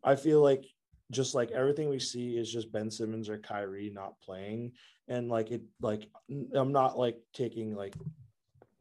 I 0.03 0.17
feel 0.17 0.43
like 0.43 0.65
just 1.13 1.37
like 1.37 1.53
everything 1.53 1.89
we 1.89 2.01
see 2.01 2.37
is 2.37 2.53
just 2.53 2.73
Ben 2.73 2.91
Simmons 2.91 3.29
or 3.29 3.39
Kyrie 3.39 3.93
not 3.95 4.21
playing 4.21 4.73
and 5.07 5.29
like 5.29 5.51
it 5.51 5.63
like 5.81 6.09
I'm 6.55 6.73
not 6.73 6.99
like 6.99 7.19
taking 7.35 7.75
like 7.77 7.95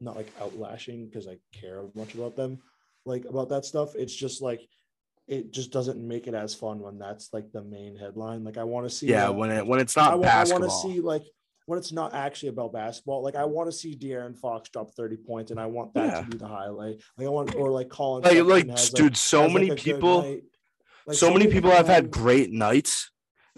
not 0.00 0.16
like 0.16 0.36
outlashing 0.38 1.08
because 1.08 1.26
I 1.26 1.38
care 1.52 1.84
much 1.94 2.14
about 2.14 2.36
them, 2.36 2.58
like 3.04 3.24
about 3.24 3.48
that 3.50 3.64
stuff. 3.64 3.94
It's 3.94 4.14
just 4.14 4.42
like 4.42 4.66
it 5.26 5.52
just 5.52 5.72
doesn't 5.72 6.06
make 6.06 6.26
it 6.26 6.34
as 6.34 6.54
fun 6.54 6.80
when 6.80 6.98
that's 6.98 7.32
like 7.32 7.50
the 7.52 7.62
main 7.62 7.96
headline. 7.96 8.44
Like 8.44 8.58
I 8.58 8.64
want 8.64 8.86
to 8.88 8.94
see 8.94 9.06
Yeah, 9.06 9.28
like, 9.28 9.36
when 9.36 9.50
it 9.50 9.66
when 9.66 9.80
it's 9.80 9.96
not 9.96 10.14
I, 10.14 10.18
basketball. 10.18 10.64
I 10.64 10.66
want 10.66 10.82
to 10.84 10.88
see 10.94 11.00
like 11.00 11.22
when 11.66 11.78
it's 11.78 11.92
not 11.92 12.12
actually 12.12 12.50
about 12.50 12.72
basketball. 12.72 13.22
Like 13.22 13.36
I 13.36 13.44
want 13.44 13.70
to 13.70 13.76
see 13.76 13.96
De'Aaron 13.96 14.36
Fox 14.36 14.68
drop 14.68 14.90
30 14.94 15.16
points 15.16 15.50
and 15.50 15.58
I 15.58 15.66
want 15.66 15.94
that 15.94 16.06
Yeah. 16.06 16.20
to 16.20 16.26
be 16.30 16.36
the 16.36 16.46
highlight. 16.48 16.96
Like 17.16 17.26
I 17.26 17.30
want 17.30 17.54
or 17.54 17.70
like 17.70 17.88
Colin 17.88 18.22
like 18.22 18.44
like 18.44 18.68
has, 18.68 18.90
dude 18.90 19.16
so 19.16 19.42
has, 19.42 19.52
many 19.52 19.74
people. 19.74 20.40
Like, 21.06 21.16
so 21.16 21.30
many 21.30 21.46
people 21.48 21.70
have 21.70 21.86
had 21.86 22.10
great 22.10 22.50
nights 22.50 23.10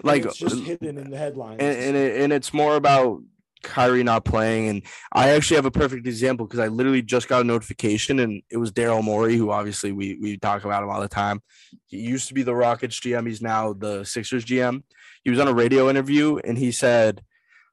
like 0.02 0.24
it's 0.24 0.36
just 0.36 0.56
uh, 0.56 0.60
hidden 0.60 0.98
in 0.98 1.10
the 1.10 1.16
headlines. 1.16 1.58
and, 1.60 1.76
and, 1.78 1.96
it, 1.96 2.20
and 2.20 2.32
it's 2.32 2.52
more 2.52 2.76
about 2.76 3.20
Kyrie 3.62 4.02
not 4.02 4.24
playing 4.24 4.68
and 4.68 4.82
I 5.12 5.30
actually 5.30 5.56
have 5.56 5.66
a 5.66 5.70
perfect 5.70 6.06
example 6.06 6.46
because 6.46 6.60
I 6.60 6.68
literally 6.68 7.02
just 7.02 7.28
got 7.28 7.40
a 7.40 7.44
notification 7.44 8.20
and 8.20 8.42
it 8.50 8.58
was 8.58 8.72
Daryl 8.72 9.02
Morey 9.02 9.36
who 9.36 9.50
obviously 9.50 9.92
we 9.92 10.18
we 10.20 10.36
talk 10.36 10.64
about 10.64 10.82
him 10.82 10.90
all 10.90 11.00
the 11.00 11.08
time. 11.08 11.42
He 11.86 11.98
used 11.98 12.28
to 12.28 12.34
be 12.34 12.42
the 12.42 12.54
Rockets 12.54 13.00
GM 13.00 13.26
he's 13.26 13.42
now 13.42 13.72
the 13.72 14.04
Sixers 14.04 14.44
GM 14.44 14.82
he 15.24 15.30
was 15.30 15.40
on 15.40 15.48
a 15.48 15.54
radio 15.54 15.90
interview 15.90 16.38
and 16.38 16.56
he 16.56 16.70
said 16.70 17.22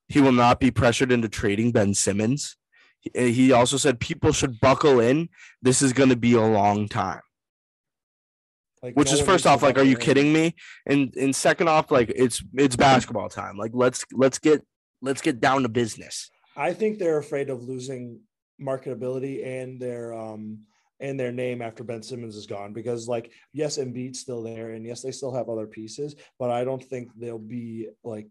he 0.08 0.22
will 0.22 0.32
not 0.32 0.60
be 0.60 0.72
pressured 0.72 1.12
into 1.12 1.30
trading 1.30 1.72
Ben 1.72 1.94
Simmons. 1.94 2.56
He 3.14 3.52
also 3.52 3.78
said 3.78 4.00
people 4.00 4.32
should 4.32 4.60
buckle 4.60 5.00
in. 5.00 5.30
This 5.62 5.82
is 5.82 5.92
going 5.92 6.10
to 6.10 6.16
be 6.16 6.34
a 6.34 6.42
long 6.42 6.88
time. 6.88 7.22
Like, 8.82 8.96
which 8.96 9.12
no 9.12 9.14
is 9.14 9.22
first 9.22 9.48
off 9.48 9.64
like 9.64 9.78
are 9.78 9.84
you 9.84 9.96
kidding 9.96 10.34
me? 10.34 10.56
And 10.86 11.16
and 11.16 11.34
second 11.34 11.70
off 11.70 11.90
like 11.90 12.12
it's 12.14 12.44
it's 12.54 12.76
basketball 12.76 13.30
time. 13.30 13.58
Like 13.58 13.72
let's 13.74 14.04
let's 14.12 14.40
get 14.40 14.66
let's 15.04 15.22
get 15.22 15.40
down 15.40 15.62
to 15.62 15.70
business 15.70 16.32
I 16.56 16.74
think 16.74 16.98
they're 16.98 17.18
afraid 17.18 17.50
of 17.50 17.64
losing 17.64 18.20
marketability 18.62 19.46
and 19.46 19.80
their 19.80 20.14
um 20.14 20.60
and 21.00 21.20
their 21.20 21.32
name 21.32 21.62
after 21.62 21.84
Ben 21.84 22.02
Simmons 22.02 22.36
is 22.36 22.48
gone 22.48 22.72
because 22.74 23.08
like 23.08 23.32
yes 23.52 23.78
Embiid's 23.78 24.20
still 24.20 24.42
there 24.42 24.72
and 24.72 24.86
yes 24.86 25.02
they 25.02 25.12
still 25.12 25.34
have 25.34 25.50
other 25.50 25.68
pieces 25.68 26.16
but 26.40 26.50
I 26.50 26.64
don't 26.64 26.84
think 26.84 27.10
they'll 27.18 27.38
be 27.38 27.90
like 28.04 28.28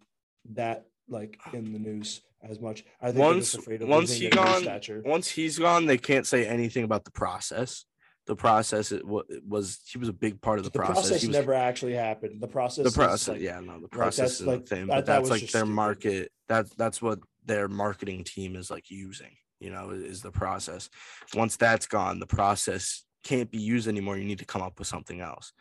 that 0.55 0.87
like 1.09 1.39
in 1.53 1.73
the 1.73 1.79
news 1.79 2.23
as 2.49 2.61
much. 2.61 2.85
I 3.01 3.07
think 3.07 3.17
they're 3.17 3.27
once 3.27 3.53
just 3.53 3.59
afraid 3.59 3.83
of 3.83 3.89
once 3.89 4.11
losing 4.11 4.23
he 4.23 4.29
their 4.31 4.45
gone 4.45 4.63
stature. 4.63 5.03
once 5.05 5.29
he's 5.29 5.59
gone 5.59 5.87
they 5.87 5.99
can't 5.99 6.27
say 6.27 6.47
anything 6.47 6.85
about 6.85 7.05
the 7.05 7.11
process 7.11 7.85
the 8.27 8.37
process 8.37 8.93
it 8.93 9.03
it 9.29 9.45
was 9.47 9.81
he 9.91 9.99
was 9.99 10.09
a 10.09 10.13
big 10.13 10.41
part 10.41 10.59
of 10.59 10.65
the, 10.65 10.71
The 10.71 10.79
process, 10.79 10.95
process 11.09 11.23
was- 11.27 11.31
never 11.37 11.55
actually 11.55 11.95
happened. 11.95 12.41
The 12.41 12.47
process 12.49 12.85
the 12.85 12.91
process 12.93 13.29
like- 13.29 13.41
yeah 13.41 13.59
no 13.61 13.81
the 13.81 13.89
process 13.89 14.39
that's, 14.39 14.41
is 14.41 14.47
like, 14.47 14.65
the 14.67 14.77
thing 14.77 14.87
but 14.87 14.95
that 14.97 15.07
that's 15.07 15.21
was 15.23 15.31
like 15.31 15.41
their 15.51 15.63
stupid. 15.63 15.67
market 15.75 16.33
that's 16.49 16.75
that's 16.77 17.03
what 17.03 17.19
their 17.45 17.67
marketing 17.69 18.23
team 18.25 18.55
is 18.55 18.71
like 18.71 18.91
using 18.91 19.33
you 19.59 19.71
know 19.71 19.91
is 19.91 20.23
the 20.23 20.31
process 20.31 20.89
once 21.35 21.57
that's 21.57 21.87
gone 21.87 22.21
the 22.21 22.27
process 22.27 23.05
can't 23.25 23.51
be 23.51 23.59
used 23.59 23.89
anymore 23.89 24.17
you 24.17 24.25
need 24.25 24.39
to 24.39 24.45
come 24.45 24.63
up 24.63 24.79
with 24.79 24.87
something 24.87 25.21
else 25.21 25.53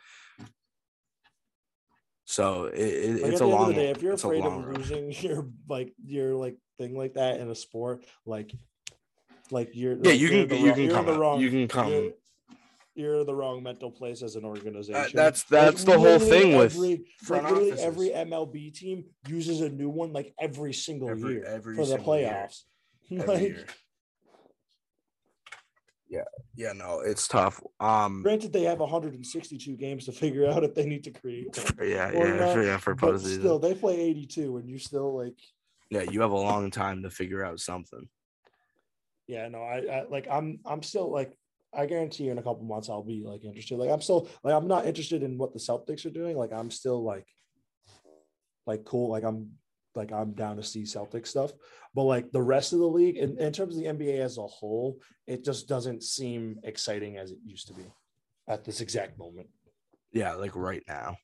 so 2.26 2.66
it, 2.66 2.80
it, 2.80 3.22
Like, 3.24 3.32
it's 3.34 3.42
a 3.42 3.44
the 3.44 3.50
end 3.50 3.54
of 3.56 3.60
long 3.60 3.74
day, 3.74 3.90
if 3.90 4.02
you're 4.02 4.14
afraid 4.14 4.46
of 4.46 4.66
losing 4.78 5.12
your 5.22 5.48
like 5.68 5.94
your 6.06 6.36
like 6.36 6.58
thing 6.78 6.96
like 6.96 7.16
that 7.16 7.40
in 7.40 7.50
a 7.50 7.56
sport, 7.56 8.06
like 8.26 8.54
like 9.50 9.72
you're 9.74 9.94
Yeah, 9.98 10.12
like, 10.12 10.20
you 10.20 10.30
can- 10.30 10.38
you 10.38 10.46
wrong- 10.46 10.74
can 10.76 10.84
you're 10.84 10.90
in 10.90 10.96
come 10.96 11.06
the 11.08 11.12
up- 11.14 11.20
wrong 11.20 11.42
you 11.42 11.50
can 11.50 11.68
come- 11.68 12.14
you're, 12.96 13.24
the 13.24 13.34
wrong 13.34 13.64
mental 13.64 13.90
place 13.92 14.22
as 14.22 14.36
an 14.36 14.44
organization. 14.46 15.16
that's- 15.16 15.46
Like, 15.52 15.62
that's 15.66 15.84
the 15.84 15.98
whole 15.98 16.20
thing 16.20 16.58
with 16.58 16.74
every, 16.76 17.06
front 17.24 17.44
like 17.46 17.54
literally 17.54 17.82
every 17.82 18.10
MLB 18.10 18.74
team 18.74 19.06
uses 19.28 19.62
a 19.62 19.70
new 19.70 19.90
one 19.90 20.12
like 20.14 20.34
every 20.40 20.74
single 20.74 21.10
Every- 21.10 21.34
year 21.36 21.46
every 21.46 21.76
for 21.76 21.86
the 21.86 21.98
playoffs. 21.98 22.64
Like, 23.10 23.68
yeah 26.10 26.24
yeah 26.56 26.74
no 26.74 27.00
it's 27.02 27.28
tough 27.28 27.62
um 27.80 28.22
granted, 28.22 28.52
they 28.54 28.64
have 28.64 28.80
162 28.80 29.76
games 29.78 30.06
to 30.06 30.12
figure 30.12 30.46
out 30.50 30.64
if 30.64 30.76
they 30.76 30.86
need 30.86 31.04
to 31.06 31.12
create. 31.12 31.48
yeah 31.82 32.12
yeah 32.12 32.36
not, 32.36 32.54
for, 32.54 32.64
yeah 32.64 32.78
for 32.78 32.96
postseason. 32.96 33.40
still, 33.40 33.60
they 33.60 33.74
play 33.74 34.00
82, 34.02 34.58
and 34.58 34.70
you 34.70 34.78
still 34.78 35.18
like 35.18 35.38
yeah 35.90 36.04
you 36.04 36.22
have 36.22 36.32
a 36.32 36.36
long 36.38 36.70
time 36.72 37.04
to 37.04 37.10
figure 37.10 37.44
out 37.46 37.60
something 37.60 38.08
Yeah, 39.28 39.48
no, 39.48 39.60
I, 39.62 39.78
I 40.00 40.04
like 40.10 40.28
I'm 40.30 40.60
I'm 40.66 40.84
still 40.84 41.10
like 41.12 41.32
I 41.74 41.86
guarantee 41.86 42.26
you 42.26 42.32
in 42.32 42.38
a 42.38 42.44
couple 42.44 42.64
months 42.64 42.90
I'll 42.90 43.04
be 43.04 43.24
like 43.26 43.44
interested. 43.46 43.78
Like 43.78 43.90
I'm 43.90 44.02
still 44.02 44.28
like 44.44 44.54
I'm 44.54 44.68
not 44.68 44.86
interested 44.86 45.24
in 45.24 45.38
what 45.38 45.54
the 45.54 45.60
Celtics 45.60 46.06
are 46.06 46.10
doing. 46.10 46.36
Like 46.38 46.52
I'm 46.52 46.70
still 46.72 47.04
like 47.04 47.26
like 48.66 48.84
cool. 48.86 49.10
Like 49.10 49.24
I'm 49.24 49.52
like 49.96 50.12
I'm 50.12 50.32
down 50.34 50.58
to 50.58 50.64
see 50.64 50.86
Celtic 50.86 51.26
stuff. 51.26 51.52
But 51.94 52.04
like 52.04 52.32
the 52.32 52.42
rest 52.42 52.72
of 52.74 52.80
the 52.80 52.86
league, 52.88 53.18
in, 53.18 53.38
in 53.38 53.52
terms 53.52 53.76
of 53.76 53.82
the 53.84 53.88
NBA 53.90 54.20
as 54.20 54.38
a 54.38 54.48
whole, 54.48 54.98
it 55.28 55.44
just 55.44 55.68
doesn't 55.68 56.04
seem 56.04 56.60
exciting 56.64 57.18
as 57.18 57.32
it 57.32 57.38
used 57.46 57.68
to 57.68 57.74
be 57.74 57.84
at 58.48 58.64
this 58.66 58.82
exact 58.82 59.18
moment. 59.20 59.48
yeah 60.12 60.34
like 60.34 60.56
right 60.56 60.84
now 60.88 61.16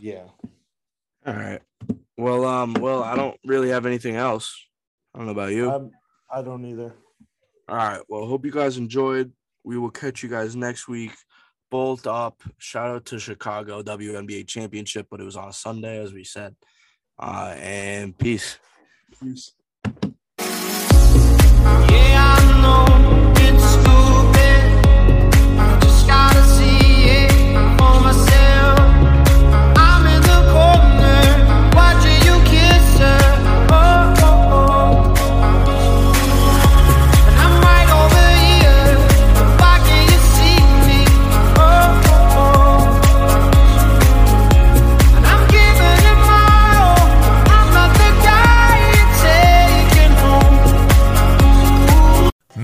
Yeah. 0.00 0.24
all 1.26 1.34
right 1.34 1.62
well 2.18 2.44
um 2.44 2.74
well 2.74 3.02
i 3.02 3.14
don't 3.16 3.38
really 3.46 3.68
have 3.70 3.86
anything 3.86 4.16
else 4.16 4.54
i 5.14 5.18
don't 5.18 5.26
know 5.26 5.32
about 5.32 5.52
you 5.52 5.70
Um, 5.70 5.90
I 6.30 6.42
don't 6.42 6.64
either. 6.66 6.92
all 7.68 7.76
right 7.76 8.02
well 8.08 8.26
hope 8.26 8.44
you 8.44 8.50
guys 8.50 8.76
enjoyed 8.78 9.32
we 9.66 9.76
will 9.76 9.90
catch 9.90 10.22
you 10.22 10.28
guys 10.30 10.54
next 10.54 10.88
week. 10.88 11.12
Bolt 11.70 12.06
up. 12.06 12.40
Shout 12.58 12.88
out 12.88 13.04
to 13.06 13.18
chicago 13.18 13.82
WNBA 13.82 14.46
championship 14.46 15.08
but 15.10 15.20
it 15.20 15.24
was 15.24 15.36
on 15.36 15.48
a 15.48 15.52
sunday 15.52 15.98
as 16.00 16.12
we 16.14 16.22
said. 16.22 16.54
Uh 17.18 17.54
and 17.58 18.16
peace. 18.16 18.58
Peace. 19.20 19.52
Oh, 21.68 23.15